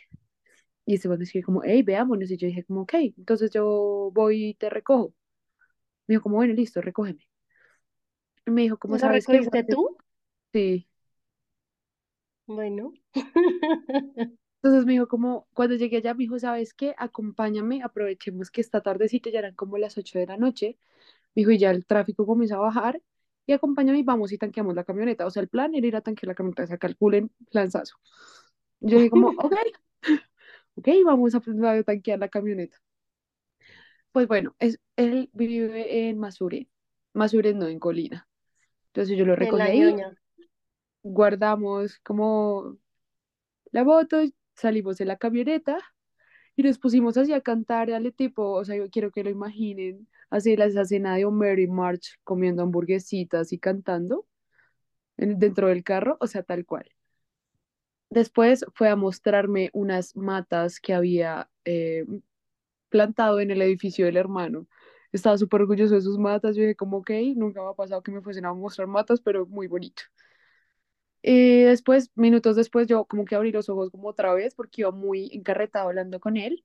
y 0.86 0.94
este 0.96 1.08
me 1.08 1.16
escribió 1.24 1.46
como, 1.46 1.62
hey, 1.64 1.82
veámonos. 1.82 2.30
Y 2.30 2.36
yo 2.38 2.46
dije 2.48 2.64
como, 2.64 2.82
ok, 2.82 2.94
entonces 3.18 3.50
yo 3.52 4.10
voy 4.14 4.48
y 4.50 4.54
te 4.54 4.70
recojo. 4.70 5.14
Me 6.08 6.14
dijo 6.14 6.24
como, 6.24 6.36
bueno, 6.36 6.54
listo, 6.54 6.80
recógeme. 6.82 7.28
Y 8.46 8.50
me 8.50 8.62
dijo 8.62 8.78
como, 8.78 8.98
¿Lo 8.98 8.98
¿sabes 8.98 9.28
qué? 9.28 9.40
recogiste 9.40 9.62
tú? 9.64 9.96
Sí. 10.52 10.88
Bueno. 12.46 12.92
Entonces 14.68 14.84
me 14.84 14.92
dijo 14.92 15.08
como, 15.08 15.48
cuando 15.54 15.76
llegué 15.76 15.96
allá, 15.96 16.12
me 16.12 16.24
dijo, 16.24 16.38
¿sabes 16.38 16.74
qué? 16.74 16.94
Acompáñame, 16.98 17.82
aprovechemos 17.82 18.50
que 18.50 18.60
esta 18.60 18.82
tardecita 18.82 19.30
ya 19.30 19.38
eran 19.38 19.54
como 19.54 19.78
las 19.78 19.96
8 19.96 20.18
de 20.18 20.26
la 20.26 20.36
noche. 20.36 20.76
Me 21.34 21.40
dijo, 21.40 21.52
y 21.52 21.58
ya 21.58 21.70
el 21.70 21.86
tráfico 21.86 22.26
comenzó 22.26 22.56
a 22.56 22.58
bajar 22.58 23.00
y 23.46 23.54
acompáñame 23.54 24.00
y 24.00 24.02
vamos 24.02 24.30
y 24.30 24.36
tanqueamos 24.36 24.74
la 24.74 24.84
camioneta. 24.84 25.24
O 25.24 25.30
sea, 25.30 25.40
el 25.40 25.48
plan 25.48 25.74
era 25.74 25.86
ir 25.86 25.96
a 25.96 26.02
tanquear 26.02 26.28
la 26.28 26.34
camioneta, 26.34 26.64
o 26.64 26.66
sea, 26.66 26.76
calculen, 26.76 27.30
lanzazo. 27.50 27.96
Yo 28.80 28.98
dije 28.98 29.08
como, 29.08 29.28
ok, 29.42 29.54
ok, 30.74 30.88
vamos 31.06 31.34
a, 31.34 31.38
a 31.38 31.82
tanquear 31.82 32.18
la 32.18 32.28
camioneta. 32.28 32.76
Pues 34.12 34.28
bueno, 34.28 34.54
es, 34.58 34.78
él 34.96 35.30
vive 35.32 36.10
en 36.10 36.18
Masure, 36.18 36.68
Masure 37.14 37.54
no, 37.54 37.68
en 37.68 37.78
Colina. 37.78 38.28
Entonces 38.88 39.16
yo 39.16 39.24
lo 39.24 39.34
recogí 39.34 39.62
ahí, 39.62 39.96
guardamos 41.02 42.00
como 42.00 42.76
la 43.70 43.84
moto, 43.84 44.18
salimos 44.60 44.98
de 44.98 45.04
la 45.06 45.16
camioneta 45.18 45.78
y 46.56 46.62
nos 46.64 46.78
pusimos 46.78 47.16
así 47.18 47.32
a 47.32 47.40
cantar, 47.42 47.90
dale 47.90 48.12
tipo, 48.12 48.52
o 48.52 48.64
sea, 48.64 48.76
yo 48.76 48.90
quiero 48.90 49.10
que 49.12 49.24
lo 49.24 49.30
imaginen, 49.30 50.08
así 50.30 50.56
la 50.56 50.66
escena 50.66 51.16
de 51.16 51.24
Homer 51.26 51.58
y 51.60 51.68
March 51.68 52.18
comiendo 52.24 52.62
hamburguesitas 52.62 53.52
y 53.52 53.58
cantando 53.58 54.26
en- 55.18 55.38
dentro 55.38 55.68
del 55.68 55.84
carro, 55.84 56.16
o 56.20 56.26
sea, 56.28 56.42
tal 56.44 56.66
cual. 56.66 56.90
Después 58.10 58.64
fue 58.74 58.88
a 58.88 58.96
mostrarme 58.96 59.70
unas 59.74 60.16
matas 60.16 60.80
que 60.80 60.94
había 60.94 61.50
eh, 61.64 62.04
plantado 62.90 63.40
en 63.40 63.50
el 63.52 63.62
edificio 63.62 64.06
del 64.06 64.16
hermano. 64.18 64.66
Estaba 65.12 65.38
súper 65.38 65.62
orgulloso 65.62 65.94
de 65.96 66.02
sus 66.02 66.18
matas. 66.18 66.56
Yo 66.56 66.62
dije, 66.62 66.76
como, 66.76 66.98
ok, 66.98 67.10
nunca 67.36 67.62
me 67.62 67.70
ha 67.70 67.74
pasado 67.74 68.02
que 68.02 68.12
me 68.12 68.22
fuesen 68.22 68.46
a 68.46 68.54
mostrar 68.54 68.88
matas, 68.88 69.20
pero 69.20 69.46
muy 69.46 69.66
bonito. 69.68 70.02
Y 71.22 71.62
después, 71.62 72.10
minutos 72.16 72.56
después, 72.56 72.86
yo 72.88 73.04
como 73.06 73.24
que 73.24 73.34
abrí 73.36 73.52
los 73.52 73.68
ojos 73.68 73.90
como 73.90 74.08
otra 74.08 74.34
vez 74.34 74.54
porque 74.54 74.82
iba 74.82 74.90
muy 74.92 75.30
encarretado 75.32 75.88
hablando 75.88 76.20
con 76.20 76.36
él. 76.36 76.64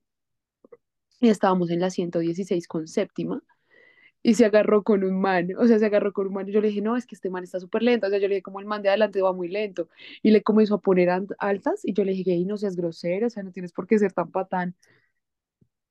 Y 1.20 1.28
estábamos 1.28 1.70
en 1.70 1.80
la 1.80 1.90
116 1.90 2.68
con 2.68 2.86
séptima. 2.88 3.42
Y 4.22 4.34
se 4.34 4.44
agarró 4.46 4.84
con 4.84 5.04
un 5.04 5.20
man, 5.20 5.48
o 5.58 5.66
sea, 5.66 5.78
se 5.78 5.86
agarró 5.86 6.12
con 6.12 6.28
un 6.28 6.34
man. 6.34 6.48
Y 6.48 6.52
yo 6.52 6.60
le 6.60 6.68
dije, 6.68 6.82
no, 6.82 6.96
es 6.96 7.06
que 7.06 7.14
este 7.14 7.30
man 7.30 7.44
está 7.44 7.60
súper 7.60 7.82
lento. 7.84 8.06
O 8.08 8.10
sea, 8.10 8.18
yo 8.20 8.28
le 8.28 8.36
dije, 8.36 8.42
como 8.42 8.60
el 8.60 8.66
man 8.66 8.82
de 8.82 8.88
adelante 8.90 9.22
va 9.22 9.32
muy 9.32 9.48
lento. 9.48 9.88
Y 10.22 10.30
le 10.32 10.42
comenzó 10.42 10.76
a 10.76 10.80
poner 10.82 11.10
altas. 11.38 11.80
Y 11.84 11.94
yo 11.94 12.04
le 12.04 12.12
dije, 12.12 12.32
"Ey, 12.32 12.44
no 12.46 12.58
seas 12.58 12.76
grosero, 12.76 13.28
o 13.28 13.30
sea, 13.30 13.42
no 13.44 13.52
tienes 13.52 13.72
por 13.72 13.86
qué 13.86 13.98
ser 13.98 14.12
tan 14.12 14.30
patán. 14.32 14.76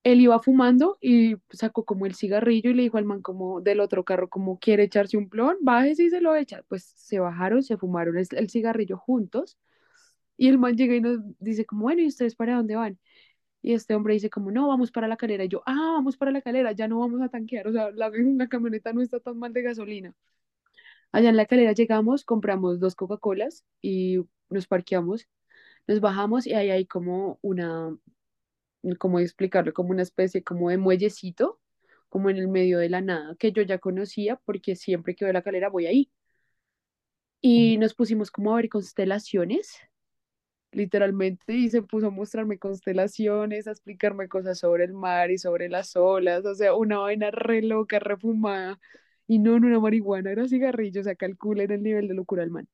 Él 0.03 0.21
iba 0.21 0.39
fumando 0.39 0.97
y 1.01 1.35
sacó 1.51 1.85
como 1.85 2.05
el 2.05 2.15
cigarrillo 2.15 2.69
y 2.71 2.73
le 2.73 2.83
dijo 2.83 2.97
al 2.97 3.05
man 3.05 3.21
como 3.21 3.61
del 3.61 3.79
otro 3.79 4.03
carro, 4.03 4.29
como 4.29 4.59
quiere 4.59 4.83
echarse 4.83 5.17
un 5.17 5.29
plon, 5.29 5.57
bájese 5.61 6.03
y 6.05 6.09
se 6.09 6.21
lo 6.21 6.35
echa. 6.35 6.63
Pues 6.67 6.83
se 6.85 7.19
bajaron, 7.19 7.63
se 7.63 7.77
fumaron 7.77 8.17
el, 8.17 8.27
el 8.31 8.49
cigarrillo 8.49 8.97
juntos. 8.97 9.57
Y 10.37 10.49
el 10.49 10.57
man 10.59 10.75
llega 10.77 10.95
y 10.95 11.01
nos 11.01 11.19
dice 11.39 11.65
como, 11.65 11.83
bueno, 11.83 12.01
¿y 12.01 12.07
ustedes 12.07 12.35
para 12.35 12.55
dónde 12.55 12.75
van? 12.75 12.99
Y 13.61 13.73
este 13.73 13.95
hombre 13.95 14.15
dice 14.15 14.29
como, 14.29 14.51
no, 14.51 14.67
vamos 14.67 14.91
para 14.91 15.07
la 15.07 15.17
calera. 15.17 15.45
Y 15.45 15.49
yo, 15.49 15.63
ah, 15.65 15.93
vamos 15.95 16.17
para 16.17 16.31
la 16.31 16.41
calera, 16.41 16.73
ya 16.73 16.87
no 16.87 16.99
vamos 16.99 17.21
a 17.21 17.29
tanquear. 17.29 17.67
O 17.67 17.73
sea, 17.73 17.91
la, 17.91 18.11
la 18.11 18.47
camioneta 18.49 18.93
no 18.93 19.01
está 19.01 19.19
tan 19.19 19.39
mal 19.39 19.53
de 19.53 19.63
gasolina. 19.63 20.13
Allá 21.11 21.29
en 21.29 21.37
la 21.37 21.45
calera 21.45 21.73
llegamos, 21.73 22.25
compramos 22.25 22.79
dos 22.79 22.95
Coca-Colas 22.95 23.63
y 23.81 24.19
nos 24.49 24.67
parqueamos, 24.67 25.27
nos 25.87 26.01
bajamos 26.01 26.47
y 26.47 26.53
ahí 26.53 26.71
hay 26.71 26.85
como 26.85 27.39
una, 27.41 27.95
¿cómo 28.99 29.19
explicarlo? 29.19 29.73
Como 29.73 29.91
una 29.91 30.03
especie 30.03 30.43
como 30.43 30.69
de 30.69 30.77
muellecito, 30.77 31.59
como 32.09 32.29
en 32.29 32.37
el 32.37 32.47
medio 32.47 32.79
de 32.79 32.89
la 32.89 33.01
nada, 33.01 33.35
que 33.37 33.51
yo 33.51 33.61
ya 33.63 33.79
conocía 33.79 34.37
porque 34.45 34.75
siempre 34.75 35.15
que 35.15 35.25
voy 35.25 35.31
a 35.31 35.33
la 35.33 35.41
calera 35.43 35.69
voy 35.69 35.87
ahí. 35.87 36.11
Y 37.41 37.77
nos 37.77 37.93
pusimos 37.93 38.31
como 38.31 38.53
a 38.53 38.55
ver 38.57 38.69
constelaciones 38.69 39.77
literalmente, 40.71 41.53
y 41.53 41.69
se 41.69 41.81
puso 41.81 42.07
a 42.07 42.09
mostrarme 42.11 42.57
constelaciones, 42.59 43.67
a 43.67 43.71
explicarme 43.71 44.27
cosas 44.27 44.59
sobre 44.59 44.85
el 44.85 44.93
mar 44.93 45.31
y 45.31 45.37
sobre 45.37 45.69
las 45.69 45.95
olas, 45.95 46.45
o 46.45 46.55
sea, 46.55 46.75
una 46.75 46.99
vaina 46.99 47.31
re 47.31 47.61
loca, 47.61 47.99
re 47.99 48.17
fumada, 48.17 48.79
y 49.27 49.39
no 49.39 49.55
en 49.55 49.65
una 49.65 49.79
marihuana, 49.79 50.31
era 50.31 50.47
cigarrillo, 50.47 51.01
o 51.01 51.03
sea, 51.03 51.15
calculen 51.15 51.71
el 51.71 51.83
nivel 51.83 52.07
de 52.07 52.15
locura 52.15 52.41
del 52.43 52.51
man. 52.51 52.67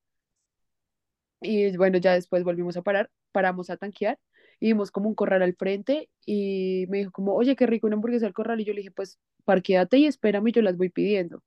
Y 1.41 1.76
bueno, 1.78 1.97
ya 1.97 2.14
después 2.14 2.43
volvimos 2.43 2.78
a 2.78 2.82
parar, 2.82 3.10
paramos 3.32 3.70
a 3.70 3.78
tanquear, 3.78 4.20
vimos 4.68 4.91
como 4.91 5.10
un 5.10 5.16
corral 5.16 5.41
al 5.41 5.55
frente, 5.55 6.10
y 6.26 6.86
me 6.89 6.99
dijo 6.99 7.12
como, 7.12 7.34
oye, 7.36 7.55
qué 7.55 7.66
rico 7.68 7.88
una 7.88 7.95
hamburguesa 7.95 8.28
al 8.28 8.34
corral, 8.34 8.62
y 8.62 8.66
yo 8.66 8.74
le 8.74 8.80
dije, 8.82 8.91
pues, 8.91 9.20
parquéate 9.45 9.97
y 9.97 10.05
espérame, 10.05 10.51
yo 10.51 10.62
las 10.62 10.78
voy 10.78 10.89
pidiendo. 10.89 11.43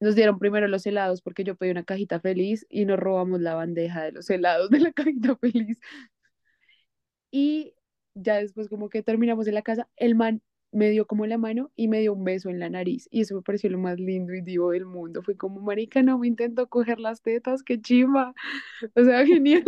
Nos 0.00 0.14
dieron 0.14 0.38
primero 0.38 0.68
los 0.68 0.86
helados 0.86 1.22
porque 1.22 1.44
yo 1.44 1.56
pedí 1.56 1.70
una 1.70 1.84
cajita 1.84 2.20
feliz 2.20 2.66
y 2.68 2.84
nos 2.84 2.98
robamos 3.00 3.40
la 3.40 3.54
bandeja 3.54 4.04
de 4.04 4.12
los 4.12 4.30
helados 4.30 4.70
de 4.70 4.80
la 4.80 4.92
cajita 4.94 5.36
feliz. 5.36 5.80
Y 7.30 7.74
ya 8.14 8.36
después 8.36 8.68
como 8.68 8.88
que 8.88 9.02
terminamos 9.02 9.46
en 9.48 9.54
la 9.54 9.62
casa, 9.62 9.88
el 9.96 10.14
man 10.14 10.42
me 10.70 10.90
dio 10.90 11.06
como 11.06 11.26
la 11.26 11.38
mano 11.38 11.70
y 11.76 11.88
me 11.88 12.00
dio 12.00 12.12
un 12.12 12.24
beso 12.24 12.50
en 12.50 12.60
la 12.60 12.68
nariz. 12.68 13.08
Y 13.10 13.22
eso 13.22 13.34
me 13.34 13.42
pareció 13.42 13.70
lo 13.70 13.78
más 13.78 13.98
lindo 13.98 14.34
y 14.34 14.42
divo 14.42 14.70
del 14.70 14.84
mundo. 14.84 15.22
Fue 15.22 15.36
como, 15.36 15.60
marica, 15.60 16.02
no 16.02 16.18
me 16.18 16.26
intento 16.26 16.68
coger 16.68 17.00
las 17.00 17.22
tetas, 17.22 17.62
qué 17.62 17.80
chimba. 17.80 18.34
O 18.94 19.04
sea, 19.04 19.24
genial. 19.26 19.64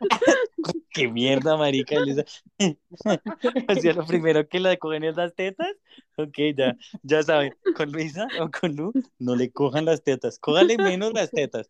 Qué 0.90 1.08
mierda, 1.08 1.56
marica. 1.56 1.96
O 3.68 3.74
sea, 3.74 3.92
lo 3.94 4.06
primero 4.06 4.46
que 4.46 4.60
la 4.60 4.76
cogen 4.76 5.04
es 5.04 5.16
las 5.16 5.34
tetas. 5.34 5.72
Ok, 6.16 6.36
ya, 6.56 6.76
ya 7.02 7.22
saben, 7.22 7.54
con 7.76 7.90
Luisa 7.90 8.28
o 8.40 8.50
con 8.50 8.76
Lu, 8.76 8.92
no 9.18 9.34
le 9.34 9.50
cojan 9.50 9.86
las 9.86 10.02
tetas, 10.02 10.38
cójale 10.38 10.76
menos 10.76 11.12
las 11.14 11.30
tetas. 11.30 11.68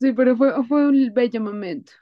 Sí, 0.00 0.12
pero 0.12 0.36
fue, 0.36 0.52
fue 0.66 0.88
un 0.88 1.12
bello 1.14 1.40
momento. 1.40 1.92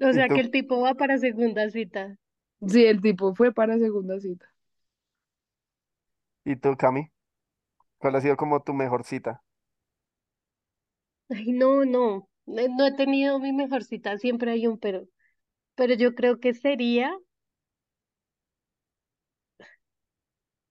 O 0.00 0.10
¿Y 0.10 0.16
sea 0.16 0.30
que 0.32 0.40
el 0.40 0.50
tipo 0.50 0.80
va 0.80 0.94
para 0.94 1.18
segunda 1.18 1.68
cita. 1.70 2.16
Sí, 2.68 2.84
el 2.84 3.00
tipo 3.00 3.34
fue 3.34 3.52
para 3.52 3.78
segunda 3.78 4.20
cita. 4.20 4.46
¿Y 6.46 6.56
tú, 6.56 6.74
Cami? 6.78 7.12
¿Cuál 7.98 8.16
ha 8.16 8.20
sido 8.22 8.36
como 8.36 8.62
tu 8.62 8.74
mejor 8.74 9.04
cita? 9.04 9.42
Ay, 11.28 11.52
no, 11.52 11.84
no, 11.84 12.28
no 12.46 12.62
no 12.68 12.86
he 12.86 12.92
tenido 12.96 13.38
mi 13.38 13.52
mejor 13.52 13.84
cita, 13.84 14.18
siempre 14.18 14.50
hay 14.52 14.66
un 14.66 14.78
pero. 14.78 15.06
Pero 15.76 15.94
yo 15.94 16.14
creo 16.14 16.40
que 16.40 16.54
sería 16.54 17.12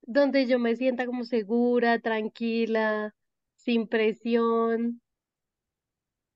donde 0.03 0.45
yo 0.47 0.59
me 0.59 0.75
sienta 0.75 1.05
como 1.05 1.23
segura, 1.23 1.99
tranquila, 1.99 3.13
sin 3.55 3.87
presión 3.87 5.01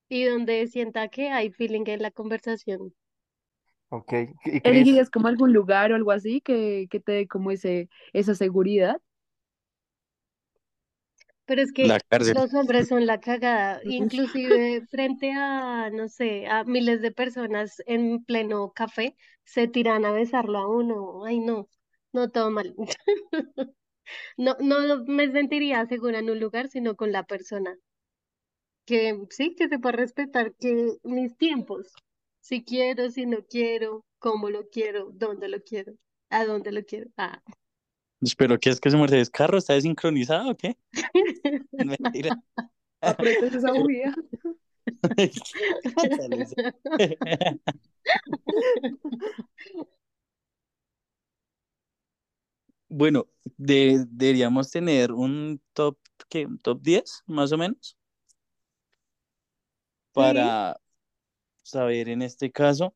y 0.10 0.26
donde 0.26 0.68
sienta 0.68 1.08
que 1.10 1.30
hay 1.30 1.52
feeling 1.52 1.84
en 1.88 2.02
la 2.02 2.12
conversación. 2.12 2.94
Ok. 3.90 4.14
¿Y 4.64 5.02
como 5.12 5.28
algún 5.28 5.54
lugar 5.54 5.92
o 5.92 5.96
algo 5.96 6.12
así 6.12 6.42
que, 6.42 6.88
que 6.90 7.00
te 7.00 7.12
dé 7.14 7.28
como 7.28 7.52
ese, 7.52 7.90
esa 8.14 8.36
seguridad? 8.36 9.02
Pero 11.46 11.62
es 11.62 11.72
que 11.74 11.98
los 12.34 12.54
hombres 12.54 12.88
son 12.88 13.06
la 13.08 13.20
cagada, 13.20 13.82
inclusive 13.86 14.86
frente 14.92 15.32
a, 15.34 15.90
no 15.90 16.08
sé, 16.08 16.48
a 16.48 16.64
miles 16.64 17.02
de 17.02 17.12
personas 17.12 17.82
en 17.88 18.24
pleno 18.24 18.72
café, 18.74 19.16
se 19.46 19.68
tiran 19.68 20.06
a 20.06 20.12
besarlo 20.12 20.60
a 20.60 20.68
uno. 20.70 21.26
Ay, 21.26 21.40
no, 21.40 21.68
no, 22.14 22.30
todo 22.30 22.52
mal. 22.52 22.76
No, 24.38 24.56
no 24.60 25.04
me 25.06 25.32
sentiría 25.32 25.86
segura 25.86 26.20
en 26.20 26.30
un 26.32 26.40
lugar, 26.40 26.68
sino 26.70 26.96
con 26.96 27.12
la 27.12 27.24
persona. 27.26 27.78
Que 28.90 29.16
sí, 29.30 29.54
que 29.56 29.70
sepa 29.70 29.92
respetar 29.92 30.56
que 30.56 30.98
mis 31.04 31.38
tiempos, 31.38 31.94
si 32.40 32.64
quiero, 32.64 33.12
si 33.12 33.28
no 33.28 33.46
quiero, 33.48 34.04
cómo 34.18 34.50
lo 34.50 34.68
quiero, 34.70 35.12
dónde 35.14 35.48
lo 35.48 35.62
quiero, 35.62 35.94
a 36.32 36.44
dónde 36.44 36.72
lo 36.72 36.84
quiero. 36.84 37.12
Ah. 37.16 37.40
Espero 38.20 38.60
que 38.60 38.72
es 38.72 38.80
que 38.80 38.90
su 38.90 38.98
Mercedes 38.98 39.30
carro 39.30 39.60
está 39.60 39.76
desincronizado 39.76 40.50
o 40.50 40.58
qué? 40.58 40.76
Mentira. 41.72 42.42
Esa 43.00 43.74
bujía. 43.78 44.16
Bueno, 52.92 53.28
de- 53.58 54.04
deberíamos 54.10 54.72
tener 54.72 55.12
un 55.12 55.62
top, 55.74 56.00
¿qué? 56.28 56.48
Un 56.48 56.58
top 56.58 56.82
10, 56.82 57.22
más 57.28 57.52
o 57.52 57.58
menos, 57.60 57.99
Para 60.26 60.80
saber 61.64 62.10
en 62.10 62.22
este 62.22 62.52
caso 62.52 62.94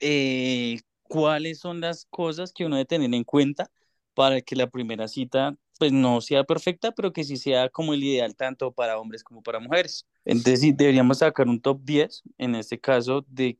eh, 0.00 0.80
cuáles 1.02 1.60
son 1.60 1.80
las 1.80 2.06
cosas 2.06 2.52
que 2.52 2.64
uno 2.64 2.76
debe 2.76 2.86
tener 2.86 3.14
en 3.14 3.24
cuenta 3.24 3.70
para 4.14 4.40
que 4.40 4.56
la 4.56 4.68
primera 4.68 5.08
cita 5.08 5.56
pues 5.78 5.92
no 5.92 6.20
sea 6.20 6.44
perfecta, 6.44 6.92
pero 6.92 7.12
que 7.12 7.24
sí 7.24 7.38
sea 7.38 7.70
como 7.70 7.94
el 7.94 8.04
ideal 8.04 8.36
tanto 8.36 8.70
para 8.70 8.98
hombres 8.98 9.24
como 9.24 9.42
para 9.42 9.60
mujeres. 9.60 10.06
Entonces 10.26 10.76
deberíamos 10.76 11.18
sacar 11.18 11.48
un 11.48 11.58
top 11.60 11.80
10, 11.82 12.22
en 12.36 12.54
este 12.54 12.78
caso, 12.78 13.24
de 13.28 13.58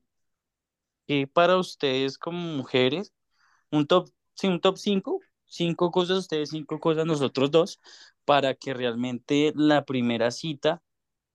que 1.07 1.27
para 1.27 1.57
ustedes 1.57 2.19
como 2.19 2.39
mujeres, 2.39 3.13
un 3.71 3.87
top, 3.87 4.11
sí, 4.35 4.49
un 4.49 4.61
top 4.61 4.77
5, 4.77 5.21
cinco 5.47 5.91
cosas 5.91 6.19
ustedes, 6.19 6.51
cinco 6.51 6.79
cosas 6.79 7.07
nosotros 7.07 7.51
dos, 7.51 7.81
para 8.25 8.55
que 8.55 8.75
realmente 8.75 9.53
la 9.57 9.85
primera 9.85 10.31
cita 10.31 10.83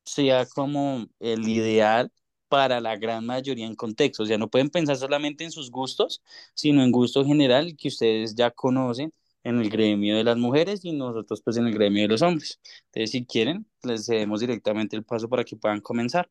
sea 0.06 0.46
como 0.46 1.08
el 1.20 1.48
ideal 1.48 2.12
para 2.48 2.80
la 2.80 2.96
gran 2.96 3.26
mayoría 3.26 3.66
en 3.66 3.76
contexto. 3.76 4.24
O 4.24 4.26
sea, 4.26 4.38
no 4.38 4.50
pueden 4.50 4.70
pensar 4.70 4.98
solamente 4.98 5.44
en 5.44 5.52
sus 5.52 5.72
gustos, 5.72 6.22
sino 6.54 6.84
en 6.84 6.92
gusto 6.92 7.26
general 7.26 7.76
que 7.78 7.90
ustedes 7.90 8.36
ya 8.36 8.52
conocen 8.52 9.12
en 9.44 9.60
el 9.60 9.70
gremio 9.70 10.18
de 10.18 10.24
las 10.24 10.38
mujeres 10.38 10.84
y 10.84 10.92
nosotros 10.92 11.42
pues 11.42 11.58
en 11.58 11.68
el 11.68 11.74
gremio 11.74 12.04
de 12.04 12.08
los 12.10 12.22
hombres. 12.22 12.60
Entonces, 12.86 13.12
si 13.12 13.26
quieren, 13.26 13.68
les 13.84 14.06
cedemos 14.06 14.42
directamente 14.42 14.96
el 14.96 15.04
paso 15.04 15.30
para 15.30 15.44
que 15.44 15.56
puedan 15.56 15.82
comenzar. 15.82 16.30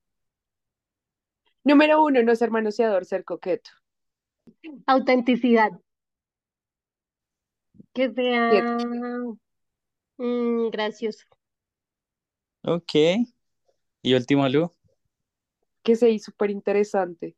Número 1.62 2.03
uno, 2.03 2.22
no 2.22 2.35
ser 2.35 2.51
manoseador, 2.51 3.05
ser 3.05 3.25
coqueto. 3.25 3.70
autenticidad, 4.87 5.70
que 7.95 8.12
sea 8.12 8.79
mm, 10.18 10.70
gracioso. 10.70 11.25
Ok. 12.62 13.34
Y 14.05 14.15
último, 14.15 14.49
Lu, 14.49 14.71
Que 15.85 15.95
se 15.95 16.11
hizo 16.11 16.33
súper 16.33 16.51
interesante. 16.51 17.37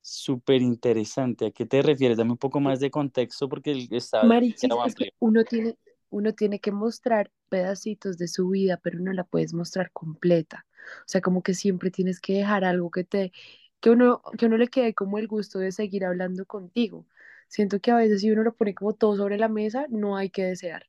súper 0.00 0.62
interesante. 0.62 1.46
¿A 1.46 1.50
qué 1.50 1.66
te 1.66 1.82
refieres? 1.82 2.18
Dame 2.18 2.32
un 2.32 2.38
poco 2.38 2.60
más 2.60 2.80
de 2.80 2.90
contexto 2.90 3.48
porque 3.48 3.86
está 3.90 4.28
Marichis, 4.28 4.78
es 4.84 4.94
que 4.94 5.10
uno 5.18 5.44
tiene, 5.44 5.76
uno 6.10 6.32
tiene 6.34 6.60
que 6.60 6.72
mostrar 6.72 7.30
pedacitos 7.48 8.16
de 8.18 8.28
su 8.28 8.48
vida, 8.50 8.78
pero 8.82 8.98
no 9.00 9.12
la 9.12 9.24
puedes 9.24 9.52
mostrar 9.54 9.90
completa. 9.92 10.66
O 11.00 11.08
sea, 11.08 11.20
como 11.20 11.42
que 11.42 11.54
siempre 11.54 11.90
tienes 11.90 12.20
que 12.20 12.34
dejar 12.34 12.64
algo 12.64 12.90
que 12.90 13.04
te, 13.04 13.32
que 13.80 13.90
uno, 13.90 14.22
que 14.38 14.46
uno 14.46 14.56
le 14.58 14.68
quede 14.68 14.94
como 14.94 15.18
el 15.18 15.28
gusto 15.28 15.58
de 15.58 15.72
seguir 15.72 16.04
hablando 16.04 16.46
contigo. 16.46 17.06
Siento 17.48 17.80
que 17.80 17.90
a 17.90 17.96
veces 17.96 18.20
si 18.22 18.30
uno 18.30 18.42
lo 18.44 18.54
pone 18.56 18.74
como 18.74 18.94
todo 18.94 19.16
sobre 19.16 19.38
la 19.38 19.48
mesa, 19.48 19.86
no 19.90 20.16
hay 20.16 20.30
que 20.30 20.44
desear. 20.44 20.86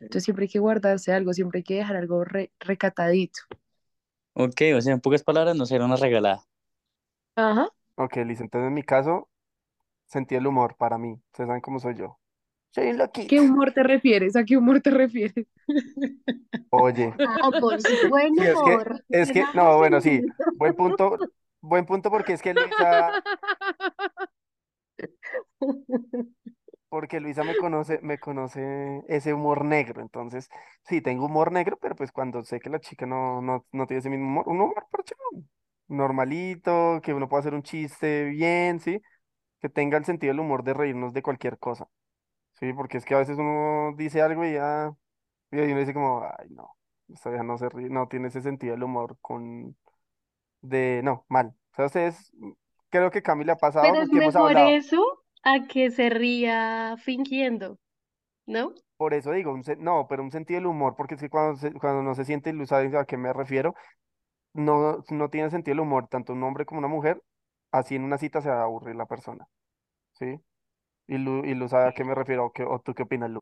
Entonces 0.00 0.24
siempre 0.24 0.44
hay 0.44 0.48
que 0.50 0.58
guardarse 0.60 1.12
algo, 1.12 1.32
siempre 1.32 1.58
hay 1.58 1.64
que 1.64 1.76
dejar 1.76 1.96
algo 1.96 2.24
re- 2.24 2.52
recatadito. 2.60 3.40
Ok, 4.34 4.60
o 4.76 4.80
sea, 4.80 4.92
en 4.94 5.00
pocas 5.00 5.24
palabras, 5.24 5.56
no 5.56 5.66
será 5.66 5.84
una 5.86 5.96
regalada. 5.96 6.46
Ajá. 7.36 7.68
Ok, 7.96 8.16
listo. 8.18 8.44
Entonces, 8.44 8.68
en 8.68 8.74
mi 8.74 8.82
caso, 8.84 9.28
sentí 10.06 10.34
el 10.36 10.46
humor 10.46 10.76
para 10.76 10.98
mí. 10.98 11.14
Ustedes 11.32 11.48
saben 11.48 11.62
cómo 11.62 11.80
soy 11.80 11.96
yo. 11.96 12.18
Soy 12.72 12.88
un 12.88 12.98
loquito. 12.98 13.26
¿Qué 13.26 13.40
humor 13.40 13.72
te 13.72 13.82
refieres? 13.82 14.36
¿A 14.36 14.44
qué 14.44 14.56
humor 14.56 14.80
te 14.80 14.90
refieres? 14.90 15.46
Oye. 16.70 17.14
Ambos, 17.42 17.86
buen 18.02 18.32
Sí, 18.36 18.44
es 18.46 18.62
que, 18.62 18.80
humor. 18.80 19.04
es 19.10 19.30
que, 19.32 19.48
no, 19.52 19.76
bueno, 19.78 20.00
en 20.02 20.02
sí. 20.02 20.26
Buen 20.54 20.74
punto, 20.74 21.24
buen 21.60 21.86
punto 21.86 22.10
porque 22.10 22.32
es 22.34 22.42
que 22.42 22.54
Luisa, 22.54 23.20
porque 26.94 27.18
Luisa 27.18 27.42
me 27.42 27.56
conoce, 27.56 27.98
me 28.02 28.20
conoce 28.20 29.02
ese 29.08 29.34
humor 29.34 29.64
negro. 29.64 30.00
Entonces, 30.00 30.48
sí, 30.84 31.00
tengo 31.00 31.26
humor 31.26 31.50
negro, 31.50 31.76
pero 31.82 31.96
pues 31.96 32.12
cuando 32.12 32.44
sé 32.44 32.60
que 32.60 32.70
la 32.70 32.78
chica 32.78 33.04
no, 33.04 33.42
no, 33.42 33.66
no 33.72 33.86
tiene 33.88 33.98
ese 33.98 34.10
mismo 34.10 34.26
humor, 34.28 34.48
un 34.48 34.60
humor 34.60 34.86
parchado, 34.92 35.20
normalito, 35.88 37.00
que 37.02 37.12
uno 37.12 37.28
pueda 37.28 37.40
hacer 37.40 37.54
un 37.54 37.64
chiste 37.64 38.26
bien, 38.26 38.78
sí, 38.78 39.02
que 39.60 39.68
tenga 39.68 39.98
el 39.98 40.04
sentido 40.04 40.32
del 40.32 40.38
humor 40.38 40.62
de 40.62 40.72
reírnos 40.72 41.12
de 41.12 41.22
cualquier 41.22 41.58
cosa. 41.58 41.88
Sí, 42.60 42.72
porque 42.72 42.98
es 42.98 43.04
que 43.04 43.16
a 43.16 43.18
veces 43.18 43.38
uno 43.38 43.92
dice 43.96 44.22
algo 44.22 44.44
y 44.44 44.52
ya, 44.52 44.92
y 45.50 45.58
uno 45.58 45.80
dice 45.80 45.94
como, 45.94 46.22
ay, 46.22 46.48
no, 46.50 46.76
esta 47.12 47.30
vieja 47.30 47.42
no 47.42 47.58
se 47.58 47.70
ríe, 47.70 47.88
no 47.90 48.06
tiene 48.06 48.28
ese 48.28 48.40
sentido 48.40 48.74
del 48.74 48.84
humor 48.84 49.18
con, 49.20 49.76
de, 50.60 51.00
no, 51.02 51.26
mal. 51.28 51.56
O 51.72 51.74
sea, 51.74 51.86
ustedes, 51.86 52.32
creo 52.88 53.10
que 53.10 53.18
a 53.18 53.22
Cami 53.22 53.44
le 53.44 53.50
ha 53.50 53.56
pasado 53.56 53.84
Pero 53.90 54.04
es 54.04 54.08
porque 54.10 54.22
hemos 54.22 54.34
mejor 54.36 54.50
hablado. 54.50 54.68
eso 54.68 55.23
a 55.44 55.66
que 55.68 55.90
se 55.90 56.10
ría 56.10 56.96
fingiendo, 56.98 57.78
¿no? 58.46 58.74
Por 58.96 59.12
eso 59.14 59.32
digo, 59.32 59.52
un 59.52 59.62
no, 59.80 60.06
pero 60.08 60.22
un 60.22 60.30
sentido 60.30 60.58
del 60.60 60.66
humor, 60.66 60.94
porque 60.96 61.14
es 61.14 61.20
que 61.20 61.28
cuando, 61.30 61.56
se- 61.58 61.72
cuando 61.74 62.02
no 62.02 62.14
se 62.14 62.24
siente 62.24 62.50
iluso, 62.50 62.68
¿sabes 62.76 62.94
a 62.94 63.04
qué 63.04 63.16
me 63.16 63.32
refiero? 63.32 63.74
No, 64.54 65.04
no 65.10 65.30
tiene 65.30 65.50
sentido 65.50 65.74
el 65.74 65.80
humor, 65.80 66.08
tanto 66.08 66.32
un 66.34 66.42
hombre 66.44 66.66
como 66.66 66.80
una 66.80 66.88
mujer, 66.88 67.22
así 67.72 67.96
en 67.96 68.04
una 68.04 68.18
cita 68.18 68.42
se 68.42 68.50
va 68.50 68.60
a 68.62 68.64
aburrir 68.64 68.96
la 68.96 69.06
persona, 69.06 69.46
¿sí? 70.14 70.40
Y 71.08 71.18
Lu, 71.18 71.44
y 71.46 71.54
Lu 71.54 71.68
sabe 71.68 71.88
a 71.88 71.92
qué 71.94 72.04
me 72.04 72.14
refiero, 72.16 72.46
o, 72.46 72.52
qué- 72.52 72.64
o 72.64 72.80
tú 72.80 72.94
qué 72.94 73.04
opinas, 73.04 73.30
Lu. 73.30 73.40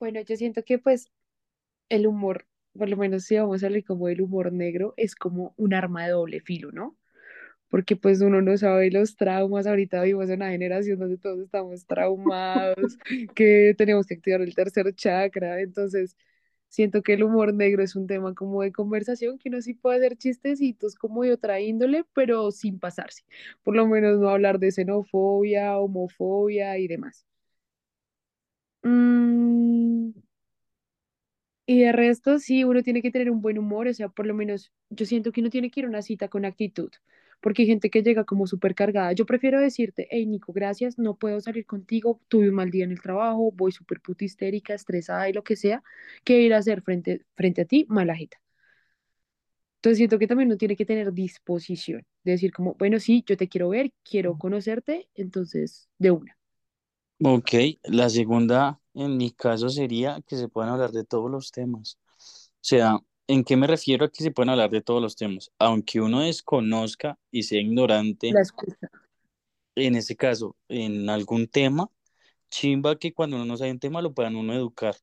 Bueno, 0.00 0.20
yo 0.22 0.36
siento 0.36 0.64
que 0.64 0.80
pues 0.80 1.12
el 1.90 2.08
humor, 2.08 2.48
por 2.78 2.90
lo 2.90 2.98
menos 2.98 3.24
si 3.26 3.38
vamos 3.38 3.64
a 3.64 3.68
hablar 3.68 3.84
como 3.84 4.08
del 4.08 4.22
humor 4.22 4.52
negro, 4.52 4.94
es 4.98 5.16
como 5.16 5.54
un 5.58 5.74
arma 5.74 6.06
de 6.06 6.12
doble 6.12 6.40
filo, 6.42 6.72
¿no? 6.72 6.97
Porque 7.70 7.96
pues 7.96 8.20
uno 8.22 8.40
no 8.42 8.56
sabe 8.56 8.90
los 8.90 9.16
traumas, 9.16 9.66
ahorita 9.66 10.02
vivimos 10.02 10.28
en 10.30 10.36
una 10.36 10.50
generación 10.50 10.98
donde 10.98 11.18
todos 11.18 11.40
estamos 11.40 11.86
traumados, 11.86 12.98
que 13.34 13.74
tenemos 13.76 14.06
que 14.06 14.14
activar 14.14 14.40
el 14.42 14.54
tercer 14.54 14.94
chakra, 14.94 15.60
entonces 15.60 16.16
Siento 16.68 17.02
que 17.02 17.14
el 17.14 17.22
humor 17.24 17.54
negro 17.54 17.82
es 17.82 17.96
un 17.96 18.06
tema 18.06 18.34
como 18.34 18.62
de 18.62 18.72
conversación, 18.72 19.38
que 19.38 19.48
uno 19.48 19.62
sí 19.62 19.74
puede 19.74 19.98
hacer 19.98 20.16
chistecitos 20.18 20.94
como 20.96 21.22
de 21.22 21.32
otra 21.32 21.60
índole, 21.60 22.04
pero 22.14 22.50
sin 22.50 22.78
pasarse. 22.78 23.24
Por 23.62 23.74
lo 23.76 23.86
menos 23.86 24.18
no 24.20 24.28
hablar 24.28 24.58
de 24.58 24.70
xenofobia, 24.72 25.78
homofobia 25.78 26.78
y 26.78 26.86
demás. 26.88 27.26
Mm, 28.84 30.10
y 31.66 31.80
de 31.82 31.92
resto, 31.92 32.38
sí, 32.38 32.64
uno 32.64 32.82
tiene 32.82 33.02
que 33.02 33.10
tener 33.10 33.30
un 33.30 33.40
buen 33.42 33.58
humor, 33.58 33.88
o 33.88 33.94
sea, 33.94 34.08
por 34.08 34.26
lo 34.26 34.34
menos 34.34 34.72
yo 34.90 35.04
siento 35.06 35.32
que 35.32 35.40
uno 35.40 35.50
tiene 35.50 35.70
que 35.70 35.80
ir 35.80 35.86
a 35.86 35.88
una 35.90 36.02
cita 36.02 36.28
con 36.28 36.44
actitud, 36.44 36.90
porque 37.40 37.62
hay 37.62 37.68
gente 37.68 37.90
que 37.90 38.02
llega 38.02 38.24
como 38.24 38.46
súper 38.46 38.74
cargada. 38.74 39.12
Yo 39.12 39.26
prefiero 39.26 39.60
decirte, 39.60 40.08
hey, 40.10 40.26
Nico, 40.26 40.52
gracias, 40.52 40.98
no 40.98 41.16
puedo 41.16 41.40
salir 41.40 41.66
contigo, 41.66 42.20
tuve 42.28 42.48
un 42.48 42.54
mal 42.56 42.70
día 42.70 42.84
en 42.84 42.92
el 42.92 43.00
trabajo, 43.00 43.52
voy 43.52 43.72
súper 43.72 44.00
puta 44.00 44.24
histérica, 44.24 44.74
estresada 44.74 45.28
y 45.28 45.32
lo 45.32 45.44
que 45.44 45.56
sea, 45.56 45.82
que 46.24 46.40
ir 46.40 46.54
a 46.54 46.58
hacer 46.58 46.82
frente, 46.82 47.24
frente 47.34 47.62
a 47.62 47.64
ti 47.64 47.86
mala 47.88 48.16
jeta. 48.16 48.40
Entonces 49.78 49.98
siento 49.98 50.18
que 50.18 50.26
también 50.26 50.48
uno 50.48 50.56
tiene 50.56 50.74
que 50.76 50.84
tener 50.84 51.12
disposición, 51.12 52.04
de 52.24 52.32
decir 52.32 52.52
como, 52.52 52.74
bueno, 52.74 52.98
sí, 52.98 53.22
yo 53.26 53.36
te 53.36 53.48
quiero 53.48 53.68
ver, 53.68 53.92
quiero 54.02 54.36
conocerte, 54.36 55.08
entonces, 55.14 55.88
de 55.98 56.10
una. 56.10 56.36
Ok, 57.22 57.50
la 57.84 58.08
segunda 58.08 58.80
en 58.94 59.16
mi 59.16 59.30
caso 59.30 59.68
sería 59.68 60.20
que 60.26 60.36
se 60.36 60.48
puedan 60.48 60.72
hablar 60.72 60.90
de 60.90 61.04
todos 61.04 61.30
los 61.30 61.52
temas. 61.52 61.96
O 62.16 62.60
sea, 62.60 62.98
¿en 63.28 63.44
qué 63.44 63.56
me 63.56 63.68
refiero 63.68 64.06
a 64.06 64.10
que 64.10 64.24
se 64.24 64.32
pueden 64.32 64.50
hablar 64.50 64.70
de 64.70 64.82
todos 64.82 65.02
los 65.02 65.16
temas? 65.16 65.52
Aunque 65.58 66.00
uno 66.00 66.22
desconozca 66.22 67.18
y 67.30 67.44
sea 67.44 67.60
ignorante, 67.60 68.32
La 68.32 68.40
escucha. 68.40 68.90
en 69.76 69.94
ese 69.96 70.16
caso, 70.16 70.56
en 70.68 71.08
algún 71.10 71.46
tema, 71.48 71.90
chimba 72.50 72.98
que 72.98 73.14
cuando 73.14 73.36
uno 73.36 73.46
no 73.46 73.56
sabe 73.56 73.72
un 73.72 73.80
tema 73.80 74.02
lo 74.02 74.14
puedan 74.14 74.36
uno 74.36 74.54
educar 74.54 74.96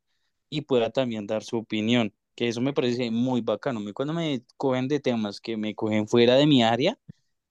y 0.49 0.61
pueda 0.61 0.91
también 0.91 1.27
dar 1.27 1.43
su 1.43 1.57
opinión, 1.57 2.13
que 2.35 2.47
eso 2.47 2.61
me 2.61 2.73
parece 2.73 3.11
muy 3.11 3.41
bacano. 3.41 3.79
A 3.79 3.83
mí 3.83 3.93
cuando 3.93 4.13
me 4.13 4.43
cogen 4.57 4.87
de 4.87 4.99
temas 4.99 5.41
que 5.41 5.57
me 5.57 5.75
cogen 5.75 6.07
fuera 6.07 6.35
de 6.35 6.47
mi 6.47 6.63
área, 6.63 6.99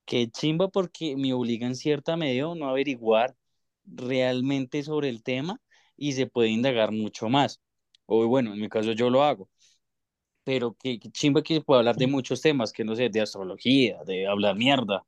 que 0.07 0.31
chimba 0.31 0.69
porque 0.69 1.17
me 1.17 1.33
obliga 1.35 1.67
en 1.67 1.77
cierta 1.77 2.17
medida 2.17 2.51
a 2.51 2.55
no 2.55 2.69
averiguar 2.69 3.37
realmente 3.87 4.83
sobre 4.83 5.09
el 5.11 5.23
tema 5.23 5.61
y 5.97 6.13
se 6.13 6.27
puede 6.27 6.51
indagar 6.51 6.93
mucho 6.93 7.29
más. 7.29 7.61
O 8.07 8.27
bueno, 8.29 8.53
en 8.55 8.61
mi 8.61 8.69
caso 8.69 8.93
yo 8.93 9.11
lo 9.11 9.25
hago, 9.25 9.49
pero 10.45 10.75
que, 10.79 10.99
que 10.99 11.11
chimba 11.11 11.43
que 11.43 11.55
se 11.55 11.61
puede 11.63 11.81
hablar 11.81 11.97
de 11.97 12.07
muchos 12.07 12.41
temas, 12.41 12.73
que 12.73 12.85
no 12.85 12.95
sé, 12.97 13.09
de 13.09 13.21
astrología, 13.23 14.03
de 14.05 14.27
hablar 14.27 14.57
mierda, 14.57 15.05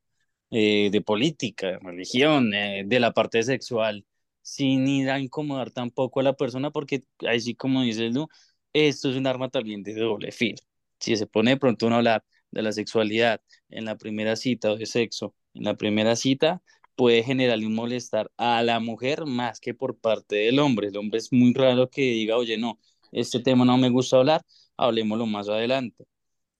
eh, 0.50 0.90
de 0.92 1.00
política, 1.02 1.68
de 1.68 1.78
religión, 1.78 2.54
eh, 2.54 2.84
de 2.86 3.00
la 3.00 3.12
parte 3.12 3.42
sexual, 3.42 4.06
sin 4.42 4.86
ir 4.88 5.10
a 5.10 5.18
incomodar 5.20 5.70
tampoco 5.72 6.20
a 6.20 6.22
la 6.22 6.34
persona, 6.34 6.70
porque 6.70 7.02
ahí 7.26 7.40
sí, 7.40 7.54
como 7.54 7.82
dices 7.82 8.12
tú, 8.14 8.28
esto 8.72 9.10
es 9.10 9.16
un 9.16 9.26
arma 9.26 9.48
también 9.48 9.82
de 9.82 9.94
doble 9.94 10.32
filo. 10.32 10.58
Si 11.00 11.16
se 11.16 11.26
pone 11.26 11.52
de 11.52 11.56
pronto 11.58 11.86
uno 11.86 11.96
a 11.96 11.98
hablar 11.98 12.24
de 12.50 12.62
la 12.62 12.72
sexualidad 12.72 13.40
en 13.68 13.84
la 13.84 13.96
primera 13.96 14.36
cita 14.36 14.72
o 14.72 14.76
de 14.76 14.86
sexo 14.86 15.34
en 15.54 15.64
la 15.64 15.76
primera 15.76 16.16
cita, 16.16 16.62
puede 16.94 17.22
generarle 17.22 17.66
un 17.66 17.74
molestar 17.74 18.30
a 18.36 18.62
la 18.62 18.80
mujer 18.80 19.26
más 19.26 19.60
que 19.60 19.74
por 19.74 19.98
parte 19.98 20.36
del 20.36 20.58
hombre. 20.58 20.88
El 20.88 20.96
hombre 20.96 21.18
es 21.18 21.32
muy 21.32 21.52
raro 21.52 21.90
que 21.90 22.02
diga, 22.02 22.36
oye, 22.36 22.56
no, 22.58 22.78
este 23.12 23.40
tema 23.40 23.64
no 23.64 23.76
me 23.78 23.90
gusta 23.90 24.18
hablar, 24.18 24.42
hablemoslo 24.76 25.26
más 25.26 25.48
adelante. 25.48 26.06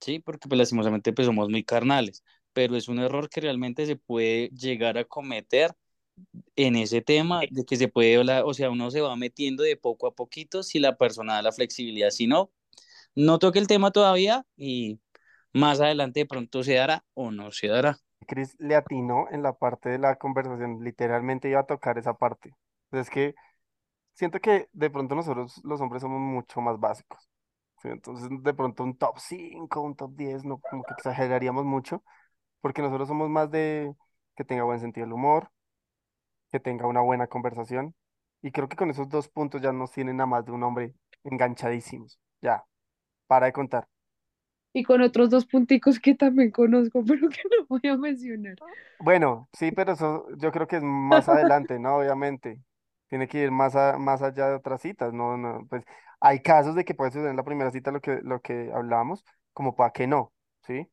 Sí, 0.01 0.19
porque 0.21 0.49
pues 0.49 0.59
lastimosamente 0.59 1.13
pues 1.13 1.27
somos 1.27 1.49
muy 1.49 1.65
carnales, 1.65 2.25
pero 2.53 2.77
es 2.77 2.89
un 2.89 2.99
error 3.01 3.29
que 3.31 3.41
realmente 3.41 3.87
se 3.87 3.97
puede 3.97 4.49
llegar 4.51 4.99
a 4.99 5.05
cometer 5.05 5.75
en 6.57 6.77
ese 6.77 7.03
tema 7.03 7.41
de 7.51 7.65
que 7.65 7.77
se 7.77 7.89
puede 7.89 8.17
hablar, 8.17 8.45
o 8.47 8.55
sea, 8.55 8.71
uno 8.71 8.91
se 8.91 9.01
va 9.01 9.17
metiendo 9.17 9.63
de 9.63 9.77
poco 9.77 10.07
a 10.07 10.15
poquito 10.15 10.63
si 10.63 10.79
la 10.79 10.97
persona 10.97 11.35
da 11.35 11.43
la 11.43 11.53
flexibilidad, 11.53 12.11
si 12.11 12.27
no, 12.27 12.51
no 13.15 13.39
toque 13.39 13.59
el 13.59 13.67
tema 13.67 13.91
todavía 13.91 14.47
y 14.57 15.01
más 15.53 15.81
adelante 15.81 16.21
de 16.21 16.27
pronto 16.27 16.63
se 16.63 16.75
dará 16.75 17.05
o 17.15 17.31
no 17.31 17.53
se 17.53 17.69
dará. 17.69 17.99
Chris 18.27 18.57
le 18.59 18.75
atinó 18.75 19.27
en 19.31 19.43
la 19.43 19.53
parte 19.55 19.89
de 19.89 19.99
la 19.99 20.17
conversación, 20.17 20.83
literalmente 20.83 21.49
iba 21.49 21.61
a 21.61 21.67
tocar 21.67 21.99
esa 21.99 22.15
parte. 22.15 22.55
Es 22.93 23.11
que 23.11 23.35
siento 24.15 24.41
que 24.41 24.69
de 24.73 24.91
pronto 24.91 25.15
nosotros 25.15 25.61
los 25.65 25.81
hombres 25.81 26.03
somos 26.03 26.21
mucho 26.21 26.61
más 26.61 26.79
básicos. 26.81 27.29
¿Sí? 27.83 27.89
Entonces, 27.89 28.29
de 28.43 28.55
pronto 28.55 28.85
un 28.85 28.97
top 28.97 29.19
5 29.19 29.81
un 29.83 29.97
top 29.97 30.15
10 30.17 30.45
no, 30.45 30.59
como 30.71 30.85
que 30.85 30.95
exageraríamos 30.95 31.65
mucho, 31.65 32.03
porque 32.61 32.83
nosotros 32.83 33.09
somos 33.09 33.31
más 33.31 33.51
de 33.51 33.95
que 34.37 34.45
tenga 34.45 34.65
buen 34.65 34.81
sentido 34.81 35.07
del 35.07 35.15
humor, 35.15 35.51
que 36.51 36.61
tenga 36.61 36.87
una 36.87 37.01
buena 37.01 37.27
conversación. 37.27 37.95
Y 38.43 38.53
creo 38.53 38.69
que 38.69 38.77
con 38.77 38.91
esos 38.91 39.09
dos 39.09 39.29
puntos 39.29 39.63
ya 39.63 39.73
nos 39.73 39.93
tienen 39.93 40.21
a 40.21 40.27
más 40.27 40.45
de 40.45 40.53
un 40.53 40.63
hombre 40.63 40.95
enganchadísimos. 41.25 42.19
Ya, 42.41 42.65
para 43.27 43.47
de 43.47 43.53
contar. 43.53 43.89
Y 44.73 44.85
con 44.85 45.01
otros 45.01 45.31
dos 45.31 45.47
punticos 45.47 45.99
que 45.99 46.15
también 46.15 46.51
conozco, 46.51 47.03
pero 47.07 47.29
que 47.29 47.43
no 47.51 47.67
voy 47.69 47.81
a 47.91 47.97
mencionar. 47.97 48.57
Bueno, 49.01 49.49
sí, 49.53 49.73
pero 49.73 49.93
eso 49.93 50.27
yo 50.37 50.53
creo 50.53 50.67
que 50.67 50.77
es 50.77 50.83
más 50.83 51.29
adelante, 51.29 51.79
¿no? 51.79 51.97
Obviamente. 51.97 52.61
Tiene 53.17 53.29
que 53.29 53.39
ir 53.45 53.51
más, 53.51 53.75
a- 53.77 53.99
más 53.99 54.23
allá 54.23 54.49
de 54.49 54.55
otras 54.57 54.81
citas, 54.83 55.13
¿no? 55.13 55.37
No, 55.39 55.67
pues 55.71 55.85
hay 56.21 56.41
casos 56.43 56.75
de 56.75 56.85
que 56.85 56.95
puede 56.95 57.11
suceder 57.13 57.31
en 57.31 57.37
la 57.37 57.45
primera 57.45 57.71
cita 57.71 57.91
lo 57.93 58.01
que, 58.01 58.21
lo 58.23 58.41
que 58.43 58.71
hablábamos, 58.75 59.25
como 59.53 59.75
para 59.77 59.93
que 59.93 60.07
no, 60.07 60.33
¿sí? 60.67 60.89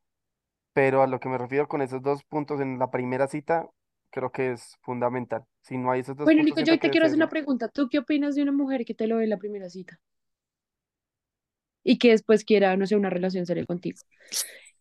Pero 0.74 1.02
a 1.02 1.06
lo 1.08 1.20
que 1.20 1.28
me 1.28 1.38
refiero 1.38 1.68
con 1.68 1.82
esos 1.82 2.02
dos 2.02 2.24
puntos 2.24 2.60
en 2.60 2.78
la 2.78 2.90
primera 2.90 3.28
cita, 3.28 3.68
creo 4.10 4.32
que 4.32 4.52
es 4.52 4.76
fundamental. 4.82 5.44
Si 5.62 5.78
no 5.78 5.90
hay 5.92 6.00
esos 6.00 6.16
dos 6.16 6.32
Bueno, 6.32 6.42
puntos, 6.46 6.58
Nico, 6.58 6.60
yo 6.60 6.78
te 6.80 6.90
quiero 6.90 7.06
hacer 7.06 7.16
una 7.18 7.28
pregunta. 7.28 7.68
¿Tú 7.68 7.88
qué 7.88 7.98
opinas 8.00 8.34
de 8.34 8.42
una 8.42 8.50
mujer 8.52 8.84
que 8.84 8.94
te 8.94 9.06
lo 9.06 9.16
ve 9.18 9.24
en 9.24 9.30
la 9.30 9.38
primera 9.38 9.70
cita 9.70 10.00
y 11.82 11.98
que 11.98 12.10
después 12.10 12.44
quiera, 12.44 12.76
no 12.76 12.86
sé, 12.86 12.96
una 12.96 13.10
relación 13.10 13.46
seria 13.46 13.66
contigo? 13.66 13.98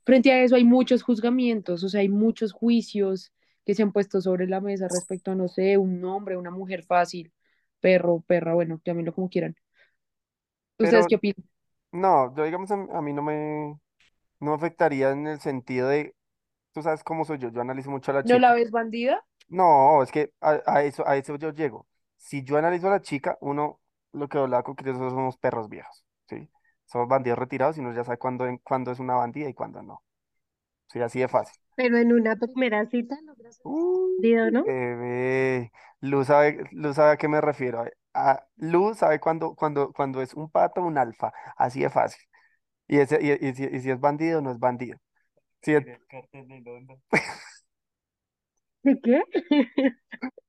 Frente 0.05 0.31
a 0.31 0.43
eso 0.43 0.55
hay 0.55 0.65
muchos 0.65 1.03
juzgamientos, 1.03 1.83
o 1.83 1.89
sea, 1.89 2.01
hay 2.01 2.09
muchos 2.09 2.53
juicios 2.53 3.31
que 3.65 3.75
se 3.75 3.83
han 3.83 3.91
puesto 3.93 4.21
sobre 4.21 4.47
la 4.47 4.61
mesa 4.61 4.87
respecto 4.87 5.31
a, 5.31 5.35
no 5.35 5.47
sé, 5.47 5.77
un 5.77 6.03
hombre, 6.05 6.37
una 6.37 6.51
mujer 6.51 6.83
fácil, 6.83 7.31
perro, 7.81 8.21
perra, 8.27 8.53
bueno, 8.53 8.81
llámenlo 8.85 9.13
como 9.13 9.29
quieran. 9.29 9.55
¿Ustedes 10.77 11.07
Pero 11.07 11.07
qué 11.07 11.15
opinan? 11.15 11.43
no, 11.91 12.35
yo 12.35 12.45
digamos, 12.45 12.71
a, 12.71 12.75
a 12.75 13.01
mí 13.03 13.13
no 13.13 13.21
me, 13.23 13.79
no 14.39 14.51
me 14.51 14.55
afectaría 14.55 15.11
en 15.11 15.27
el 15.27 15.39
sentido 15.41 15.89
de, 15.89 16.15
tú 16.73 16.83
sabes 16.83 17.03
cómo 17.03 17.25
soy 17.25 17.39
yo, 17.39 17.49
yo 17.51 17.61
analizo 17.61 17.91
mucho 17.91 18.11
a 18.11 18.15
la 18.15 18.23
¿No 18.23 18.39
la 18.39 18.53
chica. 18.53 18.55
ves 18.55 18.71
bandida? 18.71 19.23
No, 19.49 20.01
es 20.03 20.11
que 20.11 20.33
a, 20.41 20.61
a 20.65 20.83
eso, 20.83 21.07
a 21.07 21.17
eso 21.17 21.35
yo 21.37 21.51
llego. 21.53 21.87
Si 22.17 22.43
yo 22.43 22.57
analizo 22.57 22.87
a 22.87 22.91
la 22.91 23.01
chica, 23.01 23.37
uno, 23.41 23.81
lo 24.13 24.27
que 24.29 24.37
hablaba 24.39 24.63
con 24.63 24.75
que 24.75 24.85
nosotros 24.85 25.13
somos 25.13 25.37
perros 25.37 25.69
viejos, 25.69 26.05
¿sí? 26.29 26.49
Somos 26.85 27.07
bandidos 27.07 27.39
retirados 27.39 27.77
y 27.77 27.81
uno 27.81 27.93
ya 27.93 28.03
sabe 28.03 28.17
cuándo, 28.17 28.47
en- 28.47 28.57
cuándo 28.59 28.91
es 28.91 28.99
una 28.99 29.15
bandida 29.15 29.49
y 29.49 29.53
cuándo 29.53 29.81
no. 29.83 30.03
Sí, 30.93 31.01
así 31.01 31.19
de 31.19 31.27
fácil. 31.27 31.59
Pero 31.75 31.97
en 31.97 32.13
una 32.13 32.35
primera 32.35 32.85
cita 32.87 33.17
logras 33.25 33.59
bandido, 33.63 34.51
¿no? 34.51 34.63
bebé. 34.65 35.71
Luz 36.01 36.27
sabe, 36.27 36.63
Luz 36.71 36.95
sabe 36.95 37.11
a 37.11 37.17
qué 37.17 37.27
me 37.27 37.41
refiero. 37.41 37.85
A, 38.13 38.45
Luz 38.57 38.97
sabe 38.99 39.19
cuando, 39.19 39.55
cuando, 39.55 39.91
cuando 39.93 40.21
es 40.21 40.33
un 40.33 40.49
pato 40.49 40.81
o 40.81 40.85
un 40.85 40.97
alfa. 40.97 41.33
Así 41.57 41.81
de 41.81 41.89
fácil. 41.89 42.21
Y, 42.87 42.99
ese, 42.99 43.19
y, 43.21 43.31
y 43.47 43.55
si, 43.55 43.65
y 43.65 43.79
si 43.81 43.91
es 43.91 43.99
bandido, 43.99 44.41
no 44.41 44.51
es 44.51 44.59
bandido. 44.59 44.99
Sí, 45.63 45.73
es- 45.75 45.85
¿De 48.83 48.99
qué? 49.01 49.21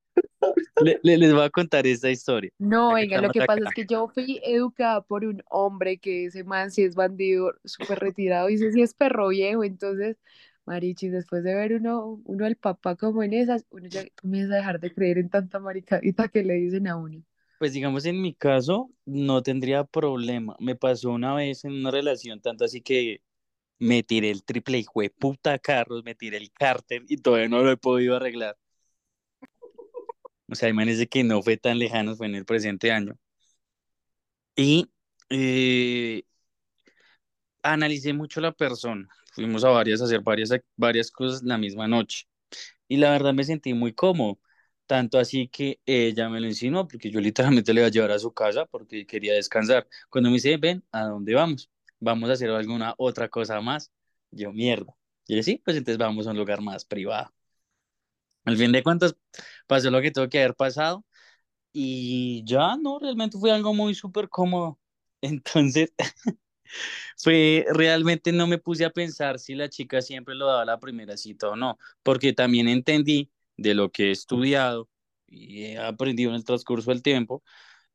Le- 0.79 0.99
le- 1.03 1.17
les 1.19 1.33
voy 1.33 1.43
a 1.45 1.51
contar 1.51 1.87
esta 1.87 2.11
historia, 2.11 2.51
No, 2.59 2.93
venga, 2.95 3.19
lo 3.19 3.31
que 3.33 3.43
pasa 3.43 3.65
es 3.65 3.73
que 3.73 3.85
yo 3.85 4.09
fui 4.09 4.41
educada 4.45 5.03
por 5.03 5.25
un 5.25 5.43
hombre 5.51 5.99
que 5.99 6.27
ese 6.27 6.45
man 6.45 6.71
si 6.71 6.83
es 6.85 6.95
bandido, 6.95 7.53
súper 7.65 7.99
retirado, 7.99 8.47
dice 8.47 8.73
si 8.73 8.81
es 8.81 8.95
perro 8.95 9.29
viejo, 9.29 9.65
entonces, 9.65 10.17
marichis, 10.65 11.13
después 11.13 11.43
de 11.45 11.55
ver 11.55 11.75
uno, 11.75 12.21
uno 12.25 12.47
el 12.47 12.57
papá 12.57 12.97
como 12.97 13.23
en 13.25 13.33
esas, 13.35 13.67
uno 13.71 13.89
ya 13.89 14.05
comienza 14.21 14.55
a 14.55 14.57
dejar 14.59 14.81
de 14.81 14.95
creer 14.95 15.19
en 15.19 15.31
tanta 15.31 15.59
maricadita 15.59 16.29
que 16.29 16.45
le 16.45 16.55
dicen 16.55 16.87
a 16.89 16.97
uno. 16.97 17.23
Pues 17.59 17.73
digamos 17.73 18.05
en 18.05 18.21
mi 18.21 18.35
caso 18.35 18.91
no 19.07 19.43
tendría 19.43 19.85
problema. 19.85 20.57
Me 20.61 20.77
pasó 20.77 21.11
una 21.11 21.35
vez 21.35 21.65
en 21.65 21.73
una 21.73 21.91
relación, 21.91 22.41
tanto 22.41 22.65
así 22.65 22.81
que 22.83 23.23
me 23.79 24.03
tiré 24.05 24.31
el 24.31 24.45
triple 24.45 24.79
hijo 24.79 25.03
de 25.03 25.11
puta 25.11 25.59
carros, 25.59 26.05
me 26.05 26.15
tiré 26.17 26.39
el 26.39 26.53
cárter 26.53 27.05
y 27.09 27.19
todavía 27.19 27.49
no 27.49 27.63
lo 27.63 27.71
he 27.73 27.77
podido 27.79 28.17
arreglar. 28.17 28.57
O 30.55 30.57
sea, 30.57 30.69
imagínense 30.71 31.09
que 31.09 31.25
no 31.25 31.43
fue 31.43 31.57
tan 31.59 31.79
lejano, 31.81 32.17
fue 32.17 32.27
en 32.29 32.37
el 32.37 32.45
presente 32.47 32.93
año. 32.93 33.19
Y 34.57 34.91
eh, 35.31 36.23
analicé 37.63 38.13
mucho 38.13 38.41
la 38.41 38.53
persona. 38.53 39.09
Fuimos 39.33 39.65
a 39.65 39.71
varias, 39.71 40.01
a 40.01 40.05
hacer 40.05 40.21
varias, 40.23 40.51
varias 40.77 41.11
cosas 41.11 41.43
la 41.43 41.59
misma 41.59 41.89
noche. 41.89 42.27
Y 42.89 42.99
la 42.99 43.13
verdad 43.13 43.35
me 43.35 43.45
sentí 43.45 43.75
muy 43.75 43.95
cómodo. 43.95 44.41
Tanto 44.87 45.19
así 45.21 45.49
que 45.49 45.81
ella 45.87 46.31
me 46.31 46.41
lo 46.41 46.49
insinuó, 46.49 46.89
porque 46.89 47.11
yo 47.11 47.21
literalmente 47.21 47.75
le 47.75 47.83
iba 47.83 47.89
a 47.89 47.91
llevar 47.93 48.13
a 48.13 48.21
su 48.21 48.35
casa 48.35 48.67
porque 48.67 49.07
quería 49.07 49.35
descansar. 49.35 49.89
Cuando 50.11 50.31
me 50.31 50.37
dice, 50.37 50.59
ven, 50.59 50.85
¿a 50.93 51.05
dónde 51.07 51.35
vamos? 51.35 51.71
Vamos 52.01 52.31
a 52.31 52.35
hacer 52.35 52.51
alguna 52.51 52.95
otra 52.99 53.29
cosa 53.31 53.61
más. 53.63 53.93
Yo, 54.33 54.53
mierda. 54.53 54.95
Y 55.29 55.37
yo, 55.37 55.45
sí, 55.45 55.63
pues 55.65 55.79
entonces 55.79 55.99
vamos 55.99 56.29
a 56.29 56.33
un 56.33 56.39
lugar 56.39 56.63
más 56.63 56.87
privado. 56.87 57.34
Al 58.45 58.57
fin 58.57 58.73
de 58.73 58.83
cuentas, 58.83 59.17
pasó 59.67 59.91
lo 59.91 60.01
que 60.03 60.11
tuvo 60.11 60.29
que 60.29 60.39
haber 60.41 60.55
pasado. 60.55 61.05
Y 61.73 62.45
ya, 62.47 62.77
no, 62.77 62.99
realmente 63.01 63.39
fue 63.39 63.53
algo 63.53 63.75
muy 63.75 63.95
súper 63.95 64.29
cómodo. 64.29 64.79
Entonces, 65.23 65.93
fue 67.17 67.65
realmente 67.71 68.33
no 68.33 68.47
me 68.47 68.59
puse 68.59 68.85
a 68.85 68.91
pensar 68.91 69.39
si 69.39 69.55
la 69.55 69.69
chica 69.69 70.03
siempre 70.03 70.35
lo 70.35 70.47
daba 70.47 70.65
la 70.65 70.79
primera 70.81 71.17
cita 71.17 71.49
o 71.51 71.57
no, 71.57 71.79
porque 72.03 72.33
también 72.33 72.69
entendí 72.69 73.31
de 73.57 73.75
lo 73.75 73.91
que 73.91 74.09
he 74.09 74.11
estudiado 74.11 74.89
y 75.29 75.65
he 75.65 75.79
aprendido 75.79 76.31
en 76.31 76.37
el 76.37 76.45
transcurso 76.45 76.91
del 76.91 77.03
tiempo, 77.03 77.43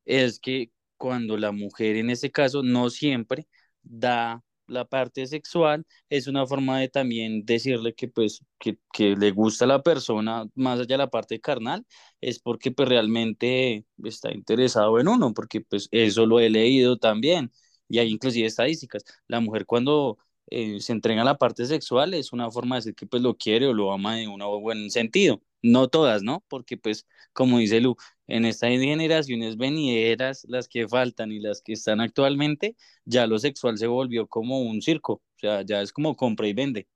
es 0.06 0.40
que 0.40 0.72
cuando 0.98 1.38
la 1.38 1.52
mujer 1.52 1.98
en 1.98 2.10
ese 2.10 2.32
caso 2.32 2.64
no 2.64 2.90
siempre 2.90 3.48
da 3.84 4.44
la 4.70 4.86
parte 4.86 5.28
sexual, 5.28 5.86
es 6.10 6.28
una 6.28 6.46
forma 6.48 6.80
de 6.80 6.90
también 6.90 7.46
decirle 7.46 7.94
que 7.94 8.08
pues 8.08 8.42
que, 8.60 8.78
que 8.94 9.16
le 9.16 9.32
gusta 9.32 9.66
a 9.66 9.68
la 9.68 9.82
persona 9.84 10.46
más 10.56 10.80
allá 10.80 10.88
de 10.96 10.98
la 10.98 11.10
parte 11.10 11.40
carnal, 11.42 11.86
es 12.22 12.40
porque 12.40 12.72
pues 12.72 12.88
realmente 12.90 13.86
está 14.04 14.32
interesado 14.32 15.00
en 15.00 15.08
uno, 15.08 15.34
porque 15.34 15.62
pues 15.62 15.88
eso 15.92 16.26
lo 16.26 16.40
he 16.40 16.50
leído 16.50 16.98
también 16.98 17.52
y 17.90 18.00
hay 18.00 18.10
inclusive 18.12 18.48
estadísticas. 18.48 19.04
La 19.28 19.40
mujer 19.40 19.66
cuando 19.66 20.18
eh, 20.48 20.80
se 20.82 20.94
entrega 20.94 21.22
a 21.22 21.26
la 21.26 21.38
parte 21.38 21.66
sexual 21.66 22.14
es 22.14 22.32
una 22.34 22.50
forma 22.52 22.76
de 22.76 22.80
decir 22.82 22.96
que 22.96 23.06
pues 23.08 23.22
lo 23.22 23.38
quiere 23.38 23.68
o 23.68 23.74
lo 23.74 23.92
ama 23.92 24.22
en 24.22 24.30
un 24.30 24.40
buen 24.62 24.90
sentido. 24.92 25.42
No 25.62 25.88
todas, 25.90 26.24
¿no? 26.24 26.44
Porque 26.48 26.78
pues, 26.78 27.06
como 27.34 27.60
dice 27.60 27.82
Lu, 27.82 27.98
en 28.30 28.46
estas 28.46 28.70
generaciones 28.70 29.58
venideras, 29.58 30.46
las 30.48 30.68
que 30.68 30.88
faltan 30.88 31.32
y 31.32 31.40
las 31.40 31.62
que 31.62 31.74
están 31.74 32.00
actualmente, 32.00 32.76
ya 33.04 33.26
lo 33.26 33.40
sexual 33.40 33.78
se 33.78 33.88
volvió 33.88 34.28
como 34.28 34.62
un 34.62 34.82
circo, 34.82 35.14
o 35.14 35.22
sea, 35.36 35.64
ya 35.64 35.82
es 35.82 35.92
como 35.92 36.16
compra 36.16 36.48
y 36.48 36.54
vende. 36.54 36.88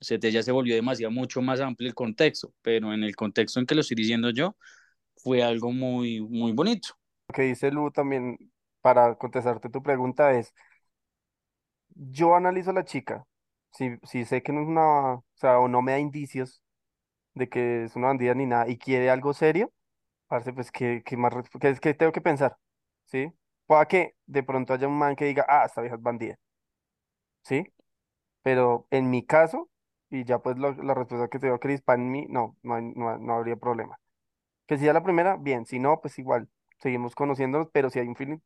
O 0.00 0.04
sea, 0.04 0.18
ya 0.18 0.42
se 0.42 0.52
volvió 0.52 0.74
demasiado 0.74 1.12
mucho 1.12 1.42
más 1.42 1.60
amplio 1.60 1.88
el 1.88 1.94
contexto, 1.94 2.52
pero 2.60 2.92
en 2.92 3.04
el 3.04 3.14
contexto 3.14 3.60
en 3.60 3.66
que 3.66 3.74
lo 3.76 3.82
estoy 3.82 3.96
diciendo 3.96 4.30
yo, 4.30 4.56
fue 5.16 5.42
algo 5.42 5.70
muy, 5.72 6.20
muy 6.20 6.52
bonito. 6.52 6.88
Lo 7.28 7.34
que 7.34 7.42
dice 7.42 7.70
Lu 7.70 7.90
también, 7.92 8.36
para 8.80 9.14
contestarte 9.14 9.68
tu 9.70 9.82
pregunta, 9.82 10.32
es, 10.32 10.52
yo 11.94 12.34
analizo 12.34 12.70
a 12.70 12.74
la 12.74 12.84
chica, 12.84 13.24
si, 13.72 13.90
si 14.02 14.24
sé 14.24 14.42
que 14.42 14.52
no 14.52 14.62
es 14.62 14.66
una, 14.66 15.14
o 15.14 15.24
sea, 15.34 15.60
o 15.60 15.68
no 15.68 15.82
me 15.82 15.92
da 15.92 16.00
indicios 16.00 16.62
de 17.34 17.48
que 17.48 17.84
es 17.84 17.94
una 17.94 18.08
bandida 18.08 18.34
ni 18.34 18.46
nada 18.46 18.68
y 18.68 18.76
quiere 18.76 19.10
algo 19.10 19.32
serio, 19.34 19.72
parce, 20.28 20.52
pues, 20.52 20.70
¿qué, 20.72 21.02
qué 21.04 21.16
más, 21.16 21.32
res- 21.32 21.48
qué, 21.60 21.74
qué 21.80 21.94
tengo 21.94 22.12
que 22.12 22.20
pensar? 22.20 22.56
¿Sí? 23.06 23.32
Pueda 23.66 23.86
que 23.86 24.16
de 24.26 24.42
pronto 24.42 24.74
haya 24.74 24.88
un 24.88 24.98
man 24.98 25.16
que 25.16 25.26
diga, 25.26 25.44
ah, 25.48 25.64
esta 25.66 25.80
vieja 25.82 25.96
es 25.96 26.02
bandida, 26.02 26.36
¿sí? 27.42 27.64
Pero 28.42 28.86
en 28.90 29.10
mi 29.10 29.24
caso, 29.26 29.70
y 30.10 30.24
ya 30.24 30.40
pues 30.40 30.58
lo- 30.58 30.74
la 30.82 30.94
respuesta 30.94 31.28
que 31.28 31.38
te 31.38 31.46
dio 31.48 31.60
Cris, 31.60 31.82
para 31.82 31.98
mí, 32.02 32.26
no, 32.28 32.56
no, 32.62 32.80
no, 32.80 33.18
no 33.18 33.34
habría 33.34 33.56
problema. 33.56 33.98
Que 34.66 34.78
si 34.78 34.86
ya 34.86 34.94
la 34.94 35.04
primera, 35.04 35.36
bien, 35.38 35.66
si 35.66 35.78
no, 35.80 36.00
pues 36.02 36.18
igual, 36.20 36.48
seguimos 36.80 37.14
conociéndonos, 37.14 37.68
pero 37.72 37.90
si 37.90 38.00
hay 38.00 38.08
un 38.08 38.16
feeling 38.16 38.38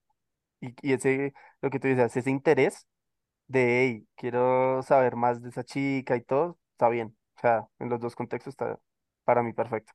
y, 0.60 0.74
y 0.82 0.94
ese, 0.94 1.34
lo 1.62 1.70
que 1.70 1.80
tú 1.80 1.88
dices, 1.88 2.16
ese 2.16 2.30
interés 2.30 2.86
de, 3.48 3.82
hey, 3.84 4.08
quiero 4.16 4.82
saber 4.84 5.16
más 5.16 5.42
de 5.42 5.50
esa 5.50 5.64
chica 5.64 6.16
y 6.16 6.22
todo, 6.22 6.58
está 6.72 6.88
bien. 6.90 7.16
O 7.38 7.40
sea, 7.40 7.68
en 7.80 7.88
los 7.90 8.00
dos 8.00 8.16
contextos 8.16 8.52
está 8.54 8.80
para 9.24 9.42
mí 9.42 9.52
perfecto. 9.54 9.92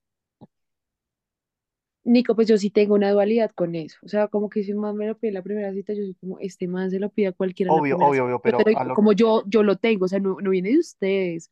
Nico, 2.07 2.35
pues 2.35 2.47
yo 2.47 2.57
sí 2.57 2.69
tengo 2.71 2.95
una 2.95 3.11
dualidad 3.11 3.51
con 3.51 3.75
eso. 3.75 3.97
O 4.03 4.07
sea, 4.09 4.27
como 4.29 4.49
que 4.49 4.63
si 4.63 4.73
un 4.73 4.79
man 4.81 4.95
me 4.97 5.07
lo 5.07 5.17
pide 5.17 5.29
en 5.29 5.33
la 5.35 5.41
primera 5.43 5.73
cita, 5.73 5.93
yo 5.93 6.03
soy 6.03 6.15
como, 6.15 6.39
este 6.39 6.67
man 6.67 6.89
se 6.91 6.99
lo 6.99 7.09
pide 7.09 7.27
a 7.27 7.31
cualquiera 7.33 7.73
Obvio, 7.75 7.97
obvio, 7.99 8.23
cita. 8.23 8.25
obvio, 8.25 8.41
Yo 8.43 8.53
te 8.53 8.63
pero 8.63 8.65
lo 8.65 8.93
como 8.93 9.13
yo, 9.13 9.43
yo 9.47 9.63
lo 9.63 9.75
tengo, 9.77 10.05
o 10.05 10.07
sea, 10.07 10.19
no, 10.19 10.37
no 10.41 10.51
viene 10.51 10.69
de 10.71 10.79
ustedes. 10.79 11.51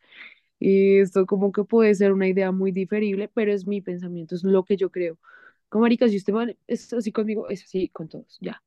Y 0.60 1.00
esto 1.00 1.26
como 1.26 1.52
que 1.52 1.64
puede 1.66 1.96
ser 1.96 2.14
una 2.14 2.28
idea 2.30 2.52
muy 2.52 2.72
diferible, 2.72 3.30
pero 3.30 3.54
es 3.54 3.68
mi 3.68 3.82
pensamiento, 3.82 4.36
es 4.36 4.44
lo 4.44 4.64
que 4.66 4.78
yo 4.78 4.92
creo. 4.92 5.18
Como 5.70 5.84
marica, 5.84 6.08
si 6.10 6.18
usted 6.18 6.34
man 6.34 6.58
es 6.68 6.94
así 6.94 7.12
conmigo, 7.12 7.50
es 7.50 7.64
así 7.66 7.90
con 7.90 8.08
todos, 8.10 8.38
ya. 8.42 8.64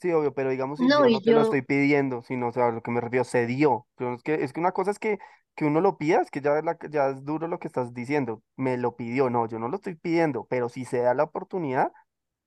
Sí, 0.00 0.10
obvio, 0.12 0.32
pero 0.32 0.50
digamos 0.50 0.78
si 0.78 0.90
No, 0.90 0.96
yo 0.96 1.08
no 1.10 1.20
te 1.20 1.32
lo 1.32 1.42
estoy 1.42 1.60
pidiendo, 1.62 2.22
sino, 2.22 2.48
o 2.48 2.52
sea, 2.52 2.68
a 2.68 2.72
lo 2.72 2.82
que 2.82 2.90
me 2.90 3.00
refiero, 3.02 3.24
se 3.24 3.46
dio. 3.46 3.86
Pero 3.96 4.14
es 4.14 4.22
que, 4.22 4.34
es 4.42 4.52
que 4.54 4.60
una 4.60 4.72
cosa 4.72 4.90
es 4.90 4.98
que, 4.98 5.18
que 5.60 5.66
uno 5.66 5.82
lo 5.82 5.98
pida, 5.98 6.22
es 6.22 6.32
que 6.32 6.40
ya, 6.40 6.58
es 6.58 6.64
la, 6.64 6.78
ya 6.90 7.10
es 7.10 7.24
duro 7.26 7.46
lo 7.46 7.58
que 7.58 7.68
estás 7.68 7.92
diciendo. 7.94 8.42
Me 8.56 8.78
lo 8.78 8.96
pidió, 8.96 9.28
no, 9.30 9.46
yo 9.46 9.58
no 9.58 9.68
lo 9.68 9.76
estoy 9.76 9.94
pidiendo, 9.96 10.46
pero 10.48 10.70
si 10.70 10.86
se 10.86 11.00
da 11.00 11.12
la 11.14 11.24
oportunidad, 11.24 11.92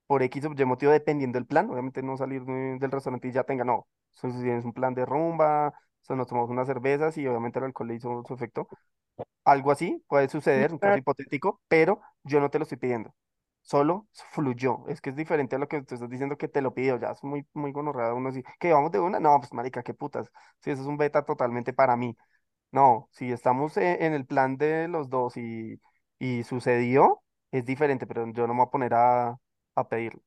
por 0.08 0.24
X 0.24 0.46
o 0.46 0.54
Y 0.58 0.66
motivo, 0.66 0.92
dependiendo 0.94 1.38
del 1.40 1.48
plan, 1.48 1.70
obviamente 1.70 2.04
no 2.04 2.18
salir 2.18 2.44
de- 2.46 2.78
del 2.80 2.92
restaurante 2.92 3.28
y 3.30 3.34
ya 3.34 3.44
tenga, 3.46 3.66
no. 3.66 3.88
Si 4.12 4.28
es 4.50 4.66
un 4.66 4.74
plan 4.74 4.94
de 4.96 5.06
rumba, 5.06 5.70
o 5.70 6.06
sea, 6.06 6.16
nos 6.18 6.28
tomamos 6.28 6.50
unas 6.52 6.68
cervezas 6.68 7.18
y 7.18 7.28
obviamente 7.28 7.60
el 7.60 7.66
alcohol 7.66 7.88
le 7.90 7.96
hizo 7.96 8.24
su 8.28 8.34
efecto. 8.36 8.68
Algo 9.46 9.72
así 9.72 10.04
puede 10.08 10.30
suceder, 10.30 10.72
un 10.72 10.80
caso 10.80 10.98
hipotético, 10.98 11.62
pero 11.68 12.02
yo 12.24 12.40
no 12.40 12.50
te 12.50 12.60
lo 12.60 12.64
estoy 12.64 12.78
pidiendo. 12.78 13.14
Solo 13.62 14.08
fluyó. 14.32 14.86
Es 14.88 15.02
que 15.02 15.10
es 15.12 15.16
diferente 15.16 15.56
a 15.56 15.60
lo 15.60 15.68
que 15.68 15.82
tú 15.84 15.96
estás 15.96 16.10
diciendo 16.10 16.38
que 16.38 16.48
te 16.50 16.62
lo 16.62 16.74
pidió. 16.74 17.00
Ya 17.00 17.12
es 17.12 17.24
muy, 17.24 17.48
muy 17.54 17.72
gonorrea 17.72 18.14
uno 18.14 18.30
así. 18.30 18.44
¿Que 18.60 18.74
vamos 18.74 18.92
de 18.92 19.00
una? 19.00 19.20
No, 19.20 19.40
pues 19.40 19.54
marica, 19.54 19.84
qué 19.84 19.94
putas. 19.94 20.32
Si 20.60 20.72
eso 20.72 20.82
es 20.82 20.88
un 20.88 20.98
beta 20.98 21.24
totalmente 21.26 21.74
para 21.74 21.96
mí. 21.96 22.16
No, 22.74 23.10
si 23.14 23.32
estamos 23.32 23.78
e- 23.78 24.06
en 24.06 24.14
el 24.14 24.26
plan 24.28 24.58
de 24.58 24.88
los 24.90 25.10
dos 25.10 25.38
y, 25.38 25.80
y 26.20 26.44
sucedió, 26.44 27.22
es 27.52 27.66
diferente, 27.66 28.08
pero 28.08 28.26
yo 28.34 28.48
no 28.48 28.54
me 28.54 28.60
voy 28.62 28.68
a 28.68 28.72
poner 28.72 28.94
a, 28.96 29.38
a 29.76 29.90
pedirlo. 29.90 30.22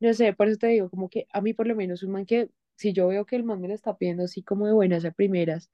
No 0.00 0.12
sé, 0.14 0.32
por 0.34 0.48
eso 0.48 0.58
te 0.58 0.66
digo, 0.68 0.90
como 0.90 1.08
que 1.08 1.26
a 1.32 1.40
mí 1.40 1.54
por 1.54 1.66
lo 1.68 1.76
menos 1.76 2.02
un 2.02 2.12
man 2.12 2.26
que, 2.26 2.50
si 2.76 2.92
yo 2.92 3.08
veo 3.08 3.24
que 3.26 3.36
el 3.36 3.44
man 3.44 3.60
me 3.60 3.68
lo 3.68 3.74
está 3.74 3.96
pidiendo 3.96 4.24
así 4.24 4.42
como 4.42 4.66
de 4.66 4.72
buenas 4.72 5.04
a 5.04 5.12
primeras, 5.12 5.70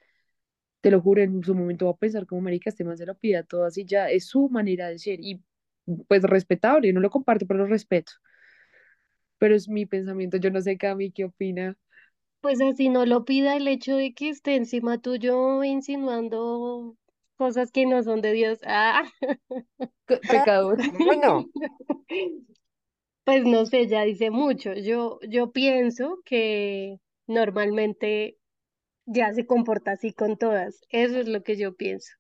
te 0.83 0.91
lo 0.91 1.01
juro, 1.03 1.23
en 1.23 1.43
su 1.45 1.55
momento 1.55 1.87
va 1.87 1.93
a 1.93 1.97
pensar 1.99 2.27
como 2.27 2.43
marica, 2.43 2.71
este 2.71 2.85
man 2.85 2.99
se 2.99 3.07
lo 3.07 3.17
pida 3.19 3.45
todo 3.45 3.65
así, 3.67 3.85
ya 3.87 4.11
es 4.11 4.27
su 4.29 4.49
manera 4.51 4.89
de 4.89 4.99
ser 4.99 5.21
y 5.23 5.43
pues 6.09 6.23
respetable, 6.25 6.93
no 6.93 7.01
lo 7.01 7.11
comparto, 7.11 7.47
pero 7.47 7.61
lo 7.61 7.67
respeto. 7.69 8.13
Pero 9.39 9.55
es 9.55 9.69
mi 9.69 9.87
pensamiento, 9.87 10.37
yo 10.37 10.51
no 10.51 10.61
sé 10.61 10.77
Cami 10.79 11.11
qué 11.13 11.25
opina. 11.25 11.77
Pues 12.41 12.61
así 12.61 12.89
no 12.89 13.07
lo 13.07 13.25
pida 13.25 13.57
el 13.57 13.69
hecho 13.69 13.97
de 13.97 14.13
que 14.15 14.31
esté 14.31 14.57
encima 14.57 14.99
tuyo 15.01 15.63
insinuando 15.65 16.97
cosas 17.37 17.71
que 17.73 17.87
no 17.87 18.03
son 18.03 18.21
de 18.23 18.33
Dios. 18.33 18.59
Ah. 18.67 19.03
Pe- 20.07 20.21
Pecador. 20.29 20.79
Bueno, 21.05 21.51
Pues 23.25 23.45
no 23.45 23.67
sé, 23.67 23.87
ya 23.89 24.03
dice 24.05 24.31
mucho. 24.31 24.73
Yo, 24.75 25.19
yo 25.29 25.53
pienso 25.53 26.21
que 26.25 26.99
normalmente 27.27 28.39
ya 29.07 29.33
se 29.35 29.47
comporta 29.47 29.93
así 29.93 30.13
con 30.15 30.39
todas. 30.39 30.81
Eso 30.91 31.19
es 31.21 31.29
lo 31.29 31.43
que 31.45 31.57
yo 31.57 31.77
pienso. 31.77 32.13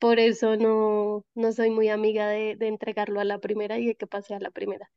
Por 0.00 0.20
eso 0.20 0.56
no, 0.56 1.24
no 1.34 1.52
soy 1.52 1.70
muy 1.70 1.88
amiga 1.90 2.28
de, 2.28 2.56
de 2.56 2.68
entregarlo 2.68 3.20
a 3.20 3.24
la 3.24 3.40
primera 3.40 3.78
y 3.78 3.86
de 3.86 3.96
que 3.96 4.06
pase 4.08 4.34
a 4.34 4.40
la 4.40 4.50
primera. 4.52 4.90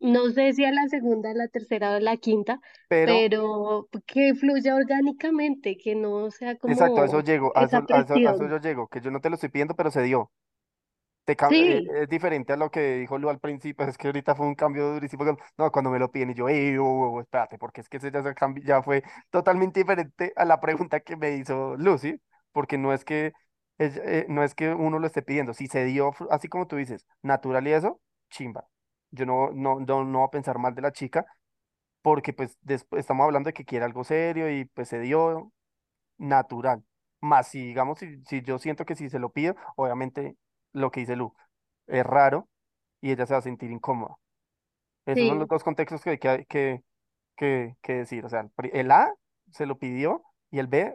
No 0.00 0.30
sé 0.30 0.54
si 0.54 0.64
a 0.64 0.72
la 0.72 0.88
segunda, 0.88 1.30
a 1.30 1.34
la 1.34 1.48
tercera 1.48 1.92
o 1.92 1.94
a 1.96 2.00
la 2.00 2.16
quinta, 2.16 2.58
pero 2.88 3.12
pero 3.12 3.88
que 4.06 4.34
fluya 4.34 4.74
orgánicamente, 4.74 5.76
que 5.76 5.94
no 5.94 6.30
sea 6.30 6.52
exacto, 6.52 7.02
a 7.02 7.04
eso 7.04 7.12
como 7.12 7.22
llego, 7.22 7.52
a 7.54 7.64
eso, 7.64 7.76
a 7.76 7.80
eso, 7.80 7.94
a 7.94 8.00
eso 8.00 8.14
presión. 8.14 8.48
yo 8.48 8.58
llego, 8.58 8.88
que 8.88 9.00
yo 9.00 9.10
no 9.10 9.20
te 9.20 9.28
lo 9.28 9.34
estoy 9.34 9.50
pidiendo, 9.50 9.74
pero 9.74 9.90
se 9.90 10.02
dio. 10.02 10.30
te 11.24 11.32
eh, 11.32 11.36
Sí, 11.50 11.86
es 11.94 12.08
diferente 12.08 12.54
a 12.54 12.56
lo 12.56 12.70
que 12.70 12.96
dijo 12.96 13.18
Lu 13.18 13.28
al 13.28 13.40
principio, 13.40 13.86
es 13.86 13.98
que 13.98 14.08
ahorita 14.08 14.34
fue 14.34 14.46
un 14.46 14.54
cambio 14.54 14.94
durísimo. 14.94 15.24
No, 15.58 15.70
cuando 15.70 15.90
me 15.90 15.98
lo 15.98 16.10
piden 16.10 16.30
y 16.30 16.34
yo, 16.34 16.48
ey, 16.48 16.78
oh, 16.78 16.84
oh, 16.86 17.10
oh, 17.16 17.20
espérate, 17.20 17.58
porque 17.58 17.82
es 17.82 17.88
que 17.90 17.98
ese 17.98 18.10
ya, 18.10 18.22
se 18.22 18.34
ya 18.64 18.82
fue 18.82 19.02
totalmente 19.30 19.80
diferente 19.80 20.32
a 20.36 20.46
la 20.46 20.60
pregunta 20.60 21.00
que 21.00 21.16
me 21.16 21.36
hizo 21.36 21.76
Lucy, 21.76 22.20
porque 22.52 22.78
no 22.78 22.94
es 22.94 23.04
que, 23.04 23.32
es, 23.78 23.98
eh, 23.98 24.26
no 24.30 24.42
es 24.44 24.54
que 24.54 24.72
uno 24.72 24.98
lo 24.98 25.06
esté 25.06 25.22
pidiendo, 25.22 25.52
si 25.52 25.66
se 25.66 25.84
dio, 25.84 26.12
así 26.30 26.48
como 26.48 26.66
tú 26.66 26.76
dices, 26.76 27.06
natural 27.22 27.68
y 27.68 27.72
eso, 27.72 28.00
chimba. 28.30 28.69
Yo 29.10 29.26
no, 29.26 29.50
no, 29.52 29.80
no, 29.80 30.04
no 30.04 30.18
voy 30.20 30.26
a 30.28 30.30
pensar 30.30 30.58
mal 30.58 30.74
de 30.74 30.82
la 30.82 30.92
chica, 30.92 31.26
porque 32.02 32.32
pues 32.32 32.58
después 32.62 33.00
estamos 33.00 33.24
hablando 33.24 33.48
de 33.48 33.54
que 33.54 33.64
quiere 33.64 33.84
algo 33.84 34.04
serio 34.04 34.50
y 34.50 34.64
pues 34.66 34.88
se 34.88 35.00
dio 35.00 35.52
natural. 36.18 36.84
Más 37.20 37.48
si, 37.48 37.60
digamos, 37.68 37.98
si, 38.00 38.22
si 38.26 38.42
yo 38.42 38.58
siento 38.58 38.84
que 38.86 38.96
si 38.96 39.10
se 39.10 39.18
lo 39.20 39.32
pido, 39.32 39.56
obviamente 39.76 40.36
lo 40.72 40.90
que 40.90 41.00
dice 41.00 41.16
Lu 41.16 41.34
es 41.86 42.04
raro 42.06 42.48
y 43.00 43.12
ella 43.12 43.26
se 43.26 43.34
va 43.34 43.40
a 43.40 43.42
sentir 43.42 43.70
incómoda. 43.72 44.16
Esos 45.06 45.26
son 45.26 45.38
los 45.38 45.48
sí, 45.48 45.48
dos 45.48 45.64
contextos 45.64 46.02
que 46.02 46.10
hay 46.10 46.18
que, 46.18 46.46
que, 46.48 46.82
que, 47.36 47.76
que 47.82 47.94
decir. 47.94 48.24
O 48.24 48.28
sea, 48.28 48.48
el 48.72 48.90
A 48.92 49.12
se 49.52 49.66
lo 49.66 49.78
pidió 49.78 50.22
y 50.50 50.58
el 50.60 50.68
B 50.68 50.94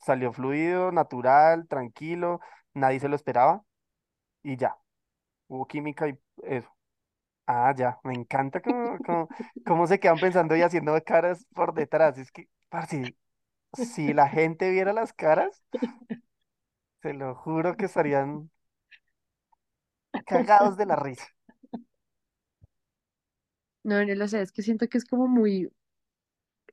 salió 0.00 0.32
fluido, 0.32 0.92
natural, 0.92 1.68
tranquilo, 1.68 2.40
nadie 2.74 3.00
se 3.00 3.08
lo 3.08 3.16
esperaba 3.16 3.64
y 4.42 4.56
ya, 4.56 4.76
hubo 5.48 5.66
química 5.68 6.08
y 6.08 6.18
eso. 6.44 6.70
Ah, 7.48 7.72
ya, 7.76 8.00
me 8.02 8.14
encanta 8.14 8.60
cómo, 8.60 9.00
cómo, 9.02 9.28
cómo 9.64 9.86
se 9.86 10.00
quedan 10.00 10.18
pensando 10.18 10.56
y 10.56 10.62
haciendo 10.62 11.00
caras 11.04 11.46
por 11.54 11.74
detrás. 11.74 12.18
Es 12.18 12.32
que, 12.32 12.48
parce, 12.68 13.16
si 13.72 14.12
la 14.14 14.28
gente 14.28 14.70
viera 14.70 14.92
las 14.92 15.12
caras, 15.12 15.62
se 17.02 17.14
lo 17.14 17.34
juro 17.34 17.74
que 17.76 17.86
estarían 17.86 18.50
cagados 20.24 20.76
de 20.76 20.86
la 20.86 20.96
risa. 20.96 21.24
No, 23.84 24.04
no 24.04 24.14
lo 24.14 24.28
sé, 24.28 24.42
es 24.42 24.52
que 24.52 24.60
siento 24.62 24.86
que 24.88 24.98
es 24.98 25.04
como 25.06 25.26
muy, 25.28 25.70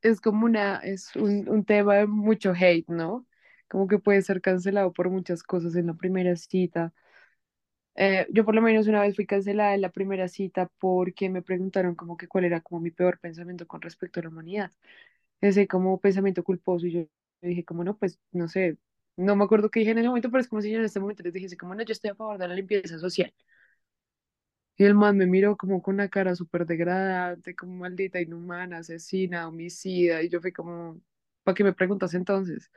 es 0.01 0.21
como 0.21 0.45
una, 0.45 0.77
es 0.77 1.15
un, 1.15 1.47
un 1.49 1.65
tema 1.65 1.95
de 1.95 2.07
mucho 2.07 2.53
hate, 2.53 2.87
¿no? 2.89 3.25
Como 3.69 3.87
que 3.87 3.99
puede 3.99 4.21
ser 4.21 4.41
cancelado 4.41 4.91
por 4.93 5.09
muchas 5.09 5.43
cosas 5.43 5.75
en 5.75 5.87
la 5.87 5.93
primera 5.95 6.35
cita. 6.35 6.93
Eh, 7.95 8.25
yo 8.31 8.43
por 8.45 8.55
lo 8.55 8.61
menos 8.61 8.87
una 8.87 9.01
vez 9.01 9.15
fui 9.15 9.25
cancelada 9.27 9.75
en 9.75 9.81
la 9.81 9.91
primera 9.91 10.27
cita 10.27 10.69
porque 10.79 11.29
me 11.29 11.41
preguntaron 11.43 11.95
como 11.95 12.17
que 12.17 12.27
cuál 12.27 12.45
era 12.45 12.61
como 12.61 12.81
mi 12.81 12.89
peor 12.91 13.19
pensamiento 13.19 13.67
con 13.67 13.81
respecto 13.81 14.19
a 14.19 14.23
la 14.23 14.29
humanidad. 14.29 14.71
Ese 15.41 15.67
como 15.67 15.99
pensamiento 15.99 16.43
culposo 16.43 16.87
y 16.87 16.91
yo, 16.93 17.01
dije 17.41 17.65
como 17.65 17.83
no, 17.83 17.97
pues 17.97 18.19
no 18.31 18.47
sé, 18.49 18.77
no 19.17 19.35
me 19.35 19.43
acuerdo 19.45 19.69
qué 19.71 19.81
dije 19.81 19.91
en 19.93 19.99
ese 19.99 20.07
momento, 20.09 20.31
pero 20.31 20.41
es 20.41 20.47
como 20.49 20.61
si 20.63 20.71
yo 20.71 20.79
en 20.79 20.85
este 20.85 20.99
momento 21.01 21.23
les 21.23 21.33
dijese 21.33 21.57
como 21.57 21.75
no, 21.75 21.83
yo 21.83 21.93
estoy 21.93 22.11
a 22.11 22.15
favor 22.15 22.37
de 22.39 22.47
la 22.47 22.55
limpieza 22.55 22.99
social. 22.99 23.33
Y 24.77 24.85
el 24.85 24.95
man 24.95 25.17
me 25.17 25.27
miró 25.27 25.55
como 25.57 25.81
con 25.81 25.95
una 25.95 26.09
cara 26.09 26.35
súper 26.35 26.65
degradante, 26.65 27.55
como 27.55 27.75
maldita, 27.75 28.19
inhumana, 28.21 28.79
asesina, 28.79 29.47
homicida. 29.47 30.21
Y 30.23 30.29
yo 30.29 30.41
fui 30.41 30.51
como, 30.51 30.99
¿para 31.43 31.55
qué 31.55 31.63
me 31.63 31.73
preguntas 31.73 32.13
entonces? 32.15 32.71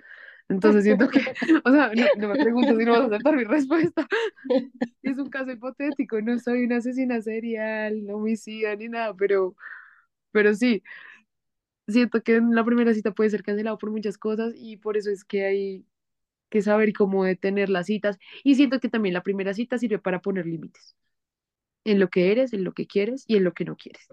Entonces 0.48 0.84
siento 0.84 1.08
que, 1.08 1.18
o 1.64 1.70
sea, 1.70 1.92
no, 1.94 2.06
no 2.18 2.28
me 2.28 2.36
preguntas 2.36 2.76
si 2.76 2.84
no 2.84 2.92
vas 2.92 3.02
a 3.02 3.06
aceptar 3.06 3.36
mi 3.36 3.44
respuesta. 3.44 4.06
Es 5.02 5.18
un 5.18 5.30
caso 5.30 5.50
hipotético, 5.52 6.20
no 6.20 6.38
soy 6.38 6.64
una 6.64 6.78
asesina 6.78 7.20
serial, 7.22 8.04
no 8.04 8.16
homicida 8.16 8.74
ni 8.76 8.88
nada, 8.88 9.14
pero, 9.14 9.54
pero 10.32 10.54
sí, 10.54 10.82
siento 11.88 12.22
que 12.22 12.36
en 12.36 12.54
la 12.54 12.64
primera 12.64 12.92
cita 12.94 13.12
puede 13.12 13.30
ser 13.30 13.42
cancelado 13.42 13.78
por 13.78 13.90
muchas 13.90 14.18
cosas 14.18 14.54
y 14.56 14.76
por 14.76 14.96
eso 14.96 15.10
es 15.10 15.24
que 15.24 15.44
hay 15.44 15.84
que 16.48 16.62
saber 16.62 16.92
cómo 16.92 17.24
detener 17.24 17.70
las 17.70 17.86
citas. 17.86 18.18
Y 18.44 18.54
siento 18.54 18.80
que 18.80 18.88
también 18.88 19.14
la 19.14 19.22
primera 19.22 19.54
cita 19.54 19.78
sirve 19.78 19.98
para 19.98 20.20
poner 20.20 20.46
límites 20.46 20.96
en 21.84 22.00
lo 22.00 22.08
que 22.08 22.32
eres, 22.32 22.52
en 22.52 22.64
lo 22.64 22.72
que 22.72 22.86
quieres 22.86 23.24
y 23.26 23.36
en 23.36 23.44
lo 23.44 23.52
que 23.52 23.64
no 23.64 23.76
quieres. 23.76 24.08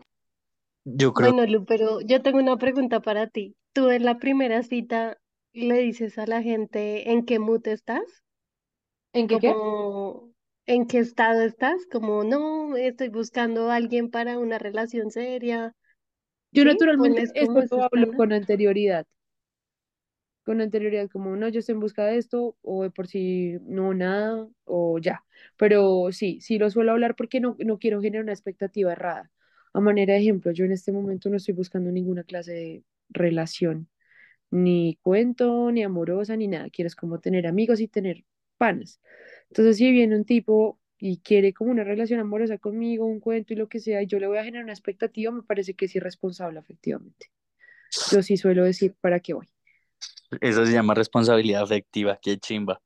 Yo 0.86 1.14
creo, 1.14 1.34
Bueno, 1.34 1.52
Lu, 1.52 1.66
pero 1.66 2.02
yo 2.02 2.22
tengo 2.22 2.40
una 2.40 2.58
pregunta 2.58 3.02
para 3.02 3.28
ti. 3.28 3.56
¿Tú 3.74 3.90
en 3.90 4.04
la 4.04 4.20
primera 4.20 4.62
cita 4.64 5.18
le 5.54 5.80
dices 5.80 6.18
a 6.18 6.28
la 6.28 6.42
gente 6.44 7.12
en 7.12 7.26
qué 7.26 7.40
mood 7.40 7.68
estás? 7.68 8.04
¿En 9.14 9.28
qué 9.28 9.38
¿en 10.66 10.88
qué 10.88 11.00
estado 11.00 11.42
estás? 11.42 11.86
Como, 11.92 12.24
no, 12.24 12.76
estoy 12.76 13.10
buscando 13.10 13.70
a 13.70 13.76
alguien 13.76 14.10
para 14.10 14.40
una 14.40 14.58
relación 14.60 15.12
seria, 15.12 15.74
Yo 16.52 16.64
¿sí? 16.64 16.70
naturalmente 16.72 17.24
¿Pones 17.24 17.34
como 17.40 17.60
esto 17.62 17.78
lo 17.78 17.84
hablo 17.84 18.14
con 18.16 18.34
anterioridad, 18.34 19.06
con 20.44 20.62
anterioridad 20.62 21.10
como 21.10 21.36
no, 21.36 21.48
yo 21.50 21.60
estoy 21.60 21.74
en 21.74 21.80
busca 21.80 22.06
de 22.06 22.18
esto 22.18 22.58
o 22.62 22.84
de 22.84 22.92
por 22.92 23.08
si 23.08 23.54
no 23.64 23.94
nada 23.94 24.48
o 24.66 25.00
ya. 25.00 25.24
Pero 25.58 26.12
sí, 26.12 26.40
sí 26.42 26.58
lo 26.58 26.70
suelo 26.70 26.92
hablar 26.92 27.16
porque 27.16 27.40
no, 27.40 27.56
no 27.60 27.78
quiero 27.80 28.02
generar 28.02 28.24
una 28.24 28.34
expectativa 28.34 28.92
errada. 28.92 29.32
A 29.74 29.80
manera 29.80 30.14
de 30.14 30.20
ejemplo, 30.20 30.52
yo 30.52 30.66
en 30.66 30.72
este 30.74 30.92
momento 30.92 31.30
no 31.30 31.38
estoy 31.38 31.54
buscando 31.54 31.92
ninguna 31.92 32.24
clase 32.24 32.54
de 32.54 32.84
relación, 33.10 33.88
ni 34.54 35.00
cuento, 35.02 35.72
ni 35.72 35.84
amorosa, 35.84 36.36
ni 36.38 36.48
nada. 36.48 36.70
Quiero 36.70 36.88
es 36.88 36.96
como 36.96 37.20
tener 37.20 37.48
amigos 37.48 37.80
y 37.80 37.88
tener 37.88 38.24
panas. 38.58 39.02
Entonces, 39.50 39.78
si 39.78 39.92
viene 39.92 40.16
un 40.16 40.26
tipo 40.26 40.80
y 41.00 41.18
quiere 41.18 41.54
como 41.54 41.72
una 41.72 41.84
relación 41.84 42.20
amorosa 42.20 42.60
conmigo, 42.60 43.06
un 43.06 43.20
cuento 43.20 43.54
y 43.54 43.56
lo 43.56 43.68
que 43.68 43.80
sea, 43.80 44.04
y 44.04 44.08
yo 44.08 44.20
le 44.20 44.28
voy 44.28 44.38
a 44.38 44.44
generar 44.44 44.64
una 44.64 44.74
expectativa, 44.74 45.32
me 45.32 45.42
parece 45.42 45.74
que 45.74 45.86
es 45.86 45.96
irresponsable, 45.96 46.60
efectivamente. 46.60 47.32
Yo 48.12 48.22
sí 48.22 48.38
suelo 48.38 48.64
decir 48.64 48.94
para 49.02 49.20
qué 49.20 49.34
voy. 49.34 49.50
eso 50.40 50.66
se 50.68 50.72
llama 50.72 50.94
responsabilidad 50.94 51.64
afectiva, 51.64 52.20
qué 52.22 52.38
chimba, 52.38 52.80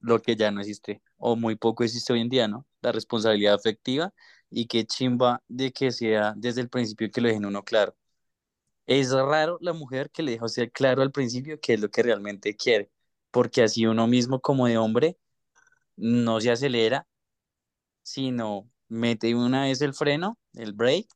lo 0.00 0.20
que 0.22 0.36
ya 0.36 0.52
no 0.52 0.60
existe, 0.60 1.02
o 1.16 1.34
muy 1.34 1.56
poco 1.56 1.82
existe 1.82 2.12
hoy 2.12 2.20
en 2.20 2.28
día, 2.28 2.46
¿no? 2.46 2.64
La 2.80 2.92
responsabilidad 2.92 3.54
afectiva 3.54 4.14
y 4.50 4.66
qué 4.66 4.84
chimba 4.84 5.42
de 5.48 5.72
que 5.72 5.90
sea 5.90 6.32
desde 6.36 6.60
el 6.60 6.68
principio 6.68 7.10
que 7.10 7.20
lo 7.20 7.28
dejen 7.28 7.46
uno 7.46 7.64
claro. 7.64 7.96
Es 8.86 9.12
raro 9.12 9.58
la 9.60 9.72
mujer 9.72 10.10
que 10.10 10.22
le 10.22 10.32
deja 10.32 10.48
ser 10.48 10.70
claro 10.72 11.02
al 11.02 11.12
principio 11.12 11.60
qué 11.60 11.74
es 11.74 11.80
lo 11.80 11.90
que 11.90 12.02
realmente 12.02 12.56
quiere, 12.56 12.90
porque 13.30 13.62
así 13.62 13.86
uno 13.86 14.06
mismo 14.06 14.40
como 14.40 14.66
de 14.66 14.78
hombre 14.78 15.18
no 15.96 16.40
se 16.40 16.50
acelera, 16.50 17.06
sino 18.02 18.70
mete 18.88 19.34
una 19.34 19.64
vez 19.64 19.80
el 19.82 19.94
freno, 19.94 20.38
el 20.54 20.72
brake, 20.72 21.08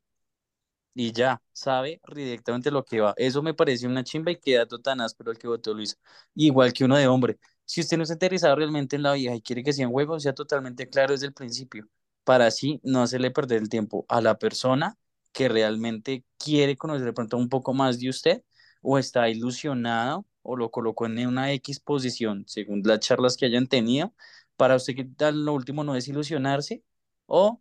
y 0.95 1.13
ya, 1.13 1.43
sabe 1.53 2.01
directamente 2.15 2.71
lo 2.71 2.85
que 2.85 3.01
va. 3.01 3.13
Eso 3.19 3.43
me 3.43 3.53
parece 3.55 3.87
una 3.87 4.03
chimba 4.03 4.31
y 4.31 4.37
qué 4.41 4.57
dato 4.57 4.81
tan 4.81 5.01
áspero 5.03 5.31
el 5.31 5.39
que 5.39 5.47
votó 5.47 5.75
Luis. 5.75 5.99
Igual 6.35 6.73
que 6.73 6.85
uno 6.85 6.97
de 6.97 7.07
hombre. 7.07 7.39
Si 7.67 7.83
usted 7.83 7.99
no 7.99 8.05
está 8.05 8.15
interesado 8.15 8.57
realmente 8.57 8.97
en 8.97 9.03
la 9.03 9.13
vieja 9.13 9.35
y 9.35 9.43
quiere 9.43 9.63
que 9.63 9.75
sea 9.75 9.87
un 9.87 9.93
juego, 9.93 10.19
sea 10.21 10.33
totalmente 10.35 10.89
claro 10.89 11.13
desde 11.13 11.27
el 11.27 11.35
principio, 11.35 11.87
para 12.25 12.47
así 12.47 12.81
no 12.83 13.03
hacerle 13.03 13.31
perder 13.31 13.61
el 13.61 13.69
tiempo 13.69 14.07
a 14.09 14.21
la 14.23 14.39
persona 14.39 14.97
que 15.37 15.51
realmente 15.51 16.25
quiere 16.39 16.79
conocer 16.79 17.05
de 17.05 17.13
pronto 17.13 17.37
un 17.37 17.51
poco 17.51 17.75
más 17.75 18.01
de 18.01 18.09
usted 18.09 18.43
o 18.81 18.97
está 18.97 19.29
ilusionado 19.29 20.25
o 20.41 20.57
lo 20.57 20.71
colocó 20.71 21.05
en 21.05 21.27
una 21.27 21.53
X 21.53 21.79
posición 21.79 22.45
según 22.47 22.81
las 22.85 23.01
charlas 23.01 23.37
que 23.37 23.45
hayan 23.45 23.67
tenido, 23.67 24.15
para 24.57 24.77
usted 24.77 24.95
que 24.95 25.07
lo 25.33 25.53
último 25.53 25.85
no 25.85 25.93
desilusionarse 25.93 26.83
o 27.27 27.61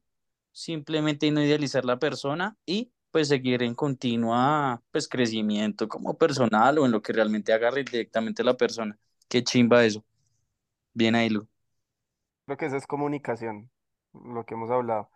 simplemente 0.54 1.30
no 1.32 1.44
idealizar 1.44 1.84
la 1.84 2.00
persona 2.00 2.58
y 2.66 2.94
pues 3.12 3.28
seguir 3.28 3.62
en 3.62 3.76
continua 3.76 4.82
pues 4.92 5.10
crecimiento 5.10 5.90
como 5.90 6.18
personal 6.18 6.78
o 6.80 6.86
en 6.86 6.94
lo 6.94 7.02
que 7.02 7.12
realmente 7.12 7.52
agarre 7.52 7.84
directamente 7.84 8.42
la 8.42 8.56
persona. 8.56 8.98
Qué 9.28 9.44
chimba 9.44 9.84
eso. 9.84 10.06
Bien 10.94 11.14
ahí, 11.16 11.28
Lu. 11.28 11.46
Creo 12.46 12.58
que 12.58 12.68
eso 12.68 12.78
es 12.78 12.88
comunicación, 12.88 13.70
lo 14.14 14.46
que 14.46 14.54
hemos 14.54 14.72
hablado. 14.72 15.10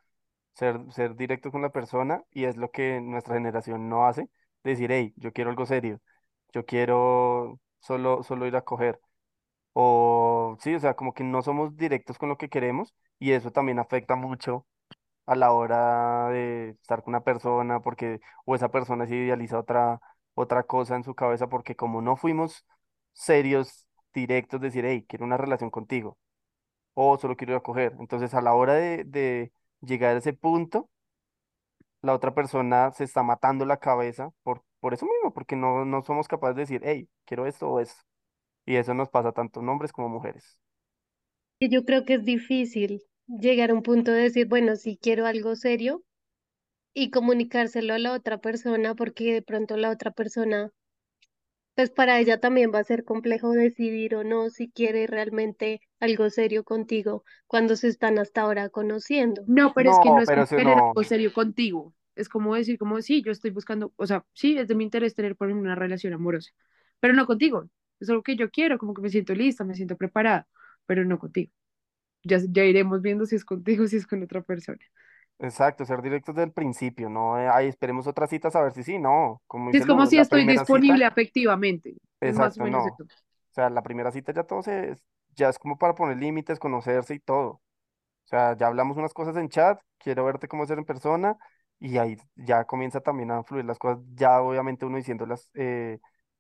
Ser, 0.59 0.79
ser 0.91 1.15
directo 1.17 1.51
con 1.51 1.63
la 1.63 1.71
persona 1.71 2.23
y 2.31 2.45
es 2.45 2.57
lo 2.57 2.71
que 2.71 3.01
nuestra 3.01 3.35
generación 3.35 3.89
no 3.89 4.07
hace. 4.07 4.29
Decir, 4.63 4.91
hey, 4.91 5.13
yo 5.17 5.33
quiero 5.33 5.49
algo 5.51 5.65
serio, 5.65 6.01
yo 6.53 6.65
quiero 6.65 7.59
solo, 7.81 8.23
solo 8.23 8.47
ir 8.47 8.55
a 8.57 8.63
coger. 8.63 8.99
O 9.73 10.57
sí, 10.59 10.75
o 10.75 10.79
sea, 10.79 10.95
como 10.95 11.13
que 11.13 11.23
no 11.23 11.41
somos 11.41 11.77
directos 11.77 12.17
con 12.17 12.29
lo 12.29 12.37
que 12.37 12.49
queremos 12.49 12.93
y 13.19 13.31
eso 13.33 13.51
también 13.51 13.79
afecta 13.79 14.15
mucho 14.15 14.65
a 15.27 15.35
la 15.35 15.51
hora 15.53 16.29
de 16.29 16.71
estar 16.71 17.03
con 17.03 17.13
una 17.13 17.23
persona 17.23 17.81
porque 17.81 18.19
o 18.45 18.55
esa 18.55 18.69
persona 18.71 19.07
se 19.07 19.15
idealiza 19.17 19.59
otra, 19.59 19.99
otra 20.35 20.63
cosa 20.63 20.95
en 20.95 21.03
su 21.03 21.15
cabeza 21.15 21.47
porque 21.49 21.75
como 21.75 22.01
no 22.01 22.17
fuimos 22.17 22.65
serios, 23.13 23.87
directos, 24.13 24.61
decir, 24.61 24.85
hey, 24.85 25.05
quiero 25.07 25.25
una 25.25 25.37
relación 25.37 25.69
contigo 25.71 26.17
o 26.93 27.17
solo 27.17 27.35
quiero 27.37 27.53
ir 27.53 27.57
a 27.57 27.61
coger. 27.63 27.95
Entonces 27.99 28.33
a 28.33 28.41
la 28.41 28.53
hora 28.53 28.73
de, 28.75 29.03
de 29.05 29.51
llegar 29.81 30.15
a 30.15 30.19
ese 30.19 30.33
punto, 30.33 30.89
la 32.01 32.13
otra 32.13 32.33
persona 32.33 32.91
se 32.91 33.03
está 33.03 33.23
matando 33.23 33.65
la 33.65 33.77
cabeza 33.77 34.31
por, 34.43 34.63
por 34.79 34.93
eso 34.93 35.05
mismo, 35.05 35.33
porque 35.33 35.55
no, 35.55 35.85
no 35.85 36.01
somos 36.03 36.27
capaces 36.27 36.55
de 36.55 36.61
decir, 36.63 36.81
hey, 36.85 37.09
quiero 37.25 37.45
esto 37.47 37.69
o 37.69 37.79
esto. 37.79 38.01
Y 38.65 38.75
eso 38.77 38.93
nos 38.93 39.09
pasa 39.09 39.31
tanto 39.33 39.61
en 39.61 39.69
hombres 39.69 39.91
como 39.93 40.09
mujeres. 40.09 40.59
Yo 41.61 41.85
creo 41.85 42.03
que 42.03 42.15
es 42.15 42.25
difícil 42.25 43.01
llegar 43.27 43.69
a 43.71 43.73
un 43.73 43.81
punto 43.81 44.11
de 44.11 44.23
decir, 44.23 44.47
bueno, 44.47 44.75
si 44.75 44.97
quiero 44.97 45.25
algo 45.25 45.55
serio 45.55 46.03
y 46.93 47.11
comunicárselo 47.11 47.93
a 47.95 47.99
la 47.99 48.13
otra 48.13 48.39
persona, 48.39 48.95
porque 48.95 49.33
de 49.33 49.41
pronto 49.43 49.77
la 49.77 49.91
otra 49.91 50.11
persona, 50.11 50.71
pues 51.79 51.91
para 51.91 52.19
ella 52.19 52.41
también 52.41 52.73
va 52.75 52.79
a 52.79 52.83
ser 52.83 53.05
complejo 53.05 53.53
decidir 53.53 54.13
o 54.15 54.25
no 54.25 54.49
si 54.49 54.69
quiere 54.69 55.07
realmente 55.07 55.79
algo 56.01 56.29
serio 56.29 56.65
contigo 56.65 57.23
cuando 57.47 57.77
se 57.77 57.87
están 57.87 58.19
hasta 58.19 58.41
ahora 58.41 58.67
conociendo. 58.67 59.43
No, 59.47 59.73
pero 59.73 59.89
es 59.89 59.97
que 59.97 60.09
no 60.09 60.17
No, 60.17 60.23
es 60.23 60.29
como 60.29 60.45
querer 60.47 60.77
no. 60.77 60.89
algo 60.89 61.03
serio 61.05 61.31
contigo. 61.31 61.93
Es 62.15 62.27
como 62.27 62.53
decir, 62.53 62.77
como, 62.77 63.01
sí, 63.01 63.23
yo 63.23 63.31
estoy 63.31 63.51
buscando, 63.51 63.93
o 63.95 64.05
sea, 64.05 64.25
sí, 64.33 64.57
es 64.57 64.67
de 64.67 64.75
mi 64.75 64.83
interés 64.83 65.15
tener 65.15 65.37
por 65.37 65.49
una 65.49 65.73
relación 65.73 66.11
amorosa, 66.11 66.51
pero 66.99 67.13
no 67.13 67.25
contigo. 67.25 67.69
Es 68.01 68.09
algo 68.09 68.23
que 68.23 68.35
yo 68.35 68.49
quiero, 68.51 68.77
como 68.77 68.93
que 68.93 69.01
me 69.01 69.09
siento 69.09 69.33
lista, 69.33 69.63
me 69.63 69.73
siento 69.73 69.95
preparada, 69.95 70.49
pero 70.85 71.05
no 71.05 71.17
contigo. 71.17 71.53
Ya, 72.23 72.39
ya 72.49 72.65
iremos 72.65 73.01
viendo 73.01 73.25
si 73.25 73.35
es 73.37 73.45
contigo, 73.45 73.87
si 73.87 73.97
es 73.97 74.07
con 74.07 74.23
otra 74.23 74.41
persona. 74.43 74.79
Exacto, 75.39 75.85
ser 75.85 76.01
directos 76.01 76.35
desde 76.35 76.47
el 76.47 76.51
principio, 76.51 77.09
no, 77.09 77.39
eh, 77.39 77.47
ay, 77.47 77.67
esperemos 77.67 78.05
otra 78.07 78.27
cita 78.27 78.49
a 78.53 78.61
ver 78.61 78.73
si 78.73 78.83
sí, 78.83 78.99
no, 78.99 79.41
como 79.47 79.71
es 79.71 79.85
como 79.85 80.05
si 80.05 80.17
estoy 80.17 80.41
primera 80.41 80.65
cita, 80.65 80.73
disponible 80.73 81.05
afectivamente. 81.05 81.95
Es 82.19 82.35
más 82.35 82.57
o 82.57 82.65
exacto, 82.65 82.69
no, 82.69 82.87
eso. 82.87 83.03
o 83.03 83.53
sea, 83.53 83.69
la 83.69 83.81
primera 83.81 84.11
cita 84.11 84.33
ya 84.33 84.43
todo 84.43 84.61
se, 84.61 84.95
ya 85.35 85.47
es 85.47 85.57
como 85.57 85.77
para 85.77 85.95
poner 85.95 86.17
límites, 86.17 86.59
conocerse 86.59 87.15
y 87.15 87.19
todo, 87.19 87.47
o 87.51 87.61
sea, 88.25 88.55
ya 88.57 88.67
hablamos 88.67 88.97
unas 88.97 89.13
cosas 89.13 89.37
en 89.37 89.49
chat, 89.49 89.79
quiero 89.97 90.25
verte 90.25 90.49
cómo 90.49 90.65
ser 90.65 90.77
en 90.77 90.85
persona, 90.85 91.37
y 91.79 91.97
ahí 91.97 92.17
ya 92.35 92.65
comienza 92.65 92.99
también 92.99 93.31
a 93.31 93.43
fluir 93.43 93.65
las 93.65 93.79
cosas, 93.79 94.03
ya 94.15 94.41
obviamente 94.41 94.85
uno 94.85 94.97
diciéndolas, 94.97 95.49
eh, 95.53 95.99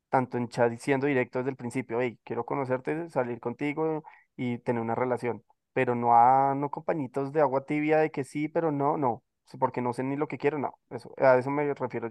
tanto 0.09 0.37
en 0.37 0.49
chat 0.49 0.73
y 0.73 0.77
siendo 0.77 1.07
directo 1.07 1.39
desde 1.39 1.51
el 1.51 1.55
principio, 1.55 2.01
hey, 2.01 2.19
quiero 2.25 2.45
conocerte, 2.45 3.09
salir 3.09 3.39
contigo 3.39 4.03
y 4.35 4.57
tener 4.59 4.81
una 4.81 4.95
relación, 4.95 5.43
pero 5.79 5.95
no 5.95 6.13
a, 6.13 6.53
no 6.55 6.69
compañitos 6.69 7.31
de 7.31 7.39
agua 7.39 7.65
tibia 7.65 7.99
de 7.99 8.11
que 8.11 8.25
sí, 8.25 8.49
pero 8.49 8.69
no, 8.69 8.97
no, 8.97 9.23
porque 9.57 9.81
no 9.81 9.93
sé 9.93 10.03
ni 10.03 10.17
lo 10.17 10.27
que 10.27 10.37
quiero, 10.37 10.59
no, 10.59 10.77
eso, 10.89 11.09
a 11.15 11.37
eso 11.37 11.49
me 11.49 11.73
refiero. 11.73 12.09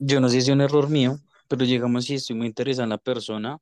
Yo 0.00 0.18
no 0.18 0.28
sé 0.28 0.40
si 0.40 0.50
es 0.50 0.54
un 0.54 0.60
error 0.60 0.90
mío, 0.90 1.18
pero 1.46 1.64
llegamos 1.64 2.06
si 2.06 2.16
estoy 2.16 2.34
muy 2.34 2.48
interesado 2.48 2.82
en 2.82 2.90
la 2.90 2.98
persona, 2.98 3.60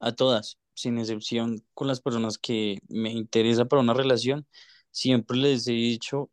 a 0.00 0.12
todas, 0.12 0.58
sin 0.72 0.96
excepción 0.96 1.62
con 1.74 1.86
las 1.86 2.00
personas 2.00 2.38
que 2.38 2.78
me 2.88 3.10
interesa 3.12 3.66
para 3.66 3.82
una 3.82 3.92
relación, 3.92 4.46
siempre 4.90 5.36
les 5.36 5.68
he 5.68 5.72
dicho 5.72 6.30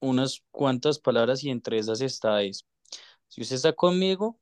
unas 0.00 0.42
cuantas 0.50 0.98
palabras 0.98 1.44
y 1.44 1.50
entre 1.50 1.78
esas 1.78 2.00
está 2.00 2.40
es, 2.42 2.64
si 3.28 3.42
usted 3.42 3.56
está 3.56 3.74
conmigo, 3.74 4.40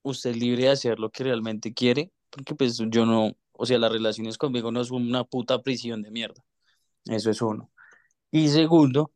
usted 0.00 0.30
es 0.30 0.38
libre 0.38 0.62
de 0.62 0.70
hacer 0.70 0.98
lo 0.98 1.10
que 1.10 1.24
realmente 1.24 1.74
quiere, 1.74 2.10
porque 2.30 2.54
pues 2.54 2.78
yo 2.88 3.04
no, 3.04 3.36
O 3.62 3.66
sea, 3.66 3.78
las 3.78 3.92
relaciones 3.92 4.38
conmigo 4.38 4.72
no 4.72 4.82
son 4.84 5.06
una 5.06 5.22
puta 5.22 5.60
prisión 5.60 6.00
de 6.00 6.10
mierda. 6.10 6.42
Eso 7.04 7.30
es 7.30 7.42
uno. 7.42 7.70
Y 8.30 8.48
segundo, 8.48 9.12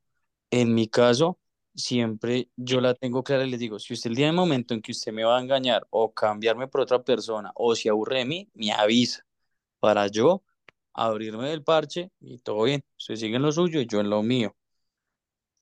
en 0.51 0.75
mi 0.75 0.87
caso, 0.87 1.39
siempre 1.75 2.51
yo 2.55 2.83
la 2.83 2.93
tengo 2.95 3.23
clara 3.23 3.47
y 3.47 3.51
les 3.51 3.59
digo, 3.59 3.79
si 3.79 3.95
usted 3.95 4.11
el 4.11 4.16
día 4.16 4.27
de 4.27 4.33
momento 4.33 4.75
en 4.75 4.83
que 4.83 4.93
usted 4.93 5.15
me 5.15 5.25
va 5.25 5.39
a 5.39 5.41
engañar 5.41 5.87
o 5.89 6.12
cambiarme 6.12 6.69
por 6.69 6.83
otra 6.83 7.03
persona 7.03 7.53
o 7.55 7.75
se 7.75 7.89
aburre 7.89 8.19
de 8.19 8.25
mí, 8.27 8.51
me 8.53 8.71
avisa 8.71 9.25
para 9.81 10.09
yo 10.09 10.43
abrirme 10.93 11.49
del 11.49 11.65
parche 11.65 12.11
y 12.21 12.37
todo 12.37 12.65
bien, 12.65 12.85
usted 12.99 13.16
sigue 13.16 13.37
en 13.37 13.43
lo 13.43 13.51
suyo 13.51 13.81
y 13.81 13.87
yo 13.87 14.01
en 14.01 14.11
lo 14.11 14.23
mío. 14.23 14.55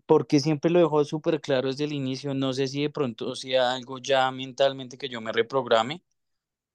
Porque 0.07 0.41
siempre 0.41 0.73
lo 0.73 0.81
dejo 0.81 1.05
súper 1.05 1.41
claro 1.41 1.69
desde 1.69 1.85
el 1.85 1.93
inicio, 1.93 2.35
no 2.35 2.53
sé 2.53 2.67
si 2.67 2.83
de 2.83 2.91
pronto 2.91 3.37
sea 3.37 3.75
algo 3.75 3.99
ya 3.99 4.29
mentalmente 4.33 4.99
que 4.99 5.09
yo 5.09 5.21
me 5.21 5.31
reprograme, 5.31 6.03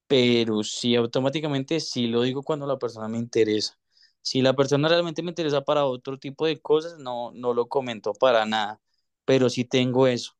pero 0.08 0.64
sí 0.64 0.96
automáticamente 0.96 1.80
sí 1.80 2.08
lo 2.08 2.22
digo 2.24 2.44
cuando 2.44 2.66
la 2.68 2.78
persona 2.80 3.08
me 3.08 3.18
interesa. 3.18 3.78
Si 4.22 4.42
la 4.42 4.54
persona 4.56 4.90
realmente 4.90 5.24
me 5.24 5.32
interesa 5.32 5.62
para 5.64 5.86
otro 5.86 6.18
tipo 6.20 6.46
de 6.46 6.60
cosas, 6.62 6.98
no, 7.00 7.32
no 7.34 7.54
lo 7.54 7.68
comento 7.68 8.14
para 8.14 8.46
nada, 8.46 8.82
pero 9.26 9.50
sí 9.50 9.66
tengo 9.66 10.08
eso. 10.08 10.34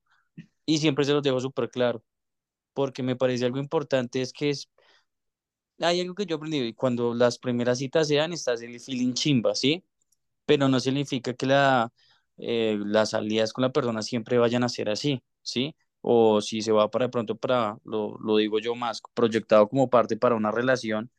Y 0.66 0.80
siempre 0.80 1.06
se 1.06 1.14
los 1.14 1.24
dejo 1.24 1.40
súper 1.42 1.70
claro, 1.72 2.04
porque 2.74 3.04
me 3.04 3.16
parece 3.18 3.46
algo 3.46 3.60
importante, 3.60 4.22
es 4.22 4.34
que 4.34 4.50
es, 4.52 4.70
hay 5.80 6.02
algo 6.02 6.16
que 6.16 6.26
yo 6.26 6.38
aprendí, 6.38 6.74
cuando 6.74 7.14
las 7.14 7.38
primeras 7.40 7.78
citas 7.80 8.08
sean, 8.08 8.34
estás 8.34 8.62
el 8.62 8.80
feeling 8.80 9.14
chimba, 9.14 9.54
¿sí? 9.56 9.84
Pero 10.46 10.70
no 10.70 10.80
significa 10.80 11.34
que 11.36 11.46
la, 11.48 11.92
eh, 12.38 12.80
las 12.86 13.12
salidas 13.12 13.54
con 13.54 13.64
la 13.64 13.72
persona 13.74 14.02
siempre 14.04 14.38
vayan 14.40 14.64
a 14.64 14.70
ser 14.70 14.90
así, 14.90 15.24
¿sí? 15.44 15.76
O 16.02 16.42
si 16.42 16.62
se 16.62 16.72
va 16.72 16.90
para 16.90 17.06
de 17.06 17.10
pronto 17.12 17.36
para, 17.38 17.78
lo, 17.84 18.18
lo 18.20 18.38
digo 18.38 18.60
yo 18.60 18.76
más, 18.76 19.02
proyectado 19.14 19.68
como 19.68 19.90
parte 19.90 20.18
para 20.18 20.36
una 20.36 20.52
relación, 20.52 21.12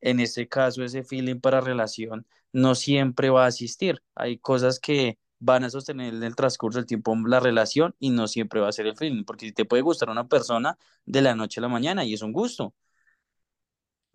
en 0.00 0.20
este 0.20 0.48
caso 0.48 0.84
ese 0.84 1.04
feeling 1.04 1.40
para 1.40 1.60
relación 1.60 2.26
no 2.52 2.74
siempre 2.74 3.30
va 3.30 3.44
a 3.44 3.48
asistir. 3.48 4.02
Hay 4.14 4.38
cosas 4.38 4.78
que 4.80 5.18
van 5.38 5.64
a 5.64 5.70
sostener 5.70 6.14
en 6.14 6.22
el 6.22 6.36
transcurso 6.36 6.78
del 6.78 6.86
tiempo 6.86 7.16
la 7.26 7.40
relación 7.40 7.94
y 7.98 8.10
no 8.10 8.28
siempre 8.28 8.60
va 8.60 8.68
a 8.68 8.72
ser 8.72 8.86
el 8.86 8.96
feeling, 8.96 9.24
porque 9.24 9.52
te 9.52 9.64
puede 9.64 9.82
gustar 9.82 10.10
una 10.10 10.28
persona 10.28 10.78
de 11.04 11.22
la 11.22 11.34
noche 11.34 11.60
a 11.60 11.62
la 11.62 11.68
mañana 11.68 12.04
y 12.04 12.14
es 12.14 12.22
un 12.22 12.32
gusto, 12.32 12.74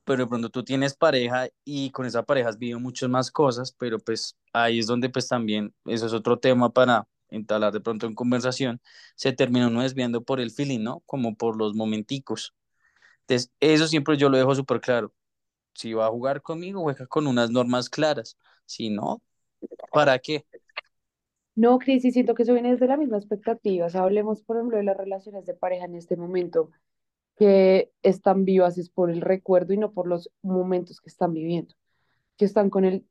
pero 0.04 0.24
de 0.24 0.28
pronto 0.28 0.50
tú 0.50 0.64
tienes 0.64 0.96
pareja 0.96 1.50
y 1.66 1.92
con 1.92 2.06
esa 2.06 2.24
pareja 2.24 2.50
has 2.50 2.58
vivido 2.58 2.80
muchas 2.80 3.10
más 3.10 3.32
cosas, 3.32 3.74
pero 3.78 4.00
pues 4.00 4.38
ahí 4.54 4.80
es 4.80 4.88
donde 4.88 5.10
pues 5.10 5.28
también, 5.28 5.74
eso 5.86 6.06
es 6.06 6.14
otro 6.14 6.40
tema 6.40 6.72
para 6.72 7.08
entablar 7.30 7.74
de 7.74 7.82
pronto 7.82 8.08
en 8.08 8.16
conversación, 8.16 8.82
se 9.16 9.34
termina 9.34 9.68
uno 9.68 9.82
desviando 9.84 10.24
por 10.24 10.40
el 10.40 10.52
feeling, 10.52 10.82
¿no? 10.84 11.02
Como 11.06 11.36
por 11.36 11.58
los 11.58 11.76
momenticos. 11.76 12.56
Entonces, 13.22 13.52
eso 13.60 13.88
siempre 13.88 14.18
yo 14.18 14.30
lo 14.30 14.38
dejo 14.38 14.56
súper 14.56 14.80
claro. 14.82 15.14
Si 15.74 15.94
va 15.94 16.08
a 16.08 16.10
jugar 16.10 16.42
conmigo, 16.42 16.82
juega 16.82 17.08
con 17.08 17.28
unas 17.28 17.52
normas 17.52 17.90
claras. 17.90 18.38
Si 18.66 18.90
no, 18.90 19.22
¿para 19.92 20.20
qué? 20.20 20.46
No, 21.56 21.80
Cris, 21.80 22.06
y 22.06 22.12
siento 22.12 22.36
que 22.36 22.44
eso 22.44 22.54
viene 22.54 22.72
desde 22.72 22.88
la 22.88 22.98
misma 22.98 23.18
expectativa. 23.18 23.88
O 23.88 23.90
sea, 23.90 24.04
hablemos, 24.04 24.44
por 24.44 24.58
ejemplo, 24.58 24.78
de 24.78 24.84
las 24.84 24.96
relaciones 24.98 25.46
de 25.46 25.56
pareja 25.56 25.86
en 25.86 25.96
este 25.96 26.16
momento, 26.16 26.70
que 27.36 27.92
están 28.04 28.46
vivas 28.46 28.78
es 28.78 28.90
por 28.90 29.10
el 29.12 29.22
recuerdo 29.22 29.74
y 29.74 29.78
no 29.78 29.92
por 29.94 30.08
los 30.08 30.32
momentos 30.42 31.02
que 31.02 31.10
están 31.10 31.34
viviendo, 31.34 31.76
que 32.38 32.46
están 32.46 32.70
con 32.70 32.86
el 32.86 33.06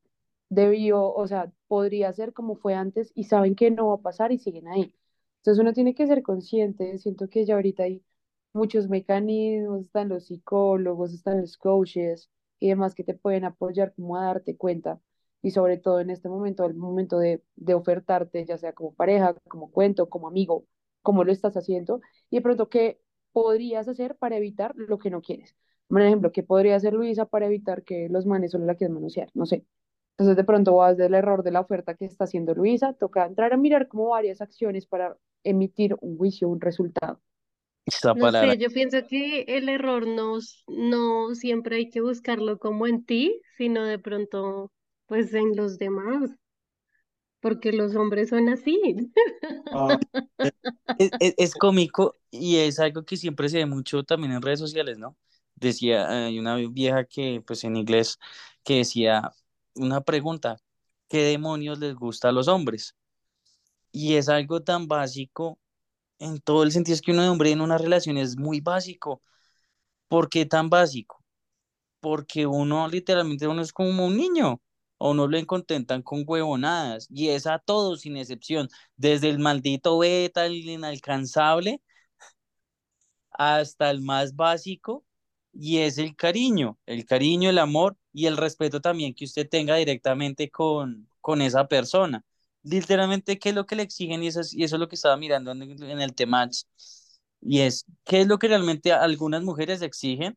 debió, 0.48 1.12
o 1.12 1.26
sea, 1.26 1.52
podría 1.68 2.12
ser 2.12 2.32
como 2.32 2.56
fue 2.56 2.74
antes 2.74 3.12
y 3.14 3.24
saben 3.24 3.54
que 3.56 3.70
no 3.70 3.88
va 3.88 3.94
a 3.96 3.98
pasar 4.02 4.32
y 4.32 4.38
siguen 4.38 4.68
ahí. 4.68 4.94
Entonces 5.38 5.60
uno 5.62 5.72
tiene 5.72 5.94
que 5.94 6.06
ser 6.06 6.22
consciente, 6.22 6.98
siento 6.98 7.28
que 7.28 7.44
ya 7.44 7.54
ahorita 7.56 7.84
hay 7.84 8.02
muchos 8.52 8.88
mecanismos, 8.88 9.82
están 9.82 10.08
los 10.08 10.26
psicólogos, 10.26 11.12
están 11.12 11.40
los 11.40 11.56
coaches 11.56 12.30
y 12.58 12.68
demás 12.68 12.94
que 12.94 13.04
te 13.04 13.14
pueden 13.14 13.44
apoyar 13.44 13.94
como 13.94 14.16
a 14.16 14.24
darte 14.26 14.56
cuenta 14.56 15.00
y 15.42 15.50
sobre 15.50 15.78
todo 15.78 16.00
en 16.00 16.10
este 16.10 16.28
momento, 16.28 16.64
el 16.64 16.74
momento 16.74 17.18
de, 17.18 17.42
de 17.56 17.74
ofertarte, 17.74 18.44
ya 18.44 18.58
sea 18.58 18.72
como 18.72 18.94
pareja, 18.94 19.34
como 19.48 19.70
cuento, 19.70 20.08
como 20.08 20.28
amigo, 20.28 20.66
cómo 21.02 21.22
lo 21.24 21.32
estás 21.32 21.56
haciendo 21.56 22.00
y 22.30 22.36
de 22.36 22.42
pronto 22.42 22.68
qué 22.68 23.00
podrías 23.32 23.86
hacer 23.88 24.16
para 24.16 24.36
evitar 24.36 24.72
lo 24.76 24.98
que 24.98 25.10
no 25.10 25.20
quieres. 25.22 25.54
Por 25.88 26.02
ejemplo, 26.02 26.32
¿qué 26.32 26.42
podría 26.42 26.76
hacer 26.76 26.94
Luisa 26.94 27.26
para 27.26 27.46
evitar 27.46 27.84
que 27.84 28.08
los 28.08 28.26
manes 28.26 28.50
solo 28.52 28.64
la 28.66 28.74
quieran 28.74 28.94
manosear? 28.94 29.28
No 29.34 29.46
sé. 29.46 29.64
Entonces 30.18 30.36
de 30.36 30.44
pronto 30.44 30.76
vas 30.76 30.96
del 30.96 31.14
error 31.14 31.42
de 31.42 31.50
la 31.52 31.60
oferta 31.60 31.94
que 31.94 32.06
está 32.06 32.24
haciendo 32.24 32.54
Luisa, 32.54 32.94
toca 32.94 33.26
entrar 33.26 33.52
a 33.52 33.56
mirar 33.58 33.88
como 33.88 34.08
varias 34.10 34.40
acciones 34.40 34.86
para 34.86 35.16
emitir 35.44 35.96
un 36.00 36.16
juicio, 36.18 36.48
un 36.48 36.60
resultado. 36.60 37.20
Esa 37.86 38.14
No 38.14 38.30
sé, 38.30 38.58
yo 38.58 38.70
pienso 38.70 38.98
que 39.08 39.42
el 39.48 39.68
error 39.68 40.06
no, 40.08 40.38
no 40.68 41.34
siempre 41.36 41.76
hay 41.76 41.90
que 41.90 42.00
buscarlo 42.00 42.58
como 42.58 42.86
en 42.88 43.04
ti, 43.04 43.40
sino 43.58 43.84
de 43.84 43.98
pronto 43.98 44.72
pues 45.06 45.32
en 45.34 45.54
los 45.56 45.78
demás, 45.78 46.30
porque 47.40 47.72
los 47.72 47.94
hombres 47.96 48.28
son 48.30 48.48
así. 48.48 48.80
Es, 50.98 51.12
es- 51.18 51.34
es 51.38 51.54
cómico 51.56 52.16
y 52.30 52.56
es 52.58 52.78
algo 52.80 53.04
que 53.04 53.16
siempre 53.16 53.48
se 53.48 53.58
ve 53.58 53.66
mucho 53.66 54.02
también 54.04 54.32
en 54.32 54.42
redes 54.42 54.60
sociales, 54.60 54.98
¿no? 54.98 55.16
Decía, 55.54 56.08
hay 56.26 56.38
una 56.38 56.56
vieja 56.56 57.04
que, 57.04 57.42
pues 57.46 57.64
en 57.64 57.76
inglés, 57.76 58.18
que 58.64 58.76
decía 58.78 59.32
una 59.76 60.00
pregunta, 60.02 60.58
¿qué 61.08 61.18
demonios 61.24 61.78
les 61.78 61.94
gusta 61.94 62.28
a 62.30 62.32
los 62.32 62.48
hombres? 62.48 62.94
Y 63.92 64.14
es 64.16 64.28
algo 64.28 64.62
tan 64.62 64.88
básico 64.88 65.58
en 66.18 66.40
todo 66.40 66.62
el 66.64 66.72
sentido, 66.72 66.94
es 66.94 67.02
que 67.02 67.12
uno 67.12 67.22
de 67.22 67.28
hombre 67.28 67.50
en 67.52 67.60
una 67.60 67.78
relación 67.78 68.18
es 68.18 68.36
muy 68.36 68.60
básico. 68.60 69.22
¿Por 70.08 70.28
qué 70.28 70.46
tan 70.46 70.70
básico? 70.70 71.24
Porque 72.00 72.46
uno 72.46 72.88
literalmente 72.88 73.48
uno 73.48 73.62
es 73.62 73.72
como 73.72 74.06
un 74.06 74.16
niño, 74.16 74.62
o 74.98 75.14
no 75.14 75.28
lo 75.28 75.46
contentan 75.46 76.02
con 76.02 76.24
huevonadas, 76.26 77.06
y 77.10 77.30
es 77.30 77.46
a 77.46 77.58
todos 77.58 78.02
sin 78.02 78.16
excepción, 78.16 78.68
desde 78.96 79.30
el 79.30 79.38
maldito 79.38 79.98
beta, 79.98 80.46
el 80.46 80.54
inalcanzable, 80.56 81.82
hasta 83.30 83.90
el 83.90 84.00
más 84.02 84.34
básico, 84.34 85.04
y 85.58 85.78
es 85.78 85.98
el 85.98 86.16
cariño, 86.16 86.78
el 86.86 87.04
cariño, 87.06 87.50
el 87.50 87.58
amor 87.58 87.96
y 88.12 88.26
el 88.26 88.36
respeto 88.36 88.80
también 88.80 89.14
que 89.14 89.24
usted 89.24 89.48
tenga 89.48 89.76
directamente 89.76 90.50
con, 90.50 91.08
con 91.20 91.42
esa 91.42 91.68
persona. 91.68 92.24
Literalmente, 92.62 93.38
¿qué 93.38 93.50
es 93.50 93.54
lo 93.54 93.66
que 93.66 93.76
le 93.76 93.82
exigen? 93.84 94.22
Y 94.22 94.28
eso 94.28 94.40
es, 94.40 94.52
y 94.54 94.64
eso 94.64 94.76
es 94.76 94.80
lo 94.80 94.88
que 94.88 94.96
estaba 94.96 95.16
mirando 95.16 95.52
en, 95.52 95.62
el- 96.00 96.14
tema, 96.14 96.48
y 97.40 97.60
es, 97.60 97.84
¿qué 98.04 98.20
es 98.22 98.26
lo 98.26 98.38
que 98.38 98.48
realmente 98.48 98.92
algunas 98.92 99.42
mujeres 99.42 99.82
exigen? 99.82 100.36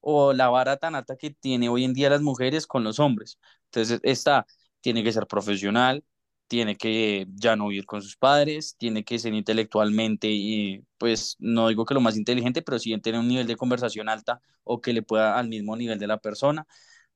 o 0.00 0.32
la 0.34 0.48
vara 0.50 0.76
tan 0.78 0.94
alta 0.94 1.16
que 1.16 1.30
tiene 1.30 1.68
hoy 1.68 1.84
en 1.84 1.94
día 1.94 2.10
las 2.10 2.22
mujeres 2.22 2.66
con 2.66 2.84
los 2.84 3.00
hombres. 3.00 3.38
Entonces, 3.66 4.00
está, 4.04 4.46
tiene 4.80 5.04
que 5.04 5.12
ser 5.12 5.26
profesional, 5.26 6.04
tiene 6.48 6.76
que 6.76 7.26
ya 7.34 7.56
no 7.56 7.68
vivir 7.68 7.86
con 7.86 8.02
sus 8.02 8.16
padres, 8.16 8.76
tiene 8.78 9.04
que 9.04 9.18
ser 9.18 9.34
intelectualmente 9.34 10.28
y 10.30 10.84
pues 10.98 11.36
no 11.38 11.68
digo 11.68 11.84
que 11.84 11.94
lo 11.94 12.00
más 12.00 12.16
inteligente, 12.16 12.62
pero 12.62 12.78
sí 12.78 12.96
tener 13.00 13.20
un 13.20 13.28
nivel 13.28 13.46
de 13.46 13.56
conversación 13.56 14.08
alta 14.08 14.40
o 14.64 14.80
que 14.80 14.92
le 14.92 15.02
pueda 15.02 15.38
al 15.38 15.48
mismo 15.48 15.76
nivel 15.76 15.98
de 15.98 16.06
la 16.06 16.18
persona. 16.18 16.66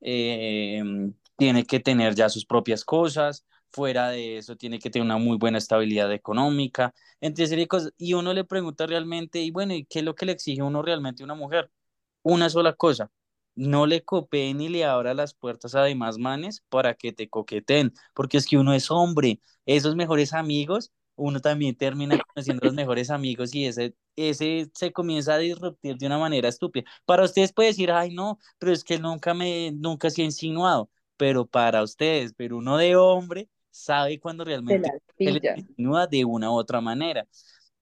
Eh, 0.00 0.82
tiene 1.36 1.64
que 1.64 1.80
tener 1.80 2.14
ya 2.14 2.28
sus 2.28 2.46
propias 2.46 2.84
cosas. 2.84 3.44
Fuera 3.70 4.10
de 4.10 4.38
eso, 4.38 4.56
tiene 4.56 4.78
que 4.78 4.90
tener 4.90 5.04
una 5.06 5.16
muy 5.18 5.38
buena 5.38 5.58
estabilidad 5.58 6.12
económica, 6.12 6.94
entre 7.20 7.46
serie 7.46 7.66
cosas. 7.66 7.92
Y 7.96 8.14
uno 8.14 8.34
le 8.34 8.44
pregunta 8.44 8.86
realmente, 8.86 9.40
y 9.40 9.50
bueno, 9.50 9.74
¿y 9.74 9.84
qué 9.86 10.00
es 10.00 10.04
lo 10.04 10.14
que 10.14 10.26
le 10.26 10.32
exige 10.32 10.62
uno 10.62 10.82
realmente 10.82 11.22
a 11.22 11.26
una 11.26 11.34
mujer? 11.34 11.70
una 12.22 12.48
sola 12.50 12.74
cosa, 12.74 13.10
no 13.54 13.86
le 13.86 14.02
copee 14.04 14.54
ni 14.54 14.68
le 14.68 14.84
abra 14.84 15.14
las 15.14 15.34
puertas 15.34 15.74
a 15.74 15.82
demás 15.82 16.18
manes 16.18 16.62
para 16.68 16.94
que 16.94 17.12
te 17.12 17.28
coqueten, 17.28 17.92
porque 18.14 18.38
es 18.38 18.46
que 18.46 18.58
uno 18.58 18.72
es 18.74 18.90
hombre, 18.90 19.40
esos 19.66 19.96
mejores 19.96 20.32
amigos, 20.32 20.92
uno 21.16 21.40
también 21.40 21.76
termina 21.76 22.18
conociendo 22.18 22.66
los 22.66 22.74
mejores 22.74 23.10
amigos 23.10 23.54
y 23.54 23.66
ese, 23.66 23.94
ese 24.16 24.70
se 24.74 24.92
comienza 24.92 25.34
a 25.34 25.38
disruptir 25.38 25.96
de 25.96 26.06
una 26.06 26.18
manera 26.18 26.48
estúpida. 26.48 26.90
Para 27.04 27.24
ustedes 27.24 27.52
puede 27.52 27.68
decir, 27.68 27.90
ay 27.90 28.14
no, 28.14 28.38
pero 28.58 28.72
es 28.72 28.84
que 28.84 28.98
nunca 28.98 29.34
me, 29.34 29.72
nunca 29.72 30.10
se 30.10 30.22
ha 30.22 30.24
insinuado, 30.24 30.90
pero 31.16 31.46
para 31.46 31.82
ustedes, 31.82 32.32
pero 32.36 32.56
uno 32.58 32.76
de 32.76 32.96
hombre 32.96 33.48
sabe 33.70 34.18
cuando 34.20 34.44
realmente 34.44 34.90
se 35.18 35.32
le 35.32 35.40
insinúa 35.56 36.06
de 36.06 36.24
una 36.24 36.50
u 36.50 36.54
otra 36.54 36.80
manera. 36.80 37.26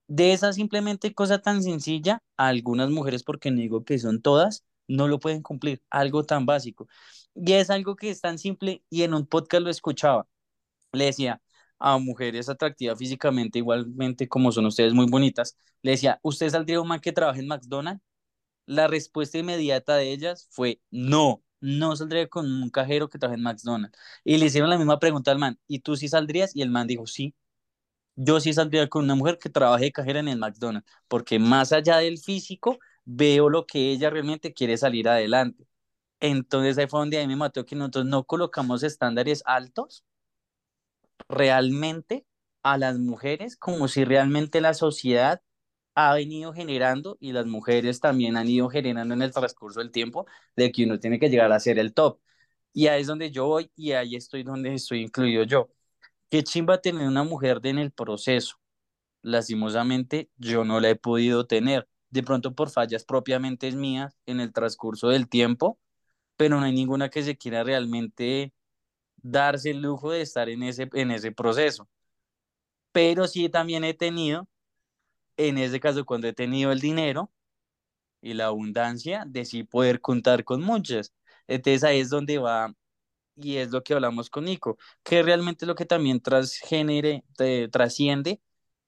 De 0.06 0.32
esa 0.32 0.52
simplemente 0.52 1.14
cosa 1.14 1.40
tan 1.40 1.62
sencilla, 1.62 2.22
algunas 2.36 2.90
mujeres, 2.90 3.22
porque 3.22 3.50
no 3.50 3.58
digo 3.58 3.84
que 3.84 3.98
son 3.98 4.20
todas, 4.20 4.64
no 4.90 5.08
lo 5.08 5.18
pueden 5.20 5.42
cumplir, 5.42 5.82
algo 5.90 6.24
tan 6.24 6.46
básico. 6.46 6.88
Y 7.34 7.52
es 7.52 7.70
algo 7.70 7.96
que 7.96 8.10
es 8.10 8.20
tan 8.20 8.38
simple 8.38 8.84
y 8.90 9.02
en 9.02 9.14
un 9.14 9.26
podcast 9.26 9.62
lo 9.64 9.70
escuchaba. 9.70 10.26
Le 10.92 11.06
decía 11.06 11.42
a 11.78 11.98
mujeres 11.98 12.48
atractivas 12.48 12.98
físicamente, 12.98 13.58
igualmente 13.58 14.28
como 14.28 14.52
son 14.52 14.66
ustedes 14.66 14.92
muy 14.94 15.06
bonitas, 15.06 15.56
le 15.82 15.92
decía, 15.92 16.20
¿usted 16.22 16.50
saldría 16.50 16.80
un 16.80 16.88
man 16.88 17.00
que 17.00 17.12
trabaje 17.12 17.40
en 17.40 17.48
McDonald's? 17.48 18.02
La 18.66 18.88
respuesta 18.88 19.38
inmediata 19.38 19.96
de 19.96 20.12
ellas 20.12 20.48
fue 20.50 20.80
no, 20.90 21.42
no 21.60 21.96
saldría 21.96 22.28
con 22.28 22.46
un 22.50 22.70
cajero 22.70 23.08
que 23.08 23.18
trabaje 23.18 23.38
en 23.38 23.44
McDonald's. 23.44 23.98
Y 24.24 24.38
le 24.38 24.46
hicieron 24.46 24.70
la 24.70 24.78
misma 24.78 24.98
pregunta 25.00 25.30
al 25.32 25.38
man, 25.38 25.58
¿y 25.66 25.80
tú 25.80 25.96
sí 25.96 26.08
saldrías? 26.08 26.54
Y 26.56 26.62
el 26.62 26.70
man 26.70 26.86
dijo, 26.86 27.06
sí. 27.06 27.34
Yo 28.16 28.40
sí 28.40 28.52
saldría 28.52 28.88
con 28.88 29.04
una 29.04 29.14
mujer 29.14 29.38
que 29.38 29.48
trabaje 29.48 29.84
de 29.84 29.92
cajera 29.92 30.20
en 30.20 30.28
el 30.28 30.38
McDonald's, 30.38 30.88
porque 31.08 31.38
más 31.38 31.72
allá 31.72 31.98
del 31.98 32.18
físico, 32.18 32.78
veo 33.10 33.50
lo 33.50 33.66
que 33.66 33.90
ella 33.92 34.10
realmente 34.10 34.52
quiere 34.54 34.76
salir 34.76 35.08
adelante. 35.08 35.66
Entonces 36.20 36.78
ahí 36.78 36.86
fue 36.88 37.00
donde 37.00 37.18
a 37.18 37.22
mí 37.22 37.28
me 37.28 37.36
mató 37.36 37.66
que 37.66 37.76
nosotros 37.76 38.06
no 38.06 38.24
colocamos 38.24 38.82
estándares 38.84 39.42
altos 39.46 40.04
realmente 41.28 42.26
a 42.62 42.78
las 42.78 42.98
mujeres 42.98 43.56
como 43.56 43.88
si 43.88 44.04
realmente 44.04 44.60
la 44.60 44.74
sociedad 44.74 45.42
ha 45.94 46.14
venido 46.14 46.52
generando 46.52 47.16
y 47.20 47.32
las 47.32 47.46
mujeres 47.46 48.00
también 48.00 48.36
han 48.36 48.48
ido 48.48 48.68
generando 48.70 49.14
en 49.14 49.22
el 49.22 49.32
transcurso 49.32 49.80
del 49.80 49.90
tiempo 49.90 50.26
de 50.56 50.72
que 50.72 50.84
uno 50.84 50.98
tiene 51.00 51.18
que 51.18 51.28
llegar 51.30 51.52
a 51.52 51.60
ser 51.60 51.78
el 51.78 51.94
top. 51.94 52.20
Y 52.72 52.86
ahí 52.88 53.02
es 53.02 53.08
donde 53.08 53.30
yo 53.30 53.46
voy 53.46 53.70
y 53.76 53.92
ahí 53.92 54.16
estoy 54.16 54.42
donde 54.44 54.74
estoy 54.74 55.02
incluido 55.02 55.44
yo. 55.44 55.70
Qué 56.30 56.44
chimba 56.44 56.80
tener 56.80 57.08
una 57.08 57.24
mujer 57.24 57.60
en 57.64 57.78
el 57.78 57.92
proceso. 57.92 58.56
Lastimosamente 59.22 60.30
yo 60.38 60.64
no 60.64 60.80
la 60.80 60.90
he 60.90 60.96
podido 60.96 61.46
tener. 61.46 61.88
De 62.10 62.22
pronto 62.22 62.54
por 62.54 62.70
fallas 62.70 63.04
propiamente 63.04 63.70
mías 63.72 64.16
en 64.26 64.40
el 64.40 64.52
transcurso 64.52 65.08
del 65.08 65.28
tiempo, 65.28 65.78
pero 66.36 66.58
no 66.58 66.66
hay 66.66 66.72
ninguna 66.72 67.10
que 67.10 67.22
se 67.22 67.36
quiera 67.36 67.64
realmente 67.64 68.52
darse 69.18 69.70
el 69.70 69.82
lujo 69.82 70.10
de 70.12 70.22
estar 70.22 70.48
en 70.48 70.62
ese, 70.64 70.88
en 70.94 71.10
ese 71.12 71.32
proceso. 71.32 71.88
Pero 72.92 73.26
sí 73.28 73.48
también 73.48 73.84
he 73.84 73.94
tenido, 73.94 74.48
en 75.36 75.58
ese 75.58 75.80
caso 75.80 76.04
cuando 76.06 76.28
he 76.28 76.32
tenido 76.32 76.72
el 76.72 76.80
dinero 76.80 77.32
y 78.22 78.34
la 78.34 78.46
abundancia, 78.46 79.24
de 79.26 79.44
sí 79.44 79.64
poder 79.64 80.00
contar 80.00 80.44
con 80.44 80.62
muchas. 80.62 81.12
Entonces 81.48 81.84
ahí 81.84 82.00
es 82.00 82.10
donde 82.10 82.38
va, 82.38 82.74
y 83.36 83.56
es 83.58 83.70
lo 83.72 83.82
que 83.84 83.94
hablamos 83.94 84.30
con 84.30 84.44
Nico, 84.46 84.78
que 85.04 85.22
realmente 85.22 85.66
lo 85.66 85.74
que 85.76 85.86
también 85.86 86.20
transgénere, 86.20 87.24
trasciende 87.72 88.40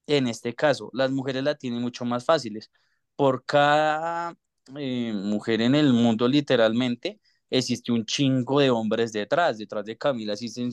en 0.07 0.29
este 0.29 0.55
caso. 0.55 0.91
Las 0.95 1.11
mujeres 1.13 1.45
la 1.45 1.57
tienen 1.57 1.83
mucho 1.83 2.05
más 2.05 2.25
fáciles. 2.25 2.71
Por 3.17 3.45
cada 3.45 4.37
eh, 4.77 5.13
mujer 5.15 5.61
en 5.63 5.75
el 5.75 5.93
mundo, 5.93 6.29
literalmente, 6.29 7.21
existe 7.51 7.93
un 7.93 8.05
chingo 8.07 8.61
de 8.61 8.71
hombres 8.71 9.13
detrás. 9.13 9.59
Detrás 9.59 9.85
de 9.85 9.97
Camila 9.97 10.33
existen 10.35 10.73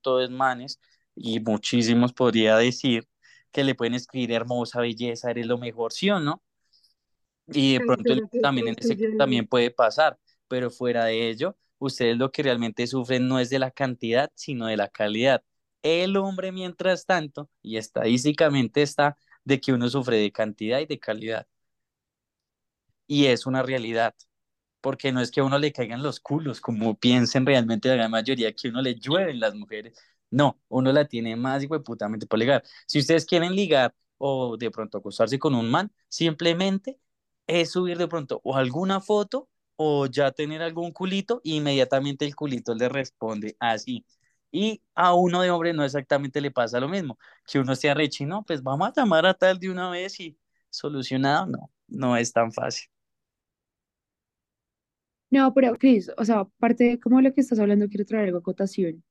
todos 0.00 0.30
manes 0.30 0.80
y 1.14 1.40
muchísimos 1.40 2.12
podría 2.12 2.56
decir 2.56 3.08
que 3.50 3.64
le 3.64 3.74
pueden 3.74 3.94
escribir 3.94 4.32
hermosa 4.32 4.80
belleza, 4.80 5.30
eres 5.30 5.46
lo 5.46 5.58
mejor, 5.58 5.92
¿sí 5.92 6.10
o 6.10 6.20
no? 6.20 6.42
Y 7.46 7.74
de 7.74 7.80
pronto 7.80 8.14
también 8.42 8.68
en 8.68 8.76
ese 8.78 8.96
también 9.16 9.46
puede 9.46 9.70
pasar, 9.70 10.18
pero 10.48 10.70
fuera 10.70 11.06
de 11.06 11.28
ello, 11.30 11.56
ustedes 11.78 12.16
lo 12.16 12.30
que 12.30 12.42
realmente 12.42 12.86
sufren 12.86 13.26
no 13.26 13.38
es 13.38 13.48
de 13.50 13.58
la 13.58 13.70
cantidad, 13.70 14.30
sino 14.34 14.66
de 14.66 14.76
la 14.76 14.88
calidad. 14.88 15.42
El 15.82 16.16
hombre, 16.16 16.52
mientras 16.52 17.06
tanto, 17.06 17.50
y 17.62 17.76
estadísticamente 17.78 18.82
está 18.82 19.16
de 19.44 19.60
que 19.60 19.72
uno 19.72 19.88
sufre 19.88 20.18
de 20.18 20.30
cantidad 20.32 20.80
y 20.80 20.86
de 20.86 20.98
calidad. 20.98 21.46
Y 23.08 23.26
es 23.26 23.46
una 23.46 23.62
realidad 23.64 24.14
porque 24.80 25.12
no 25.12 25.20
es 25.20 25.30
que 25.32 25.40
a 25.40 25.44
uno 25.44 25.58
le 25.58 25.72
caigan 25.72 26.02
los 26.02 26.20
culos, 26.20 26.60
como 26.60 26.96
piensen 26.98 27.46
realmente 27.46 27.88
la 27.88 27.96
gran 27.96 28.10
mayoría, 28.12 28.52
que 28.54 28.68
uno 28.68 28.82
le 28.82 28.94
llueven 28.96 29.40
las 29.40 29.54
mujeres. 29.54 29.98
No, 30.30 30.60
uno 30.68 30.92
la 30.92 31.06
tiene 31.06 31.36
más 31.36 31.62
y 31.64 31.68
putamente 31.68 32.26
por 32.26 32.38
ligar. 32.38 32.64
Si 32.86 32.98
ustedes 33.00 33.26
quieren 33.26 33.54
ligar 33.56 33.94
o 34.18 34.56
de 34.58 34.70
pronto 34.70 34.98
acostarse 34.98 35.38
con 35.38 35.54
un 35.54 35.70
man, 35.70 35.92
simplemente 36.08 36.98
es 37.46 37.70
subir 37.72 37.98
de 37.98 38.08
pronto 38.08 38.40
o 38.44 38.56
alguna 38.56 39.00
foto 39.00 39.48
o 39.76 40.06
ya 40.06 40.32
tener 40.32 40.62
algún 40.62 40.92
culito 40.92 41.40
y 41.44 41.56
inmediatamente 41.56 42.24
el 42.26 42.36
culito 42.36 42.74
le 42.74 42.88
responde 42.88 43.56
así. 43.60 44.04
Y 44.50 44.82
a 44.94 45.14
uno 45.14 45.42
de 45.42 45.50
hombre 45.50 45.72
no 45.74 45.84
exactamente 45.84 46.40
le 46.40 46.50
pasa 46.50 46.80
lo 46.80 46.88
mismo, 46.88 47.18
que 47.46 47.58
uno 47.58 47.76
se 47.76 47.90
arrechino, 47.90 48.44
pues 48.46 48.62
vamos 48.62 48.88
a 48.88 48.92
llamar 49.00 49.26
a 49.26 49.34
tal 49.34 49.58
de 49.58 49.70
una 49.70 49.90
vez 49.90 50.18
y 50.20 50.38
solucionado, 50.70 51.46
no, 51.46 51.70
no 51.88 52.16
es 52.16 52.32
tan 52.32 52.52
fácil. 52.52 52.88
No, 55.30 55.52
pero 55.54 55.76
Cris, 55.76 56.10
o 56.16 56.24
sea, 56.24 56.40
aparte 56.40 56.84
de 56.84 57.00
como 57.00 57.20
lo 57.20 57.34
que 57.34 57.40
estás 57.42 57.58
hablando, 57.58 57.88
quiero 57.88 58.04
traer 58.06 58.26
algo 58.26 58.38
a 58.38 58.42
cotación. 58.42 59.04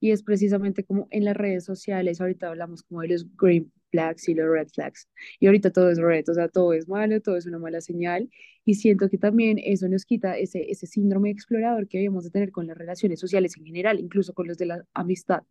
Y 0.00 0.12
es 0.12 0.22
precisamente 0.22 0.84
como 0.84 1.08
en 1.10 1.24
las 1.24 1.36
redes 1.36 1.64
sociales, 1.64 2.20
ahorita 2.20 2.48
hablamos 2.48 2.82
como 2.84 3.02
de 3.02 3.08
los 3.08 3.26
green 3.36 3.72
flags 3.90 4.28
y 4.28 4.34
los 4.34 4.48
red 4.48 4.68
flags. 4.68 5.08
Y 5.40 5.46
ahorita 5.46 5.72
todo 5.72 5.90
es 5.90 5.98
red, 5.98 6.28
o 6.28 6.34
sea, 6.34 6.48
todo 6.48 6.72
es 6.74 6.88
malo, 6.88 7.20
todo 7.22 7.36
es 7.36 7.46
una 7.46 7.58
mala 7.58 7.80
señal. 7.80 8.30
Y 8.64 8.74
siento 8.74 9.08
que 9.10 9.18
también 9.18 9.58
eso 9.62 9.88
nos 9.88 10.04
quita 10.04 10.38
ese, 10.38 10.70
ese 10.70 10.86
síndrome 10.86 11.30
explorador 11.30 11.88
que 11.88 11.98
debemos 11.98 12.24
de 12.24 12.30
tener 12.30 12.52
con 12.52 12.66
las 12.66 12.76
relaciones 12.78 13.20
sociales 13.20 13.56
en 13.58 13.64
general, 13.66 14.00
incluso 14.00 14.34
con 14.34 14.48
los 14.48 14.58
de 14.58 14.66
la 14.66 14.84
amistad. 14.94 15.42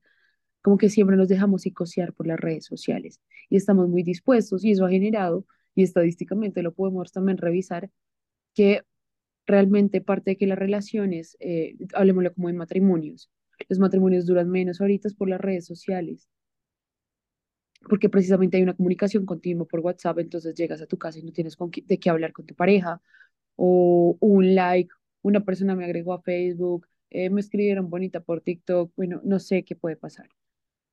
Como 0.62 0.78
que 0.78 0.90
siempre 0.90 1.18
nos 1.18 1.28
dejamos 1.30 1.64
psicosear 1.64 2.14
por 2.14 2.28
las 2.28 2.40
redes 2.40 2.66
sociales 2.66 3.22
y 3.50 3.58
estamos 3.58 3.88
muy 3.90 4.04
dispuestos 4.04 4.64
y 4.66 4.72
eso 4.72 4.86
ha 4.86 4.90
generado, 4.90 5.46
y 5.76 5.84
estadísticamente 5.84 6.64
lo 6.64 6.74
podemos 6.74 7.12
también 7.12 7.38
revisar, 7.38 7.92
que 8.56 8.84
realmente 9.46 10.02
parte 10.02 10.32
de 10.32 10.38
que 10.38 10.48
las 10.48 10.58
relaciones, 10.58 11.38
eh, 11.40 11.76
hablemoslo 11.94 12.34
como 12.34 12.50
en 12.50 12.58
matrimonios, 12.58 13.30
los 13.70 13.80
matrimonios 13.80 14.26
duran 14.26 14.50
menos 14.50 14.82
ahorita 14.82 15.10
por 15.18 15.30
las 15.30 15.42
redes 15.42 15.66
sociales, 15.66 16.30
porque 17.88 18.10
precisamente 18.10 18.58
hay 18.58 18.64
una 18.64 18.76
comunicación 18.76 19.26
continua 19.26 19.68
por 19.68 19.80
WhatsApp, 19.82 20.20
entonces 20.20 20.56
llegas 20.56 20.82
a 20.82 20.88
tu 20.88 20.98
casa 20.98 21.20
y 21.20 21.24
no 21.24 21.32
tienes 21.32 21.56
de 21.86 22.00
qué 22.00 22.10
hablar 22.10 22.34
con 22.34 22.46
tu 22.46 22.56
pareja, 22.56 23.02
o 23.56 24.18
un 24.20 24.56
like, 24.56 24.90
una 25.22 25.46
persona 25.46 25.76
me 25.76 25.86
agregó 25.86 26.14
a 26.14 26.22
Facebook, 26.22 26.88
eh, 27.12 27.30
me 27.30 27.42
escribieron 27.42 27.90
bonita 27.90 28.22
por 28.22 28.42
TikTok, 28.42 28.92
bueno, 28.96 29.22
no 29.24 29.40
sé 29.40 29.64
qué 29.64 29.76
puede 29.76 29.96
pasar 29.96 30.30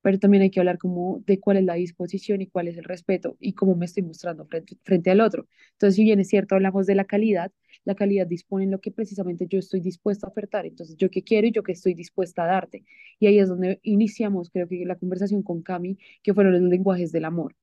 pero 0.03 0.19
también 0.19 0.43
hay 0.43 0.51
que 0.51 0.61
hablar 0.61 0.79
como 0.79 1.23
de 1.27 1.41
cuál 1.41 1.57
es 1.59 1.65
la 1.65 1.75
disposición 1.75 2.41
y 2.43 2.49
cuál 2.49 2.69
es 2.69 2.77
el 2.77 2.85
respeto 2.85 3.37
y 3.41 3.55
cómo 3.55 3.77
me 3.77 3.87
estoy 3.87 4.03
mostrando 4.03 4.45
frente, 4.47 4.77
frente 4.83 5.11
al 5.11 5.21
otro. 5.21 5.47
Entonces, 5.73 5.97
si 5.97 6.05
bien 6.05 6.21
es 6.21 6.29
cierto, 6.29 6.55
hablamos 6.57 6.87
de 6.87 6.95
la 6.95 7.05
calidad, 7.05 7.53
la 7.85 7.95
calidad 7.95 8.27
dispone 8.27 8.65
en 8.65 8.71
lo 8.73 8.81
que 8.81 8.91
precisamente 8.91 9.47
yo 9.49 9.59
estoy 9.59 9.81
dispuesto 9.81 10.27
a 10.27 10.31
ofertar. 10.31 10.67
Entonces, 10.67 10.97
yo 10.97 11.11
qué 11.11 11.23
quiero 11.23 11.47
y 11.47 11.53
yo 11.53 11.63
qué 11.63 11.73
estoy 11.73 11.95
dispuesta 11.95 12.45
a 12.45 12.47
darte. 12.47 12.85
Y 13.19 13.27
ahí 13.27 13.39
es 13.39 13.49
donde 13.49 13.81
iniciamos, 13.83 14.51
creo 14.51 14.69
que 14.69 14.85
la 14.85 14.97
conversación 14.97 15.43
con 15.43 15.63
Cami, 15.63 15.99
que 16.23 16.35
fueron 16.35 16.53
los 16.53 16.63
lenguajes 16.63 17.13
del 17.13 17.25
amor. 17.25 17.55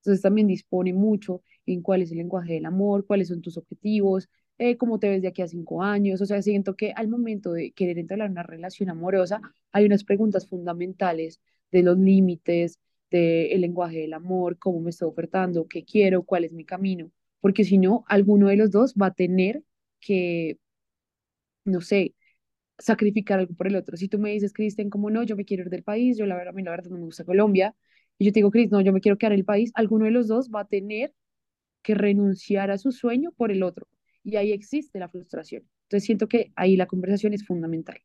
Entonces, 0.00 0.22
también 0.22 0.46
dispone 0.46 0.92
mucho 0.92 1.42
en 1.66 1.82
cuál 1.82 2.02
es 2.02 2.10
el 2.12 2.18
lenguaje 2.18 2.54
del 2.54 2.66
amor, 2.66 3.06
cuáles 3.06 3.28
son 3.28 3.42
tus 3.42 3.56
objetivos, 3.58 4.28
eh, 4.58 4.76
cómo 4.76 4.98
te 4.98 5.08
ves 5.08 5.22
de 5.22 5.28
aquí 5.28 5.42
a 5.42 5.48
cinco 5.48 5.82
años. 5.82 6.20
O 6.20 6.26
sea, 6.26 6.40
siento 6.42 6.76
que 6.76 6.92
al 6.92 7.08
momento 7.08 7.52
de 7.52 7.72
querer 7.72 7.98
entrar 7.98 8.20
en 8.20 8.32
una 8.32 8.42
relación 8.42 8.90
amorosa, 8.90 9.40
hay 9.72 9.84
unas 9.86 10.04
preguntas 10.04 10.48
fundamentales 10.48 11.40
de 11.72 11.82
los 11.82 11.98
límites, 11.98 12.78
del 13.10 13.60
lenguaje 13.60 13.98
del 14.00 14.14
amor, 14.14 14.58
cómo 14.58 14.80
me 14.80 14.90
estoy 14.90 15.08
ofertando, 15.08 15.66
qué 15.68 15.84
quiero, 15.84 16.22
cuál 16.24 16.44
es 16.44 16.52
mi 16.52 16.64
camino, 16.64 17.10
porque 17.40 17.64
si 17.64 17.78
no, 17.78 18.04
alguno 18.08 18.48
de 18.48 18.56
los 18.56 18.70
dos 18.70 18.94
va 18.94 19.06
a 19.06 19.14
tener 19.14 19.62
que, 20.00 20.58
no 21.64 21.80
sé, 21.80 22.14
sacrificar 22.78 23.40
algo 23.40 23.54
por 23.54 23.66
el 23.68 23.76
otro. 23.76 23.96
Si 23.96 24.08
tú 24.08 24.18
me 24.18 24.30
dices, 24.32 24.52
Cristian, 24.52 24.90
como 24.90 25.10
no, 25.10 25.22
yo 25.24 25.36
me 25.36 25.44
quiero 25.44 25.64
ir 25.64 25.70
del 25.70 25.84
país, 25.84 26.18
yo 26.18 26.26
la 26.26 26.36
verdad, 26.36 26.50
a 26.54 26.56
mí 26.56 26.62
la 26.62 26.72
verdad 26.72 26.90
no 26.90 26.98
me 26.98 27.04
gusta 27.04 27.24
Colombia, 27.24 27.76
y 28.18 28.26
yo 28.26 28.32
te 28.32 28.40
digo, 28.40 28.50
Cris, 28.50 28.70
no, 28.70 28.80
yo 28.80 28.92
me 28.92 29.00
quiero 29.00 29.18
quedar 29.18 29.32
en 29.34 29.40
el 29.40 29.44
país, 29.44 29.72
alguno 29.74 30.06
de 30.06 30.12
los 30.12 30.28
dos 30.28 30.50
va 30.54 30.62
a 30.62 30.68
tener 30.68 31.14
que 31.82 31.94
renunciar 31.94 32.70
a 32.70 32.78
su 32.78 32.92
sueño 32.92 33.32
por 33.32 33.52
el 33.52 33.62
otro. 33.64 33.88
Y 34.24 34.36
ahí 34.36 34.52
existe 34.52 34.98
la 35.00 35.08
frustración. 35.08 35.64
Entonces 35.84 36.06
siento 36.06 36.28
que 36.28 36.52
ahí 36.56 36.76
la 36.76 36.86
conversación 36.86 37.34
es 37.34 37.46
fundamental. 37.46 37.98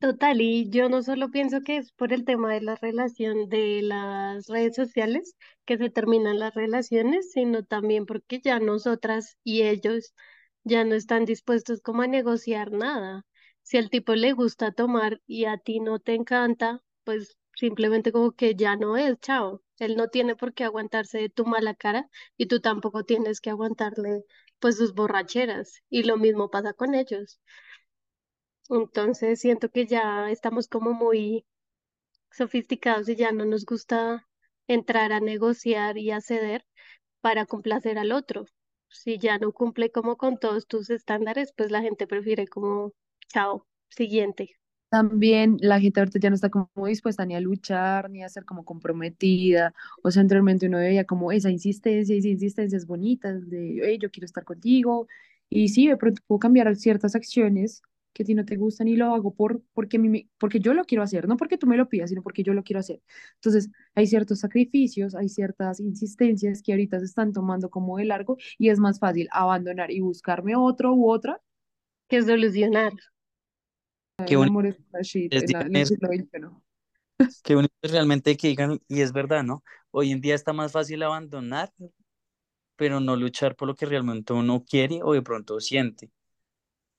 Total, 0.00 0.40
y 0.40 0.70
yo 0.70 0.88
no 0.88 1.02
solo 1.02 1.28
pienso 1.30 1.62
que 1.62 1.76
es 1.76 1.90
por 1.92 2.12
el 2.12 2.24
tema 2.24 2.52
de 2.54 2.60
la 2.60 2.76
relación 2.76 3.48
de 3.48 3.82
las 3.82 4.46
redes 4.46 4.76
sociales 4.76 5.34
que 5.64 5.76
se 5.76 5.90
terminan 5.90 6.38
las 6.38 6.54
relaciones, 6.54 7.32
sino 7.32 7.64
también 7.64 8.06
porque 8.06 8.40
ya 8.40 8.60
nosotras 8.60 9.36
y 9.42 9.62
ellos 9.62 10.14
ya 10.62 10.84
no 10.84 10.94
están 10.94 11.24
dispuestos 11.24 11.80
como 11.80 12.02
a 12.02 12.06
negociar 12.06 12.70
nada. 12.70 13.26
Si 13.62 13.76
al 13.76 13.90
tipo 13.90 14.14
le 14.14 14.32
gusta 14.34 14.70
tomar 14.72 15.20
y 15.26 15.46
a 15.46 15.58
ti 15.58 15.80
no 15.80 15.98
te 15.98 16.14
encanta, 16.14 16.80
pues 17.04 17.36
simplemente 17.56 18.12
como 18.12 18.30
que 18.32 18.54
ya 18.54 18.76
no 18.76 18.96
es, 18.96 19.18
chao. 19.20 19.62
Él 19.78 19.96
no 19.96 20.08
tiene 20.08 20.36
por 20.36 20.54
qué 20.54 20.62
aguantarse 20.64 21.18
de 21.18 21.28
tu 21.28 21.44
mala 21.44 21.74
cara 21.74 22.08
y 22.36 22.46
tú 22.46 22.60
tampoco 22.60 23.02
tienes 23.04 23.40
que 23.40 23.50
aguantarle 23.50 24.22
pues 24.60 24.76
sus 24.76 24.94
borracheras. 24.94 25.82
Y 25.90 26.04
lo 26.04 26.16
mismo 26.18 26.50
pasa 26.50 26.72
con 26.72 26.94
ellos. 26.94 27.40
Entonces 28.70 29.40
siento 29.40 29.70
que 29.70 29.86
ya 29.86 30.30
estamos 30.30 30.68
como 30.68 30.92
muy 30.92 31.44
sofisticados 32.30 33.08
y 33.08 33.16
ya 33.16 33.32
no 33.32 33.44
nos 33.44 33.64
gusta 33.64 34.26
entrar 34.66 35.12
a 35.12 35.20
negociar 35.20 35.98
y 35.98 36.10
a 36.10 36.20
ceder 36.20 36.64
para 37.20 37.46
complacer 37.46 37.98
al 37.98 38.12
otro. 38.12 38.46
Si 38.88 39.18
ya 39.18 39.38
no 39.38 39.52
cumple 39.52 39.90
como 39.90 40.16
con 40.16 40.38
todos 40.38 40.66
tus 40.66 40.90
estándares, 40.90 41.52
pues 41.56 41.70
la 41.70 41.82
gente 41.82 42.06
prefiere 42.06 42.46
como, 42.46 42.92
chao, 43.28 43.66
siguiente. 43.88 44.56
También 44.90 45.58
la 45.60 45.80
gente 45.80 46.00
ahorita 46.00 46.18
ya 46.18 46.30
no 46.30 46.34
está 46.34 46.48
como 46.48 46.86
dispuesta 46.86 47.26
ni 47.26 47.34
a 47.34 47.40
luchar, 47.40 48.08
ni 48.08 48.22
a 48.22 48.28
ser 48.30 48.46
como 48.46 48.64
comprometida. 48.64 49.74
O 50.02 50.10
sea, 50.10 50.22
anteriormente 50.22 50.66
uno 50.66 50.78
veía 50.78 51.04
como 51.04 51.30
esa 51.30 51.50
insistencia, 51.50 52.16
esa 52.16 52.28
insistencia 52.28 52.76
es 52.78 52.86
bonita, 52.86 53.34
de, 53.34 53.80
hey, 53.82 53.98
yo 54.00 54.10
quiero 54.10 54.24
estar 54.24 54.44
contigo. 54.44 55.06
Y 55.50 55.68
sí, 55.68 55.88
de 55.88 55.98
pronto 55.98 56.22
puedo 56.26 56.38
cambiar 56.38 56.74
ciertas 56.76 57.14
acciones 57.14 57.82
que 58.12 58.22
a 58.22 58.26
ti 58.26 58.34
no 58.34 58.44
te 58.44 58.56
gustan 58.56 58.88
y 58.88 58.96
lo 58.96 59.14
hago 59.14 59.34
por, 59.34 59.62
porque, 59.74 59.96
a 59.98 60.00
mí 60.00 60.08
me- 60.08 60.28
porque 60.38 60.60
yo 60.60 60.74
lo 60.74 60.84
quiero 60.84 61.02
hacer, 61.04 61.28
no 61.28 61.36
porque 61.36 61.58
tú 61.58 61.66
me 61.66 61.76
lo 61.76 61.88
pidas, 61.88 62.10
sino 62.10 62.22
porque 62.22 62.42
yo 62.42 62.54
lo 62.54 62.62
quiero 62.64 62.80
hacer. 62.80 63.02
Entonces, 63.36 63.70
hay 63.94 64.06
ciertos 64.06 64.40
sacrificios, 64.40 65.14
hay 65.14 65.28
ciertas 65.28 65.80
insistencias 65.80 66.62
que 66.62 66.72
ahorita 66.72 66.98
se 67.00 67.06
están 67.06 67.32
tomando 67.32 67.70
como 67.70 67.98
de 67.98 68.04
largo 68.06 68.36
y 68.58 68.70
es 68.70 68.78
más 68.78 68.98
fácil 69.00 69.28
abandonar 69.32 69.90
y 69.90 70.00
buscarme 70.00 70.56
otro 70.56 70.94
u 70.94 71.10
otra. 71.10 71.40
Que 72.08 72.22
solucionar. 72.22 72.92
Qué 74.24 74.36
bonito 74.36 74.56
qué 77.42 77.54
bonito 77.54 77.74
realmente 77.82 78.36
que 78.36 78.48
digan, 78.48 78.80
y 78.88 79.00
es 79.02 79.12
verdad, 79.12 79.42
¿no? 79.44 79.62
Hoy 79.90 80.12
en 80.12 80.20
día 80.20 80.34
está 80.34 80.52
más 80.52 80.72
fácil 80.72 81.02
abandonar, 81.02 81.72
pero 82.76 83.00
no 83.00 83.16
luchar 83.16 83.56
por 83.56 83.68
lo 83.68 83.74
que 83.74 83.86
realmente 83.86 84.32
uno 84.32 84.64
quiere 84.64 85.00
o 85.02 85.12
de 85.12 85.22
pronto 85.22 85.60
siente, 85.60 86.10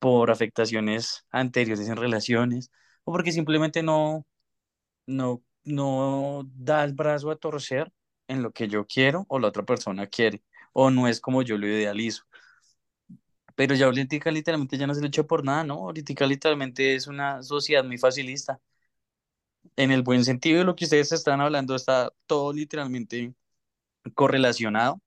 por 0.00 0.32
afectaciones 0.32 1.26
anteriores 1.30 1.88
en 1.88 1.96
relaciones, 1.96 2.72
o 3.04 3.12
porque 3.12 3.32
simplemente 3.32 3.82
no, 3.84 4.26
no, 5.06 5.42
no 5.64 6.44
da 6.54 6.84
el 6.84 6.94
brazo 6.94 7.30
a 7.30 7.36
torcer 7.36 7.92
en 8.28 8.42
lo 8.42 8.52
que 8.52 8.68
yo 8.68 8.86
quiero 8.86 9.26
o 9.28 9.38
la 9.38 9.48
otra 9.48 9.64
persona 9.64 10.06
quiere, 10.08 10.42
o 10.72 10.90
no 10.90 11.08
es 11.08 11.20
como 11.20 11.42
yo 11.42 11.58
lo 11.58 11.66
idealizo. 11.68 12.24
Pero 13.54 13.74
ya 13.74 13.86
ahorita 13.86 14.30
literalmente 14.30 14.76
ya 14.78 14.86
no 14.86 14.94
se 14.94 15.02
lucha 15.02 15.22
por 15.24 15.44
nada, 15.44 15.64
¿no? 15.64 15.74
Ahorita 15.74 16.26
literalmente 16.26 16.94
es 16.94 17.06
una 17.06 17.42
sociedad 17.42 17.84
muy 17.84 17.98
facilista. 17.98 18.60
En 19.76 19.90
el 19.90 20.02
buen 20.02 20.24
sentido 20.24 20.58
de 20.58 20.64
lo 20.64 20.76
que 20.76 20.84
ustedes 20.84 21.12
están 21.12 21.40
hablando, 21.40 21.74
está 21.74 22.12
todo 22.26 22.52
literalmente 22.52 23.34
correlacionado 24.14 25.00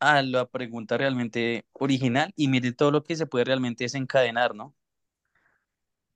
a 0.00 0.22
la 0.22 0.46
pregunta 0.48 0.96
realmente 0.98 1.66
original 1.72 2.32
y 2.36 2.48
mire 2.48 2.72
todo 2.72 2.90
lo 2.92 3.04
que 3.04 3.16
se 3.16 3.26
puede 3.26 3.44
realmente 3.46 3.84
desencadenar, 3.84 4.54
¿no? 4.54 4.74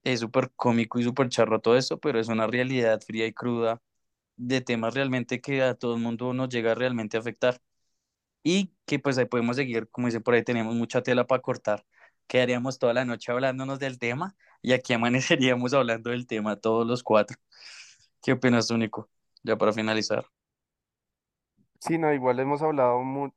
Es 0.05 0.21
súper 0.21 0.51
cómico 0.57 0.99
y 0.99 1.05
súper 1.05 1.29
charro 1.29 1.61
todo 1.61 1.77
eso, 1.77 1.99
pero 2.01 2.19
es 2.21 2.29
una 2.29 2.47
realidad 2.49 3.01
fría 3.07 3.27
y 3.27 3.33
cruda 3.33 3.81
de 4.37 4.61
temas 4.63 4.95
realmente 4.95 5.41
que 5.41 5.63
a 5.63 5.75
todo 5.75 5.97
el 5.97 6.03
mundo 6.03 6.35
nos 6.35 6.49
llega 6.51 6.75
realmente 6.75 7.17
a 7.17 7.21
afectar. 7.21 7.61
Y 8.45 8.75
que 8.87 8.99
pues 9.01 9.19
ahí 9.19 9.27
podemos 9.27 9.57
seguir, 9.57 9.89
como 9.91 10.09
dice 10.09 10.21
por 10.21 10.35
ahí, 10.35 10.45
tenemos 10.45 10.75
mucha 10.77 11.03
tela 11.03 11.27
para 11.27 11.43
cortar. 11.43 11.85
Quedaríamos 12.29 12.79
toda 12.79 12.95
la 12.95 13.05
noche 13.07 13.33
hablándonos 13.33 13.79
del 13.81 13.99
tema 13.99 14.37
y 14.63 14.73
aquí 14.75 14.95
amaneceríamos 14.95 15.75
hablando 15.75 16.11
del 16.11 16.27
tema 16.27 16.57
todos 16.57 16.87
los 16.87 17.03
cuatro. 17.05 17.39
¿Qué 18.23 18.33
opinas, 18.33 18.71
único? 18.71 19.11
Ya 19.45 19.57
para 19.59 19.73
finalizar. 19.75 20.27
Sí, 21.81 21.99
no, 21.99 22.13
igual 22.15 22.39
hemos 22.41 22.63
hablado 22.63 23.01
mu- 23.03 23.31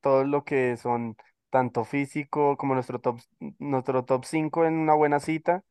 todo 0.00 0.24
lo 0.24 0.44
que 0.44 0.76
son 0.76 1.16
tanto 1.50 1.84
físico 1.84 2.56
como 2.56 2.74
nuestro 2.74 3.00
top, 3.00 3.20
nuestro 3.58 4.04
top 4.04 4.24
5 4.24 4.64
en 4.66 4.74
una 4.74 4.94
buena 4.94 5.20
cita, 5.20 5.64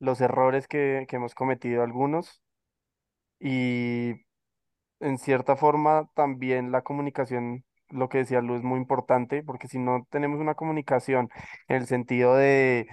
los 0.00 0.20
errores 0.20 0.68
que, 0.68 1.06
que 1.08 1.16
hemos 1.16 1.34
cometido 1.34 1.82
algunos 1.84 2.42
y 3.40 4.12
en 5.00 5.18
cierta 5.18 5.56
forma 5.56 6.10
también 6.14 6.72
la 6.72 6.82
comunicación, 6.82 7.64
lo 7.90 8.08
que 8.08 8.18
decía 8.18 8.40
Lu, 8.42 8.56
es 8.56 8.62
muy 8.62 8.78
importante, 8.80 9.42
porque 9.42 9.68
si 9.68 9.78
no 9.78 10.06
tenemos 10.10 10.40
una 10.40 10.54
comunicación 10.54 11.30
en 11.68 11.76
el 11.76 11.86
sentido 11.86 12.36
de, 12.36 12.88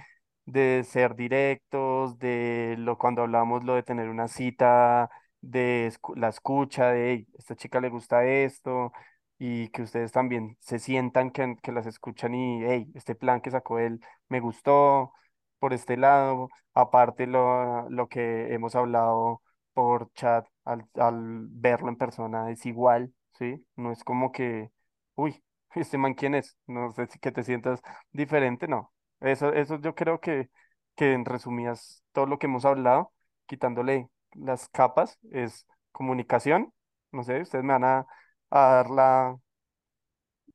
de 0.46 0.84
ser 0.84 1.16
directos, 1.16 2.18
de 2.18 2.76
lo 2.78 2.98
cuando 2.98 3.22
hablamos 3.22 3.64
lo 3.64 3.74
de 3.74 3.82
tener 3.82 4.08
una 4.08 4.28
cita, 4.28 5.10
de 5.42 5.92
la 6.16 6.28
escucha, 6.30 6.88
de 6.90 7.12
"Hey, 7.12 7.28
esta 7.38 7.56
chica 7.56 7.80
le 7.80 7.88
gusta 7.90 8.24
esto, 8.26 8.92
y 9.38 9.68
que 9.70 9.82
ustedes 9.82 10.12
también 10.12 10.56
se 10.60 10.78
sientan 10.78 11.30
que, 11.30 11.56
que 11.62 11.72
las 11.72 11.86
escuchan 11.86 12.34
y 12.34 12.64
hey, 12.64 12.86
este 12.94 13.14
plan 13.14 13.40
que 13.40 13.50
sacó 13.50 13.78
él 13.78 14.00
me 14.28 14.40
gustó 14.40 15.12
por 15.58 15.72
este 15.72 15.96
lado, 15.96 16.48
aparte 16.74 17.26
lo, 17.26 17.88
lo 17.90 18.08
que 18.08 18.52
hemos 18.54 18.74
hablado 18.74 19.42
por 19.72 20.12
chat 20.14 20.46
al, 20.64 20.86
al 20.94 21.46
verlo 21.50 21.88
en 21.88 21.96
persona 21.96 22.50
es 22.50 22.64
igual, 22.66 23.12
¿sí? 23.38 23.66
No 23.76 23.92
es 23.92 24.04
como 24.04 24.32
que, 24.32 24.70
uy, 25.14 25.42
este 25.74 25.98
man, 25.98 26.14
¿quién 26.14 26.34
es? 26.34 26.56
No 26.66 26.92
sé 26.92 27.06
si 27.06 27.18
que 27.18 27.32
te 27.32 27.42
sientas 27.42 27.80
diferente, 28.12 28.68
no. 28.68 28.92
Eso, 29.20 29.52
eso 29.52 29.78
yo 29.80 29.94
creo 29.94 30.20
que, 30.20 30.50
que 30.94 31.12
en 31.12 31.24
resumidas 31.24 32.02
todo 32.12 32.26
lo 32.26 32.38
que 32.38 32.46
hemos 32.46 32.64
hablado, 32.64 33.12
quitándole 33.46 34.08
las 34.34 34.68
capas, 34.68 35.18
es 35.32 35.66
comunicación. 35.92 36.72
No 37.12 37.22
sé, 37.22 37.40
ustedes 37.42 37.64
me 37.64 37.72
van 37.72 37.84
a, 37.84 38.06
a 38.50 38.60
dar 38.76 38.90
la, 38.90 39.36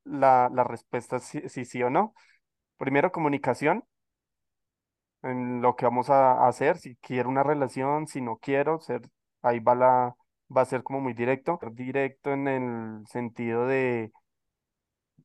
la, 0.03 0.49
la 0.53 0.63
respuesta 0.63 1.19
si, 1.19 1.47
sí 1.49 1.83
o 1.83 1.89
no. 1.89 2.13
Primero, 2.77 3.11
comunicación 3.11 3.85
en 5.23 5.61
lo 5.61 5.75
que 5.75 5.85
vamos 5.85 6.09
a 6.09 6.47
hacer, 6.47 6.77
si 6.77 6.95
quiero 6.97 7.29
una 7.29 7.43
relación, 7.43 8.07
si 8.07 8.21
no 8.21 8.37
quiero, 8.37 8.79
ser, 8.79 9.01
ahí 9.41 9.59
va 9.59 9.75
la, 9.75 10.15
va 10.55 10.61
a 10.61 10.65
ser 10.65 10.83
como 10.83 10.99
muy 11.01 11.13
directo, 11.13 11.59
directo 11.73 12.31
en 12.33 12.47
el 12.47 13.07
sentido 13.07 13.67
de 13.67 14.11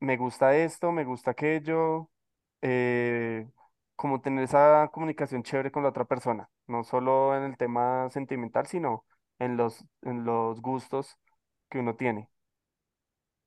me 0.00 0.16
gusta 0.16 0.56
esto, 0.56 0.92
me 0.92 1.04
gusta 1.04 1.32
aquello, 1.32 2.10
eh, 2.62 3.48
como 3.96 4.20
tener 4.20 4.44
esa 4.44 4.88
comunicación 4.92 5.42
chévere 5.42 5.70
con 5.72 5.82
la 5.82 5.90
otra 5.90 6.04
persona, 6.04 6.48
no 6.66 6.84
solo 6.84 7.36
en 7.36 7.44
el 7.44 7.56
tema 7.56 8.08
sentimental, 8.10 8.66
sino 8.66 9.04
en 9.38 9.56
los, 9.56 9.84
en 10.02 10.24
los 10.24 10.60
gustos 10.60 11.16
que 11.70 11.78
uno 11.80 11.96
tiene. 11.96 12.28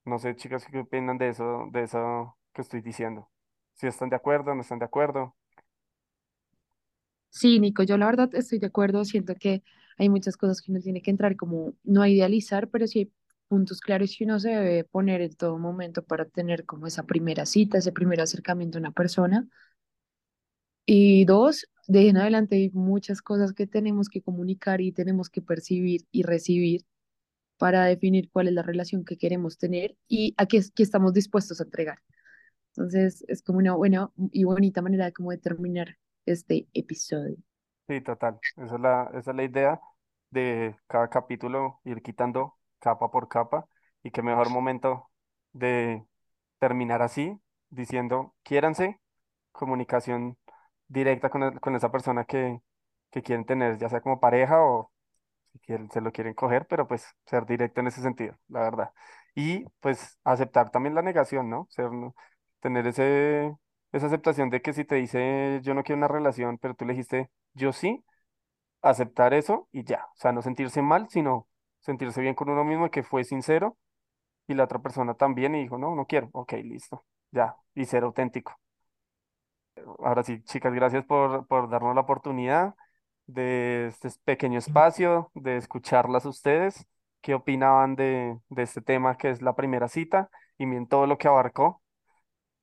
No 0.05 0.19
sé, 0.19 0.35
chicas, 0.35 0.65
¿qué 0.69 0.80
opinan 0.80 1.17
de 1.17 1.30
eso, 1.30 1.67
de 1.71 1.84
eso 1.84 2.38
que 2.53 2.61
estoy 2.61 2.81
diciendo? 2.81 3.30
Si 3.76 3.88
están 3.88 4.09
de 4.09 4.15
acuerdo, 4.17 4.53
no 4.55 4.61
están 4.61 4.80
de 4.80 4.85
acuerdo. 4.85 5.35
Sí, 7.30 7.59
Nico, 7.59 7.84
yo 7.84 7.97
la 7.97 8.07
verdad 8.07 8.30
estoy 8.35 8.59
de 8.59 8.67
acuerdo. 8.67 9.05
Siento 9.05 9.35
que 9.35 9.63
hay 9.97 10.09
muchas 10.09 10.38
cosas 10.38 10.61
que 10.61 10.71
uno 10.71 10.81
tiene 10.81 11.01
que 11.01 11.11
entrar 11.11 11.35
como 11.35 11.73
no 11.84 12.05
idealizar, 12.05 12.69
pero 12.69 12.88
sí 12.88 12.99
hay 12.99 13.11
puntos 13.47 13.81
claros 13.81 14.15
que 14.17 14.26
uno 14.26 14.39
se 14.39 14.49
debe 14.49 14.84
poner 14.84 15.21
en 15.21 15.35
todo 15.35 15.57
momento 15.57 16.03
para 16.03 16.26
tener 16.26 16.65
como 16.65 16.88
esa 16.88 17.03
primera 17.03 17.45
cita, 17.45 17.77
ese 17.77 17.91
primer 17.91 18.21
acercamiento 18.21 18.77
a 18.77 18.81
una 18.81 18.91
persona. 18.91 19.47
Y 20.85 21.26
dos, 21.26 21.67
de 21.88 22.09
en 22.09 22.17
adelante 22.17 22.55
hay 22.55 22.69
muchas 22.71 23.21
cosas 23.21 23.53
que 23.53 23.67
tenemos 23.67 24.09
que 24.09 24.21
comunicar 24.21 24.81
y 24.81 24.91
tenemos 24.91 25.30
que 25.30 25.41
percibir 25.41 26.01
y 26.11 26.23
recibir 26.23 26.85
para 27.60 27.86
definir 27.86 28.31
cuál 28.31 28.48
es 28.48 28.53
la 28.53 28.64
relación 28.64 29.06
que 29.06 29.18
queremos 29.18 29.60
tener 29.60 29.95
y 30.07 30.34
a 30.38 30.48
qué, 30.48 30.61
qué 30.73 30.81
estamos 30.81 31.14
dispuestos 31.14 31.60
a 31.61 31.65
entregar. 31.65 31.99
Entonces, 32.76 33.26
es 33.27 33.44
como 33.44 33.60
una 33.60 33.73
buena 33.76 34.10
y 34.31 34.45
bonita 34.45 34.81
manera 34.81 35.06
de 35.06 35.14
como 35.14 35.31
de 35.31 35.40
terminar 35.40 35.98
este 36.26 36.68
episodio. 36.73 37.36
Sí, 37.88 38.02
total. 38.02 38.40
Esa 38.56 38.76
es 38.76 38.81
la, 38.81 39.11
esa 39.14 39.31
es 39.31 39.38
la 39.38 39.44
idea 39.44 39.81
de 40.30 40.76
cada 40.88 41.10
capítulo, 41.10 41.81
ir 41.84 42.02
quitando 42.02 42.56
capa 42.80 43.11
por 43.11 43.27
capa. 43.27 43.68
Y 44.03 44.11
qué 44.11 44.22
mejor 44.22 44.49
momento 44.49 45.10
de 45.52 46.06
terminar 46.60 47.02
así, 47.02 47.38
diciendo, 47.69 48.36
quiéranse, 48.44 48.99
comunicación 49.52 50.38
directa 50.88 51.30
con, 51.30 51.60
con 51.60 51.76
esa 51.76 51.91
persona 51.91 52.23
que, 52.26 52.61
que 53.11 53.22
quieren 53.22 53.45
tener, 53.45 53.77
ya 53.77 53.90
sea 53.90 54.02
como 54.02 54.19
pareja 54.22 54.64
o 54.64 54.91
si 55.51 55.59
quieren, 55.59 55.89
se 55.91 56.01
lo 56.01 56.11
quieren 56.11 56.34
coger, 56.34 56.65
pero 56.67 56.88
pues 56.88 57.05
ser 57.26 57.45
directo 57.45 57.81
en 57.81 57.88
ese 57.88 58.01
sentido, 58.01 58.38
la 58.47 58.61
verdad. 58.61 58.91
Y 59.35 59.65
pues 59.80 60.19
aceptar 60.23 60.71
también 60.71 60.95
la 60.95 61.01
negación, 61.01 61.49
¿no? 61.49 61.67
Ser, 61.69 61.89
tener 62.59 62.88
ese, 62.88 63.55
esa 63.91 64.07
aceptación 64.07 64.49
de 64.49 64.61
que 64.61 64.73
si 64.73 64.85
te 64.85 64.95
dice 64.95 65.59
yo 65.63 65.73
no 65.73 65.84
quiero 65.84 65.97
una 65.97 66.07
relación, 66.07 66.57
pero 66.57 66.73
tú 66.76 66.85
le 66.85 66.93
dijiste 66.93 67.30
yo 67.53 67.73
sí, 67.73 68.03
aceptar 68.81 69.34
eso 69.34 69.67
y 69.71 69.84
ya. 69.84 70.05
O 70.15 70.17
sea, 70.17 70.31
no 70.31 70.41
sentirse 70.41 70.81
mal, 70.81 71.09
sino 71.09 71.47
sentirse 71.80 72.21
bien 72.21 72.35
con 72.35 72.49
uno 72.49 72.63
mismo, 72.63 72.88
y 72.88 72.89
que 72.89 73.03
fue 73.03 73.23
sincero 73.23 73.77
y 74.47 74.55
la 74.55 74.65
otra 74.65 74.80
persona 74.80 75.13
también 75.15 75.55
y 75.55 75.63
dijo, 75.63 75.77
no, 75.77 75.95
no 75.95 76.05
quiero. 76.07 76.30
Ok, 76.34 76.53
listo, 76.63 77.05
ya. 77.31 77.55
Y 77.76 77.85
ser 77.85 78.03
auténtico. 78.03 78.59
Ahora 79.99 80.23
sí, 80.23 80.41
chicas, 80.43 80.73
gracias 80.73 81.05
por, 81.05 81.47
por 81.47 81.69
darnos 81.69 81.95
la 81.95 82.01
oportunidad 82.01 82.76
de 83.34 83.88
este 83.88 84.10
pequeño 84.26 84.60
espacio, 84.60 85.31
de 85.35 85.57
escucharlas 85.57 86.26
a 86.26 86.30
ustedes. 86.30 86.85
¿Qué 87.22 87.34
opinaban 87.34 87.95
de, 87.95 88.38
de 88.49 88.64
este 88.64 88.81
tema 88.81 89.18
que 89.18 89.30
es 89.30 89.41
la 89.41 89.56
primera 89.56 89.88
cita 89.89 90.30
y 90.57 90.65
bien 90.65 90.88
todo 90.88 91.07
lo 91.07 91.18
que 91.18 91.27
abarcó? 91.27 91.81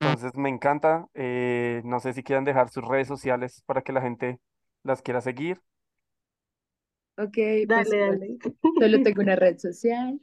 Entonces 0.01 0.35
me 0.35 0.49
encanta. 0.49 1.07
eh, 1.15 1.81
no 1.85 1.99
sé 1.99 2.13
si 2.13 2.23
quieran 2.23 2.45
dejar 2.45 2.69
sus 2.69 2.85
redes 2.87 3.07
sociales 3.07 3.63
para 3.65 3.81
que 3.83 3.93
la 3.93 4.01
gente 4.01 4.39
las 4.83 5.01
quiera 5.01 5.21
seguir. 5.21 5.61
Ok, 7.17 7.37
pues 7.71 7.89
dale. 7.89 8.37
solo 8.77 9.01
tengo 9.01 9.21
una 9.21 9.35
red 9.35 9.57
social 9.57 10.19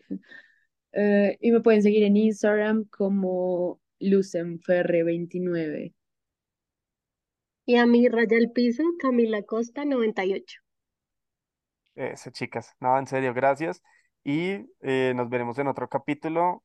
eh, 0.92 1.36
y 1.40 1.50
me 1.52 1.60
pueden 1.60 1.82
seguir 1.82 2.04
en 2.04 2.16
Instagram 2.16 2.84
como 2.86 3.80
lucenferre29. 4.00 5.94
Y 7.66 7.76
a 7.76 7.84
mi 7.84 8.08
raya 8.08 8.38
al 8.38 8.52
piso, 8.52 8.82
Camila 8.98 9.42
Costa 9.42 9.84
98. 9.84 10.60
Eso, 11.94 12.30
chicas. 12.30 12.74
No, 12.80 12.98
en 12.98 13.06
serio, 13.06 13.32
gracias. 13.34 13.82
Y 14.24 14.66
eh, 14.80 15.12
nos 15.14 15.28
veremos 15.28 15.58
en 15.58 15.68
otro 15.68 15.88
capítulo. 15.88 16.64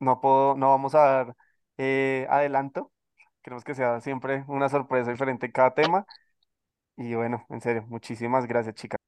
No 0.00 0.20
puedo, 0.20 0.56
no 0.56 0.68
vamos 0.70 0.94
a 0.94 1.00
dar 1.00 1.36
eh, 1.78 2.26
adelanto. 2.30 2.92
Queremos 3.42 3.64
que 3.64 3.74
sea 3.74 4.00
siempre 4.00 4.44
una 4.48 4.68
sorpresa 4.68 5.10
diferente 5.10 5.46
en 5.46 5.52
cada 5.52 5.74
tema. 5.74 6.06
Y 6.96 7.14
bueno, 7.14 7.46
en 7.50 7.60
serio, 7.60 7.84
muchísimas 7.88 8.46
gracias, 8.46 8.74
chicas. 8.76 8.98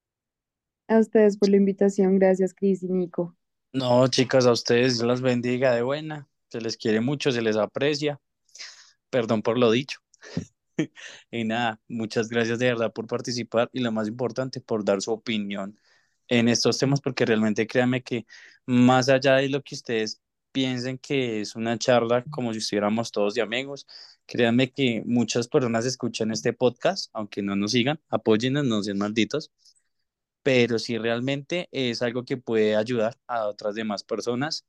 A 0.89 0.98
ustedes 0.98 1.39
por 1.39 1.48
la 1.48 1.57
invitación. 1.57 2.19
Gracias, 2.19 2.52
Cris 2.52 2.82
y 2.82 2.89
Nico. 2.89 3.35
No, 3.73 4.07
chicas, 4.09 4.47
a 4.47 4.52
ustedes 4.52 4.94
Dios 4.98 5.07
las 5.07 5.20
bendiga 5.23 5.73
de 5.74 5.82
buena. 5.82 6.28
Se 6.48 6.61
les 6.61 6.77
quiere 6.77 7.01
mucho, 7.01 7.31
se 7.32 7.43
les 7.43 7.57
aprecia. 7.57 8.20
Perdón 9.11 9.43
por 9.43 9.59
lo 9.59 9.70
dicho. 9.70 10.01
Y 11.31 11.44
nada, 11.44 11.81
muchas 11.89 12.28
gracias 12.28 12.59
de 12.59 12.66
verdad 12.66 12.93
por 12.93 13.07
participar 13.07 13.70
y 13.73 13.81
lo 13.81 13.93
más 13.93 14.09
importante, 14.09 14.61
por 14.61 14.85
dar 14.85 15.01
su 15.02 15.12
opinión 15.12 15.78
en 16.28 16.48
estos 16.48 16.78
temas, 16.78 17.01
porque 17.01 17.24
realmente 17.27 17.66
créanme 17.66 18.02
que 18.02 18.27
más 18.66 19.09
allá 19.09 19.36
de 19.36 19.48
lo 19.48 19.62
que 19.62 19.74
ustedes 19.74 20.20
piensen 20.52 20.98
que 20.98 21.40
es 21.40 21.57
una 21.57 21.78
charla 21.78 22.24
como 22.31 22.52
si 22.52 22.59
estuviéramos 22.59 23.12
todos 23.12 23.35
de 23.35 23.43
amigos, 23.43 23.86
créanme 24.27 24.70
que 24.73 25.02
muchas 25.07 25.48
personas 25.48 25.86
escuchan 25.86 26.31
este 26.32 26.52
podcast, 26.52 27.11
aunque 27.12 27.43
no 27.43 27.57
nos 27.57 27.73
sigan, 27.73 28.01
apóyennos, 28.09 28.65
no 28.65 28.82
sean 28.82 28.98
malditos, 28.98 29.52
pero 30.43 30.78
sí 30.78 30.98
realmente 30.98 31.69
es 31.73 32.02
algo 32.02 32.24
que 32.24 32.36
puede 32.36 32.77
ayudar 32.77 33.19
a 33.27 33.47
otras 33.47 33.74
demás 33.74 34.05
personas 34.05 34.66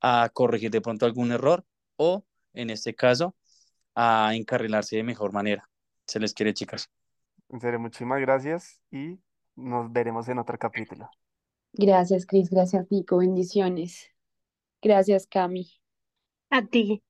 a 0.00 0.30
corregir 0.32 0.70
de 0.70 0.80
pronto 0.80 1.06
algún 1.06 1.32
error 1.32 1.64
o, 1.96 2.24
en 2.52 2.70
este 2.70 2.94
caso, 2.94 3.36
a 3.94 4.34
encarrilarse 4.34 4.96
de 4.96 5.02
mejor 5.02 5.32
manera. 5.32 5.68
Se 6.06 6.20
les 6.20 6.34
quiere, 6.34 6.54
chicas. 6.54 6.90
En 7.48 7.60
serio, 7.60 7.78
muchísimas 7.78 8.20
gracias 8.20 8.80
y 8.90 9.18
nos 9.56 9.92
veremos 9.92 10.28
en 10.28 10.38
otro 10.38 10.58
capítulo. 10.58 11.08
Gracias, 11.72 12.26
Cris. 12.26 12.50
Gracias, 12.50 12.90
Nico. 12.90 13.18
Bendiciones. 13.18 14.10
Gracias, 14.80 15.26
Cami. 15.26 15.68
A 16.50 16.62
ti. 16.62 17.02